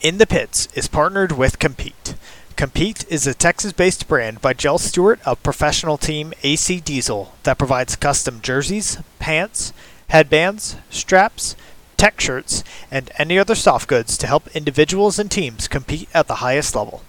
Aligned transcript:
In 0.00 0.16
the 0.16 0.26
Pits 0.26 0.66
is 0.72 0.88
partnered 0.88 1.32
with 1.32 1.58
Compete. 1.58 2.14
Compete 2.56 3.04
is 3.10 3.26
a 3.26 3.34
Texas 3.34 3.74
based 3.74 4.08
brand 4.08 4.40
by 4.40 4.54
Jell 4.54 4.78
Stewart 4.78 5.20
of 5.26 5.42
professional 5.42 5.98
team 5.98 6.32
AC 6.42 6.80
Diesel 6.80 7.34
that 7.42 7.58
provides 7.58 7.96
custom 7.96 8.40
jerseys, 8.40 8.96
pants, 9.18 9.74
headbands, 10.08 10.76
straps, 10.88 11.54
tech 11.98 12.18
shirts, 12.18 12.64
and 12.90 13.10
any 13.18 13.38
other 13.38 13.54
soft 13.54 13.88
goods 13.88 14.16
to 14.16 14.26
help 14.26 14.48
individuals 14.56 15.18
and 15.18 15.30
teams 15.30 15.68
compete 15.68 16.08
at 16.14 16.28
the 16.28 16.36
highest 16.36 16.74
level. 16.74 17.02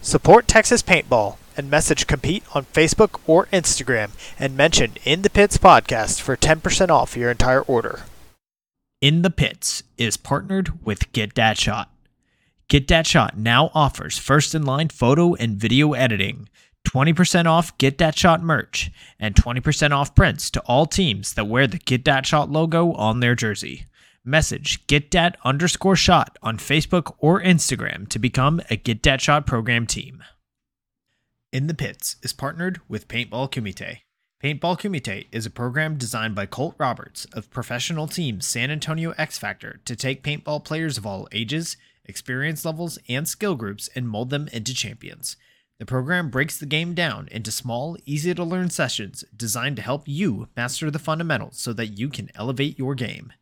Support 0.00 0.48
Texas 0.48 0.82
Paintball 0.82 1.36
and 1.58 1.70
message 1.70 2.06
Compete 2.06 2.44
on 2.54 2.64
Facebook 2.64 3.20
or 3.26 3.48
Instagram 3.52 4.12
and 4.38 4.56
mention 4.56 4.94
In 5.04 5.20
the 5.20 5.28
Pits 5.28 5.58
podcast 5.58 6.22
for 6.22 6.38
10% 6.38 6.88
off 6.88 7.18
your 7.18 7.30
entire 7.30 7.60
order. 7.60 8.04
In 9.02 9.20
the 9.20 9.28
Pits 9.28 9.82
is 9.98 10.16
partnered 10.16 10.82
with 10.86 11.12
Get 11.12 11.34
That 11.34 11.58
Shot. 11.58 11.90
Get 12.70 12.86
That 12.86 13.04
Shot 13.04 13.36
now 13.36 13.72
offers 13.74 14.16
first 14.16 14.54
in 14.54 14.62
line 14.62 14.90
photo 14.90 15.34
and 15.34 15.56
video 15.56 15.92
editing, 15.92 16.48
20% 16.86 17.46
off 17.46 17.76
Get 17.78 17.98
That 17.98 18.16
Shot 18.16 18.44
merch, 18.44 18.92
and 19.18 19.34
20% 19.34 19.90
off 19.90 20.14
prints 20.14 20.52
to 20.52 20.60
all 20.60 20.86
teams 20.86 21.34
that 21.34 21.48
wear 21.48 21.66
the 21.66 21.78
Get 21.78 22.04
That 22.04 22.26
Shot 22.26 22.48
logo 22.48 22.92
on 22.92 23.18
their 23.18 23.34
jersey. 23.34 23.86
Message 24.24 24.86
Get 24.86 25.10
Dat 25.10 25.36
underscore 25.44 25.96
shot 25.96 26.38
on 26.44 26.58
Facebook 26.58 27.16
or 27.18 27.42
Instagram 27.42 28.06
to 28.08 28.20
become 28.20 28.60
a 28.70 28.76
Get 28.76 29.02
Dat 29.02 29.20
Shot 29.20 29.48
program 29.48 29.84
team. 29.84 30.22
In 31.52 31.66
the 31.66 31.74
Pits 31.74 32.18
is 32.22 32.32
partnered 32.32 32.80
with 32.88 33.08
Paintball 33.08 33.50
Kumite. 33.50 34.02
Paintball 34.40 34.78
Kumite 34.78 35.26
is 35.32 35.44
a 35.44 35.50
program 35.50 35.96
designed 35.96 36.36
by 36.36 36.46
Colt 36.46 36.76
Roberts 36.78 37.24
of 37.32 37.50
professional 37.50 38.06
team 38.06 38.40
San 38.40 38.70
Antonio 38.70 39.10
X 39.18 39.38
Factor 39.38 39.80
to 39.86 39.96
take 39.96 40.22
paintball 40.22 40.64
players 40.64 40.96
of 40.96 41.04
all 41.04 41.26
ages, 41.32 41.76
experience 42.04 42.64
levels, 42.64 42.98
and 43.08 43.26
skill 43.28 43.54
groups 43.54 43.88
and 43.94 44.08
mold 44.08 44.30
them 44.30 44.48
into 44.52 44.74
champions. 44.74 45.36
The 45.78 45.86
program 45.86 46.28
breaks 46.28 46.58
the 46.58 46.66
game 46.66 46.92
down 46.94 47.28
into 47.30 47.50
small, 47.50 47.96
easy 48.04 48.34
to 48.34 48.44
learn 48.44 48.68
sessions 48.70 49.24
designed 49.34 49.76
to 49.76 49.82
help 49.82 50.02
you 50.06 50.48
master 50.56 50.90
the 50.90 50.98
fundamentals 50.98 51.58
so 51.58 51.72
that 51.72 51.98
you 51.98 52.10
can 52.10 52.30
elevate 52.34 52.78
your 52.78 52.94
game. 52.94 53.32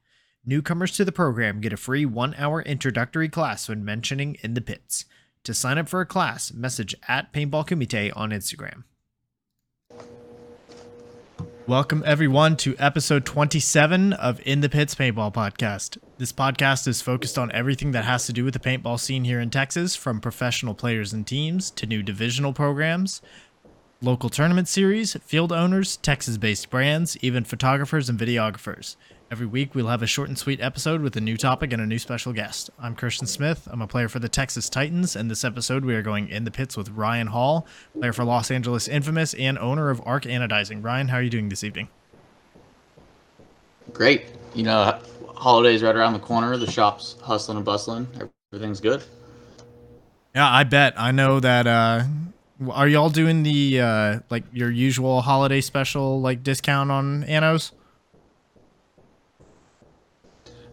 Newcomers 0.45 0.93
to 0.93 1.05
the 1.05 1.13
program 1.13 1.61
get 1.61 1.73
a 1.73 1.77
free 1.77 2.07
one 2.07 2.35
hour 2.39 2.63
introductory 2.63 3.29
class 3.29 3.69
when 3.69 3.85
mentioning 3.85 4.37
in 4.43 4.55
the 4.55 4.61
pits. 4.61 5.05
To 5.45 5.53
sign 5.53 5.79
up 5.79 5.89
for 5.89 6.01
a 6.01 6.07
class, 6.07 6.53
message 6.53 6.95
at 7.09 7.33
Paintball 7.33 7.67
Kumite 7.67 8.13
on 8.15 8.31
Instagram. 8.31 8.85
Welcome, 11.67 12.03
everyone, 12.07 12.57
to 12.59 12.75
episode 12.79 13.27
27 13.27 14.15
of 14.15 14.41
In 14.47 14.61
the 14.61 14.71
Pits 14.71 14.95
Paintball 14.95 15.35
Podcast. 15.35 15.99
This 16.19 16.33
podcast 16.33 16.89
is 16.89 17.01
focused 17.01 17.39
on 17.39 17.53
everything 17.53 17.93
that 17.93 18.05
has 18.05 18.27
to 18.27 18.33
do 18.33 18.45
with 18.45 18.53
the 18.53 18.59
paintball 18.59 18.99
scene 18.99 19.23
here 19.23 19.39
in 19.39 19.51
Texas, 19.51 19.95
from 19.95 20.21
professional 20.21 20.75
players 20.75 21.13
and 21.13 21.25
teams 21.25 21.71
to 21.71 21.87
new 21.87 22.03
divisional 22.03 22.53
programs, 22.53 23.23
local 24.03 24.29
tournament 24.29 24.67
series, 24.67 25.15
field 25.23 25.53
owners, 25.53 25.97
Texas 25.99 26.37
based 26.37 26.71
brands, 26.71 27.17
even 27.19 27.45
photographers 27.45 28.09
and 28.09 28.19
videographers. 28.19 28.97
Every 29.31 29.47
week, 29.47 29.77
we'll 29.77 29.87
have 29.87 30.03
a 30.03 30.09
short 30.09 30.29
and 30.29 30.37
sweet 30.37 30.61
episode 30.61 31.03
with 31.03 31.17
a 31.17 31.21
new 31.21 31.37
topic 31.37 31.73
and 31.73 31.81
a 31.81 31.87
new 31.87 32.01
special 32.01 32.33
guest. 32.33 32.69
I'm 32.81 32.97
Christian 32.97 33.29
Smith. 33.29 33.69
I'm 33.71 33.81
a 33.81 33.87
player 33.87 34.09
for 34.09 34.19
the 34.19 34.29
Texas 34.29 34.69
Titans, 34.69 35.15
and 35.15 35.31
this 35.31 35.45
episode 35.45 35.85
we 35.85 35.95
are 35.95 36.03
going 36.03 36.31
in 36.31 36.43
the 36.43 36.51
pits 36.51 36.77
with 36.77 36.89
Ryan 36.89 37.29
Hall, 37.29 37.65
player 37.97 38.13
for 38.13 38.25
Los 38.25 38.51
Angeles 38.51 38.89
Infamous 38.89 39.35
and 39.35 39.57
owner 39.57 39.89
of 39.89 40.03
Arc 40.05 40.25
Anodizing. 40.25 40.83
Ryan, 40.83 41.07
how 41.07 41.19
are 41.19 41.23
you 41.23 41.31
doing 41.31 41.49
this 41.49 41.63
evening? 41.63 41.87
Great. 43.93 44.27
You 44.53 44.65
know, 44.65 44.99
holidays 45.39 45.83
right 45.83 45.95
around 45.95 46.13
the 46.13 46.19
corner. 46.19 46.57
The 46.57 46.71
shop's 46.71 47.17
hustling 47.23 47.57
and 47.57 47.65
bustling. 47.65 48.09
Everything's 48.53 48.81
good. 48.81 49.03
Yeah, 50.35 50.51
I 50.51 50.65
bet. 50.65 50.95
I 50.97 51.13
know 51.13 51.41
that. 51.41 51.67
Uh, 51.67 52.05
are 52.71 52.89
y'all 52.89 53.11
doing 53.11 53.45
the 53.45 53.81
uh, 53.81 54.21
like 54.31 54.45
your 54.53 54.71
usual 54.71 55.21
holiday 55.21 55.61
special 55.61 56.21
like 56.21 56.43
discount 56.43 56.91
on 56.91 57.25
Anos? 57.25 57.73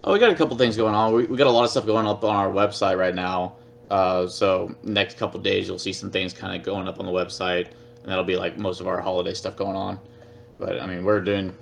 Oh, 0.04 0.14
we 0.14 0.20
got 0.20 0.32
a 0.32 0.36
couple 0.36 0.56
things 0.58 0.78
going 0.78 0.94
on. 0.94 1.14
We, 1.14 1.26
we 1.26 1.38
got 1.38 1.48
a 1.48 1.52
lot 1.52 1.64
of 1.64 1.72
stuff 1.72 1.86
going 1.86 2.06
up 2.06 2.24
on 2.24 2.36
our 2.36 2.50
website 2.50 2.98
right 2.98 3.16
now. 3.16 3.56
Uh, 3.90 4.28
so 4.28 4.76
next 4.84 5.18
couple 5.18 5.40
days, 5.40 5.68
you'll 5.68 5.80
see 5.80 5.94
some 5.94 6.12
things 6.12 6.34
kind 6.34 6.56
of 6.56 6.64
going 6.64 6.88
up 6.88 7.00
on 7.00 7.06
the 7.06 7.12
website, 7.12 7.68
and 8.02 8.06
that'll 8.06 8.24
be 8.24 8.36
like 8.36 8.58
most 8.58 8.82
of 8.82 8.88
our 8.88 9.00
holiday 9.00 9.34
stuff 9.34 9.56
going 9.56 9.76
on. 9.76 10.00
But 10.60 10.80
I 10.82 10.88
mean, 10.88 11.04
we're 11.04 11.22
doing. 11.22 11.56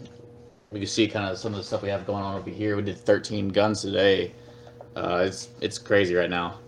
We 0.74 0.80
can 0.80 0.88
see 0.88 1.08
kind 1.08 1.30
of 1.30 1.38
some 1.38 1.54
of 1.54 1.60
the 1.60 1.64
stuff 1.64 1.84
we 1.84 1.90
have 1.90 2.06
going 2.06 2.24
on 2.24 2.36
over 2.36 2.50
here. 2.50 2.76
We 2.76 2.82
did 2.82 2.98
13 2.98 3.50
guns 3.50 3.82
today. 3.82 4.34
Uh, 4.96 5.24
it's 5.28 5.50
it's 5.62 5.78
crazy 5.78 6.16
right 6.16 6.30
now. 6.30 6.60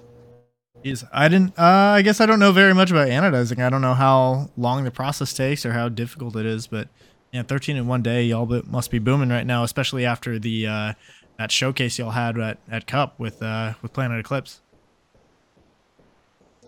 Is 0.84 1.04
I 1.12 1.28
didn't. 1.28 1.58
Uh, 1.58 1.64
I 1.98 2.04
guess 2.04 2.22
I 2.22 2.28
don't 2.28 2.40
know 2.40 2.52
very 2.52 2.74
much 2.74 2.92
about 2.92 3.08
anodizing. 3.08 3.64
I 3.64 3.70
don't 3.70 3.82
know 3.82 3.96
how 3.96 4.52
long 4.56 4.84
the 4.84 4.92
process 4.92 5.34
takes 5.34 5.66
or 5.66 5.74
how 5.74 5.90
difficult 5.90 6.36
it 6.36 6.46
is, 6.46 6.68
but 6.68 6.88
yeah, 7.34 7.42
13 7.42 7.76
in 7.76 7.88
one 7.88 8.04
day, 8.04 8.24
y'all 8.24 8.46
must 8.68 8.92
be 8.92 9.00
booming 9.00 9.30
right 9.30 9.46
now, 9.46 9.64
especially 9.64 10.06
after 10.06 10.38
the 10.38 10.68
uh, 10.68 10.94
that 11.38 11.52
showcase 11.52 11.98
y'all 11.98 12.12
had 12.12 12.40
at, 12.40 12.60
at 12.70 12.86
Cup 12.88 13.20
with 13.20 13.42
uh, 13.42 13.74
with 13.82 13.92
Planet 13.92 14.20
Eclipse. 14.20 14.62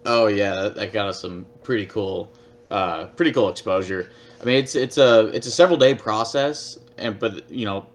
Oh 0.06 0.28
yeah, 0.28 0.70
that, 0.70 0.92
got 0.92 1.08
us 1.08 1.22
some 1.22 1.46
pretty 1.64 1.86
cool, 1.86 2.32
uh, 2.72 3.06
pretty 3.08 3.32
cool 3.32 3.50
exposure. 3.50 4.12
I 4.42 4.46
mean, 4.46 4.56
it's 4.56 4.76
it's 4.76 4.98
a 4.98 5.28
it's 5.28 5.48
a 5.48 5.52
several 5.52 5.78
day 5.78 5.96
process, 5.96 6.78
and 6.98 7.18
but 7.18 7.50
you 7.50 7.66
know, 7.66 7.88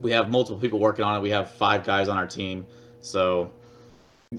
we 0.00 0.10
have 0.12 0.30
multiple 0.30 0.60
people 0.60 0.78
working 0.78 1.04
on 1.04 1.16
it. 1.16 1.20
We 1.20 1.30
have 1.30 1.50
five 1.50 1.84
guys 1.84 2.08
on 2.08 2.16
our 2.16 2.26
team, 2.26 2.66
so 3.00 3.50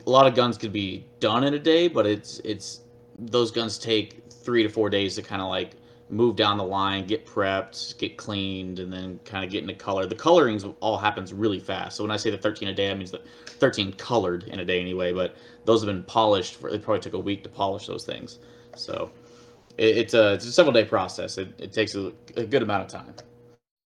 a 0.05 0.09
lot 0.09 0.27
of 0.27 0.35
guns 0.35 0.57
could 0.57 0.73
be 0.73 1.05
done 1.19 1.43
in 1.43 1.53
a 1.53 1.59
day, 1.59 1.87
but 1.87 2.05
it's 2.05 2.39
it's 2.39 2.81
those 3.17 3.51
guns 3.51 3.77
take 3.77 4.31
three 4.31 4.63
to 4.63 4.69
four 4.69 4.89
days 4.89 5.15
to 5.15 5.21
kind 5.21 5.41
of 5.41 5.49
like 5.49 5.75
move 6.09 6.35
down 6.35 6.57
the 6.57 6.63
line, 6.63 7.05
get 7.05 7.25
prepped, 7.25 7.97
get 7.97 8.17
cleaned, 8.17 8.79
and 8.79 8.91
then 8.91 9.19
kind 9.25 9.43
of 9.43 9.51
get 9.51 9.61
into 9.61 9.73
color. 9.73 10.05
The 10.05 10.15
colorings 10.15 10.65
all 10.79 10.97
happens 10.97 11.33
really 11.33 11.59
fast. 11.59 11.97
So 11.97 12.03
when 12.03 12.11
I 12.11 12.17
say 12.17 12.29
the 12.29 12.37
13 12.37 12.69
a 12.69 12.73
day, 12.73 12.87
that 12.87 12.97
means 12.97 13.11
that 13.11 13.25
13 13.47 13.93
colored 13.93 14.43
in 14.43 14.59
a 14.59 14.65
day 14.65 14.79
anyway. 14.79 15.13
But 15.13 15.35
those 15.65 15.81
have 15.81 15.87
been 15.87 16.03
polished. 16.03 16.55
For, 16.55 16.69
it 16.69 16.83
probably 16.83 17.01
took 17.01 17.13
a 17.13 17.19
week 17.19 17.43
to 17.43 17.49
polish 17.49 17.87
those 17.87 18.05
things. 18.05 18.39
So 18.75 19.11
it, 19.77 19.97
it's 19.97 20.13
a 20.13 20.33
it's 20.33 20.45
a 20.45 20.51
several 20.51 20.73
day 20.73 20.85
process. 20.85 21.37
It, 21.37 21.53
it 21.59 21.73
takes 21.73 21.95
a, 21.95 22.11
a 22.35 22.45
good 22.45 22.61
amount 22.61 22.83
of 22.83 22.87
time. 22.87 23.13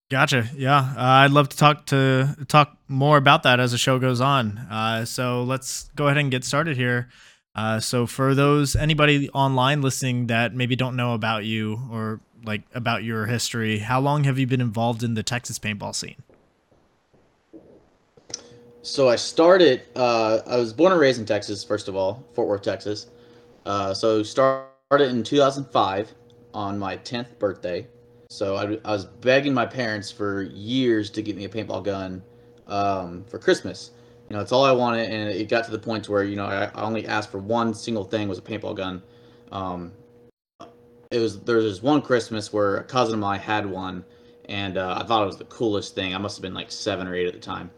Gotcha. 0.08 0.48
Yeah, 0.54 0.78
uh, 0.96 1.24
I'd 1.24 1.32
love 1.32 1.48
to 1.48 1.56
talk 1.56 1.86
to 1.86 2.36
talk 2.46 2.76
more 2.86 3.16
about 3.16 3.42
that 3.42 3.58
as 3.58 3.72
the 3.72 3.78
show 3.78 3.98
goes 3.98 4.20
on. 4.20 4.58
Uh, 4.70 5.04
so 5.04 5.42
let's 5.42 5.90
go 5.96 6.06
ahead 6.06 6.18
and 6.18 6.30
get 6.30 6.44
started 6.44 6.76
here. 6.76 7.08
Uh, 7.56 7.80
so 7.80 8.06
for 8.06 8.34
those 8.34 8.76
anybody 8.76 9.28
online 9.30 9.82
listening 9.82 10.28
that 10.28 10.54
maybe 10.54 10.76
don't 10.76 10.94
know 10.94 11.14
about 11.14 11.44
you 11.44 11.80
or 11.90 12.20
like 12.44 12.62
about 12.74 13.02
your 13.02 13.26
history, 13.26 13.78
how 13.78 14.00
long 14.00 14.24
have 14.24 14.38
you 14.38 14.46
been 14.46 14.60
involved 14.60 15.02
in 15.02 15.14
the 15.14 15.22
Texas 15.22 15.58
paintball 15.58 15.94
scene? 15.94 16.22
So 18.82 19.08
I 19.08 19.16
started. 19.16 19.82
Uh, 19.96 20.38
I 20.46 20.56
was 20.56 20.72
born 20.72 20.92
and 20.92 21.00
raised 21.00 21.18
in 21.18 21.26
Texas, 21.26 21.64
first 21.64 21.88
of 21.88 21.96
all, 21.96 22.24
Fort 22.34 22.46
Worth, 22.46 22.62
Texas. 22.62 23.08
Uh, 23.64 23.92
so 23.92 24.22
started 24.22 24.68
in 24.92 25.24
2005 25.24 26.14
on 26.54 26.78
my 26.78 26.96
10th 26.98 27.38
birthday. 27.40 27.86
So 28.30 28.56
I, 28.56 28.78
I, 28.88 28.92
was 28.92 29.04
begging 29.04 29.52
my 29.52 29.66
parents 29.66 30.12
for 30.12 30.42
years 30.42 31.10
to 31.10 31.22
get 31.22 31.36
me 31.36 31.44
a 31.44 31.48
paintball 31.48 31.84
gun 31.84 32.22
um, 32.68 33.24
for 33.24 33.38
Christmas. 33.38 33.90
You 34.28 34.36
know, 34.36 34.42
it's 34.42 34.52
all 34.52 34.64
I 34.64 34.72
wanted, 34.72 35.10
and 35.10 35.28
it 35.28 35.48
got 35.48 35.64
to 35.64 35.70
the 35.70 35.78
point 35.78 36.08
where 36.08 36.24
you 36.24 36.36
know 36.36 36.46
I, 36.46 36.70
only 36.80 37.06
asked 37.06 37.30
for 37.30 37.38
one 37.38 37.74
single 37.74 38.04
thing 38.04 38.28
was 38.28 38.38
a 38.38 38.42
paintball 38.42 38.76
gun. 38.76 39.02
Um, 39.52 39.92
it 41.10 41.18
was 41.18 41.40
there 41.40 41.56
was 41.56 41.82
one 41.82 42.02
Christmas 42.02 42.52
where 42.52 42.78
a 42.78 42.84
cousin 42.84 43.14
of 43.14 43.20
mine 43.20 43.40
had 43.40 43.66
one, 43.66 44.04
and 44.48 44.78
uh, 44.78 44.98
I 45.00 45.06
thought 45.06 45.22
it 45.22 45.26
was 45.26 45.36
the 45.36 45.44
coolest 45.44 45.94
thing. 45.94 46.14
I 46.14 46.18
must 46.18 46.36
have 46.36 46.42
been 46.42 46.54
like 46.54 46.72
seven 46.72 47.06
or 47.06 47.14
eight 47.14 47.28
at 47.28 47.34
the 47.34 47.40
time. 47.40 47.70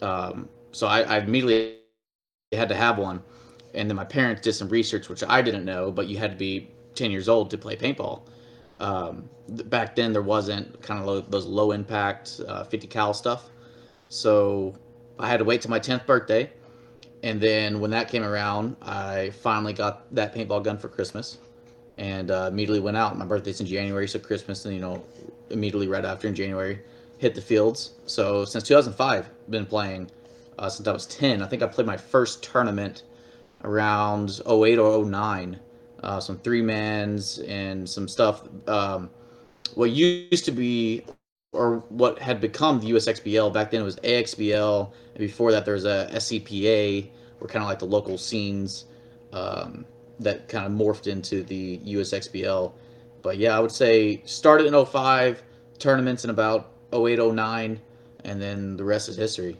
Um, 0.00 0.48
so 0.70 0.86
I, 0.86 1.02
I 1.02 1.18
immediately 1.18 1.78
had 2.52 2.68
to 2.68 2.76
have 2.76 2.98
one, 2.98 3.22
and 3.74 3.88
then 3.88 3.96
my 3.96 4.04
parents 4.04 4.42
did 4.42 4.54
some 4.54 4.68
research, 4.68 5.08
which 5.08 5.22
I 5.26 5.42
didn't 5.42 5.64
know, 5.64 5.90
but 5.90 6.06
you 6.08 6.18
had 6.18 6.30
to 6.30 6.36
be 6.36 6.70
ten 6.94 7.10
years 7.10 7.28
old 7.28 7.50
to 7.50 7.58
play 7.58 7.76
paintball. 7.76 8.22
Um, 8.80 9.28
back 9.48 9.94
then 9.94 10.12
there 10.12 10.22
wasn't 10.22 10.82
kind 10.82 11.06
of 11.06 11.30
those 11.30 11.46
low 11.46 11.72
impact 11.72 12.40
uh, 12.48 12.64
50 12.64 12.86
cal 12.88 13.14
stuff, 13.14 13.50
so 14.08 14.74
I 15.18 15.28
had 15.28 15.38
to 15.38 15.44
wait 15.44 15.62
till 15.62 15.70
my 15.70 15.80
10th 15.80 16.06
birthday. 16.06 16.50
And 17.22 17.40
then 17.40 17.78
when 17.78 17.90
that 17.92 18.08
came 18.08 18.24
around, 18.24 18.76
I 18.82 19.30
finally 19.30 19.72
got 19.72 20.12
that 20.14 20.34
paintball 20.34 20.64
gun 20.64 20.76
for 20.76 20.88
Christmas 20.88 21.38
and 21.98 22.30
uh, 22.30 22.48
immediately 22.50 22.80
went 22.80 22.96
out. 22.96 23.16
My 23.16 23.24
birthday's 23.24 23.60
in 23.60 23.66
January, 23.66 24.08
so 24.08 24.18
Christmas, 24.18 24.64
and 24.64 24.74
you 24.74 24.80
know, 24.80 25.04
immediately 25.50 25.86
right 25.86 26.04
after 26.04 26.26
in 26.26 26.34
January, 26.34 26.80
hit 27.18 27.34
the 27.34 27.40
fields. 27.40 27.92
So 28.06 28.44
since 28.44 28.64
2005, 28.64 29.30
been 29.50 29.66
playing 29.66 30.10
uh, 30.58 30.68
since 30.68 30.88
I 30.88 30.92
was 30.92 31.06
10. 31.06 31.42
I 31.42 31.46
think 31.46 31.62
I 31.62 31.66
played 31.66 31.86
my 31.86 31.96
first 31.96 32.42
tournament 32.42 33.04
around 33.64 34.40
08 34.48 34.78
or 34.78 35.04
09. 35.04 35.58
Uh, 36.02 36.18
some 36.18 36.38
three 36.38 36.62
mans 36.62 37.38
and 37.40 37.88
some 37.88 38.08
stuff. 38.08 38.42
Um, 38.66 39.08
what 39.74 39.90
used 39.90 40.44
to 40.44 40.52
be 40.52 41.04
or 41.52 41.78
what 41.90 42.18
had 42.18 42.40
become 42.40 42.80
the 42.80 42.90
USXBL. 42.90 43.52
Back 43.52 43.70
then 43.70 43.82
it 43.82 43.84
was 43.84 43.96
AXBL, 43.96 44.90
and 45.14 45.18
before 45.18 45.52
that 45.52 45.64
there 45.64 45.74
was 45.74 45.84
a 45.84 46.08
SCPA, 46.12 47.10
were 47.40 47.48
kind 47.48 47.62
of 47.62 47.68
like 47.68 47.78
the 47.78 47.86
local 47.86 48.16
scenes 48.16 48.86
um, 49.32 49.84
that 50.18 50.48
kind 50.48 50.66
of 50.66 50.72
morphed 50.72 51.06
into 51.06 51.42
the 51.42 51.78
USXBL. 51.78 52.72
But 53.20 53.38
yeah, 53.38 53.56
I 53.56 53.60
would 53.60 53.72
say 53.72 54.22
started 54.24 54.66
in 54.66 54.84
05, 54.84 55.42
tournaments 55.78 56.24
in 56.24 56.30
about 56.30 56.72
08, 56.92 57.18
09, 57.18 57.80
and 58.24 58.40
then 58.40 58.76
the 58.76 58.84
rest 58.84 59.08
is 59.08 59.16
history. 59.16 59.58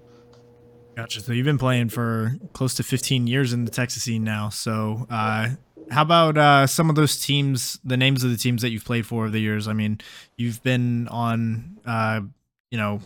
Gotcha. 0.97 1.21
So 1.21 1.33
you've 1.33 1.47
been 1.47 1.59
playing 1.59 1.89
for 1.89 2.37
close 2.53 2.75
to 2.75 2.83
15 2.83 3.27
years 3.27 3.53
in 3.53 3.65
the 3.65 3.71
Texas 3.71 4.03
scene 4.03 4.25
now. 4.25 4.51
So, 4.51 5.07
uh, 5.11 5.51
how 5.91 6.03
about 6.03 6.39
uh, 6.39 6.67
some 6.67 6.89
of 6.89 6.97
those 6.97 7.21
teams, 7.21 7.79
the 7.85 7.97
names 7.97 8.25
of 8.25 8.31
the 8.31 8.37
teams 8.37 8.63
that 8.63 8.71
you've 8.71 8.85
played 8.85 9.07
for 9.07 9.25
over 9.25 9.31
the 9.31 9.41
years? 9.41 9.69
I 9.69 9.73
mean, 9.73 10.01
you've 10.37 10.63
been 10.63 11.09
on, 11.09 11.79
uh, 11.85 12.21
you 12.71 12.79
know, 12.79 13.01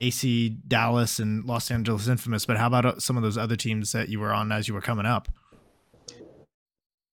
AC 0.00 0.50
Dallas 0.68 1.18
and 1.18 1.44
Los 1.44 1.70
Angeles 1.70 2.06
Infamous, 2.06 2.46
but 2.46 2.56
how 2.56 2.66
about 2.66 2.84
uh, 2.84 3.00
some 3.00 3.16
of 3.16 3.22
those 3.22 3.38
other 3.38 3.56
teams 3.56 3.92
that 3.92 4.08
you 4.08 4.20
were 4.20 4.32
on 4.32 4.52
as 4.52 4.68
you 4.68 4.74
were 4.74 4.80
coming 4.80 5.06
up? 5.06 5.28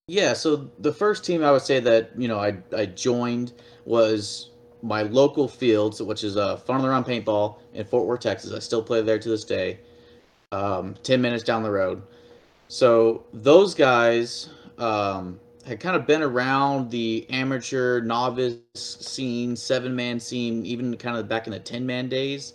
Yeah, 0.07 0.33
so 0.33 0.69
the 0.77 0.93
first 0.93 1.25
team 1.25 1.43
I 1.43 1.51
would 1.51 1.63
say 1.63 1.79
that 1.79 2.11
you 2.15 2.27
know 2.27 2.39
I 2.39 2.57
I 2.75 2.85
joined 2.85 3.53
was 3.85 4.51
my 4.83 5.01
local 5.01 5.47
fields, 5.47 5.99
which 6.01 6.23
is 6.23 6.37
uh, 6.37 6.57
Fun 6.57 6.83
Run 6.83 7.03
Paintball 7.03 7.57
in 7.73 7.85
Fort 7.85 8.05
Worth, 8.05 8.19
Texas. 8.19 8.53
I 8.53 8.59
still 8.59 8.83
play 8.83 9.01
there 9.01 9.17
to 9.17 9.29
this 9.29 9.43
day. 9.43 9.79
Um, 10.51 10.95
Ten 11.03 11.21
minutes 11.21 11.43
down 11.43 11.63
the 11.63 11.71
road. 11.71 12.01
So 12.67 13.25
those 13.33 13.75
guys 13.75 14.49
um, 14.77 15.39
had 15.65 15.79
kind 15.79 15.95
of 15.95 16.05
been 16.05 16.21
around 16.21 16.89
the 16.89 17.25
amateur 17.29 18.01
novice 18.01 18.57
scene, 18.73 19.55
seven 19.55 19.95
man 19.95 20.19
scene, 20.19 20.65
even 20.65 20.95
kind 20.97 21.17
of 21.17 21.27
back 21.27 21.47
in 21.47 21.53
the 21.53 21.59
ten 21.59 21.85
man 21.85 22.09
days. 22.09 22.53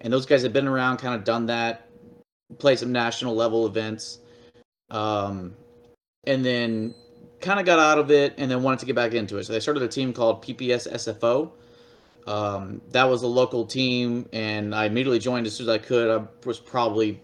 And 0.00 0.12
those 0.12 0.26
guys 0.26 0.42
had 0.42 0.52
been 0.52 0.68
around, 0.68 0.98
kind 0.98 1.14
of 1.14 1.24
done 1.24 1.46
that, 1.46 1.88
played 2.58 2.78
some 2.78 2.92
national 2.92 3.34
level 3.34 3.66
events. 3.66 4.20
Um, 4.90 5.54
and 6.24 6.44
then 6.44 6.94
kind 7.40 7.60
of 7.60 7.66
got 7.66 7.78
out 7.78 7.98
of 7.98 8.10
it 8.10 8.34
and 8.38 8.50
then 8.50 8.62
wanted 8.62 8.80
to 8.80 8.86
get 8.86 8.94
back 8.94 9.14
into 9.14 9.38
it. 9.38 9.44
So 9.44 9.52
they 9.52 9.60
started 9.60 9.82
a 9.82 9.88
team 9.88 10.12
called 10.12 10.42
PPS 10.42 10.92
SFO. 10.92 11.52
Um, 12.26 12.82
that 12.90 13.04
was 13.04 13.22
a 13.22 13.26
local 13.26 13.64
team, 13.64 14.28
and 14.34 14.74
I 14.74 14.84
immediately 14.84 15.18
joined 15.18 15.46
as 15.46 15.56
soon 15.56 15.68
as 15.68 15.74
I 15.74 15.78
could. 15.78 16.10
I 16.10 16.26
was 16.44 16.58
probably 16.58 17.22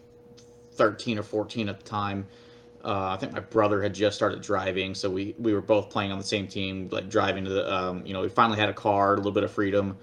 13 0.75 1.19
or 1.19 1.23
14 1.23 1.69
at 1.69 1.79
the 1.79 1.85
time. 1.85 2.27
Uh, 2.85 3.11
I 3.13 3.17
think 3.17 3.33
my 3.33 3.41
brother 3.41 3.83
had 3.83 3.95
just 3.95 4.15
started 4.17 4.43
driving, 4.43 4.95
so 4.95 5.09
we, 5.09 5.35
we 5.39 5.55
were 5.55 5.63
both 5.63 5.89
playing 5.89 6.13
on 6.13 6.19
the 6.19 6.25
same 6.25 6.47
team, 6.47 6.89
like 6.93 7.09
driving 7.09 7.45
to 7.45 7.51
the, 7.51 7.75
um, 7.75 8.05
you 8.05 8.13
know, 8.13 8.21
we 8.21 8.29
finally 8.29 8.59
had 8.59 8.69
a 8.69 8.75
car, 8.75 9.15
a 9.15 9.17
little 9.17 9.33
bit 9.33 9.43
of 9.43 9.51
freedom, 9.51 9.97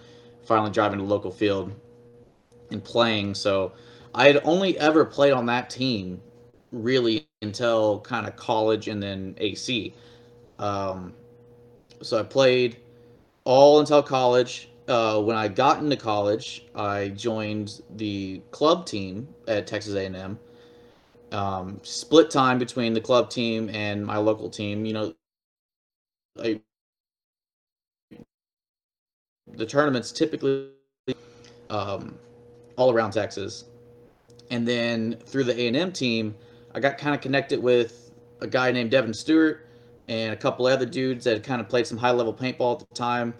finally 0.45 0.71
driving 0.71 0.97
to 0.97 1.06
local 1.06 1.31
field 1.31 1.71
and 2.71 2.83
playing. 2.83 3.35
So 3.35 3.73
I 4.15 4.27
had 4.27 4.41
only 4.44 4.77
ever 4.79 5.06
played 5.06 5.33
on 5.33 5.45
that 5.47 5.69
team 5.69 6.21
really 6.71 7.27
until 7.41 8.00
kind 8.01 8.27
of 8.27 8.35
college 8.35 8.88
and 8.88 9.01
then 9.01 9.35
AC. 9.38 9.94
Um, 10.59 11.13
so 12.01 12.19
I 12.19 12.23
played 12.23 12.77
all 13.44 13.79
until 13.79 14.01
college. 14.03 14.69
Uh, 14.88 15.21
when 15.21 15.38
I 15.38 15.47
got 15.47 15.79
into 15.79 15.95
college, 15.95 16.65
I 16.75 17.09
joined 17.09 17.81
the 17.95 18.41
club 18.51 18.85
team 18.85 19.27
at 19.47 19.68
Texas 19.68 19.95
A&M. 19.95 20.39
Um, 21.31 21.80
split 21.83 22.30
time 22.30 22.60
between 22.60 22.94
the 22.94 23.01
club 23.01 23.30
team 23.30 23.69
and 23.69 24.06
my 24.06 24.18
local 24.18 24.50
team. 24.50 24.86
You 24.86 24.94
know, 24.94 25.13
I, 26.42 26.60
the 29.48 29.66
tournaments 29.66 30.12
typically 30.12 30.69
um, 31.69 32.16
all 32.75 32.92
around 32.92 33.12
Texas, 33.12 33.66
and 34.50 34.68
then 34.68 35.18
through 35.25 35.45
the 35.45 35.57
A&M 35.57 35.92
team, 35.94 36.36
I 36.75 36.80
got 36.80 36.98
kind 36.98 37.16
of 37.16 37.22
connected 37.22 37.62
with 37.62 38.12
a 38.42 38.48
guy 38.48 38.72
named 38.72 38.92
Devin 38.92 39.13
Stewart 39.13 39.68
and 40.07 40.33
a 40.33 40.36
couple 40.36 40.66
other 40.66 40.86
dudes 40.86 41.24
that 41.25 41.44
kind 41.44 41.62
of 41.62 41.69
played 41.69 41.88
some 41.88 41.98
high 41.98 42.12
level 42.12 42.33
paintball 42.33 42.81
at 42.81 42.89
the 42.89 42.95
time. 42.95 43.33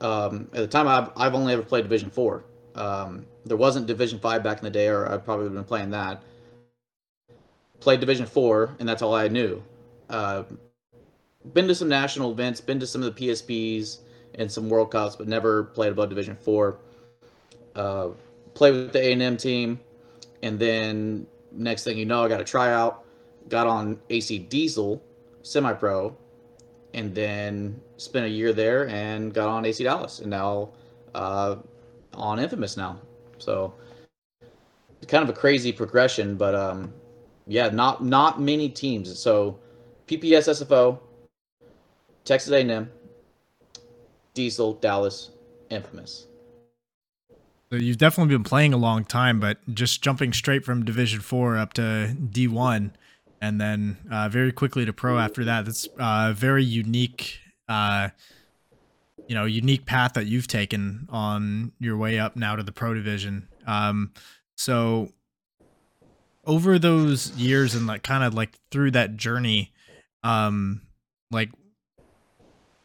Um, 0.00 0.48
at 0.52 0.60
the 0.60 0.66
time, 0.66 0.86
I've, 0.86 1.10
I've 1.16 1.34
only 1.34 1.52
ever 1.52 1.62
played 1.62 1.82
Division 1.82 2.10
Four. 2.10 2.44
Um, 2.74 3.26
there 3.44 3.56
wasn't 3.56 3.86
Division 3.86 4.18
Five 4.18 4.42
back 4.42 4.58
in 4.58 4.64
the 4.64 4.70
day, 4.70 4.88
or 4.88 5.10
I 5.10 5.16
probably 5.16 5.46
have 5.46 5.54
been 5.54 5.64
playing 5.64 5.90
that. 5.90 6.22
Played 7.82 7.98
Division 7.98 8.26
Four, 8.26 8.76
and 8.78 8.88
that's 8.88 9.02
all 9.02 9.12
I 9.12 9.26
knew. 9.26 9.60
Uh, 10.08 10.44
been 11.52 11.66
to 11.66 11.74
some 11.74 11.88
national 11.88 12.30
events, 12.30 12.60
been 12.60 12.78
to 12.78 12.86
some 12.86 13.02
of 13.02 13.12
the 13.12 13.28
PSPs 13.28 13.98
and 14.36 14.50
some 14.50 14.68
World 14.68 14.92
Cups, 14.92 15.16
but 15.16 15.26
never 15.26 15.64
played 15.64 15.90
above 15.90 16.08
Division 16.08 16.36
Four. 16.36 16.78
Uh, 17.74 18.10
played 18.54 18.70
with 18.70 18.92
the 18.92 19.00
A 19.00 19.12
and 19.12 19.20
M 19.20 19.36
team, 19.36 19.80
and 20.44 20.60
then 20.60 21.26
next 21.50 21.82
thing 21.82 21.98
you 21.98 22.06
know, 22.06 22.22
I 22.22 22.28
got 22.28 22.40
a 22.40 22.44
tryout, 22.44 23.04
got 23.48 23.66
on 23.66 23.98
AC 24.10 24.38
Diesel, 24.38 25.02
semi 25.42 25.72
pro, 25.72 26.16
and 26.94 27.12
then 27.12 27.80
spent 27.96 28.26
a 28.26 28.30
year 28.30 28.52
there 28.52 28.86
and 28.90 29.34
got 29.34 29.48
on 29.48 29.64
AC 29.64 29.82
Dallas, 29.82 30.20
and 30.20 30.30
now 30.30 30.68
uh, 31.16 31.56
on 32.14 32.38
Infamous 32.38 32.76
now. 32.76 33.00
So 33.38 33.74
kind 35.08 35.24
of 35.24 35.30
a 35.30 35.32
crazy 35.32 35.72
progression, 35.72 36.36
but 36.36 36.54
um, 36.54 36.94
yeah, 37.46 37.68
not 37.68 38.04
not 38.04 38.40
many 38.40 38.68
teams. 38.68 39.18
So 39.18 39.58
PPS 40.06 40.48
SFO, 40.48 40.98
Texas 42.24 42.52
A&M, 42.52 42.90
Diesel, 44.34 44.74
Dallas, 44.74 45.30
Infamous. 45.70 46.26
So 47.70 47.78
you've 47.78 47.98
definitely 47.98 48.34
been 48.34 48.44
playing 48.44 48.74
a 48.74 48.76
long 48.76 49.04
time, 49.04 49.40
but 49.40 49.58
just 49.72 50.02
jumping 50.02 50.34
straight 50.34 50.64
from 50.64 50.84
Division 50.84 51.20
Four 51.20 51.56
up 51.56 51.72
to 51.74 52.14
D 52.14 52.46
one, 52.46 52.94
and 53.40 53.58
then 53.58 53.96
uh, 54.10 54.28
very 54.28 54.52
quickly 54.52 54.84
to 54.84 54.92
pro 54.92 55.18
after 55.18 55.44
that. 55.44 55.64
That's 55.64 55.88
a 55.98 56.04
uh, 56.04 56.32
very 56.34 56.64
unique, 56.64 57.38
uh, 57.68 58.10
you 59.26 59.34
know, 59.34 59.46
unique 59.46 59.86
path 59.86 60.12
that 60.12 60.26
you've 60.26 60.48
taken 60.48 61.08
on 61.10 61.72
your 61.80 61.96
way 61.96 62.18
up 62.18 62.36
now 62.36 62.56
to 62.56 62.62
the 62.62 62.72
pro 62.72 62.92
division. 62.92 63.48
Um, 63.66 64.12
so 64.54 65.08
over 66.44 66.78
those 66.78 67.30
years 67.32 67.74
and 67.74 67.86
like 67.86 68.02
kind 68.02 68.24
of 68.24 68.34
like 68.34 68.58
through 68.70 68.92
that 68.92 69.16
journey, 69.16 69.72
um, 70.24 70.82
like, 71.30 71.50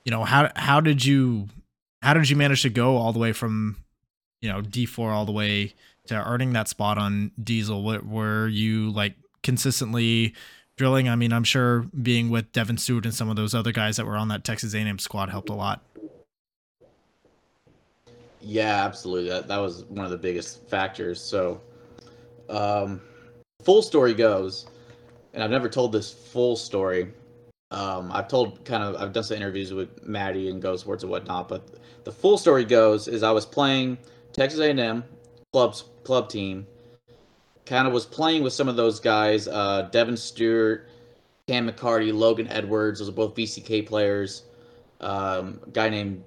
you 0.06 0.12
know, 0.12 0.24
how 0.24 0.50
how 0.56 0.80
did 0.80 1.04
you 1.04 1.48
how 2.02 2.14
did 2.14 2.30
you 2.30 2.36
manage 2.36 2.62
to 2.62 2.70
go 2.70 2.98
all 2.98 3.14
the 3.14 3.20
way 3.20 3.34
from 3.34 3.78
you 4.42 4.50
know 4.50 4.62
D4 4.62 5.12
all 5.12 5.26
the 5.26 5.32
way 5.32 5.74
to 6.08 6.16
earning 6.16 6.54
that 6.54 6.68
spot 6.68 6.98
on 6.98 7.32
Diesel? 7.42 7.84
What 7.84 8.06
were 8.06 8.48
you 8.48 8.92
like 8.92 9.16
consistently 9.44 10.34
drilling? 10.78 11.10
I 11.10 11.16
mean, 11.16 11.34
I'm 11.34 11.44
sure 11.44 11.88
being 12.02 12.30
with 12.30 12.52
Devin 12.52 12.78
Stewart 12.78 13.06
and 13.06 13.14
some 13.14 13.30
of 13.30 13.36
those 13.36 13.54
other 13.54 13.72
guys 13.72 13.98
that 13.98 14.06
were 14.06 14.16
on 14.16 14.30
that 14.30 14.44
Texas 14.44 14.74
A&M 14.74 15.00
squad 15.00 15.30
helped 15.30 15.50
a 15.50 15.54
lot. 15.54 15.84
Yeah, 18.40 18.86
absolutely. 18.86 19.30
That 19.30 19.48
that 19.48 19.58
was 19.58 19.84
one 19.86 20.06
of 20.06 20.12
the 20.12 20.18
biggest 20.18 20.70
factors. 20.70 21.20
So, 21.20 21.60
um, 22.50 23.02
full 23.64 23.82
story 23.82 24.14
goes, 24.14 24.66
and 25.34 25.44
I've 25.44 25.52
never 25.52 25.70
told 25.70 25.92
this 25.92 26.12
full 26.12 26.56
story. 26.56 27.12
Um, 27.72 28.12
I've 28.14 28.28
told 28.28 28.64
kind 28.64 28.84
of 28.84 28.96
I've 29.02 29.14
done 29.14 29.24
some 29.24 29.38
interviews 29.38 29.74
with 29.74 30.06
Maddie 30.06 30.50
and 30.50 30.62
Ghost 30.62 30.86
Words 30.86 31.04
and 31.04 31.12
whatnot, 31.12 31.50
but 31.50 31.68
the 32.04 32.12
full 32.12 32.38
story 32.38 32.64
goes 32.64 33.08
is 33.08 33.24
I 33.24 33.32
was 33.32 33.46
playing 33.46 33.98
Texas 34.34 34.60
A&M 34.60 35.04
clubs 35.52 35.86
club 36.04 36.30
team. 36.30 36.66
Kind 37.66 37.86
of 37.86 37.94
was 37.94 38.06
playing 38.06 38.44
with 38.44 38.54
some 38.54 38.70
of 38.70 38.78
those 38.78 39.02
guys. 39.02 39.50
Uh, 39.50 39.90
Devin 39.92 40.16
Stewart, 40.16 40.88
Cam 41.50 41.70
McCarty, 41.70 42.14
Logan 42.14 42.48
Edwards. 42.48 43.00
Those 43.00 43.10
are 43.10 43.12
both 43.12 43.36
VCK 43.36 43.86
players. 43.86 44.44
Um, 45.02 45.60
a 45.68 45.70
guy 45.72 45.90
named 45.90 46.24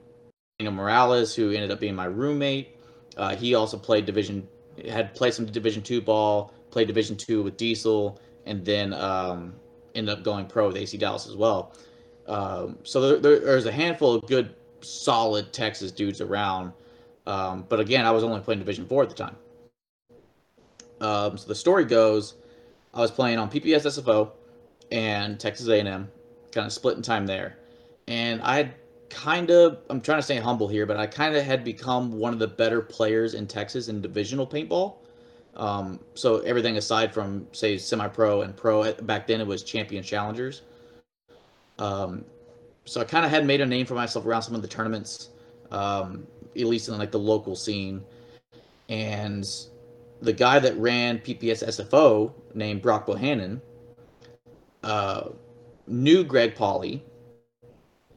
Daniel 0.59 0.75
Morales, 0.75 1.35
who 1.35 1.51
ended 1.53 1.71
up 1.71 1.81
being 1.81 1.95
my 1.95 2.05
roommate. 2.05 2.77
Uh, 3.17 3.35
he 3.35 3.55
also 3.55 3.79
played 3.79 4.05
division, 4.05 4.47
had 4.87 5.15
played 5.15 5.33
some 5.33 5.47
Division 5.47 5.83
two 5.83 6.03
ball, 6.03 6.53
played 6.71 6.87
Division 6.87 7.17
two 7.17 7.43
with 7.43 7.57
Diesel, 7.57 8.21
and 8.47 8.65
then 8.65 8.93
um, 8.95 9.55
ended 9.95 10.17
up 10.17 10.25
going 10.25 10.47
pro 10.47 10.69
with 10.69 10.77
AC 10.77 10.97
Dallas 10.97 11.27
as 11.27 11.37
well. 11.37 11.73
Um, 12.27 12.79
so 12.85 13.01
there, 13.01 13.19
there, 13.19 13.41
there's 13.41 13.67
a 13.67 13.73
handful 13.73 14.15
of 14.15 14.27
good, 14.27 14.55
solid 14.81 15.53
Texas 15.53 15.91
dudes 15.91 16.21
around. 16.21 16.73
Um, 17.27 17.67
but 17.69 17.81
again, 17.81 18.07
I 18.07 18.11
was 18.11 18.25
only 18.25 18.41
playing 18.41 18.61
Division 18.61 18.87
Four 18.87 19.03
at 19.03 19.09
the 19.09 19.15
time. 19.15 19.37
Um, 21.01 21.37
so 21.37 21.47
the 21.49 21.55
story 21.55 21.85
goes, 21.85 22.35
I 22.93 23.01
was 23.01 23.11
playing 23.11 23.39
on 23.39 23.51
PPS 23.51 23.87
SFO 23.87 24.31
and 24.93 25.39
Texas 25.39 25.69
A&M, 25.69 26.09
kind 26.53 26.67
of 26.67 26.73
splitting 26.73 27.03
time 27.03 27.27
there, 27.27 27.57
and 28.09 28.43
I 28.43 28.57
had 28.57 28.75
kind 29.11 29.51
of 29.51 29.79
I'm 29.91 30.01
trying 30.01 30.19
to 30.19 30.23
stay 30.23 30.37
humble 30.37 30.69
here, 30.69 30.87
but 30.87 30.97
I 30.97 31.07
kind 31.07 31.37
of 31.37 31.45
had 31.45 31.65
become 31.65 32.13
one 32.13 32.33
of 32.33 32.39
the 32.39 32.47
better 32.47 32.81
players 32.81 33.35
in 33.35 33.47
Texas 33.47 33.89
in 33.89 34.01
divisional 34.01 34.47
paintball. 34.47 34.97
Um, 35.57 36.01
so 36.15 36.39
everything 36.41 36.77
aside 36.77 37.13
from 37.13 37.47
say 37.53 37.77
semi-pro 37.77 38.43
and 38.43 38.57
pro 38.57 38.93
back 38.95 39.27
then, 39.27 39.41
it 39.41 39.47
was 39.47 39.63
champion 39.63 40.03
challengers. 40.03 40.63
Um, 41.79 42.25
so 42.85 43.01
I 43.01 43.05
kind 43.05 43.25
of 43.25 43.31
had 43.31 43.47
made 43.47 43.61
a 43.61 43.67
name 43.67 43.87
for 43.87 43.95
myself 43.95 44.27
around 44.27 44.43
some 44.43 44.55
of 44.55 44.63
the 44.63 44.69
tournaments. 44.69 45.31
Um, 45.71 46.27
at 46.57 46.67
least 46.67 46.89
in 46.89 46.99
like 46.99 47.11
the 47.11 47.19
local 47.19 47.55
scene. 47.55 48.05
And 48.89 49.49
the 50.21 50.33
guy 50.33 50.59
that 50.59 50.77
ran 50.77 51.19
PPS 51.19 51.67
SFO 51.67 52.33
named 52.55 52.83
Brock 52.83 53.07
Bohannon, 53.07 53.61
uh, 54.83 55.29
knew 55.87 56.25
Greg 56.25 56.55
Pauly. 56.55 57.01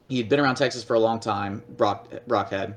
He 0.10 0.18
had 0.18 0.30
been 0.30 0.40
around 0.40 0.56
Texas 0.56 0.84
for 0.84 0.96
a 0.96 1.00
long 1.00 1.20
time. 1.20 1.63
Brock 1.78 2.08
Brock 2.28 2.50
had 2.50 2.75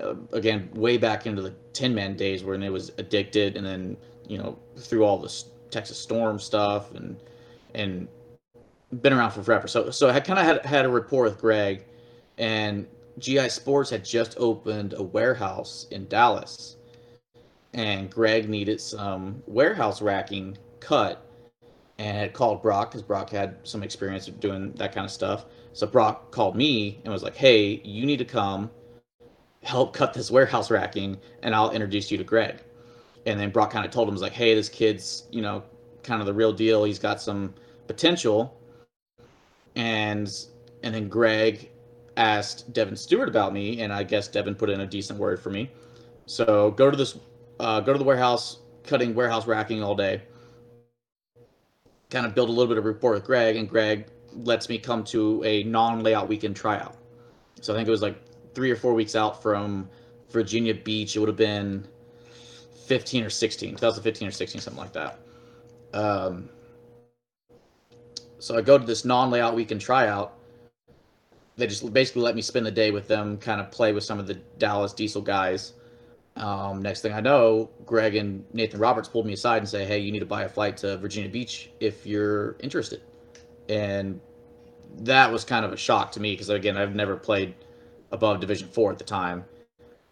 uh, 0.00 0.14
again 0.32 0.68
way 0.74 0.96
back 0.96 1.26
into 1.26 1.42
the 1.42 1.54
ten 1.72 1.94
man 1.94 2.16
days 2.16 2.44
when 2.44 2.62
it 2.62 2.70
was 2.70 2.90
addicted, 2.98 3.56
and 3.56 3.66
then 3.66 3.96
you 4.26 4.38
know 4.38 4.58
through 4.76 5.04
all 5.04 5.18
this 5.18 5.46
Texas 5.70 5.98
Storm 5.98 6.38
stuff 6.38 6.94
and 6.94 7.16
and 7.74 8.08
been 9.02 9.12
around 9.12 9.32
for 9.32 9.42
forever. 9.42 9.68
So 9.68 9.90
so 9.90 10.08
I 10.08 10.20
kind 10.20 10.38
of 10.38 10.44
had 10.44 10.64
had 10.64 10.84
a 10.84 10.88
rapport 10.88 11.24
with 11.24 11.38
Greg, 11.40 11.84
and 12.38 12.86
GI 13.18 13.48
Sportz 13.48 13.90
had 13.90 14.04
just 14.04 14.36
opened 14.38 14.94
a 14.96 15.02
warehouse 15.02 15.86
in 15.90 16.06
Dallas, 16.08 16.76
and 17.72 18.10
Greg 18.10 18.48
needed 18.48 18.80
some 18.80 19.42
warehouse 19.46 20.00
racking 20.02 20.56
cut, 20.80 21.24
and 21.98 22.16
had 22.16 22.32
called 22.32 22.62
Brock 22.62 22.90
because 22.90 23.02
Brock 23.02 23.30
had 23.30 23.56
some 23.64 23.82
experience 23.82 24.26
doing 24.26 24.72
that 24.72 24.94
kind 24.94 25.04
of 25.04 25.10
stuff. 25.10 25.46
So 25.72 25.86
Brock 25.86 26.30
called 26.30 26.56
me 26.56 27.00
and 27.04 27.12
was 27.12 27.22
like, 27.22 27.36
"Hey, 27.36 27.80
you 27.84 28.06
need 28.06 28.18
to 28.18 28.24
come." 28.24 28.70
Help 29.64 29.94
cut 29.94 30.14
this 30.14 30.30
warehouse 30.30 30.70
racking 30.70 31.18
and 31.42 31.54
I'll 31.54 31.70
introduce 31.70 32.10
you 32.10 32.18
to 32.18 32.24
Greg. 32.24 32.62
And 33.26 33.40
then 33.40 33.50
Brock 33.50 33.70
kind 33.70 33.84
of 33.84 33.90
told 33.90 34.08
him, 34.08 34.14
was 34.14 34.22
like, 34.22 34.32
hey, 34.32 34.54
this 34.54 34.68
kid's, 34.68 35.24
you 35.30 35.40
know, 35.40 35.62
kind 36.02 36.20
of 36.20 36.26
the 36.26 36.34
real 36.34 36.52
deal. 36.52 36.84
He's 36.84 36.98
got 36.98 37.20
some 37.20 37.54
potential. 37.86 38.60
And 39.74 40.30
and 40.82 40.94
then 40.94 41.08
Greg 41.08 41.70
asked 42.16 42.72
Devin 42.72 42.94
Stewart 42.96 43.28
about 43.28 43.52
me, 43.52 43.80
and 43.80 43.92
I 43.92 44.02
guess 44.04 44.28
Devin 44.28 44.54
put 44.54 44.70
in 44.70 44.82
a 44.82 44.86
decent 44.86 45.18
word 45.18 45.40
for 45.40 45.50
me. 45.50 45.70
So 46.26 46.70
go 46.72 46.90
to 46.90 46.96
this, 46.96 47.18
uh, 47.58 47.80
go 47.80 47.92
to 47.92 47.98
the 47.98 48.04
warehouse, 48.04 48.58
cutting 48.84 49.14
warehouse 49.14 49.46
racking 49.46 49.82
all 49.82 49.94
day. 49.94 50.22
Kind 52.10 52.26
of 52.26 52.34
build 52.34 52.50
a 52.50 52.52
little 52.52 52.68
bit 52.68 52.78
of 52.78 52.84
rapport 52.84 53.12
with 53.12 53.24
Greg, 53.24 53.56
and 53.56 53.68
Greg 53.68 54.06
lets 54.32 54.68
me 54.68 54.78
come 54.78 55.02
to 55.04 55.42
a 55.44 55.64
non-layout 55.64 56.28
weekend 56.28 56.54
tryout. 56.54 56.96
So 57.60 57.72
I 57.72 57.76
think 57.76 57.88
it 57.88 57.90
was 57.90 58.02
like 58.02 58.20
three 58.54 58.70
or 58.70 58.76
four 58.76 58.94
weeks 58.94 59.14
out 59.16 59.42
from 59.42 59.88
Virginia 60.30 60.74
Beach. 60.74 61.16
It 61.16 61.18
would 61.18 61.28
have 61.28 61.36
been 61.36 61.86
15 62.86 63.24
or 63.24 63.30
16, 63.30 63.70
2015 63.70 64.28
or 64.28 64.30
16, 64.30 64.60
something 64.60 64.82
like 64.82 64.92
that. 64.92 65.18
Um, 65.92 66.48
so 68.38 68.56
I 68.56 68.60
go 68.60 68.76
to 68.76 68.84
this 68.84 69.04
non-layout 69.04 69.54
weekend 69.54 69.80
tryout. 69.80 70.34
They 71.56 71.66
just 71.66 71.92
basically 71.92 72.22
let 72.22 72.34
me 72.34 72.42
spend 72.42 72.66
the 72.66 72.70
day 72.70 72.90
with 72.90 73.08
them, 73.08 73.38
kind 73.38 73.60
of 73.60 73.70
play 73.70 73.92
with 73.92 74.04
some 74.04 74.18
of 74.18 74.26
the 74.26 74.34
Dallas 74.58 74.92
Diesel 74.92 75.22
guys. 75.22 75.74
Um, 76.36 76.82
next 76.82 77.00
thing 77.00 77.12
I 77.12 77.20
know, 77.20 77.70
Greg 77.86 78.16
and 78.16 78.44
Nathan 78.52 78.80
Roberts 78.80 79.08
pulled 79.08 79.24
me 79.24 79.34
aside 79.34 79.58
and 79.58 79.68
say, 79.68 79.84
"Hey, 79.84 80.00
you 80.00 80.10
need 80.10 80.18
to 80.18 80.26
buy 80.26 80.42
a 80.42 80.48
flight 80.48 80.76
to 80.78 80.96
Virginia 80.96 81.30
Beach 81.30 81.70
if 81.78 82.04
you're 82.04 82.56
interested." 82.58 83.02
And 83.68 84.20
that 84.98 85.30
was 85.30 85.44
kind 85.44 85.64
of 85.64 85.72
a 85.72 85.76
shock 85.76 86.10
to 86.12 86.20
me 86.20 86.32
because 86.32 86.48
again, 86.48 86.76
I've 86.76 86.96
never 86.96 87.16
played 87.16 87.54
above 88.14 88.40
Division 88.40 88.68
Four 88.68 88.92
at 88.92 88.98
the 88.98 89.04
time, 89.04 89.44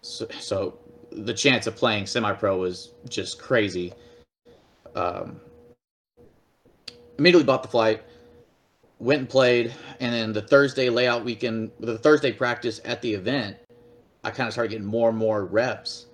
so, 0.03 0.27
so 0.39 0.79
the 1.11 1.33
chance 1.33 1.67
of 1.67 1.77
playing 1.77 2.07
semi-pro 2.07 2.59
was 2.59 2.93
just 3.09 3.41
crazy. 3.41 3.93
Um, 4.95 5.41
immediately 7.19 7.45
bought 7.45 7.63
the 7.63 7.69
flight, 7.69 8.03
went 8.99 9.21
and 9.21 9.29
played, 9.29 9.73
and 10.01 10.13
then 10.13 10.33
the 10.33 10.43
Thursday 10.43 10.91
layout 10.91 11.25
weekend, 11.25 11.71
the 11.81 11.97
Thursday 11.97 12.33
practice 12.33 12.81
at 12.85 13.01
the 13.01 13.15
event, 13.15 13.57
I 14.25 14.31
kind 14.31 14.47
of 14.47 14.53
started 14.53 14.71
getting 14.71 14.87
more 14.87 15.09
and 15.09 15.19
more 15.19 15.45
reps 15.45 16.07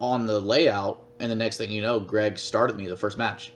on 0.00 0.26
the 0.26 0.40
layout, 0.40 1.02
and 1.20 1.30
the 1.30 1.36
next 1.36 1.56
thing 1.56 1.70
you 1.70 1.82
know, 1.82 2.00
Greg 2.00 2.38
started 2.38 2.76
me 2.76 2.88
the 2.88 2.96
first 2.96 3.18
match, 3.18 3.52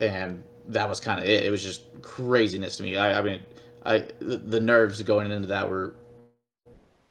and 0.00 0.42
that 0.68 0.88
was 0.88 1.00
kind 1.00 1.18
of 1.18 1.26
it. 1.26 1.44
It 1.44 1.50
was 1.50 1.62
just 1.62 1.82
craziness 2.02 2.76
to 2.76 2.82
me. 2.82 2.96
I, 2.96 3.18
I 3.18 3.22
mean, 3.22 3.40
I 3.84 4.04
the, 4.20 4.36
the 4.36 4.60
nerves 4.60 5.02
going 5.02 5.30
into 5.30 5.48
that 5.48 5.68
were 5.68 5.94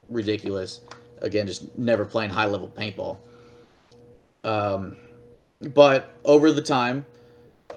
ridiculous. 0.10 0.82
Again, 1.22 1.48
just 1.48 1.78
never 1.78 2.06
playing 2.06 2.30
high 2.30 2.46
level 2.46 2.68
paintball. 2.68 3.18
Um, 4.44 4.98
but 5.62 6.14
over 6.24 6.52
the 6.52 6.62
time, 6.62 7.06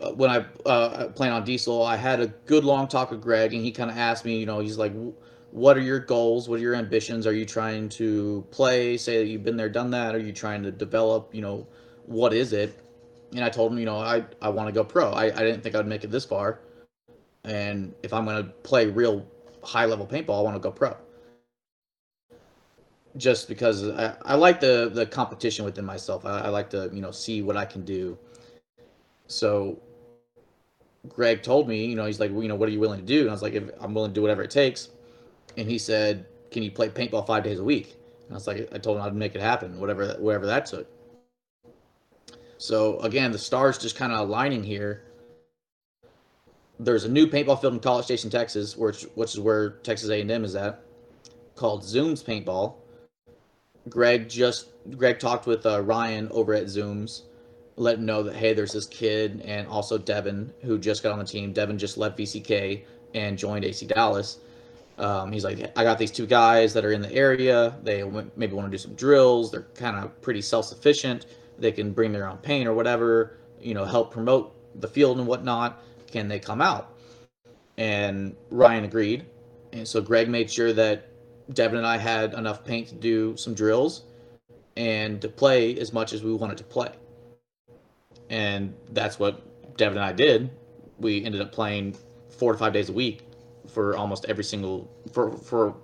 uh, 0.00 0.12
when 0.12 0.30
I 0.30 0.44
uh, 0.66 1.08
playing 1.08 1.32
on 1.32 1.44
Diesel, 1.44 1.82
I 1.82 1.96
had 1.96 2.20
a 2.20 2.28
good 2.46 2.64
long 2.64 2.88
talk 2.88 3.10
with 3.10 3.20
Greg, 3.20 3.52
and 3.54 3.64
he 3.64 3.72
kind 3.72 3.90
of 3.90 3.96
asked 3.96 4.25
me, 4.25 4.38
you 4.38 4.46
know, 4.46 4.60
he's 4.60 4.78
like, 4.78 4.92
"What 5.50 5.76
are 5.76 5.82
your 5.82 5.99
goals? 5.99 6.49
What 6.49 6.58
are 6.58 6.62
your 6.62 6.75
ambitions? 6.75 7.26
Are 7.26 7.32
you 7.32 7.46
trying 7.46 7.88
to 7.90 8.44
play? 8.50 8.96
Say 8.96 9.18
that 9.18 9.26
you've 9.26 9.44
been 9.44 9.56
there, 9.56 9.68
done 9.68 9.90
that? 9.90 10.14
Are 10.14 10.20
you 10.20 10.32
trying 10.32 10.62
to 10.62 10.70
develop? 10.70 11.34
You 11.34 11.42
know, 11.42 11.66
what 12.06 12.32
is 12.32 12.52
it?" 12.52 12.78
And 13.32 13.44
I 13.44 13.49
told 13.49 13.72
him, 13.72 13.78
you 13.78 13.87
know, 13.87 13.99
I 13.99 14.25
I 14.42 14.50
want 14.50 14.68
to 14.68 14.72
go 14.72 14.84
pro. 14.84 15.10
I, 15.10 15.25
I 15.25 15.42
didn't 15.42 15.62
think 15.62 15.75
I'd 15.75 15.87
make 15.87 16.04
it 16.04 16.10
this 16.10 16.25
far, 16.25 16.60
and 17.44 17.94
if 18.02 18.12
I'm 18.12 18.25
going 18.26 18.44
to 18.44 18.50
play 18.62 18.87
real 18.87 19.26
high 19.62 19.87
level 19.87 20.06
paintball, 20.06 20.38
I 20.38 20.42
want 20.42 20.56
to 20.56 20.60
go 20.60 20.70
pro 20.70 20.96
just 23.17 23.49
because 23.49 23.88
I, 23.88 24.14
I 24.25 24.35
like 24.35 24.61
the 24.61 24.90
the 24.93 25.07
competition 25.07 25.64
within 25.64 25.85
myself. 25.85 26.25
I, 26.25 26.40
I 26.43 26.49
like 26.49 26.71
to 26.71 26.90
you 26.93 27.00
know 27.00 27.11
see 27.11 27.43
what 27.43 27.57
I 27.57 27.64
can 27.64 27.85
do. 27.85 28.19
So 29.26 29.81
Greg 31.09 31.43
told 31.43 31.69
me, 31.69 31.87
you 31.87 31.97
know, 31.97 32.07
he's 32.07 32.21
like, 32.21 32.31
well, 32.31 32.43
you 32.43 32.49
know, 32.49 32.57
what 32.57 32.69
are 32.69 32.73
you 32.73 32.81
willing 32.81 33.00
to 33.00 33.07
do? 33.07 33.23
And 33.23 33.31
I 33.31 33.33
was 33.33 33.43
like, 33.43 33.55
if 33.55 33.71
I'm 33.81 33.95
willing 33.95 34.11
to 34.11 34.14
do 34.14 34.23
whatever 34.23 34.43
it 34.43 34.50
takes. 34.50 34.88
And 35.57 35.69
he 35.69 35.79
said, 35.79 36.26
can 36.50 36.62
you 36.62 36.71
play 36.71 36.88
paintball 36.88 37.26
five 37.26 37.43
days 37.43 37.59
a 37.59 37.64
week? 37.64 37.97
And 38.26 38.33
I 38.33 38.35
was 38.35 38.47
like, 38.47 38.69
I 38.73 38.79
told 38.79 38.99
him 38.99 39.02
I'd 39.02 39.14
make 39.14 39.35
it 39.35 39.40
happen, 39.40 39.81
whatever 39.81 40.14
whatever 40.19 40.47
that 40.47 40.67
took. 40.67 40.87
So 42.59 42.99
again, 43.00 43.33
the 43.33 43.38
stars 43.38 43.79
just 43.79 43.97
kind 43.97 44.12
of 44.12 44.21
aligning 44.21 44.62
here. 44.62 45.05
There's 46.79 47.05
a 47.05 47.09
new 47.09 47.26
paintball 47.26 47.61
field 47.61 47.75
in 47.75 47.81
College 47.81 48.05
Station, 48.05 48.31
Texas, 48.31 48.76
which 48.76 49.05
which 49.14 49.35
is 49.35 49.40
where 49.40 49.71
Texas 49.71 50.11
A&M 50.11 50.45
is 50.45 50.55
at, 50.55 50.83
called 51.57 51.83
Zooms 51.83 52.25
Paintball 52.25 52.75
Greg 53.88 54.28
just 54.28 54.68
Greg 54.96 55.18
talked 55.18 55.46
with 55.46 55.64
uh, 55.66 55.82
Ryan 55.82 56.28
over 56.30 56.54
at 56.54 56.64
Zooms, 56.64 57.22
let 57.76 57.99
him 57.99 58.06
know 58.06 58.22
that 58.22 58.37
hey, 58.37 58.52
there's 58.52 58.72
this 58.72 58.87
kid, 58.87 59.42
and 59.44 59.66
also 59.68 59.99
Devin 59.99 60.52
who 60.62 60.78
just 60.78 61.02
got 61.02 61.12
on 61.12 61.18
the 61.18 61.25
team. 61.25 61.52
Devin 61.52 61.78
just 61.78 61.96
left 61.96 62.18
VCK 62.18 62.84
and 63.14 63.38
joined 63.38 63.64
AC 63.64 63.87
Dallas. 63.87 64.38
Um, 64.99 65.32
he's 65.32 65.44
like, 65.44 65.72
I 65.78 65.82
got 65.82 65.99
these 65.99 66.10
two 66.10 66.26
guys 66.26 66.75
that 66.75 66.84
are 66.84 66.92
in 66.92 67.00
the 67.00 67.12
area. 67.12 67.75
They 67.82 68.04
maybe 68.37 68.52
want 68.52 68.66
to 68.66 68.70
do 68.70 68.76
some 68.76 68.94
drills. 68.94 69.50
They're 69.50 69.66
kind 69.75 69.96
of 69.96 70.20
pretty 70.20 70.42
self-sufficient. 70.42 71.25
They 71.58 71.72
can 71.72 71.92
bring 71.92 72.12
their 72.12 72.28
own 72.28 72.37
paint 72.38 72.68
or 72.68 72.75
whatever. 72.75 73.38
You 73.62 73.72
know, 73.72 73.87
help 73.87 74.12
promote 74.12 74.54
the 74.80 74.88
field 74.88 75.18
and 75.18 75.26
whatnot. 75.26 75.82
Can 76.06 76.28
they 76.28 76.38
come 76.38 76.60
out? 76.60 76.99
And 77.78 78.37
Ryan 78.50 78.84
agreed. 78.84 79.25
And 79.72 79.88
so 79.88 80.02
Greg 80.02 80.28
made 80.28 80.50
sure 80.50 80.75
that 80.75 81.10
Devin 81.52 81.78
and 81.78 81.87
I 81.87 81.97
had 81.97 82.35
enough 82.35 82.64
paint 82.64 82.88
to 82.88 82.95
do 82.95 83.37
some 83.37 83.54
drills 83.54 84.02
and 84.76 85.21
to 85.21 85.28
play 85.28 85.78
as 85.78 85.92
much 85.92 86.12
as 86.12 86.23
we 86.23 86.33
wanted 86.33 86.59
to 86.59 86.64
play. 86.64 86.90
And 88.28 88.75
that's 88.92 89.19
what 89.19 89.76
Devin 89.76 89.99
and 89.99 90.04
I 90.04 90.12
did. 90.12 90.50
We 90.99 91.25
ended 91.25 91.40
up 91.40 91.52
playing 91.52 91.97
four 92.28 92.52
to 92.52 92.59
five 92.59 92.73
days 92.73 92.88
a 92.88 92.92
week 92.92 93.23
for 93.69 93.97
almost 93.97 94.25
every 94.26 94.45
single 94.45 94.90
for 95.12 95.33
for 95.33 95.75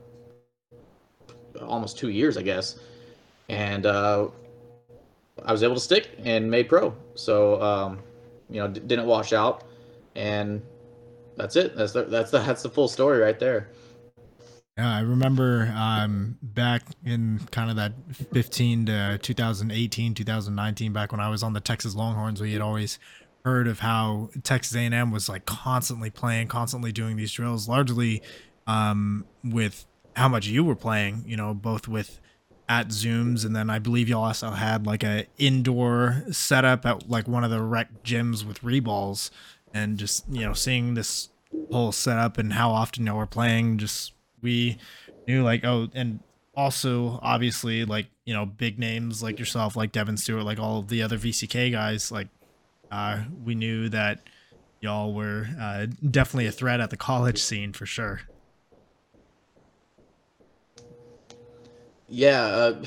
almost 1.60 1.98
two 1.98 2.10
years, 2.10 2.36
I 2.36 2.42
guess. 2.42 2.78
And 3.48 3.86
uh, 3.86 4.28
I 5.44 5.52
was 5.52 5.62
able 5.62 5.74
to 5.74 5.80
stick 5.80 6.10
and 6.24 6.50
made 6.50 6.68
pro. 6.68 6.94
So 7.14 7.60
um, 7.62 7.98
you 8.50 8.60
know, 8.60 8.68
d- 8.68 8.80
didn't 8.80 9.06
wash 9.06 9.32
out, 9.32 9.64
and 10.14 10.62
that's 11.36 11.56
it. 11.56 11.76
That's 11.76 11.92
the, 11.92 12.04
that's 12.04 12.30
the, 12.30 12.38
that's 12.38 12.62
the 12.62 12.68
full 12.68 12.88
story 12.88 13.18
right 13.18 13.38
there. 13.38 13.68
Yeah, 14.76 14.94
I 14.94 15.00
remember 15.00 15.72
um, 15.74 16.36
back 16.42 16.82
in 17.02 17.40
kind 17.50 17.70
of 17.70 17.76
that 17.76 17.92
15 18.34 18.86
to 18.86 19.18
2018, 19.22 20.12
2019, 20.14 20.92
back 20.92 21.12
when 21.12 21.20
I 21.20 21.30
was 21.30 21.42
on 21.42 21.54
the 21.54 21.60
Texas 21.60 21.94
Longhorns, 21.94 22.42
we 22.42 22.52
had 22.52 22.60
always 22.60 22.98
heard 23.42 23.68
of 23.68 23.78
how 23.78 24.28
Texas 24.42 24.76
A&M 24.76 25.10
was 25.10 25.30
like 25.30 25.46
constantly 25.46 26.10
playing, 26.10 26.48
constantly 26.48 26.92
doing 26.92 27.16
these 27.16 27.32
drills, 27.32 27.66
largely 27.66 28.22
um, 28.66 29.24
with 29.42 29.86
how 30.14 30.28
much 30.28 30.46
you 30.46 30.62
were 30.62 30.76
playing. 30.76 31.24
You 31.26 31.38
know, 31.38 31.54
both 31.54 31.88
with 31.88 32.20
at 32.68 32.88
Zooms, 32.88 33.46
and 33.46 33.56
then 33.56 33.70
I 33.70 33.78
believe 33.78 34.10
y'all 34.10 34.24
also 34.24 34.50
had 34.50 34.86
like 34.86 35.02
a 35.02 35.24
indoor 35.38 36.22
setup 36.30 36.84
at 36.84 37.08
like 37.08 37.26
one 37.26 37.44
of 37.44 37.50
the 37.50 37.62
rec 37.62 38.02
gyms 38.02 38.44
with 38.44 38.60
reballs, 38.60 39.30
and 39.72 39.96
just 39.96 40.28
you 40.30 40.42
know 40.42 40.52
seeing 40.52 40.92
this 40.92 41.30
whole 41.72 41.92
setup 41.92 42.36
and 42.36 42.52
how 42.52 42.70
often 42.72 43.06
y'all 43.06 43.16
were 43.16 43.26
playing 43.26 43.78
just 43.78 44.12
we 44.46 44.78
knew 45.26 45.42
like 45.42 45.64
oh 45.64 45.88
and 45.92 46.20
also 46.54 47.18
obviously 47.20 47.84
like 47.84 48.06
you 48.24 48.32
know 48.32 48.46
big 48.46 48.78
names 48.78 49.24
like 49.24 49.40
yourself 49.40 49.74
like 49.74 49.90
devin 49.90 50.16
stewart 50.16 50.44
like 50.44 50.60
all 50.60 50.78
of 50.78 50.86
the 50.86 51.02
other 51.02 51.18
vck 51.18 51.72
guys 51.72 52.12
like 52.12 52.28
uh 52.92 53.24
we 53.44 53.56
knew 53.56 53.88
that 53.88 54.20
y'all 54.80 55.12
were 55.12 55.48
uh 55.60 55.86
definitely 56.12 56.46
a 56.46 56.52
threat 56.52 56.78
at 56.78 56.90
the 56.90 56.96
college 56.96 57.42
scene 57.42 57.72
for 57.72 57.86
sure. 57.86 58.20
Yeah 62.08 62.42
uh, 62.42 62.84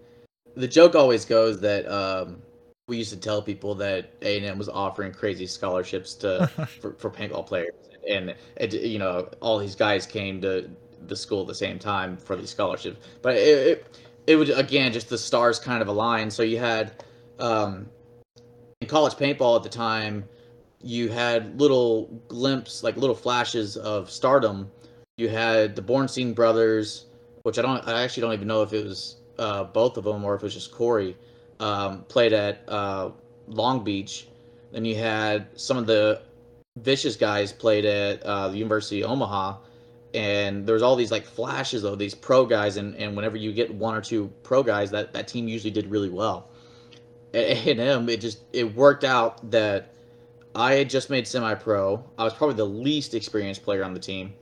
the 0.54 0.68
joke 0.68 0.94
always 0.94 1.24
goes 1.24 1.60
that 1.60 1.90
um 1.90 2.40
we 2.86 2.98
used 2.98 3.10
to 3.10 3.16
tell 3.16 3.42
people 3.42 3.74
that 3.76 4.12
A 4.22 4.36
and 4.36 4.46
M 4.46 4.58
was 4.58 4.68
offering 4.68 5.12
crazy 5.12 5.46
scholarships 5.46 6.14
to 6.14 6.46
for, 6.80 6.92
for 6.94 7.10
paintball 7.10 7.46
players, 7.46 7.72
and 8.08 8.34
it, 8.56 8.74
you 8.74 8.98
know 8.98 9.28
all 9.40 9.58
these 9.58 9.76
guys 9.76 10.06
came 10.06 10.40
to 10.42 10.68
the 11.06 11.16
school 11.16 11.42
at 11.42 11.46
the 11.46 11.54
same 11.54 11.78
time 11.78 12.16
for 12.16 12.36
these 12.36 12.50
scholarships. 12.50 12.98
But 13.22 13.36
it 13.36 13.66
it, 13.66 13.98
it 14.26 14.36
would 14.36 14.50
again 14.50 14.92
just 14.92 15.08
the 15.08 15.18
stars 15.18 15.58
kind 15.58 15.82
of 15.82 15.88
aligned. 15.88 16.32
So 16.32 16.42
you 16.42 16.58
had 16.58 17.04
um, 17.38 17.88
in 18.80 18.88
college 18.88 19.14
paintball 19.14 19.56
at 19.56 19.62
the 19.62 19.68
time, 19.68 20.24
you 20.82 21.08
had 21.08 21.60
little 21.60 22.06
glimpses, 22.28 22.82
like 22.82 22.96
little 22.96 23.14
flashes 23.14 23.76
of 23.76 24.10
stardom. 24.10 24.70
You 25.16 25.28
had 25.28 25.76
the 25.76 25.82
Bornstein 25.82 26.34
brothers, 26.34 27.06
which 27.42 27.58
I 27.58 27.62
don't, 27.62 27.86
I 27.86 28.02
actually 28.02 28.22
don't 28.22 28.32
even 28.32 28.48
know 28.48 28.62
if 28.62 28.72
it 28.72 28.84
was 28.84 29.16
uh, 29.38 29.64
both 29.64 29.96
of 29.96 30.04
them 30.04 30.24
or 30.24 30.34
if 30.34 30.42
it 30.42 30.44
was 30.44 30.54
just 30.54 30.72
Corey, 30.72 31.16
um, 31.58 32.04
played 32.04 32.32
at 32.32 32.62
uh, 32.68 33.10
Long 33.46 33.84
Beach. 33.84 34.28
Then 34.72 34.84
you 34.84 34.96
had 34.96 35.48
some 35.60 35.76
of 35.76 35.86
the 35.86 36.22
vicious 36.78 37.16
guys 37.16 37.52
played 37.52 37.84
at 37.84 38.22
uh, 38.22 38.48
the 38.48 38.56
University 38.56 39.02
of 39.02 39.10
Omaha, 39.10 39.56
and 40.14 40.66
there's 40.66 40.82
all 40.82 40.96
these 40.96 41.10
like 41.10 41.24
flashes 41.24 41.84
of 41.84 41.98
these 41.98 42.14
pro 42.14 42.44
guys, 42.44 42.76
and, 42.76 42.94
and 42.96 43.14
whenever 43.14 43.36
you 43.36 43.52
get 43.52 43.72
one 43.72 43.94
or 43.94 44.00
two 44.00 44.32
pro 44.42 44.62
guys, 44.62 44.90
that 44.90 45.12
that 45.12 45.28
team 45.28 45.48
usually 45.48 45.70
did 45.70 45.86
really 45.90 46.10
well. 46.10 46.50
At 47.32 47.66
A&M, 47.66 48.08
it 48.08 48.20
just 48.20 48.42
it 48.52 48.74
worked 48.74 49.04
out 49.04 49.50
that 49.50 49.94
I 50.54 50.74
had 50.74 50.90
just 50.90 51.10
made 51.10 51.28
semi-pro. 51.28 52.04
I 52.18 52.24
was 52.24 52.34
probably 52.34 52.56
the 52.56 52.64
least 52.64 53.14
experienced 53.14 53.62
player 53.62 53.84
on 53.84 53.94
the 53.94 54.00
team. 54.00 54.32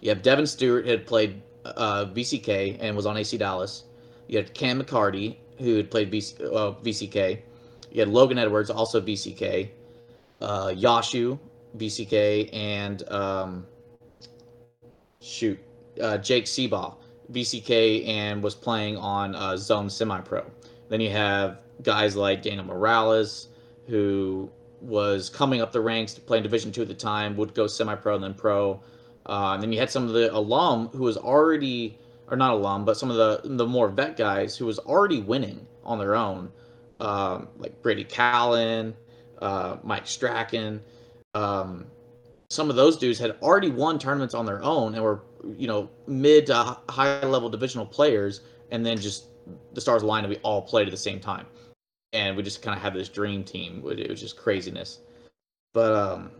You 0.00 0.10
have 0.10 0.22
Devin 0.22 0.46
Stewart 0.46 0.86
had 0.86 1.06
played 1.06 1.42
uh, 1.64 2.06
VCK 2.06 2.78
and 2.80 2.96
was 2.96 3.06
on 3.06 3.16
AC 3.16 3.36
Dallas. 3.38 3.84
You 4.28 4.38
had 4.38 4.54
Cam 4.54 4.80
McCarty 4.80 5.36
who 5.58 5.76
had 5.76 5.90
played 5.90 6.10
VC, 6.10 6.40
uh, 6.44 6.72
VCK. 6.82 7.40
You 7.90 8.00
had 8.00 8.08
Logan 8.08 8.38
Edwards, 8.38 8.70
also 8.70 9.00
VCK. 9.00 9.70
Uh, 10.40 10.68
Yashu, 10.68 11.38
VCK, 11.76 12.50
and 12.52 13.08
um, 13.10 13.66
shoot, 15.22 15.58
uh, 16.00 16.18
Jake 16.18 16.44
Seabaugh, 16.44 16.96
VCK, 17.30 18.06
and 18.08 18.42
was 18.42 18.54
playing 18.54 18.96
on 18.96 19.34
uh, 19.34 19.56
Zone 19.56 19.88
Semi 19.88 20.20
Pro. 20.20 20.44
Then 20.88 21.00
you 21.00 21.10
have 21.10 21.58
guys 21.82 22.16
like 22.16 22.42
Daniel 22.42 22.64
Morales, 22.64 23.48
who 23.86 24.50
was 24.82 25.30
coming 25.30 25.60
up 25.60 25.72
the 25.72 25.80
ranks, 25.80 26.18
playing 26.18 26.42
Division 26.42 26.72
two 26.72 26.82
at 26.82 26.88
the 26.88 26.94
time, 26.94 27.36
would 27.36 27.54
go 27.54 27.66
semi 27.66 27.94
pro 27.94 28.16
and 28.16 28.24
then 28.24 28.34
pro. 28.34 28.80
Uh, 29.26 29.52
and 29.54 29.62
then 29.62 29.72
you 29.72 29.78
had 29.78 29.90
some 29.90 30.04
of 30.06 30.12
the 30.12 30.34
alum 30.34 30.88
who 30.88 31.04
was 31.04 31.16
already, 31.16 31.98
or 32.28 32.36
not 32.36 32.52
alum, 32.52 32.84
but 32.84 32.96
some 32.96 33.10
of 33.10 33.16
the 33.16 33.40
the 33.44 33.66
more 33.66 33.88
vet 33.88 34.16
guys 34.16 34.56
who 34.56 34.66
was 34.66 34.78
already 34.80 35.20
winning 35.20 35.66
on 35.84 35.98
their 35.98 36.16
own, 36.16 36.50
um, 37.00 37.48
like 37.58 37.80
Brady 37.82 38.04
Callen, 38.04 38.94
uh, 39.40 39.76
Mike 39.82 40.06
Strachan. 40.06 40.80
Um, 41.34 41.86
some 42.52 42.68
of 42.68 42.76
those 42.76 42.98
dudes 42.98 43.18
had 43.18 43.30
already 43.40 43.70
won 43.70 43.98
tournaments 43.98 44.34
on 44.34 44.44
their 44.44 44.62
own 44.62 44.94
and 44.94 45.02
were, 45.02 45.22
you 45.56 45.66
know, 45.66 45.88
mid 46.06 46.46
to 46.46 46.76
high 46.90 47.24
level 47.24 47.48
divisional 47.48 47.86
players, 47.86 48.42
and 48.70 48.84
then 48.84 48.98
just 48.98 49.28
the 49.72 49.80
stars 49.80 50.02
aligned 50.02 50.26
and 50.26 50.34
we 50.34 50.38
all 50.42 50.60
played 50.60 50.86
at 50.86 50.90
the 50.90 50.98
same 50.98 51.18
time, 51.18 51.46
and 52.12 52.36
we 52.36 52.42
just 52.42 52.60
kind 52.60 52.76
of 52.76 52.82
had 52.82 52.92
this 52.92 53.08
dream 53.08 53.42
team. 53.42 53.82
It 53.86 54.10
was 54.10 54.20
just 54.20 54.36
craziness, 54.36 55.00
but 55.72 55.92
um, 55.92 56.30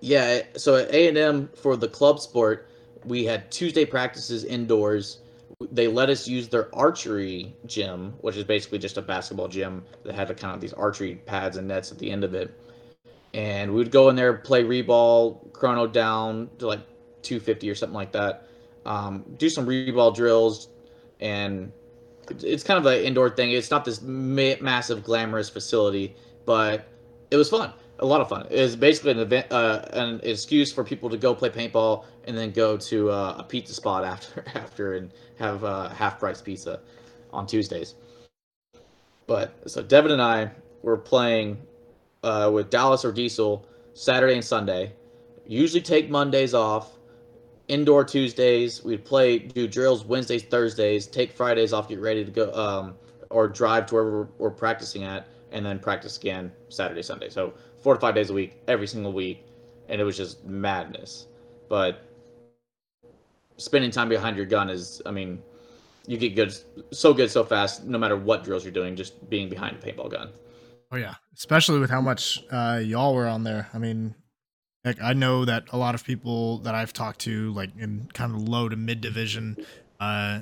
yeah. 0.00 0.42
So 0.56 0.76
at 0.76 0.94
A 0.94 1.08
and 1.08 1.18
M 1.18 1.50
for 1.56 1.76
the 1.76 1.88
club 1.88 2.20
sport, 2.20 2.68
we 3.04 3.24
had 3.24 3.50
Tuesday 3.50 3.84
practices 3.84 4.44
indoors. 4.44 5.18
They 5.72 5.88
let 5.88 6.08
us 6.08 6.28
use 6.28 6.48
their 6.48 6.72
archery 6.72 7.52
gym, 7.66 8.14
which 8.20 8.36
is 8.36 8.44
basically 8.44 8.78
just 8.78 8.96
a 8.96 9.02
basketball 9.02 9.48
gym 9.48 9.82
that 10.04 10.14
had 10.14 10.30
a 10.30 10.34
kind 10.34 10.54
of 10.54 10.60
these 10.60 10.72
archery 10.72 11.16
pads 11.26 11.56
and 11.56 11.66
nets 11.66 11.90
at 11.90 11.98
the 11.98 12.12
end 12.12 12.22
of 12.22 12.32
it 12.34 12.56
and 13.34 13.70
we 13.70 13.76
would 13.76 13.90
go 13.90 14.08
in 14.08 14.16
there 14.16 14.34
play 14.34 14.62
reball 14.62 15.52
chrono 15.52 15.86
down 15.86 16.50
to 16.58 16.66
like 16.66 16.80
250 17.22 17.70
or 17.70 17.74
something 17.74 17.94
like 17.94 18.12
that. 18.12 18.46
Um, 18.86 19.24
do 19.36 19.48
some 19.48 19.66
reball 19.66 20.14
drills 20.14 20.68
and 21.20 21.70
it's 22.42 22.62
kind 22.62 22.78
of 22.78 22.86
an 22.86 23.04
indoor 23.04 23.30
thing. 23.30 23.50
It's 23.50 23.70
not 23.70 23.84
this 23.84 24.00
ma- 24.02 24.54
massive 24.60 25.04
glamorous 25.04 25.48
facility 25.48 26.16
but 26.46 26.88
it 27.30 27.36
was 27.36 27.50
fun 27.50 27.72
a 28.00 28.06
lot 28.06 28.20
of 28.20 28.28
fun. 28.28 28.46
It 28.50 28.60
was 28.60 28.76
basically 28.76 29.12
an 29.12 29.18
event 29.18 29.46
uh, 29.52 29.84
an 29.92 30.20
excuse 30.22 30.72
for 30.72 30.82
people 30.82 31.08
to 31.10 31.16
go 31.16 31.34
play 31.34 31.50
paintball 31.50 32.04
and 32.24 32.36
then 32.36 32.50
go 32.50 32.76
to 32.76 33.10
uh, 33.10 33.36
a 33.38 33.44
pizza 33.44 33.74
spot 33.74 34.04
after 34.14 34.44
after 34.54 34.94
and 34.94 35.12
have 35.38 35.64
uh, 35.64 35.88
half 35.90 36.18
price 36.18 36.40
pizza 36.40 36.80
on 37.32 37.46
tuesdays. 37.46 37.94
But 39.26 39.70
so 39.70 39.82
devin 39.82 40.10
and 40.10 40.22
i 40.22 40.50
were 40.82 40.96
playing 40.96 41.58
uh, 42.22 42.50
with 42.52 42.70
Dallas 42.70 43.04
or 43.04 43.12
Diesel 43.12 43.66
Saturday 43.94 44.34
and 44.34 44.44
Sunday. 44.44 44.92
Usually 45.46 45.80
take 45.80 46.10
Mondays 46.10 46.54
off. 46.54 46.96
Indoor 47.68 48.04
Tuesdays. 48.04 48.82
We'd 48.82 49.04
play, 49.04 49.38
do 49.38 49.68
drills 49.68 50.04
Wednesdays, 50.04 50.42
Thursdays. 50.42 51.06
Take 51.06 51.30
Fridays 51.30 51.72
off, 51.72 51.88
get 51.88 52.00
ready 52.00 52.24
to 52.24 52.30
go, 52.30 52.52
um, 52.52 52.94
or 53.30 53.46
drive 53.46 53.86
to 53.86 53.94
wherever 53.94 54.10
we're, 54.22 54.28
we're 54.38 54.50
practicing 54.50 55.04
at, 55.04 55.28
and 55.52 55.64
then 55.64 55.78
practice 55.78 56.18
again 56.18 56.50
Saturday, 56.68 57.02
Sunday. 57.02 57.28
So 57.28 57.54
four 57.78 57.94
to 57.94 58.00
five 58.00 58.14
days 58.16 58.30
a 58.30 58.32
week, 58.32 58.60
every 58.66 58.88
single 58.88 59.12
week, 59.12 59.46
and 59.88 60.00
it 60.00 60.04
was 60.04 60.16
just 60.16 60.44
madness. 60.44 61.26
But 61.68 62.02
spending 63.56 63.92
time 63.92 64.08
behind 64.08 64.36
your 64.36 64.46
gun 64.46 64.68
is, 64.68 65.00
I 65.06 65.12
mean, 65.12 65.40
you 66.08 66.18
get 66.18 66.34
good, 66.34 66.52
so 66.90 67.14
good, 67.14 67.30
so 67.30 67.44
fast, 67.44 67.84
no 67.84 67.98
matter 67.98 68.16
what 68.16 68.42
drills 68.42 68.64
you're 68.64 68.72
doing, 68.72 68.96
just 68.96 69.30
being 69.30 69.48
behind 69.48 69.76
a 69.76 69.86
paintball 69.86 70.10
gun. 70.10 70.30
Oh 70.92 70.96
yeah, 70.96 71.14
especially 71.36 71.78
with 71.78 71.90
how 71.90 72.00
much 72.00 72.42
uh, 72.50 72.80
y'all 72.82 73.14
were 73.14 73.28
on 73.28 73.44
there. 73.44 73.68
I 73.72 73.78
mean, 73.78 74.14
like 74.84 75.00
I 75.00 75.12
know 75.12 75.44
that 75.44 75.64
a 75.72 75.76
lot 75.76 75.94
of 75.94 76.04
people 76.04 76.58
that 76.58 76.74
I've 76.74 76.92
talked 76.92 77.20
to, 77.20 77.52
like 77.52 77.70
in 77.78 78.08
kind 78.12 78.34
of 78.34 78.42
low 78.48 78.68
to 78.68 78.76
mid 78.76 79.00
division, 79.00 79.56
uh, 80.00 80.40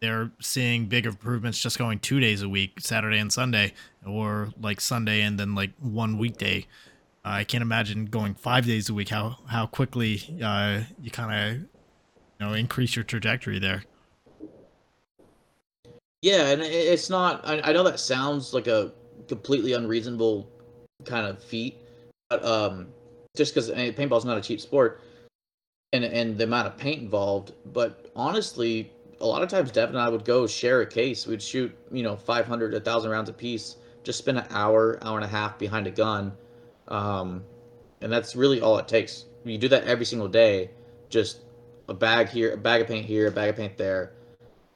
they're 0.00 0.30
seeing 0.40 0.86
big 0.86 1.04
improvements 1.04 1.60
just 1.60 1.78
going 1.78 1.98
two 1.98 2.18
days 2.18 2.40
a 2.40 2.48
week, 2.48 2.80
Saturday 2.80 3.18
and 3.18 3.30
Sunday, 3.30 3.74
or 4.06 4.50
like 4.58 4.80
Sunday 4.80 5.20
and 5.20 5.38
then 5.38 5.54
like 5.54 5.72
one 5.78 6.16
weekday. 6.16 6.66
Uh, 7.22 7.28
I 7.28 7.44
can't 7.44 7.62
imagine 7.62 8.06
going 8.06 8.34
five 8.34 8.64
days 8.64 8.88
a 8.88 8.94
week. 8.94 9.10
How 9.10 9.38
how 9.48 9.66
quickly 9.66 10.38
uh, 10.42 10.80
you 11.02 11.10
kind 11.10 11.34
of 11.34 11.60
you 11.60 11.66
know 12.40 12.54
increase 12.54 12.96
your 12.96 13.04
trajectory 13.04 13.58
there. 13.58 13.84
Yeah, 16.22 16.48
and 16.48 16.62
it's 16.62 17.10
not. 17.10 17.46
I, 17.46 17.60
I 17.60 17.72
know 17.72 17.82
that 17.82 18.00
sounds 18.00 18.54
like 18.54 18.66
a 18.66 18.92
completely 19.30 19.74
unreasonable 19.74 20.50
kind 21.04 21.24
of 21.26 21.42
feat. 21.42 21.78
But 22.28 22.44
um, 22.44 22.88
just 23.36 23.54
because 23.54 23.70
I 23.70 23.76
mean, 23.76 23.92
paintball's 23.94 24.24
not 24.24 24.36
a 24.36 24.40
cheap 24.40 24.60
sport, 24.60 25.00
and 25.92 26.04
and 26.04 26.36
the 26.36 26.44
amount 26.44 26.66
of 26.66 26.76
paint 26.76 27.00
involved. 27.00 27.52
But 27.72 28.10
honestly, 28.14 28.92
a 29.20 29.26
lot 29.26 29.42
of 29.42 29.48
times 29.48 29.70
Devin 29.70 29.94
and 29.94 30.02
I 30.04 30.08
would 30.08 30.24
go 30.24 30.46
share 30.46 30.82
a 30.82 30.86
case. 30.86 31.26
We'd 31.26 31.40
shoot 31.40 31.74
you 31.90 32.02
know 32.02 32.16
500, 32.16 32.72
1,000 32.72 33.10
rounds 33.10 33.30
a 33.30 33.32
piece. 33.32 33.76
Just 34.02 34.18
spend 34.18 34.38
an 34.38 34.46
hour, 34.50 34.98
hour 35.02 35.16
and 35.16 35.24
a 35.24 35.28
half 35.28 35.58
behind 35.58 35.86
a 35.86 35.90
gun, 35.90 36.32
um, 36.88 37.44
and 38.00 38.12
that's 38.12 38.34
really 38.34 38.60
all 38.60 38.78
it 38.78 38.88
takes. 38.88 39.26
You 39.44 39.58
do 39.58 39.68
that 39.68 39.84
every 39.84 40.04
single 40.04 40.28
day. 40.28 40.70
Just 41.08 41.40
a 41.88 41.94
bag 41.94 42.28
here, 42.28 42.54
a 42.54 42.56
bag 42.56 42.82
of 42.82 42.88
paint 42.88 43.06
here, 43.06 43.28
a 43.28 43.30
bag 43.30 43.50
of 43.50 43.56
paint 43.56 43.76
there. 43.76 44.12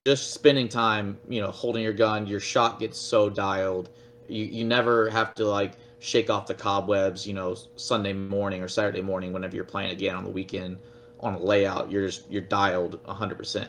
Just 0.07 0.33
spending 0.33 0.69
time, 0.69 1.19
you 1.29 1.41
know, 1.41 1.51
holding 1.51 1.83
your 1.83 1.93
gun. 1.95 2.27
Your 2.27 2.41
shot 2.41 2.79
gets 2.79 2.99
so 2.99 3.31
dialed 3.31 3.89
you 4.29 4.45
you 4.45 4.65
never 4.65 5.11
have 5.11 5.35
to 5.35 5.45
like 5.45 5.75
shake 6.01 6.31
off 6.31 6.47
the 6.47 6.55
cobwebs, 6.55 7.27
you 7.27 7.33
know, 7.33 7.57
Sunday 7.77 8.13
morning 8.13 8.63
or 8.63 8.69
Saturday 8.69 9.03
morning 9.03 9.33
whenever 9.33 9.57
you're 9.57 9.65
playing 9.65 9.91
again 9.91 10.15
on 10.15 10.25
the 10.25 10.31
weekend 10.31 10.77
on 11.21 11.35
a 11.35 11.39
layout. 11.39 11.91
You're 11.91 12.07
just 12.07 12.31
you're 12.31 12.43
dialed 12.43 13.03
100%. 13.05 13.69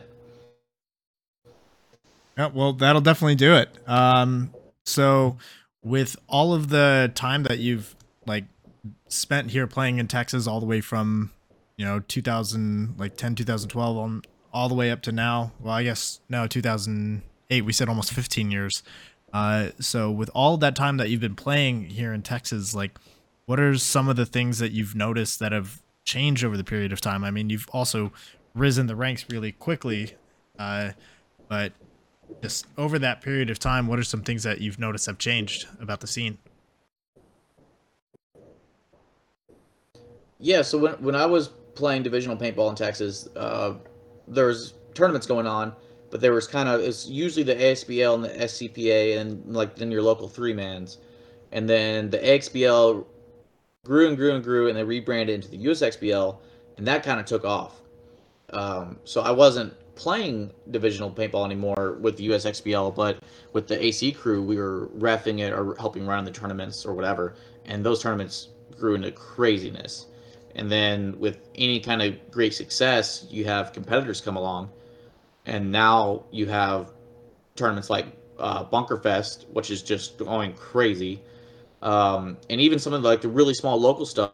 Yeah, 2.36 2.48
well, 2.52 2.74
that'll 2.74 3.00
definitely 3.00 3.36
do 3.36 3.54
it. 3.54 3.70
Um, 3.86 4.52
so 4.84 5.38
with 5.82 6.16
all 6.28 6.52
of 6.52 6.68
the 6.68 7.10
time 7.14 7.44
that 7.44 7.58
you've 7.58 7.96
like 8.26 8.44
spent 9.08 9.50
here 9.50 9.66
playing 9.66 9.98
in 9.98 10.08
Texas 10.08 10.46
all 10.46 10.60
the 10.60 10.66
way 10.66 10.80
from, 10.80 11.30
you 11.76 11.84
know, 11.86 12.00
2000 12.00 12.96
like 12.98 13.16
10 13.16 13.36
2012 13.36 13.96
on 13.96 14.22
all 14.52 14.68
the 14.68 14.74
way 14.74 14.90
up 14.90 15.02
to 15.02 15.12
now, 15.12 15.52
well, 15.60 15.74
I 15.74 15.82
guess 15.82 16.20
no, 16.28 16.46
2008, 16.46 17.62
we 17.62 17.72
said 17.72 17.88
almost 17.88 18.12
15 18.12 18.50
years. 18.50 18.82
Uh, 19.32 19.70
so 19.80 20.10
with 20.10 20.30
all 20.34 20.56
that 20.56 20.76
time 20.76 20.96
that 20.96 21.10
you've 21.10 21.20
been 21.20 21.34
playing 21.34 21.84
here 21.86 22.12
in 22.12 22.22
Texas, 22.22 22.74
like 22.74 22.98
what 23.46 23.60
are 23.60 23.76
some 23.76 24.08
of 24.08 24.16
the 24.16 24.26
things 24.26 24.58
that 24.58 24.72
you've 24.72 24.94
noticed 24.94 25.38
that 25.40 25.52
have 25.52 25.80
changed 26.04 26.44
over 26.44 26.56
the 26.56 26.64
period 26.64 26.92
of 26.92 27.00
time? 27.00 27.24
I 27.24 27.30
mean, 27.30 27.50
you've 27.50 27.68
also 27.72 28.12
risen 28.54 28.86
the 28.86 28.96
ranks 28.96 29.26
really 29.30 29.52
quickly, 29.52 30.14
uh, 30.58 30.90
but 31.48 31.72
just 32.42 32.66
over 32.76 32.98
that 32.98 33.20
period 33.20 33.50
of 33.50 33.58
time, 33.58 33.86
what 33.86 33.98
are 33.98 34.04
some 34.04 34.22
things 34.22 34.42
that 34.42 34.60
you've 34.60 34.78
noticed 34.78 35.06
have 35.06 35.18
changed 35.18 35.66
about 35.80 36.00
the 36.00 36.06
scene? 36.06 36.38
Yeah, 40.38 40.62
so 40.62 40.78
when 40.78 40.92
when 40.94 41.14
I 41.14 41.26
was 41.26 41.48
playing 41.74 42.02
divisional 42.02 42.36
paintball 42.36 42.70
in 42.70 42.76
Texas, 42.76 43.28
uh, 43.36 43.74
there's 44.28 44.74
tournaments 44.94 45.26
going 45.26 45.46
on, 45.46 45.74
but 46.16 46.22
there 46.22 46.32
was 46.32 46.46
kind 46.46 46.66
of 46.66 46.80
it's 46.80 47.06
usually 47.06 47.42
the 47.42 47.54
ASBL 47.54 48.14
and 48.14 48.24
the 48.24 48.30
SCPA 48.30 49.18
and 49.18 49.54
like 49.54 49.76
then 49.76 49.90
your 49.90 50.00
local 50.00 50.28
three 50.30 50.54
mans, 50.54 50.96
and 51.52 51.68
then 51.68 52.08
the 52.08 52.16
AXBL 52.16 53.04
grew 53.84 54.08
and 54.08 54.16
grew 54.16 54.34
and 54.34 54.42
grew, 54.42 54.68
and 54.68 54.78
they 54.78 54.82
rebranded 54.82 55.34
into 55.34 55.50
the 55.50 55.62
USXBL, 55.62 56.38
and 56.78 56.86
that 56.86 57.02
kind 57.02 57.20
of 57.20 57.26
took 57.26 57.44
off. 57.44 57.82
Um, 58.48 58.98
so 59.04 59.20
I 59.20 59.30
wasn't 59.30 59.74
playing 59.94 60.52
divisional 60.70 61.10
paintball 61.10 61.44
anymore 61.44 61.98
with 62.00 62.16
the 62.16 62.30
USXBL, 62.30 62.94
but 62.94 63.18
with 63.52 63.68
the 63.68 63.84
AC 63.84 64.12
crew, 64.12 64.42
we 64.42 64.56
were 64.56 64.88
refing 64.96 65.40
it 65.40 65.52
or 65.52 65.76
helping 65.78 66.06
run 66.06 66.24
the 66.24 66.30
tournaments 66.30 66.86
or 66.86 66.94
whatever, 66.94 67.34
and 67.66 67.84
those 67.84 68.00
tournaments 68.00 68.48
grew 68.74 68.94
into 68.94 69.12
craziness. 69.12 70.06
And 70.54 70.72
then 70.72 71.18
with 71.18 71.50
any 71.56 71.78
kind 71.78 72.00
of 72.00 72.30
great 72.30 72.54
success, 72.54 73.26
you 73.28 73.44
have 73.44 73.74
competitors 73.74 74.22
come 74.22 74.36
along, 74.36 74.70
and 75.46 75.70
now 75.70 76.24
you 76.30 76.46
have 76.46 76.92
tournaments 77.54 77.88
like 77.88 78.06
uh, 78.38 78.64
Bunker 78.64 78.98
Fest, 78.98 79.46
which 79.52 79.70
is 79.70 79.82
just 79.82 80.18
going 80.18 80.52
crazy, 80.54 81.22
um, 81.82 82.36
and 82.50 82.60
even 82.60 82.78
some 82.78 82.92
of 82.92 83.02
the, 83.02 83.08
like 83.08 83.20
the 83.20 83.28
really 83.28 83.54
small 83.54 83.80
local 83.80 84.06
stuff. 84.06 84.32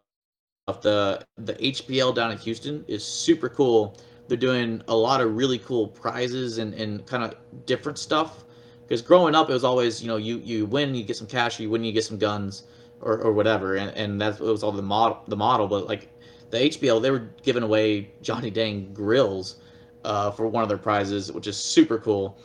The 0.67 1.25
the 1.39 1.55
HPL 1.55 2.15
down 2.15 2.33
in 2.33 2.39
Houston 2.39 2.85
is 2.89 3.05
super 3.05 3.49
cool. 3.49 3.99
They're 4.29 4.39
doing 4.39 4.83
a 4.89 4.97
lot 4.97 5.21
of 5.21 5.35
really 5.37 5.59
cool 5.59 5.89
prizes 5.89 6.59
and, 6.59 6.73
and 6.75 7.05
kind 7.05 7.25
of 7.25 7.35
different 7.67 7.99
stuff. 7.99 8.45
Because 8.83 9.03
growing 9.03 9.35
up, 9.35 9.51
it 9.51 9.53
was 9.53 9.65
always 9.65 10.01
you 10.01 10.09
know 10.09 10.17
you 10.17 10.39
you 10.39 10.67
win, 10.67 10.95
you 10.95 11.05
get 11.05 11.17
some 11.17 11.27
cash, 11.27 11.61
you 11.61 11.69
win, 11.69 11.85
you 11.85 11.93
get 11.93 12.05
some 12.05 12.19
guns 12.19 12.65
or, 13.01 13.19
or 13.19 13.33
whatever, 13.33 13.77
and 13.77 13.91
and 13.97 14.21
that 14.21 14.41
was 14.41 14.63
all 14.63 14.73
the 14.73 14.83
model 14.83 15.23
the 15.29 15.37
model. 15.37 15.67
But 15.69 15.87
like 15.87 16.09
the 16.51 16.59
HPL, 16.59 17.03
they 17.03 17.11
were 17.11 17.31
giving 17.43 17.63
away 17.63 18.13
Johnny 18.23 18.51
Dang 18.51 18.95
grills 18.95 19.57
uh, 20.05 20.31
for 20.31 20.49
one 20.49 20.63
of 20.63 20.69
their 20.69 20.79
prizes, 20.79 21.33
which 21.33 21.47
is 21.47 21.57
super 21.57 21.99
cool. 21.99 22.39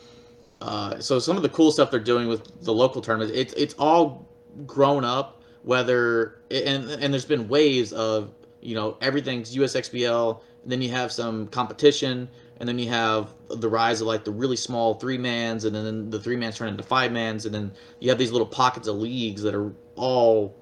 Uh, 0.60 0.98
so 0.98 1.18
some 1.18 1.36
of 1.36 1.42
the 1.42 1.48
cool 1.48 1.70
stuff 1.70 1.90
they're 1.90 2.00
doing 2.00 2.28
with 2.28 2.64
the 2.64 2.72
local 2.72 3.00
tournaments, 3.00 3.32
it's 3.36 3.52
it's 3.54 3.74
all 3.74 4.28
grown 4.66 5.04
up. 5.04 5.42
Whether 5.62 6.40
and 6.50 6.88
and 6.90 7.12
there's 7.12 7.24
been 7.24 7.48
waves 7.48 7.92
of 7.92 8.32
you 8.60 8.74
know 8.74 8.96
everything's 9.00 9.54
USXBL, 9.54 10.40
and 10.62 10.72
then 10.72 10.82
you 10.82 10.90
have 10.90 11.12
some 11.12 11.48
competition, 11.48 12.28
and 12.58 12.68
then 12.68 12.78
you 12.78 12.88
have 12.88 13.34
the 13.50 13.68
rise 13.68 14.00
of 14.00 14.06
like 14.06 14.24
the 14.24 14.30
really 14.30 14.56
small 14.56 14.94
three 14.94 15.18
mans, 15.18 15.64
and 15.64 15.74
then 15.74 16.10
the 16.10 16.18
three 16.18 16.36
mans 16.36 16.56
turn 16.56 16.68
into 16.68 16.82
five 16.82 17.12
mans, 17.12 17.44
and 17.44 17.54
then 17.54 17.72
you 18.00 18.08
have 18.08 18.18
these 18.18 18.32
little 18.32 18.46
pockets 18.46 18.88
of 18.88 18.96
leagues 18.96 19.42
that 19.42 19.54
are 19.54 19.72
all 19.96 20.56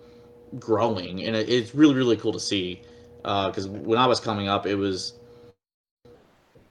growing, 0.59 1.25
and 1.25 1.37
it's 1.37 1.75
really 1.75 1.95
really 1.95 2.17
cool 2.17 2.33
to 2.33 2.41
see 2.41 2.83
because 3.23 3.67
uh, 3.67 3.71
when 3.71 3.99
I 3.99 4.07
was 4.07 4.21
coming 4.21 4.49
up, 4.49 4.67
it 4.67 4.77
was 4.77 5.15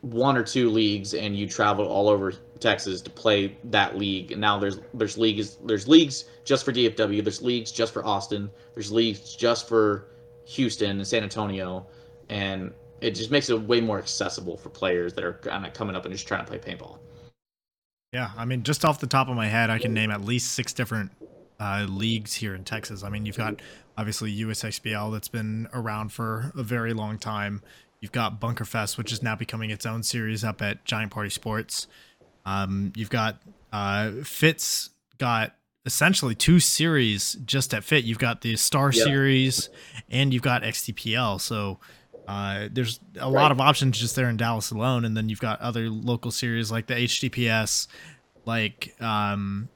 one 0.05 0.37
or 0.37 0.43
two 0.43 0.69
leagues, 0.69 1.13
and 1.13 1.35
you 1.35 1.47
travel 1.47 1.85
all 1.85 2.07
over 2.07 2.31
Texas 2.59 3.01
to 3.01 3.09
play 3.09 3.57
that 3.65 3.97
league. 3.97 4.31
And 4.31 4.39
now 4.39 4.59
there's 4.59 4.79
there's 4.93 5.17
leagues 5.17 5.57
there's 5.65 5.87
leagues 5.87 6.25
just 6.43 6.63
for 6.63 6.71
DFW. 6.71 7.23
There's 7.23 7.41
leagues 7.41 7.71
just 7.71 7.91
for 7.93 8.05
Austin. 8.05 8.49
There's 8.73 8.91
leagues 8.91 9.35
just 9.35 9.67
for 9.67 10.07
Houston 10.45 10.97
and 10.97 11.07
San 11.07 11.23
Antonio, 11.23 11.87
and 12.29 12.71
it 13.01 13.11
just 13.11 13.31
makes 13.31 13.49
it 13.49 13.59
way 13.59 13.81
more 13.81 13.97
accessible 13.97 14.57
for 14.57 14.69
players 14.69 15.13
that 15.13 15.23
are 15.23 15.33
kind 15.33 15.65
of 15.65 15.73
coming 15.73 15.95
up 15.95 16.05
and 16.05 16.13
just 16.13 16.27
trying 16.27 16.45
to 16.45 16.49
play 16.49 16.59
paintball. 16.59 16.99
Yeah, 18.13 18.29
I 18.37 18.45
mean, 18.45 18.63
just 18.63 18.85
off 18.85 18.99
the 18.99 19.07
top 19.07 19.27
of 19.27 19.35
my 19.35 19.47
head, 19.47 19.69
I 19.69 19.79
can 19.79 19.93
name 19.93 20.11
at 20.11 20.23
least 20.23 20.53
six 20.53 20.71
different 20.71 21.11
uh, 21.59 21.85
leagues 21.89 22.33
here 22.33 22.55
in 22.55 22.63
Texas. 22.63 23.03
I 23.03 23.09
mean, 23.09 23.25
you've 23.25 23.37
got 23.37 23.61
obviously 23.97 24.33
USXBL 24.37 25.11
that's 25.11 25.27
been 25.27 25.67
around 25.73 26.13
for 26.13 26.51
a 26.55 26.63
very 26.63 26.93
long 26.93 27.17
time. 27.17 27.61
You've 28.05 28.11
got 28.11 28.39
Bunkerfest, 28.39 28.99
which 28.99 29.11
is 29.11 29.23
now 29.23 29.35
becoming 29.35 29.71
its 29.71 29.83
own 29.83 30.03
series 30.03 30.43
up 30.43 30.61
at 30.61 30.85
Giant 30.85 31.09
Party 31.09 31.31
Sports. 31.31 31.87
Um, 32.45 32.93
you've 32.95 33.09
got 33.09 33.41
uh, 33.73 34.11
Fitz 34.23 34.91
got 35.17 35.55
essentially 35.87 36.35
two 36.35 36.59
series 36.59 37.33
just 37.47 37.73
at 37.73 37.83
Fit. 37.83 38.03
You've 38.03 38.19
got 38.19 38.41
the 38.41 38.57
Star 38.57 38.91
yep. 38.91 39.03
Series 39.03 39.69
and 40.07 40.31
you've 40.31 40.43
got 40.43 40.61
XTPL. 40.61 41.41
So 41.41 41.79
uh, 42.27 42.67
there's 42.71 42.99
a 43.15 43.21
right. 43.21 43.41
lot 43.41 43.51
of 43.51 43.59
options 43.59 43.99
just 43.99 44.15
there 44.15 44.29
in 44.29 44.37
Dallas 44.37 44.69
alone, 44.69 45.03
and 45.03 45.17
then 45.17 45.27
you've 45.27 45.41
got 45.41 45.59
other 45.59 45.89
local 45.89 46.29
series 46.29 46.71
like 46.71 46.85
the 46.85 46.93
HTPS, 46.93 47.87
like 48.45 48.93
um, 49.01 49.67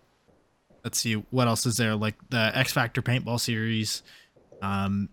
let's 0.84 1.00
see 1.00 1.14
what 1.32 1.48
else 1.48 1.66
is 1.66 1.78
there 1.78 1.96
like 1.96 2.14
the 2.30 2.52
X 2.54 2.74
Factor 2.74 3.02
paintball 3.02 3.40
series 3.40 4.04
um 4.62 5.10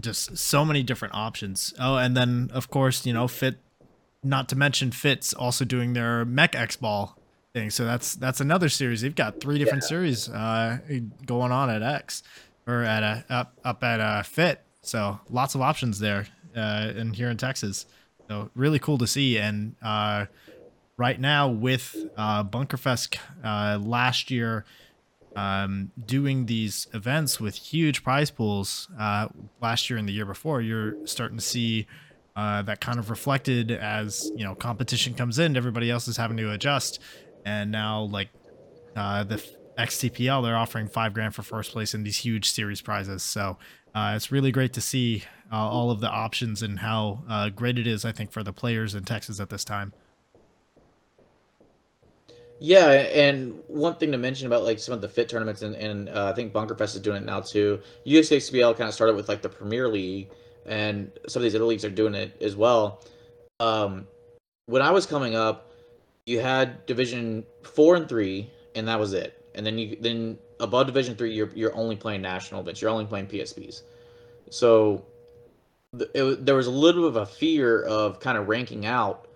just 0.00 0.36
so 0.36 0.64
many 0.64 0.82
different 0.82 1.14
options. 1.14 1.74
Oh 1.78 1.96
and 1.96 2.16
then 2.16 2.50
of 2.52 2.70
course 2.70 3.04
you 3.06 3.12
know 3.12 3.28
fit 3.28 3.58
not 4.22 4.48
to 4.48 4.56
mention 4.56 4.90
fit's 4.90 5.32
also 5.32 5.64
doing 5.64 5.92
their 5.92 6.24
mech 6.24 6.54
x 6.54 6.76
ball 6.76 7.18
thing. 7.52 7.70
So 7.70 7.84
that's 7.84 8.14
that's 8.14 8.40
another 8.40 8.68
series. 8.68 9.00
They've 9.00 9.14
got 9.14 9.40
three 9.40 9.58
different 9.58 9.84
yeah. 9.84 9.88
series 9.88 10.28
uh 10.28 10.78
going 11.26 11.52
on 11.52 11.70
at 11.70 11.82
x 11.82 12.22
or 12.66 12.82
at 12.82 13.02
a 13.02 13.24
up 13.30 13.54
up 13.64 13.82
at 13.82 14.00
a 14.00 14.24
fit. 14.24 14.62
So 14.82 15.20
lots 15.30 15.54
of 15.54 15.60
options 15.60 15.98
there 15.98 16.26
uh 16.56 16.92
in 16.96 17.14
here 17.14 17.30
in 17.30 17.36
texas. 17.36 17.86
So 18.28 18.50
really 18.54 18.78
cool 18.78 18.98
to 18.98 19.06
see. 19.06 19.38
And 19.38 19.76
uh 19.82 20.26
right 20.96 21.20
now 21.20 21.48
with 21.48 21.96
uh 22.16 22.44
bunkerfest 22.44 23.16
uh 23.44 23.78
last 23.82 24.30
year 24.30 24.64
um, 25.38 25.92
doing 26.04 26.46
these 26.46 26.88
events 26.92 27.38
with 27.38 27.54
huge 27.54 28.02
prize 28.02 28.28
pools 28.28 28.88
uh, 28.98 29.28
last 29.60 29.88
year 29.88 29.96
and 29.96 30.08
the 30.08 30.12
year 30.12 30.26
before, 30.26 30.60
you're 30.60 30.96
starting 31.06 31.38
to 31.38 31.44
see 31.44 31.86
uh, 32.34 32.62
that 32.62 32.80
kind 32.80 32.98
of 32.98 33.08
reflected 33.08 33.70
as 33.70 34.32
you 34.34 34.42
know 34.42 34.56
competition 34.56 35.14
comes 35.14 35.38
in, 35.38 35.56
everybody 35.56 35.92
else 35.92 36.08
is 36.08 36.16
having 36.16 36.36
to 36.36 36.50
adjust, 36.50 36.98
and 37.44 37.70
now 37.70 38.02
like 38.02 38.30
uh, 38.96 39.22
the 39.22 39.36
XTPL, 39.78 40.42
they're 40.42 40.56
offering 40.56 40.88
five 40.88 41.14
grand 41.14 41.36
for 41.36 41.42
first 41.44 41.70
place 41.70 41.94
in 41.94 42.02
these 42.02 42.18
huge 42.18 42.50
series 42.50 42.80
prizes. 42.80 43.22
So 43.22 43.58
uh, 43.94 44.14
it's 44.16 44.32
really 44.32 44.50
great 44.50 44.72
to 44.72 44.80
see 44.80 45.22
uh, 45.52 45.56
all 45.56 45.92
of 45.92 46.00
the 46.00 46.10
options 46.10 46.62
and 46.62 46.80
how 46.80 47.22
uh, 47.28 47.50
great 47.50 47.78
it 47.78 47.86
is, 47.86 48.04
I 48.04 48.10
think, 48.10 48.32
for 48.32 48.42
the 48.42 48.52
players 48.52 48.96
in 48.96 49.04
Texas 49.04 49.38
at 49.38 49.50
this 49.50 49.64
time. 49.64 49.92
Yeah, 52.60 52.90
and 52.90 53.60
one 53.68 53.94
thing 53.96 54.10
to 54.12 54.18
mention 54.18 54.46
about 54.46 54.64
like 54.64 54.78
some 54.80 54.92
of 54.92 55.00
the 55.00 55.08
fit 55.08 55.28
tournaments, 55.28 55.62
and, 55.62 55.76
and 55.76 56.08
uh, 56.08 56.26
I 56.26 56.34
think 56.34 56.52
Bunkerfest 56.52 56.96
is 56.96 57.00
doing 57.00 57.18
it 57.18 57.24
now 57.24 57.40
too. 57.40 57.80
USXBL 58.06 58.76
kind 58.76 58.88
of 58.88 58.94
started 58.94 59.14
with 59.14 59.28
like 59.28 59.42
the 59.42 59.48
Premier 59.48 59.88
League, 59.88 60.30
and 60.66 61.10
some 61.28 61.40
of 61.40 61.44
these 61.44 61.54
other 61.54 61.64
leagues 61.64 61.84
are 61.84 61.90
doing 61.90 62.14
it 62.14 62.36
as 62.42 62.56
well. 62.56 63.00
Um, 63.60 64.06
when 64.66 64.82
I 64.82 64.90
was 64.90 65.06
coming 65.06 65.36
up, 65.36 65.72
you 66.26 66.40
had 66.40 66.84
Division 66.86 67.44
four 67.62 67.94
and 67.94 68.08
three, 68.08 68.50
and 68.74 68.88
that 68.88 68.98
was 68.98 69.12
it. 69.12 69.34
And 69.54 69.64
then 69.64 69.78
you 69.78 69.96
then 70.00 70.36
above 70.58 70.86
Division 70.86 71.14
three, 71.14 71.32
you're 71.32 71.50
you're 71.54 71.74
only 71.76 71.94
playing 71.94 72.22
national 72.22 72.60
events. 72.60 72.82
You're 72.82 72.90
only 72.90 73.06
playing 73.06 73.28
PSPs. 73.28 73.82
So 74.50 75.04
it, 76.14 76.44
there 76.44 76.56
was 76.56 76.66
a 76.66 76.72
little 76.72 77.02
bit 77.02 77.08
of 77.08 77.16
a 77.16 77.26
fear 77.26 77.82
of 77.82 78.18
kind 78.18 78.36
of 78.36 78.48
ranking 78.48 78.84
out 78.84 79.27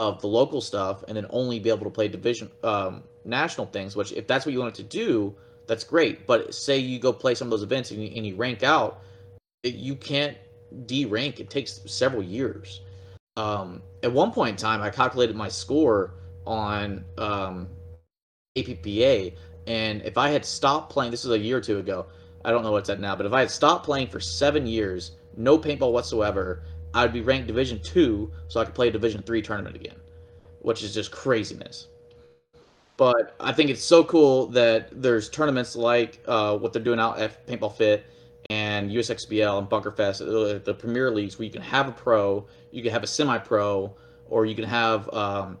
of 0.00 0.20
the 0.20 0.26
local 0.26 0.60
stuff 0.60 1.04
and 1.06 1.16
then 1.16 1.26
only 1.30 1.60
be 1.60 1.70
able 1.70 1.84
to 1.84 1.90
play 1.90 2.08
division 2.08 2.50
um, 2.64 3.04
national 3.24 3.66
things 3.66 3.94
which 3.94 4.10
if 4.12 4.26
that's 4.26 4.44
what 4.44 4.52
you 4.52 4.58
wanted 4.58 4.74
to 4.74 4.82
do 4.82 5.34
that's 5.70 5.84
great. 5.84 6.26
But 6.26 6.52
say 6.52 6.78
you 6.78 6.98
go 6.98 7.12
play 7.12 7.36
some 7.36 7.46
of 7.46 7.50
those 7.52 7.62
events 7.62 7.92
and 7.92 8.02
you, 8.02 8.12
and 8.16 8.26
you 8.26 8.34
rank 8.34 8.64
out 8.64 9.02
you 9.62 9.94
can't 9.94 10.36
de-rank. 10.86 11.38
It 11.38 11.48
takes 11.48 11.80
several 11.86 12.22
years. 12.24 12.80
Um, 13.36 13.82
at 14.02 14.12
one 14.12 14.32
point 14.32 14.50
in 14.50 14.56
time 14.56 14.82
i 14.82 14.90
calculated 14.90 15.36
my 15.36 15.48
score 15.48 16.14
on 16.46 17.04
um, 17.18 17.68
APPA 18.58 19.36
and 19.66 20.02
if 20.02 20.18
i 20.18 20.28
had 20.28 20.44
stopped 20.44 20.90
playing 20.92 21.12
this 21.12 21.24
was 21.24 21.34
a 21.34 21.38
year 21.38 21.58
or 21.58 21.60
two 21.60 21.78
ago 21.78 22.06
i 22.44 22.50
don't 22.50 22.64
know 22.64 22.72
what's 22.72 22.90
at 22.90 22.98
now 22.98 23.14
but 23.14 23.26
if 23.26 23.32
i 23.32 23.40
had 23.40 23.50
stopped 23.50 23.84
playing 23.84 24.08
for 24.08 24.18
seven 24.18 24.66
years 24.66 25.12
no 25.36 25.56
paintball 25.56 25.92
whatsoever 25.92 26.64
I 26.94 27.02
would 27.02 27.12
be 27.12 27.20
ranked 27.20 27.46
Division 27.46 27.80
Two, 27.80 28.30
so 28.48 28.60
I 28.60 28.64
could 28.64 28.74
play 28.74 28.88
a 28.88 28.90
Division 28.90 29.22
Three 29.22 29.42
tournament 29.42 29.76
again, 29.76 29.96
which 30.62 30.82
is 30.82 30.92
just 30.94 31.10
craziness. 31.10 31.88
But 32.96 33.34
I 33.40 33.52
think 33.52 33.70
it's 33.70 33.82
so 33.82 34.04
cool 34.04 34.46
that 34.48 34.90
there's 35.02 35.30
tournaments 35.30 35.74
like 35.74 36.22
uh, 36.26 36.58
what 36.58 36.72
they're 36.72 36.82
doing 36.82 37.00
out 37.00 37.18
at 37.18 37.46
Paintball 37.46 37.74
Fit 37.74 38.04
and 38.50 38.90
USXBL 38.90 39.58
and 39.58 39.70
Bunkerfest, 39.70 40.20
uh, 40.20 40.58
the 40.62 40.74
Premier 40.74 41.10
Leagues, 41.10 41.38
where 41.38 41.46
you 41.46 41.52
can 41.52 41.62
have 41.62 41.88
a 41.88 41.92
pro, 41.92 42.46
you 42.72 42.82
can 42.82 42.92
have 42.92 43.02
a 43.02 43.06
semi-pro, 43.06 43.94
or 44.28 44.44
you 44.44 44.54
can 44.54 44.64
have 44.64 45.08
um, 45.14 45.58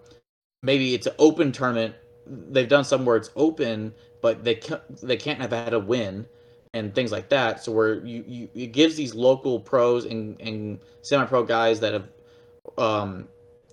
maybe 0.62 0.92
it's 0.92 1.06
an 1.06 1.14
open 1.18 1.52
tournament. 1.52 1.94
They've 2.26 2.68
done 2.68 2.84
some 2.84 3.04
where 3.06 3.16
it's 3.16 3.30
open, 3.36 3.94
but 4.20 4.44
they 4.44 4.56
can't, 4.56 4.82
they 5.00 5.16
can't 5.16 5.40
have 5.40 5.52
had 5.52 5.72
a 5.72 5.78
win 5.78 6.26
and 6.74 6.94
things 6.94 7.12
like 7.12 7.28
that. 7.30 7.62
So 7.62 7.72
where 7.72 8.04
you, 8.04 8.24
you 8.26 8.48
it 8.54 8.68
gives 8.68 8.96
these 8.96 9.14
local 9.14 9.60
pros 9.60 10.04
and, 10.04 10.40
and 10.40 10.78
semi-pro 11.02 11.44
guys 11.44 11.80
that 11.80 11.92
have 11.92 12.08
um, 12.78 13.28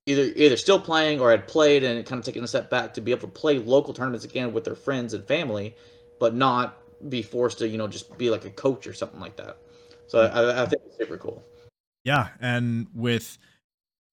either 0.05 0.31
either 0.35 0.57
still 0.57 0.79
playing 0.79 1.19
or 1.19 1.31
had 1.31 1.47
played 1.47 1.83
and 1.83 2.03
kind 2.05 2.19
of 2.19 2.25
taken 2.25 2.43
a 2.43 2.47
step 2.47 2.69
back 2.69 2.93
to 2.95 3.01
be 3.01 3.11
able 3.11 3.21
to 3.21 3.27
play 3.27 3.59
local 3.59 3.93
tournaments 3.93 4.25
again 4.25 4.53
with 4.53 4.63
their 4.63 4.75
friends 4.75 5.13
and 5.13 5.23
family, 5.25 5.75
but 6.19 6.33
not 6.33 6.77
be 7.09 7.21
forced 7.21 7.59
to 7.59 7.67
you 7.67 7.77
know 7.77 7.87
just 7.87 8.17
be 8.17 8.29
like 8.29 8.45
a 8.45 8.49
coach 8.49 8.87
or 8.87 8.93
something 8.93 9.19
like 9.19 9.35
that. 9.35 9.57
So 10.07 10.21
I, 10.21 10.63
I 10.63 10.65
think 10.65 10.81
it's 10.85 10.97
super 10.97 11.17
cool. 11.17 11.43
Yeah, 12.03 12.29
and 12.39 12.87
with 12.95 13.37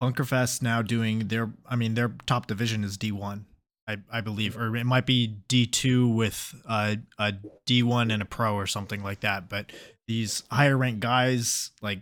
Bunkerfest 0.03 0.61
now 0.61 0.83
doing 0.83 1.29
their 1.29 1.51
I 1.67 1.77
mean 1.77 1.95
their 1.95 2.13
top 2.27 2.47
division 2.47 2.85
is 2.85 2.99
D1. 2.99 3.45
I, 3.87 3.99
I 4.11 4.21
believe, 4.23 4.57
or 4.57 4.75
it 4.77 4.85
might 4.85 5.07
be 5.07 5.37
D2 5.49 6.15
with 6.15 6.55
a, 6.69 6.99
a 7.19 7.35
D1 7.67 8.13
and 8.13 8.23
a 8.23 8.25
pro 8.25 8.55
or 8.55 8.67
something 8.67 9.03
like 9.03 9.21
that. 9.21 9.49
But 9.49 9.73
these 10.07 10.43
higher 10.51 10.77
ranked 10.77 11.01
guys, 11.01 11.71
like, 11.83 12.01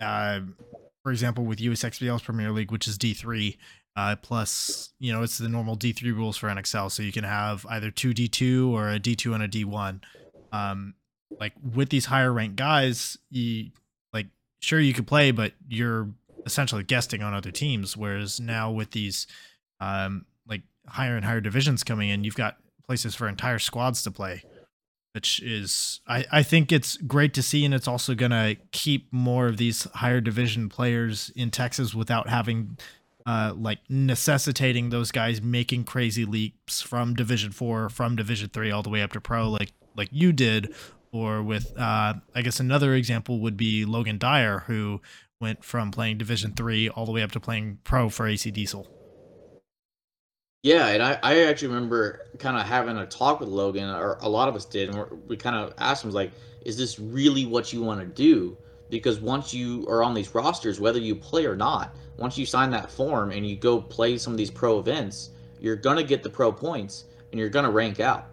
uh, 0.00 0.40
for 1.02 1.12
example, 1.12 1.44
with 1.44 1.60
USXBL's 1.60 2.22
Premier 2.22 2.50
League, 2.50 2.72
which 2.72 2.88
is 2.88 2.98
D3, 2.98 3.56
uh, 3.96 4.16
plus, 4.16 4.90
you 4.98 5.12
know, 5.12 5.22
it's 5.22 5.38
the 5.38 5.48
normal 5.48 5.76
D3 5.76 6.02
rules 6.14 6.36
for 6.36 6.48
NXL. 6.48 6.90
So 6.90 7.02
you 7.02 7.12
can 7.12 7.24
have 7.24 7.64
either 7.68 7.90
two 7.90 8.12
D2 8.12 8.70
or 8.70 8.90
a 8.90 8.98
D2 8.98 9.34
and 9.34 9.44
a 9.44 9.48
D1. 9.48 10.00
Um, 10.50 10.94
like 11.38 11.52
with 11.74 11.90
these 11.90 12.06
higher 12.06 12.32
ranked 12.32 12.56
guys, 12.56 13.16
you 13.30 13.70
like, 14.12 14.26
sure, 14.60 14.80
you 14.80 14.92
could 14.92 15.06
play, 15.06 15.30
but 15.30 15.52
you're 15.68 16.08
essentially 16.44 16.82
guesting 16.82 17.22
on 17.22 17.32
other 17.32 17.52
teams. 17.52 17.96
Whereas 17.96 18.40
now 18.40 18.72
with 18.72 18.90
these, 18.90 19.28
um, 19.80 20.26
higher 20.86 21.16
and 21.16 21.24
higher 21.24 21.40
divisions 21.40 21.82
coming 21.82 22.08
in, 22.10 22.24
you've 22.24 22.34
got 22.34 22.56
places 22.86 23.14
for 23.14 23.28
entire 23.28 23.58
squads 23.58 24.02
to 24.02 24.10
play, 24.10 24.42
which 25.12 25.40
is 25.42 26.00
I, 26.06 26.24
I 26.30 26.42
think 26.42 26.72
it's 26.72 26.96
great 26.96 27.34
to 27.34 27.42
see, 27.42 27.64
and 27.64 27.74
it's 27.74 27.88
also 27.88 28.14
gonna 28.14 28.56
keep 28.72 29.12
more 29.12 29.46
of 29.46 29.56
these 29.56 29.84
higher 29.94 30.20
division 30.20 30.68
players 30.68 31.30
in 31.34 31.50
Texas 31.50 31.94
without 31.94 32.28
having 32.28 32.78
uh, 33.26 33.54
like 33.56 33.78
necessitating 33.88 34.90
those 34.90 35.10
guys 35.10 35.40
making 35.40 35.84
crazy 35.84 36.24
leaps 36.24 36.82
from 36.82 37.14
Division 37.14 37.52
Four, 37.52 37.88
from 37.88 38.16
Division 38.16 38.50
Three, 38.50 38.70
all 38.70 38.82
the 38.82 38.90
way 38.90 39.02
up 39.02 39.12
to 39.12 39.20
pro, 39.20 39.48
like 39.48 39.72
like 39.96 40.08
you 40.12 40.32
did, 40.32 40.74
or 41.12 41.42
with 41.42 41.72
uh, 41.78 42.14
I 42.34 42.42
guess 42.42 42.60
another 42.60 42.94
example 42.94 43.40
would 43.40 43.56
be 43.56 43.84
Logan 43.84 44.18
Dyer, 44.18 44.64
who 44.66 45.00
went 45.40 45.64
from 45.64 45.90
playing 45.90 46.18
Division 46.18 46.52
Three 46.52 46.88
all 46.90 47.06
the 47.06 47.12
way 47.12 47.22
up 47.22 47.32
to 47.32 47.40
playing 47.40 47.78
pro 47.84 48.10
for 48.10 48.26
AC 48.26 48.50
Diesel. 48.50 48.86
Yeah, 50.64 50.88
and 50.88 51.02
I, 51.02 51.18
I 51.22 51.42
actually 51.42 51.68
remember 51.68 52.22
kind 52.38 52.56
of 52.56 52.66
having 52.66 52.96
a 52.96 53.04
talk 53.04 53.38
with 53.38 53.50
Logan, 53.50 53.90
or 53.90 54.16
a 54.22 54.28
lot 54.30 54.48
of 54.48 54.56
us 54.56 54.64
did, 54.64 54.88
and 54.88 55.06
we 55.28 55.36
kind 55.36 55.54
of 55.54 55.74
asked 55.76 56.02
him, 56.02 56.10
like, 56.10 56.32
is 56.64 56.78
this 56.78 56.98
really 56.98 57.44
what 57.44 57.70
you 57.70 57.82
want 57.82 58.00
to 58.00 58.06
do? 58.06 58.56
Because 58.88 59.20
once 59.20 59.52
you 59.52 59.84
are 59.90 60.02
on 60.02 60.14
these 60.14 60.34
rosters, 60.34 60.80
whether 60.80 60.98
you 60.98 61.16
play 61.16 61.44
or 61.44 61.54
not, 61.54 61.94
once 62.16 62.38
you 62.38 62.46
sign 62.46 62.70
that 62.70 62.90
form 62.90 63.30
and 63.30 63.46
you 63.46 63.56
go 63.56 63.78
play 63.78 64.16
some 64.16 64.32
of 64.32 64.38
these 64.38 64.50
pro 64.50 64.78
events, 64.78 65.32
you're 65.60 65.76
gonna 65.76 66.02
get 66.02 66.22
the 66.22 66.30
pro 66.30 66.50
points 66.50 67.04
and 67.30 67.38
you're 67.38 67.50
gonna 67.50 67.70
rank 67.70 68.00
out. 68.00 68.28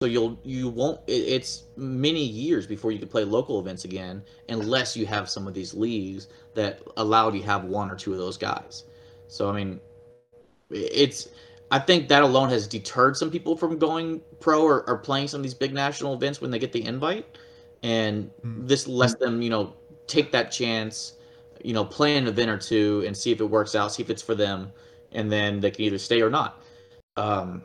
So 0.00 0.08
you'll 0.08 0.38
you 0.42 0.70
won't. 0.70 1.00
It, 1.06 1.12
it's 1.12 1.64
many 1.76 2.24
years 2.24 2.66
before 2.66 2.92
you 2.92 2.98
can 2.98 3.08
play 3.08 3.24
local 3.24 3.60
events 3.60 3.84
again, 3.84 4.22
unless 4.48 4.96
you 4.96 5.04
have 5.04 5.28
some 5.28 5.46
of 5.46 5.52
these 5.52 5.74
leagues 5.74 6.28
that 6.54 6.80
allow 6.96 7.30
you 7.30 7.40
to 7.40 7.46
have 7.46 7.64
one 7.64 7.90
or 7.90 7.94
two 7.94 8.12
of 8.12 8.18
those 8.18 8.38
guys. 8.38 8.84
So 9.28 9.50
I 9.50 9.52
mean, 9.52 9.80
it's 10.70 11.28
I 11.74 11.80
think 11.80 12.06
that 12.06 12.22
alone 12.22 12.50
has 12.50 12.68
deterred 12.68 13.16
some 13.16 13.32
people 13.32 13.56
from 13.56 13.80
going 13.80 14.20
pro 14.38 14.62
or, 14.62 14.88
or 14.88 14.96
playing 14.96 15.26
some 15.26 15.40
of 15.40 15.42
these 15.42 15.54
big 15.54 15.74
national 15.74 16.14
events 16.14 16.40
when 16.40 16.52
they 16.52 16.60
get 16.60 16.70
the 16.70 16.86
invite, 16.86 17.36
and 17.82 18.30
mm. 18.46 18.68
this 18.68 18.86
lets 18.86 19.16
them, 19.16 19.42
you 19.42 19.50
know, 19.50 19.74
take 20.06 20.30
that 20.30 20.52
chance, 20.52 21.14
you 21.64 21.74
know, 21.74 21.84
play 21.84 22.16
an 22.16 22.28
event 22.28 22.48
or 22.48 22.58
two 22.58 23.02
and 23.04 23.16
see 23.16 23.32
if 23.32 23.40
it 23.40 23.46
works 23.46 23.74
out, 23.74 23.92
see 23.92 24.04
if 24.04 24.08
it's 24.08 24.22
for 24.22 24.36
them, 24.36 24.70
and 25.10 25.32
then 25.32 25.58
they 25.58 25.72
can 25.72 25.82
either 25.82 25.98
stay 25.98 26.22
or 26.22 26.30
not. 26.30 26.62
Um, 27.16 27.62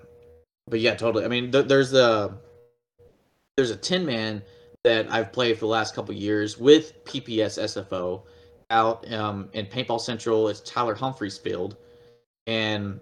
but 0.68 0.80
yeah, 0.80 0.96
totally. 0.96 1.24
I 1.24 1.28
mean, 1.28 1.52
th- 1.52 1.68
there's 1.68 1.94
a 1.94 2.36
there's 3.58 3.70
a 3.70 3.78
ten 3.78 4.08
man 4.08 4.42
that 4.86 5.06
I've 5.14 5.32
played 5.32 5.54
for 5.54 5.66
the 5.66 5.68
last 5.68 5.94
couple 5.94 6.16
years 6.16 6.58
with 6.58 7.06
PPS 7.06 7.62
SFO 7.62 8.24
out 8.72 9.12
um, 9.14 9.50
in 9.54 9.68
Paintball 9.68 10.02
Central. 10.02 10.48
It's 10.48 10.62
Tyler 10.62 10.96
Humphreys 10.96 11.38
Field, 11.38 11.78
and 12.48 13.00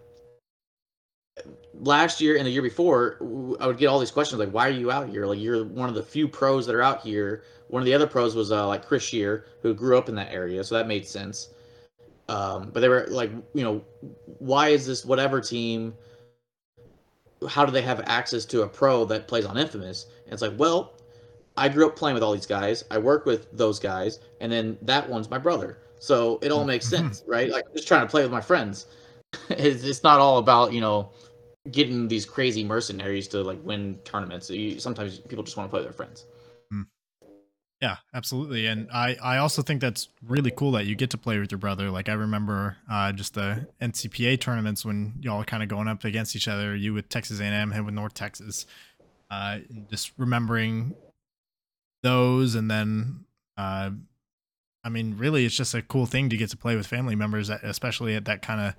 last 1.79 2.21
year 2.21 2.37
and 2.37 2.45
the 2.45 2.51
year 2.51 2.61
before, 2.61 3.17
I 3.59 3.67
would 3.67 3.77
get 3.77 3.87
all 3.87 3.99
these 3.99 4.11
questions 4.11 4.39
like, 4.39 4.51
"Why 4.51 4.67
are 4.67 4.71
you 4.71 4.91
out 4.91 5.09
here? 5.09 5.25
Like, 5.25 5.39
you're 5.39 5.63
one 5.63 5.89
of 5.89 5.95
the 5.95 6.03
few 6.03 6.27
pros 6.27 6.65
that 6.65 6.75
are 6.75 6.81
out 6.81 7.01
here." 7.01 7.43
One 7.69 7.81
of 7.81 7.85
the 7.85 7.93
other 7.93 8.07
pros 8.07 8.35
was 8.35 8.51
uh, 8.51 8.65
like 8.67 8.85
Chris 8.85 9.03
Shear, 9.03 9.45
who 9.61 9.73
grew 9.73 9.97
up 9.97 10.07
in 10.07 10.15
that 10.15 10.31
area, 10.31 10.63
so 10.63 10.75
that 10.75 10.87
made 10.87 11.05
sense. 11.05 11.49
Um, 12.29 12.71
but 12.73 12.81
they 12.81 12.89
were 12.89 13.07
like, 13.09 13.31
you 13.53 13.63
know, 13.63 13.83
why 14.39 14.69
is 14.69 14.85
this 14.85 15.05
whatever 15.05 15.41
team? 15.41 15.93
How 17.47 17.65
do 17.65 17.71
they 17.71 17.81
have 17.81 18.01
access 18.05 18.45
to 18.45 18.63
a 18.63 18.67
pro 18.67 19.05
that 19.05 19.27
plays 19.27 19.45
on 19.45 19.57
Infamous? 19.57 20.07
And 20.25 20.33
it's 20.33 20.41
like, 20.41 20.53
well, 20.57 20.93
I 21.55 21.69
grew 21.69 21.87
up 21.87 21.95
playing 21.95 22.15
with 22.15 22.23
all 22.23 22.33
these 22.33 22.45
guys. 22.45 22.83
I 22.91 22.97
work 22.97 23.25
with 23.25 23.51
those 23.51 23.79
guys, 23.79 24.19
and 24.41 24.51
then 24.51 24.77
that 24.83 25.09
one's 25.09 25.29
my 25.29 25.37
brother. 25.37 25.79
So 25.99 26.39
it 26.41 26.51
all 26.51 26.65
makes 26.65 26.87
sense, 26.87 27.23
right? 27.27 27.49
Like 27.49 27.65
I'm 27.67 27.75
just 27.75 27.87
trying 27.87 28.01
to 28.01 28.07
play 28.07 28.21
with 28.21 28.31
my 28.31 28.41
friends. 28.41 28.87
it's, 29.49 29.83
it's 29.83 30.03
not 30.03 30.19
all 30.19 30.37
about 30.37 30.73
you 30.73 30.81
know 30.81 31.09
getting 31.71 32.07
these 32.07 32.25
crazy 32.25 32.63
mercenaries 32.63 33.27
to 33.29 33.41
like 33.41 33.59
win 33.63 33.99
tournaments. 34.03 34.49
You, 34.49 34.79
sometimes 34.79 35.19
people 35.19 35.43
just 35.43 35.57
want 35.57 35.67
to 35.67 35.71
play 35.71 35.79
with 35.79 35.87
their 35.87 35.93
friends. 35.93 36.25
Hmm. 36.71 36.83
Yeah, 37.81 37.97
absolutely. 38.13 38.67
And 38.67 38.89
I, 38.91 39.17
I 39.21 39.37
also 39.37 39.61
think 39.61 39.81
that's 39.81 40.09
really 40.25 40.51
cool 40.51 40.71
that 40.71 40.85
you 40.85 40.95
get 40.95 41.11
to 41.11 41.17
play 41.17 41.39
with 41.39 41.51
your 41.51 41.59
brother. 41.59 41.89
Like 41.89 42.09
I 42.09 42.13
remember 42.13 42.77
uh, 42.89 43.11
just 43.11 43.33
the 43.33 43.67
NCPA 43.81 44.39
tournaments 44.39 44.85
when 44.85 45.13
y'all 45.21 45.43
kind 45.43 45.63
of 45.63 45.69
going 45.69 45.87
up 45.87 46.03
against 46.03 46.35
each 46.35 46.47
other, 46.47 46.75
you 46.75 46.93
with 46.93 47.09
Texas 47.09 47.39
A&M, 47.39 47.71
him 47.71 47.85
with 47.85 47.93
North 47.93 48.13
Texas. 48.13 48.65
Uh, 49.29 49.59
just 49.89 50.13
remembering 50.17 50.95
those 52.01 52.55
and 52.55 52.71
then 52.71 53.25
uh, 53.57 53.89
I 54.87 54.89
mean, 54.89 55.17
really 55.17 55.45
it's 55.45 55.55
just 55.55 55.73
a 55.73 55.81
cool 55.81 56.05
thing 56.05 56.29
to 56.29 56.37
get 56.37 56.49
to 56.51 56.57
play 56.57 56.77
with 56.77 56.87
family 56.87 57.13
members, 57.13 57.49
especially 57.49 58.15
at 58.15 58.23
that 58.23 58.41
kind 58.41 58.61
of 58.61 58.75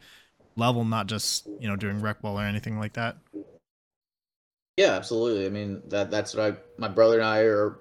level, 0.59 0.85
not 0.85 1.07
just 1.07 1.47
you 1.61 1.69
know 1.69 1.77
doing 1.77 2.01
rec 2.01 2.21
ball 2.21 2.39
or 2.39 2.45
anything 2.45 2.79
like 2.79 2.95
that. 2.95 3.17
Yeah, 4.77 4.93
absolutely. 4.93 5.47
I 5.47 5.49
mean 5.49 5.83
that 5.89 6.11
that's 6.11 6.35
what 6.35 6.53
I 6.53 6.57
my 6.77 6.89
brother 6.89 7.19
and 7.19 7.27
I 7.27 7.41
are 7.41 7.79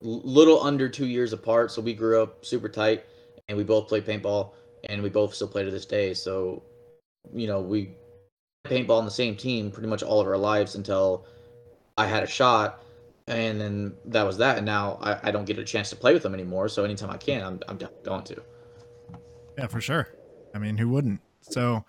little 0.00 0.62
under 0.62 0.88
two 0.88 1.06
years 1.06 1.32
apart, 1.32 1.70
so 1.72 1.82
we 1.82 1.94
grew 1.94 2.22
up 2.22 2.44
super 2.44 2.68
tight, 2.68 3.04
and 3.48 3.56
we 3.56 3.64
both 3.64 3.88
played 3.88 4.06
paintball, 4.06 4.52
and 4.84 5.02
we 5.02 5.08
both 5.08 5.34
still 5.34 5.48
play 5.48 5.64
to 5.64 5.70
this 5.70 5.86
day. 5.86 6.14
So, 6.14 6.62
you 7.32 7.46
know, 7.46 7.60
we 7.60 7.90
paintball 8.64 8.98
on 8.98 9.04
the 9.04 9.10
same 9.10 9.36
team 9.36 9.70
pretty 9.70 9.88
much 9.88 10.02
all 10.02 10.20
of 10.20 10.26
our 10.26 10.38
lives 10.38 10.74
until 10.74 11.26
I 11.96 12.06
had 12.06 12.22
a 12.22 12.26
shot, 12.26 12.82
and 13.26 13.60
then 13.60 13.94
that 14.06 14.24
was 14.24 14.38
that. 14.38 14.58
And 14.58 14.66
now 14.66 14.98
I, 15.00 15.28
I 15.28 15.30
don't 15.30 15.44
get 15.44 15.58
a 15.58 15.64
chance 15.64 15.90
to 15.90 15.96
play 15.96 16.14
with 16.14 16.22
them 16.22 16.34
anymore. 16.34 16.68
So 16.68 16.84
anytime 16.84 17.10
I 17.10 17.16
can, 17.16 17.42
I'm 17.42 17.60
I'm 17.68 17.78
going 18.04 18.24
to. 18.24 18.42
Yeah, 19.56 19.66
for 19.66 19.80
sure. 19.80 20.08
I 20.54 20.58
mean, 20.58 20.78
who 20.78 20.88
wouldn't? 20.88 21.20
So, 21.40 21.84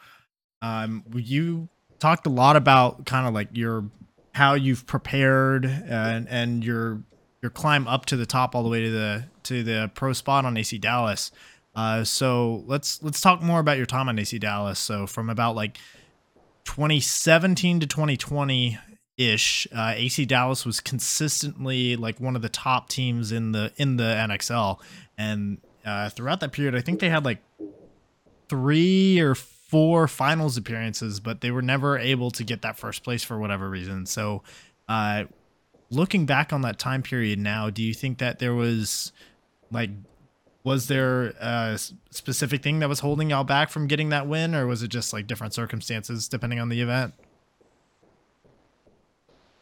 um, 0.62 1.04
you 1.14 1.70
talked 2.00 2.26
a 2.26 2.30
lot 2.30 2.56
about 2.56 3.06
kind 3.06 3.28
of 3.28 3.34
like 3.34 3.50
your 3.54 3.86
how 4.34 4.54
you've 4.54 4.86
prepared 4.86 5.66
and 5.66 6.28
and 6.30 6.64
your 6.64 7.02
your 7.42 7.50
climb 7.50 7.88
up 7.88 8.06
to 8.06 8.18
the 8.18 8.26
top 8.26 8.56
all 8.56 8.64
the 8.64 8.70
way 8.70 8.82
to 8.82 8.92
the 8.92 9.26
to 9.44 9.64
the 9.64 9.92
pro 9.94 10.14
spot 10.14 10.46
on 10.46 10.58
AC 10.58 10.78
Dallas. 10.78 11.32
Uh, 11.76 12.04
so 12.04 12.64
let's 12.68 13.02
let's 13.04 13.22
talk 13.22 13.42
more 13.42 13.60
about 13.60 13.78
your 13.78 13.86
time 13.86 14.10
on 14.10 14.20
AC 14.20 14.38
Dallas. 14.40 14.80
So 14.80 15.08
from 15.08 15.30
about 15.30 15.56
like 15.56 15.78
2017 16.66 17.80
to 17.82 17.88
2020 17.88 18.78
ish, 19.18 19.68
uh, 19.76 19.94
AC 19.96 20.26
Dallas 20.26 20.66
was 20.66 20.80
consistently 20.80 21.96
like 21.96 22.20
one 22.20 22.36
of 22.36 22.42
the 22.42 22.50
top 22.50 22.90
teams 22.90 23.32
in 23.32 23.52
the 23.52 23.72
in 23.78 23.98
the 23.98 24.04
NXL, 24.04 24.80
and 25.18 25.60
uh, 25.86 26.10
throughout 26.10 26.40
that 26.42 26.52
period, 26.52 26.76
I 26.76 26.82
think 26.82 27.00
they 27.00 27.10
had 27.10 27.26
like 27.26 27.40
three 28.50 29.20
or 29.20 29.36
four 29.70 30.08
finals 30.08 30.58
appearances, 30.58 31.20
but 31.20 31.42
they 31.42 31.52
were 31.52 31.62
never 31.62 31.98
able 31.98 32.32
to 32.32 32.44
get 32.44 32.64
that 32.64 32.76
first 32.76 33.04
place 33.04 33.24
for 33.24 33.38
whatever 33.38 33.70
reason. 33.70 34.08
So, 34.08 34.42
uh, 34.88 35.26
looking 35.92 36.26
back 36.26 36.52
on 36.52 36.62
that 36.62 36.80
time 36.80 37.04
period 37.04 37.38
now, 37.38 37.70
do 37.70 37.84
you 37.84 37.94
think 37.94 38.18
that 38.18 38.40
there 38.40 38.56
was 38.56 39.12
like 39.72 39.92
was 40.64 40.88
there 40.88 41.28
a 41.40 41.80
specific 42.10 42.62
thing 42.62 42.80
that 42.80 42.90
was 42.90 43.00
holding 43.00 43.30
y'all 43.30 43.44
back 43.44 43.70
from 43.70 43.88
getting 43.88 44.10
that 44.10 44.28
win 44.28 44.54
or 44.54 44.68
was 44.68 44.84
it 44.84 44.90
just 44.90 45.14
like 45.14 45.26
different 45.26 45.54
circumstances 45.54 46.28
depending 46.28 46.60
on 46.60 46.70
the 46.70 46.82
event? 46.82 47.14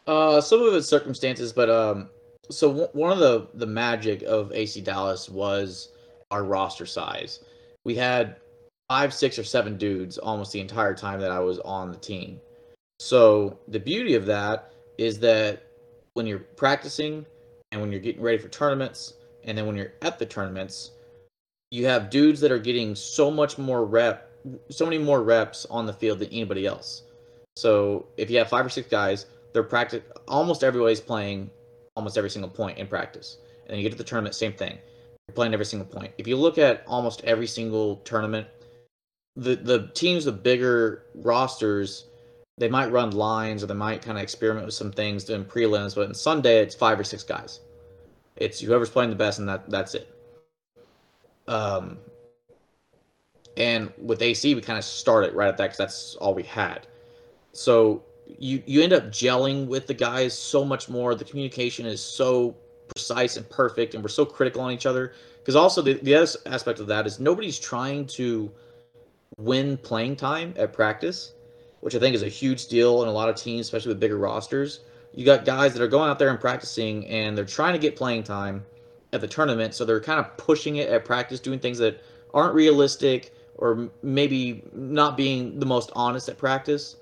Uh, 0.06 0.40
some 0.40 0.62
of 0.62 0.74
it's 0.74 0.88
circumstances, 0.88 1.52
but 1.52 1.68
um, 1.68 2.08
so 2.50 2.68
w- 2.68 2.88
one 2.92 3.12
of 3.12 3.18
the 3.18 3.46
the 3.54 3.66
magic 3.66 4.22
of 4.22 4.50
AC 4.52 4.80
Dallas 4.80 5.28
was 5.28 5.90
our 6.30 6.44
roster 6.44 6.86
size. 6.86 7.40
We 7.84 7.94
had 7.94 8.36
five, 8.88 9.12
six, 9.12 9.38
or 9.38 9.44
seven 9.44 9.76
dudes 9.76 10.18
almost 10.18 10.52
the 10.52 10.60
entire 10.60 10.94
time 10.94 11.20
that 11.20 11.30
I 11.30 11.40
was 11.40 11.58
on 11.60 11.90
the 11.90 11.98
team. 11.98 12.40
So 13.00 13.58
the 13.68 13.80
beauty 13.80 14.14
of 14.14 14.26
that 14.26 14.72
is 14.96 15.18
that 15.20 15.62
when 16.14 16.26
you're 16.26 16.38
practicing 16.38 17.24
and 17.70 17.80
when 17.80 17.92
you're 17.92 18.00
getting 18.00 18.22
ready 18.22 18.38
for 18.38 18.48
tournaments, 18.48 19.14
and 19.44 19.56
then 19.56 19.66
when 19.66 19.76
you're 19.76 19.92
at 20.02 20.18
the 20.18 20.26
tournaments, 20.26 20.92
you 21.70 21.86
have 21.86 22.10
dudes 22.10 22.40
that 22.40 22.50
are 22.50 22.58
getting 22.58 22.94
so 22.94 23.30
much 23.30 23.58
more 23.58 23.84
rep, 23.84 24.30
so 24.70 24.84
many 24.84 24.98
more 24.98 25.22
reps 25.22 25.66
on 25.66 25.86
the 25.86 25.92
field 25.92 26.18
than 26.18 26.28
anybody 26.28 26.66
else. 26.66 27.02
So 27.56 28.06
if 28.16 28.30
you 28.30 28.38
have 28.38 28.48
five 28.48 28.64
or 28.64 28.70
six 28.70 28.88
guys, 28.88 29.26
they're 29.52 29.62
practice 29.62 30.02
almost 30.26 30.64
everybody's 30.64 31.00
playing 31.00 31.50
almost 31.94 32.16
every 32.16 32.30
single 32.30 32.50
point 32.50 32.78
in 32.78 32.86
practice. 32.86 33.38
And 33.62 33.70
then 33.70 33.78
you 33.78 33.82
get 33.82 33.92
to 33.92 33.98
the 33.98 34.04
tournament, 34.04 34.34
same 34.34 34.52
thing. 34.52 34.78
You're 35.26 35.34
playing 35.34 35.52
every 35.52 35.66
single 35.66 35.86
point. 35.86 36.12
If 36.16 36.26
you 36.26 36.36
look 36.36 36.58
at 36.58 36.84
almost 36.86 37.22
every 37.24 37.46
single 37.46 37.96
tournament 37.96 38.46
the 39.38 39.54
the 39.56 39.86
teams 39.94 40.26
with 40.26 40.42
bigger 40.42 41.04
rosters, 41.14 42.06
they 42.58 42.68
might 42.68 42.90
run 42.90 43.12
lines 43.12 43.62
or 43.62 43.66
they 43.66 43.74
might 43.74 44.02
kind 44.02 44.18
of 44.18 44.22
experiment 44.22 44.66
with 44.66 44.74
some 44.74 44.90
things 44.90 45.24
doing 45.24 45.44
prelims. 45.44 45.94
But 45.94 46.08
in 46.08 46.14
Sunday, 46.14 46.60
it's 46.60 46.74
five 46.74 46.98
or 46.98 47.04
six 47.04 47.22
guys. 47.22 47.60
It's 48.36 48.60
whoever's 48.60 48.90
playing 48.90 49.10
the 49.10 49.16
best, 49.16 49.38
and 49.38 49.48
that 49.48 49.70
that's 49.70 49.94
it. 49.94 50.12
Um, 51.46 51.98
and 53.56 53.92
with 53.96 54.20
AC, 54.20 54.54
we 54.54 54.60
kind 54.60 54.78
of 54.78 54.84
started 54.84 55.34
right 55.34 55.48
at 55.48 55.56
that 55.56 55.64
because 55.64 55.78
that's 55.78 56.16
all 56.16 56.34
we 56.34 56.42
had. 56.42 56.86
So 57.52 58.02
you 58.38 58.62
you 58.66 58.82
end 58.82 58.92
up 58.92 59.04
gelling 59.06 59.68
with 59.68 59.86
the 59.86 59.94
guys 59.94 60.36
so 60.36 60.64
much 60.64 60.88
more. 60.88 61.14
The 61.14 61.24
communication 61.24 61.86
is 61.86 62.02
so 62.02 62.56
precise 62.88 63.36
and 63.36 63.48
perfect, 63.48 63.94
and 63.94 64.02
we're 64.02 64.08
so 64.08 64.24
critical 64.24 64.62
on 64.62 64.72
each 64.72 64.86
other. 64.86 65.12
Because 65.38 65.54
also 65.54 65.80
the, 65.80 65.94
the 65.94 66.14
other 66.14 66.30
aspect 66.46 66.80
of 66.80 66.88
that 66.88 67.06
is 67.06 67.20
nobody's 67.20 67.58
trying 67.58 68.06
to 68.08 68.50
win 69.36 69.76
playing 69.76 70.16
time 70.16 70.54
at 70.56 70.72
practice, 70.72 71.32
which 71.80 71.94
I 71.94 71.98
think 71.98 72.14
is 72.14 72.22
a 72.22 72.28
huge 72.28 72.68
deal 72.68 73.02
in 73.02 73.08
a 73.08 73.12
lot 73.12 73.28
of 73.28 73.36
teams, 73.36 73.66
especially 73.66 73.90
with 73.90 74.00
bigger 74.00 74.18
rosters. 74.18 74.80
You 75.14 75.24
got 75.24 75.44
guys 75.44 75.72
that 75.74 75.82
are 75.82 75.88
going 75.88 76.10
out 76.10 76.18
there 76.18 76.30
and 76.30 76.40
practicing, 76.40 77.06
and 77.06 77.36
they're 77.36 77.44
trying 77.44 77.72
to 77.72 77.78
get 77.78 77.96
playing 77.96 78.24
time 78.24 78.64
at 79.12 79.20
the 79.20 79.28
tournament, 79.28 79.74
so 79.74 79.84
they're 79.84 80.00
kind 80.00 80.20
of 80.20 80.36
pushing 80.36 80.76
it 80.76 80.88
at 80.88 81.04
practice, 81.04 81.40
doing 81.40 81.58
things 81.58 81.78
that 81.78 82.02
aren't 82.34 82.54
realistic 82.54 83.34
or 83.56 83.90
maybe 84.02 84.62
not 84.72 85.16
being 85.16 85.58
the 85.58 85.66
most 85.66 85.90
honest 85.94 86.28
at 86.28 86.38
practice. 86.38 86.96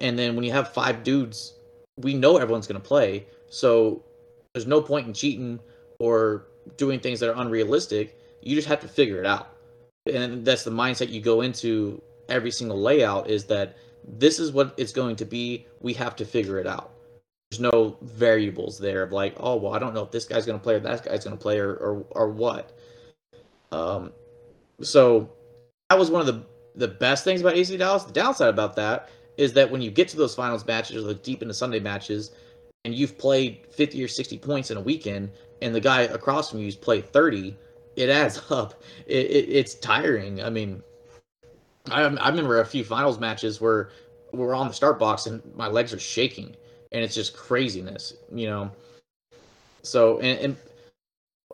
And 0.00 0.18
then 0.18 0.34
when 0.34 0.44
you 0.44 0.52
have 0.52 0.72
five 0.72 1.02
dudes, 1.02 1.54
we 1.96 2.14
know 2.14 2.36
everyone's 2.36 2.66
going 2.66 2.80
to 2.80 2.86
play. 2.86 3.26
So 3.48 4.02
there's 4.52 4.66
no 4.66 4.82
point 4.82 5.06
in 5.06 5.14
cheating 5.14 5.58
or 5.98 6.46
doing 6.76 7.00
things 7.00 7.20
that 7.20 7.30
are 7.30 7.40
unrealistic. 7.40 8.18
You 8.42 8.54
just 8.54 8.68
have 8.68 8.80
to 8.80 8.88
figure 8.88 9.18
it 9.18 9.26
out. 9.26 9.56
And 10.06 10.44
that's 10.44 10.64
the 10.64 10.70
mindset 10.70 11.10
you 11.10 11.20
go 11.20 11.42
into 11.42 12.02
every 12.28 12.50
single 12.50 12.80
layout 12.80 13.28
is 13.28 13.44
that 13.46 13.76
this 14.06 14.38
is 14.38 14.52
what 14.52 14.74
it's 14.76 14.92
going 14.92 15.16
to 15.16 15.24
be. 15.24 15.66
We 15.80 15.92
have 15.94 16.16
to 16.16 16.24
figure 16.24 16.58
it 16.58 16.66
out. 16.66 16.92
There's 17.50 17.60
no 17.60 17.96
variables 18.02 18.78
there 18.78 19.02
of 19.02 19.12
like, 19.12 19.34
oh, 19.38 19.56
well, 19.56 19.74
I 19.74 19.78
don't 19.78 19.92
know 19.92 20.02
if 20.02 20.10
this 20.10 20.24
guy's 20.24 20.46
going 20.46 20.58
to 20.58 20.62
play 20.62 20.74
or 20.74 20.80
that 20.80 21.04
guy's 21.04 21.24
going 21.24 21.36
to 21.36 21.42
play 21.42 21.58
or, 21.58 21.74
or, 21.74 22.06
or 22.12 22.28
what. 22.28 22.78
Um, 23.72 24.12
so 24.80 25.30
that 25.88 25.98
was 25.98 26.10
one 26.10 26.20
of 26.20 26.26
the 26.26 26.44
the 26.76 26.88
best 26.88 27.24
things 27.24 27.40
about 27.40 27.56
AC 27.56 27.76
Dallas. 27.76 28.04
The 28.04 28.12
downside 28.12 28.48
about 28.48 28.76
that 28.76 29.10
is 29.36 29.52
that 29.54 29.70
when 29.70 29.82
you 29.82 29.90
get 29.90 30.08
to 30.08 30.16
those 30.16 30.34
finals 30.34 30.64
matches 30.66 31.04
or 31.04 31.08
the 31.08 31.14
deep 31.14 31.42
into 31.42 31.52
Sunday 31.52 31.80
matches, 31.80 32.30
and 32.84 32.94
you've 32.94 33.18
played 33.18 33.66
50 33.70 34.02
or 34.02 34.08
60 34.08 34.38
points 34.38 34.70
in 34.70 34.76
a 34.76 34.80
weekend, 34.80 35.30
and 35.62 35.74
the 35.74 35.80
guy 35.80 36.02
across 36.02 36.50
from 36.50 36.60
you's 36.60 36.76
played 36.76 37.12
30, 37.12 37.56
it 38.00 38.10
adds 38.10 38.40
up. 38.50 38.82
It, 39.06 39.26
it, 39.26 39.48
it's 39.48 39.74
tiring. 39.74 40.42
I 40.42 40.50
mean, 40.50 40.82
I, 41.90 42.02
I 42.02 42.28
remember 42.28 42.60
a 42.60 42.64
few 42.64 42.84
finals 42.84 43.18
matches 43.20 43.60
where 43.60 43.90
we're 44.32 44.54
on 44.54 44.68
the 44.68 44.74
start 44.74 44.98
box 44.98 45.26
and 45.26 45.42
my 45.54 45.66
legs 45.66 45.92
are 45.92 45.98
shaking, 45.98 46.56
and 46.92 47.02
it's 47.02 47.14
just 47.14 47.36
craziness, 47.36 48.14
you 48.32 48.46
know. 48.46 48.70
So, 49.82 50.18
and, 50.20 50.38
and 50.38 50.56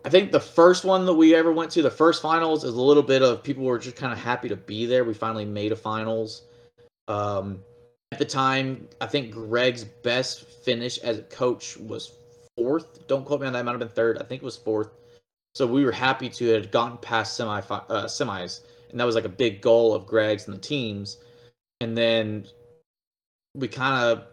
I 0.05 0.09
think 0.09 0.33
the 0.33 0.41
first 0.41 0.85
one 0.85 1.07
that 1.07 1.15
we 1.15 1.35
ever 1.35 1.53
went 1.53 1.71
to, 1.73 1.83
the 1.83 1.91
first 1.91 2.23
finals, 2.23 2.65
is 2.65 2.75
a 2.75 2.81
little 2.81 3.03
bit 3.03 3.23
of 3.23 3.43
people 3.43 3.65
were 3.65 3.79
just 3.79 3.97
kind 3.97 4.13
of 4.13 4.19
happy 4.19 4.49
to 4.49 4.57
be 4.57 4.87
there. 4.87 5.05
We 5.05 5.15
finally 5.15 5.45
made 5.45 5.73
a 5.73 5.77
finals. 5.77 6.43
Um, 7.09 7.61
at 8.13 8.19
the 8.19 8.25
time, 8.25 8.89
I 9.01 9.07
think 9.07 9.33
Greg's 9.33 9.85
best 9.85 10.45
finish 10.65 10.99
as 10.99 11.19
a 11.19 11.23
coach 11.23 11.77
was 11.77 12.13
fourth. 12.57 13.07
Don't 13.09 13.25
quote 13.25 13.41
me 13.41 13.47
on 13.47 13.53
that. 13.53 13.65
Might 13.65 13.73
have 13.73 13.81
been 13.81 13.89
third. 13.89 14.19
I 14.19 14.25
think 14.25 14.43
it 14.43 14.45
was 14.45 14.57
fourth. 14.57 14.91
So 15.57 15.67
we 15.67 15.87
were 15.87 15.93
happy 15.93 16.29
to 16.29 16.49
have 16.49 16.71
gotten 16.71 16.99
past 16.99 17.35
semi 17.35 17.61
uh, 17.61 18.05
semis, 18.05 18.61
and 18.91 19.01
that 19.01 19.05
was 19.05 19.15
like 19.15 19.25
a 19.25 19.31
big 19.31 19.63
goal 19.63 19.95
of 19.95 20.05
Greg's 20.05 20.47
and 20.47 20.55
the 20.55 20.61
teams. 20.61 21.17
And 21.81 21.97
then 21.97 22.45
we 23.55 23.67
kind 23.67 24.05
of 24.05 24.25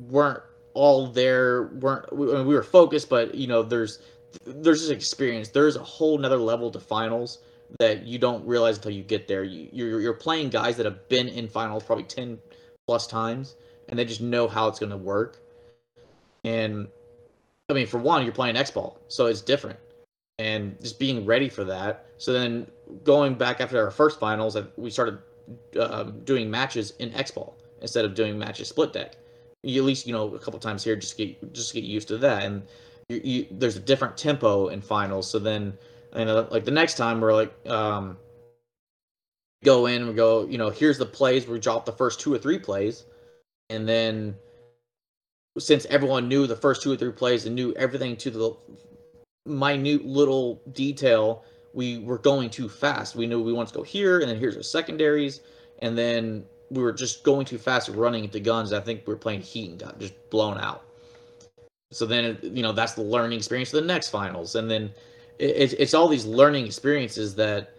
weren't 0.00 0.44
all 0.74 1.08
there. 1.08 1.64
weren't 1.80 2.16
we, 2.16 2.26
we 2.44 2.54
were 2.54 2.62
focused, 2.62 3.08
but 3.08 3.34
you 3.34 3.48
know, 3.48 3.64
there's 3.64 3.98
there's 4.46 4.78
just 4.82 4.92
experience. 4.92 5.48
There's 5.48 5.74
a 5.74 5.82
whole 5.82 6.16
nother 6.16 6.36
level 6.38 6.70
to 6.70 6.78
finals 6.78 7.40
that 7.80 8.06
you 8.06 8.20
don't 8.20 8.46
realize 8.46 8.76
until 8.76 8.92
you 8.92 9.02
get 9.02 9.26
there. 9.26 9.42
You, 9.42 9.68
you're 9.72 10.00
you're 10.00 10.14
playing 10.14 10.50
guys 10.50 10.76
that 10.76 10.86
have 10.86 11.08
been 11.08 11.26
in 11.26 11.48
finals 11.48 11.82
probably 11.82 12.04
ten 12.04 12.38
plus 12.86 13.08
times, 13.08 13.56
and 13.88 13.98
they 13.98 14.04
just 14.04 14.20
know 14.20 14.46
how 14.46 14.68
it's 14.68 14.78
going 14.78 14.90
to 14.90 14.96
work. 14.96 15.42
And 16.44 16.86
I 17.68 17.72
mean, 17.72 17.88
for 17.88 17.98
one, 17.98 18.22
you're 18.22 18.32
playing 18.32 18.56
X 18.56 18.70
ball, 18.70 19.00
so 19.08 19.26
it's 19.26 19.40
different, 19.40 19.80
and 20.40 20.80
just 20.80 20.98
being 20.98 21.26
ready 21.26 21.50
for 21.50 21.64
that. 21.64 22.06
So 22.16 22.32
then 22.32 22.66
going 23.04 23.34
back 23.34 23.60
after 23.60 23.84
our 23.84 23.90
first 23.90 24.18
finals, 24.18 24.56
we 24.78 24.90
started 24.90 25.18
um, 25.78 26.20
doing 26.24 26.50
matches 26.50 26.94
in 26.98 27.12
X 27.14 27.30
ball 27.30 27.58
instead 27.82 28.06
of 28.06 28.14
doing 28.14 28.38
matches 28.38 28.68
split 28.68 28.92
deck. 28.94 29.16
You 29.62 29.82
at 29.82 29.86
least 29.86 30.06
you 30.06 30.14
know 30.14 30.34
a 30.34 30.38
couple 30.38 30.58
times 30.58 30.82
here 30.82 30.96
just 30.96 31.18
get 31.18 31.52
just 31.52 31.74
get 31.74 31.84
used 31.84 32.08
to 32.08 32.16
that 32.18 32.44
and 32.44 32.62
you, 33.10 33.20
you, 33.22 33.46
there's 33.50 33.76
a 33.76 33.80
different 33.80 34.16
tempo 34.16 34.68
in 34.68 34.80
finals. 34.80 35.28
So 35.28 35.38
then, 35.38 35.76
you 36.16 36.24
know, 36.24 36.48
like 36.50 36.64
the 36.64 36.70
next 36.70 36.94
time 36.94 37.20
we're 37.20 37.34
like, 37.34 37.52
um, 37.68 38.16
go 39.62 39.84
in 39.86 40.02
and 40.02 40.16
go, 40.16 40.46
you 40.46 40.56
know, 40.56 40.70
here's 40.70 40.96
the 40.96 41.04
plays. 41.04 41.46
We 41.46 41.58
drop 41.58 41.84
the 41.84 41.92
first 41.92 42.18
two 42.18 42.32
or 42.32 42.38
three 42.38 42.58
plays, 42.58 43.04
and 43.68 43.86
then 43.86 44.36
since 45.58 45.84
everyone 45.86 46.28
knew 46.28 46.46
the 46.46 46.56
first 46.56 46.82
two 46.82 46.92
or 46.92 46.96
three 46.96 47.12
plays 47.12 47.44
and 47.44 47.54
knew 47.54 47.74
everything 47.74 48.16
to 48.16 48.30
the 48.30 48.56
minute 49.50 50.04
little 50.04 50.62
detail, 50.72 51.44
we 51.74 51.98
were 51.98 52.18
going 52.18 52.50
too 52.50 52.68
fast. 52.68 53.14
We 53.16 53.26
knew 53.26 53.42
we 53.42 53.52
wanted 53.52 53.72
to 53.72 53.78
go 53.78 53.82
here, 53.82 54.20
and 54.20 54.28
then 54.28 54.38
here's 54.38 54.56
our 54.56 54.62
secondaries, 54.62 55.40
and 55.80 55.96
then 55.96 56.44
we 56.70 56.82
were 56.82 56.92
just 56.92 57.24
going 57.24 57.44
too 57.44 57.58
fast, 57.58 57.88
running 57.88 58.24
into 58.24 58.40
guns. 58.40 58.72
I 58.72 58.80
think 58.80 59.06
we 59.06 59.12
were 59.12 59.18
playing 59.18 59.42
Heat 59.42 59.70
and 59.70 59.78
got 59.78 59.98
just 59.98 60.14
blown 60.30 60.58
out. 60.58 60.84
So 61.92 62.06
then, 62.06 62.38
you 62.42 62.62
know, 62.62 62.72
that's 62.72 62.94
the 62.94 63.02
learning 63.02 63.36
experience 63.36 63.70
for 63.70 63.76
the 63.76 63.86
next 63.86 64.10
finals. 64.10 64.54
And 64.54 64.70
then 64.70 64.90
it, 65.38 65.74
it's 65.78 65.94
all 65.94 66.06
these 66.06 66.24
learning 66.24 66.66
experiences 66.66 67.34
that 67.34 67.74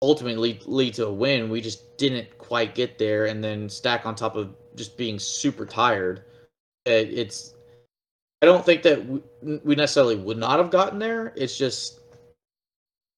ultimately 0.00 0.58
lead 0.64 0.94
to 0.94 1.06
a 1.06 1.12
win. 1.12 1.50
We 1.50 1.60
just 1.60 1.98
didn't 1.98 2.38
quite 2.38 2.74
get 2.74 2.98
there. 2.98 3.26
And 3.26 3.44
then 3.44 3.68
stack 3.68 4.06
on 4.06 4.14
top 4.14 4.34
of 4.34 4.54
just 4.74 4.96
being 4.96 5.18
super 5.18 5.66
tired. 5.66 6.24
It, 6.86 7.10
it's, 7.12 7.54
I 8.42 8.46
don't 8.46 8.66
think 8.66 8.82
that 8.82 9.06
we 9.64 9.76
necessarily 9.76 10.16
would 10.16 10.36
not 10.36 10.58
have 10.58 10.72
gotten 10.72 10.98
there. 10.98 11.32
It's 11.36 11.56
just 11.56 12.00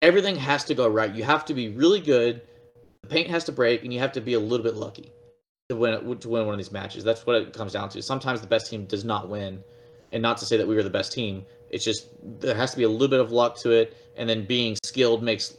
everything 0.02 0.36
has 0.36 0.64
to 0.64 0.74
go 0.74 0.86
right. 0.86 1.12
You 1.12 1.24
have 1.24 1.46
to 1.46 1.54
be 1.54 1.70
really 1.70 2.00
good. 2.00 2.42
The 3.02 3.08
paint 3.08 3.30
has 3.30 3.44
to 3.44 3.52
break, 3.52 3.84
and 3.84 3.92
you 3.92 4.00
have 4.00 4.12
to 4.12 4.20
be 4.20 4.34
a 4.34 4.38
little 4.38 4.62
bit 4.62 4.74
lucky 4.74 5.10
to 5.70 5.76
win 5.76 6.18
to 6.18 6.28
win 6.28 6.44
one 6.44 6.52
of 6.52 6.58
these 6.58 6.72
matches. 6.72 7.04
That's 7.04 7.24
what 7.24 7.36
it 7.36 7.54
comes 7.54 7.72
down 7.72 7.88
to. 7.90 8.02
Sometimes 8.02 8.42
the 8.42 8.46
best 8.46 8.68
team 8.70 8.84
does 8.84 9.04
not 9.04 9.30
win, 9.30 9.64
and 10.12 10.22
not 10.22 10.36
to 10.38 10.44
say 10.44 10.58
that 10.58 10.68
we 10.68 10.74
were 10.74 10.82
the 10.82 10.90
best 10.90 11.12
team. 11.12 11.46
It's 11.70 11.84
just 11.84 12.08
there 12.40 12.54
has 12.54 12.72
to 12.72 12.76
be 12.76 12.84
a 12.84 12.88
little 12.88 13.08
bit 13.08 13.20
of 13.20 13.32
luck 13.32 13.56
to 13.60 13.70
it, 13.70 13.96
and 14.18 14.28
then 14.28 14.44
being 14.44 14.76
skilled 14.84 15.22
makes 15.22 15.56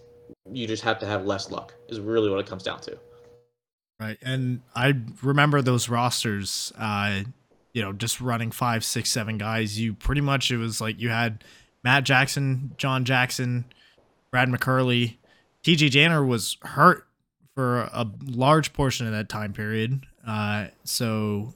you 0.52 0.68
just 0.68 0.84
have 0.84 1.00
to 1.00 1.08
have 1.08 1.26
less 1.26 1.50
luck. 1.50 1.74
Is 1.90 2.00
really 2.00 2.30
what 2.30 2.40
it 2.40 2.46
comes 2.46 2.62
down 2.62 2.82
to. 2.82 3.00
Right, 4.00 4.18
and 4.22 4.62
I 4.76 4.94
remember 5.24 5.64
those 5.64 5.90
rosters. 5.90 6.72
Uh, 6.78 7.24
you 7.76 7.82
know, 7.82 7.92
just 7.92 8.22
running 8.22 8.52
five, 8.52 8.86
six, 8.86 9.12
seven 9.12 9.38
guys. 9.38 9.78
You 9.78 9.94
pretty 9.94 10.22
much 10.22 10.50
it 10.50 10.58
was 10.58 10.80
like 10.80 11.00
you 11.00 11.10
had 11.10 11.44
Matt 11.84 12.06
Jackson, 12.06 12.72
John 12.78 13.04
Jackson, 13.04 13.66
Brad 14.32 14.48
McCurley. 14.48 15.18
TJ 15.62 15.92
Danner 15.92 16.26
was 16.26 16.56
hurt 16.62 17.06
for 17.54 17.82
a 17.82 18.10
large 18.26 18.72
portion 18.72 19.06
of 19.08 19.12
that 19.12 19.28
time 19.28 19.52
period. 19.52 20.06
Uh, 20.26 20.68
so 20.86 21.54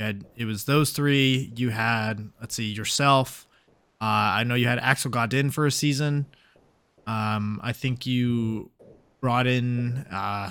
had, 0.00 0.24
it 0.36 0.44
was 0.44 0.64
those 0.64 0.90
three. 0.90 1.52
You 1.54 1.70
had 1.70 2.30
let's 2.40 2.56
see 2.56 2.72
yourself. 2.72 3.46
Uh, 4.00 4.34
I 4.42 4.42
know 4.42 4.56
you 4.56 4.66
had 4.66 4.80
Axel 4.80 5.12
Godin 5.12 5.52
for 5.52 5.66
a 5.66 5.70
season. 5.70 6.26
Um, 7.06 7.60
I 7.62 7.72
think 7.72 8.06
you 8.06 8.72
brought 9.20 9.46
in. 9.46 9.98
Uh, 10.10 10.50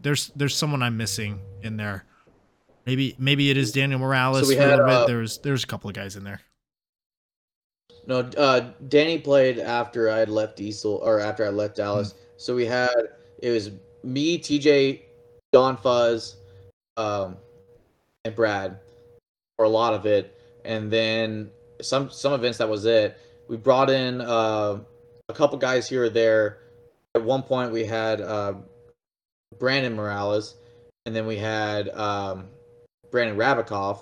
there's 0.00 0.32
there's 0.34 0.56
someone 0.56 0.82
I'm 0.82 0.96
missing 0.96 1.38
in 1.62 1.76
there. 1.76 2.06
Maybe 2.86 3.16
maybe 3.18 3.50
it 3.50 3.56
is 3.56 3.72
Daniel 3.72 3.98
Morales. 3.98 4.42
So 4.42 4.48
we 4.48 4.54
had, 4.54 4.78
uh, 4.78 5.06
there's 5.06 5.38
there's 5.38 5.64
a 5.64 5.66
couple 5.66 5.90
of 5.90 5.96
guys 5.96 6.14
in 6.14 6.22
there. 6.22 6.40
No, 8.06 8.20
uh, 8.20 8.70
Danny 8.88 9.18
played 9.18 9.58
after 9.58 10.08
I 10.08 10.18
had 10.18 10.28
left 10.28 10.56
Diesel 10.56 11.00
or 11.02 11.18
after 11.18 11.44
I 11.44 11.48
left 11.48 11.76
Dallas. 11.76 12.10
Mm-hmm. 12.12 12.18
So 12.36 12.54
we 12.54 12.64
had 12.64 12.94
it 13.42 13.50
was 13.50 13.72
me, 14.04 14.38
TJ, 14.38 15.02
Don 15.52 15.76
Fuzz, 15.76 16.36
um, 16.96 17.36
and 18.24 18.34
Brad 18.36 18.78
for 19.56 19.64
a 19.64 19.68
lot 19.68 19.92
of 19.92 20.06
it, 20.06 20.38
and 20.64 20.90
then 20.90 21.50
some 21.82 22.08
some 22.10 22.32
events 22.34 22.58
that 22.58 22.68
was 22.68 22.84
it. 22.84 23.18
We 23.48 23.56
brought 23.56 23.90
in 23.90 24.20
uh, 24.20 24.78
a 25.28 25.34
couple 25.34 25.58
guys 25.58 25.88
here 25.88 26.04
or 26.04 26.08
there. 26.08 26.58
At 27.16 27.24
one 27.24 27.42
point, 27.42 27.72
we 27.72 27.84
had 27.84 28.20
uh, 28.20 28.54
Brandon 29.58 29.96
Morales, 29.96 30.54
and 31.04 31.16
then 31.16 31.26
we 31.26 31.36
had 31.36 31.88
um, 31.88 32.48
Brandon 33.10 33.36
Rabikoff, 33.36 34.00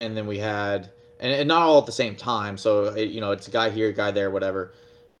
and 0.00 0.16
then 0.16 0.26
we 0.26 0.38
had 0.38 0.90
and, 1.20 1.32
and, 1.32 1.48
not 1.48 1.62
all 1.62 1.78
at 1.78 1.86
the 1.86 1.92
same 1.92 2.14
time. 2.14 2.56
So 2.56 2.86
it, 2.86 3.10
you 3.10 3.20
know, 3.20 3.32
it's 3.32 3.48
a 3.48 3.50
guy 3.50 3.70
here, 3.70 3.88
a 3.88 3.92
guy 3.92 4.10
there, 4.10 4.30
whatever. 4.30 4.72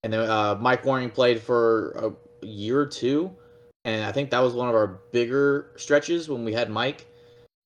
And 0.02 0.12
then 0.12 0.28
uh, 0.28 0.56
Mike 0.60 0.84
Warning 0.84 1.10
played 1.10 1.40
for 1.42 1.90
a 2.42 2.46
year 2.46 2.80
or 2.80 2.86
two, 2.86 3.32
and 3.84 4.04
I 4.04 4.12
think 4.12 4.30
that 4.30 4.40
was 4.40 4.54
one 4.54 4.68
of 4.68 4.74
our 4.74 5.00
bigger 5.12 5.70
stretches 5.76 6.28
when 6.28 6.44
we 6.44 6.52
had 6.52 6.70
Mike, 6.70 7.06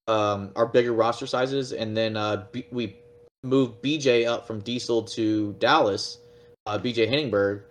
um, 0.08 0.50
our 0.56 0.66
bigger 0.66 0.92
roster 0.92 1.26
sizes, 1.26 1.72
and 1.72 1.96
then 1.96 2.16
uh, 2.16 2.46
B- 2.52 2.66
we 2.70 2.96
moved 3.42 3.82
BJ 3.82 4.26
up 4.26 4.46
from 4.46 4.60
Diesel 4.60 5.02
to 5.02 5.52
Dallas, 5.58 6.18
uh, 6.66 6.78
BJ 6.78 7.10
Henningberg, 7.10 7.62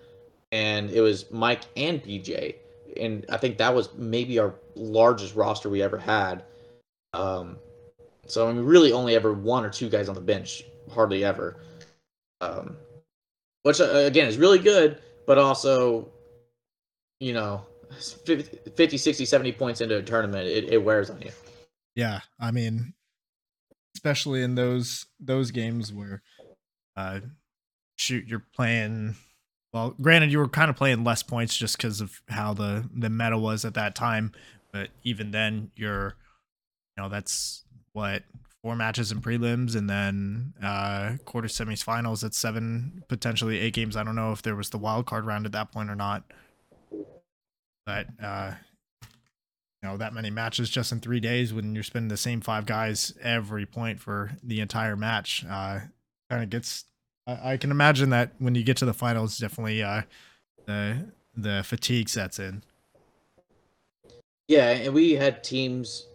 and 0.52 0.92
it 0.92 1.02
was 1.02 1.32
Mike 1.32 1.62
and 1.76 2.04
BJ, 2.04 2.56
and 3.00 3.26
I 3.30 3.38
think 3.38 3.58
that 3.58 3.74
was 3.74 3.90
maybe 3.96 4.38
our 4.38 4.54
largest 4.76 5.36
roster 5.36 5.70
we 5.70 5.82
ever 5.82 5.98
had. 5.98 6.44
Um, 7.14 7.58
so 8.28 8.48
I 8.48 8.54
mean, 8.54 8.64
really 8.64 8.92
only 8.92 9.16
ever 9.16 9.34
one 9.34 9.66
or 9.66 9.70
two 9.70 9.90
guys 9.90 10.10
on 10.10 10.16
the 10.16 10.22
bench, 10.22 10.64
hardly 10.92 11.24
ever. 11.24 11.58
Um, 12.40 12.78
which 13.64 13.80
uh, 13.80 13.86
again 13.86 14.28
is 14.28 14.38
really 14.38 14.60
good, 14.60 15.00
but 15.28 15.38
also, 15.38 16.10
you 17.20 17.34
know, 17.34 17.66
50, 18.26 18.98
60, 18.98 19.26
70 19.26 19.52
points 19.54 19.82
into 19.82 19.98
a 19.98 20.02
tournament, 20.02 20.48
it, 20.48 20.74
it 20.74 20.84
wears 20.84 21.10
on 21.10 21.22
you. 21.22 21.32
Yeah, 21.96 22.22
I 22.40 22.52
mean, 22.52 22.94
especially 23.96 24.42
in 24.44 24.56
those 24.56 25.06
those 25.20 25.52
games 25.52 25.94
where, 25.94 26.22
uh, 26.96 27.20
shoot, 27.98 28.28
you're 28.28 28.46
playing. 28.56 29.16
Well, 29.74 29.96
granted, 30.02 30.32
you 30.32 30.40
were 30.40 30.50
kind 30.50 30.70
of 30.70 30.76
playing 30.76 31.04
less 31.04 31.24
points 31.24 31.56
just 31.56 31.78
because 31.78 32.02
of 32.02 32.22
how 32.30 32.54
the 32.54 32.90
the 32.94 33.10
meta 33.10 33.38
was 33.38 33.66
at 33.66 33.74
that 33.76 33.94
time, 33.94 34.32
but 34.72 34.90
even 35.04 35.32
then, 35.32 35.72
you're, 35.76 36.16
you 36.98 37.04
know, 37.04 37.10
that's 37.10 37.64
what 37.94 38.24
four 38.62 38.76
matches 38.76 39.12
in 39.12 39.22
prelims 39.22 39.76
and 39.76 39.90
then 39.90 40.54
uh 40.64 41.14
quarter 41.26 41.48
semis 41.48 41.84
finals 41.84 42.24
at 42.24 42.34
seven 42.34 43.04
potentially 43.08 43.60
eight 43.60 43.74
games. 43.74 43.96
I 43.96 44.04
don't 44.04 44.16
know 44.16 44.32
if 44.32 44.42
there 44.42 44.56
was 44.56 44.70
the 44.70 44.78
wild 44.78 45.06
card 45.06 45.26
round 45.26 45.46
at 45.46 45.52
that 45.54 45.72
point 45.72 45.90
or 45.90 45.96
not. 45.96 46.24
But 47.86 48.08
uh 48.24 48.54
you 49.82 49.90
know 49.90 49.98
that 49.98 50.14
many 50.14 50.30
matches 50.30 50.70
just 50.70 50.92
in 50.92 51.00
three 51.00 51.20
days 51.20 51.54
when 51.54 51.74
you're 51.74 51.84
spending 51.84 52.10
the 52.10 52.18
same 52.18 52.40
five 52.40 52.66
guys 52.68 53.14
every 53.22 53.66
point 53.66 54.00
for 54.00 54.32
the 54.44 54.60
entire 54.60 54.96
match 54.96 55.44
uh 55.50 55.80
kind 56.30 56.44
of 56.44 56.50
gets 56.50 56.86
I, 57.26 57.54
I 57.54 57.58
can 57.58 57.72
imagine 57.72 58.12
that 58.12 58.34
when 58.38 58.54
you 58.54 58.64
get 58.64 58.78
to 58.78 58.86
the 58.86 58.94
finals 58.94 59.38
definitely 59.40 59.82
uh 59.82 60.04
the 60.68 61.12
the 61.36 61.64
fatigue 61.66 62.10
sets 62.10 62.38
in. 62.38 62.62
Yeah 64.48 64.70
and 64.70 64.94
we 64.94 65.14
had 65.14 65.44
teams 65.44 66.06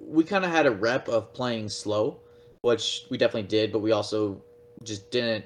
we 0.00 0.24
kind 0.24 0.44
of 0.44 0.50
had 0.50 0.66
a 0.66 0.70
rep 0.70 1.08
of 1.08 1.32
playing 1.32 1.68
slow, 1.68 2.20
which 2.62 3.04
we 3.10 3.18
definitely 3.18 3.48
did, 3.48 3.72
but 3.72 3.80
we 3.80 3.92
also 3.92 4.42
just 4.82 5.10
didn't. 5.10 5.44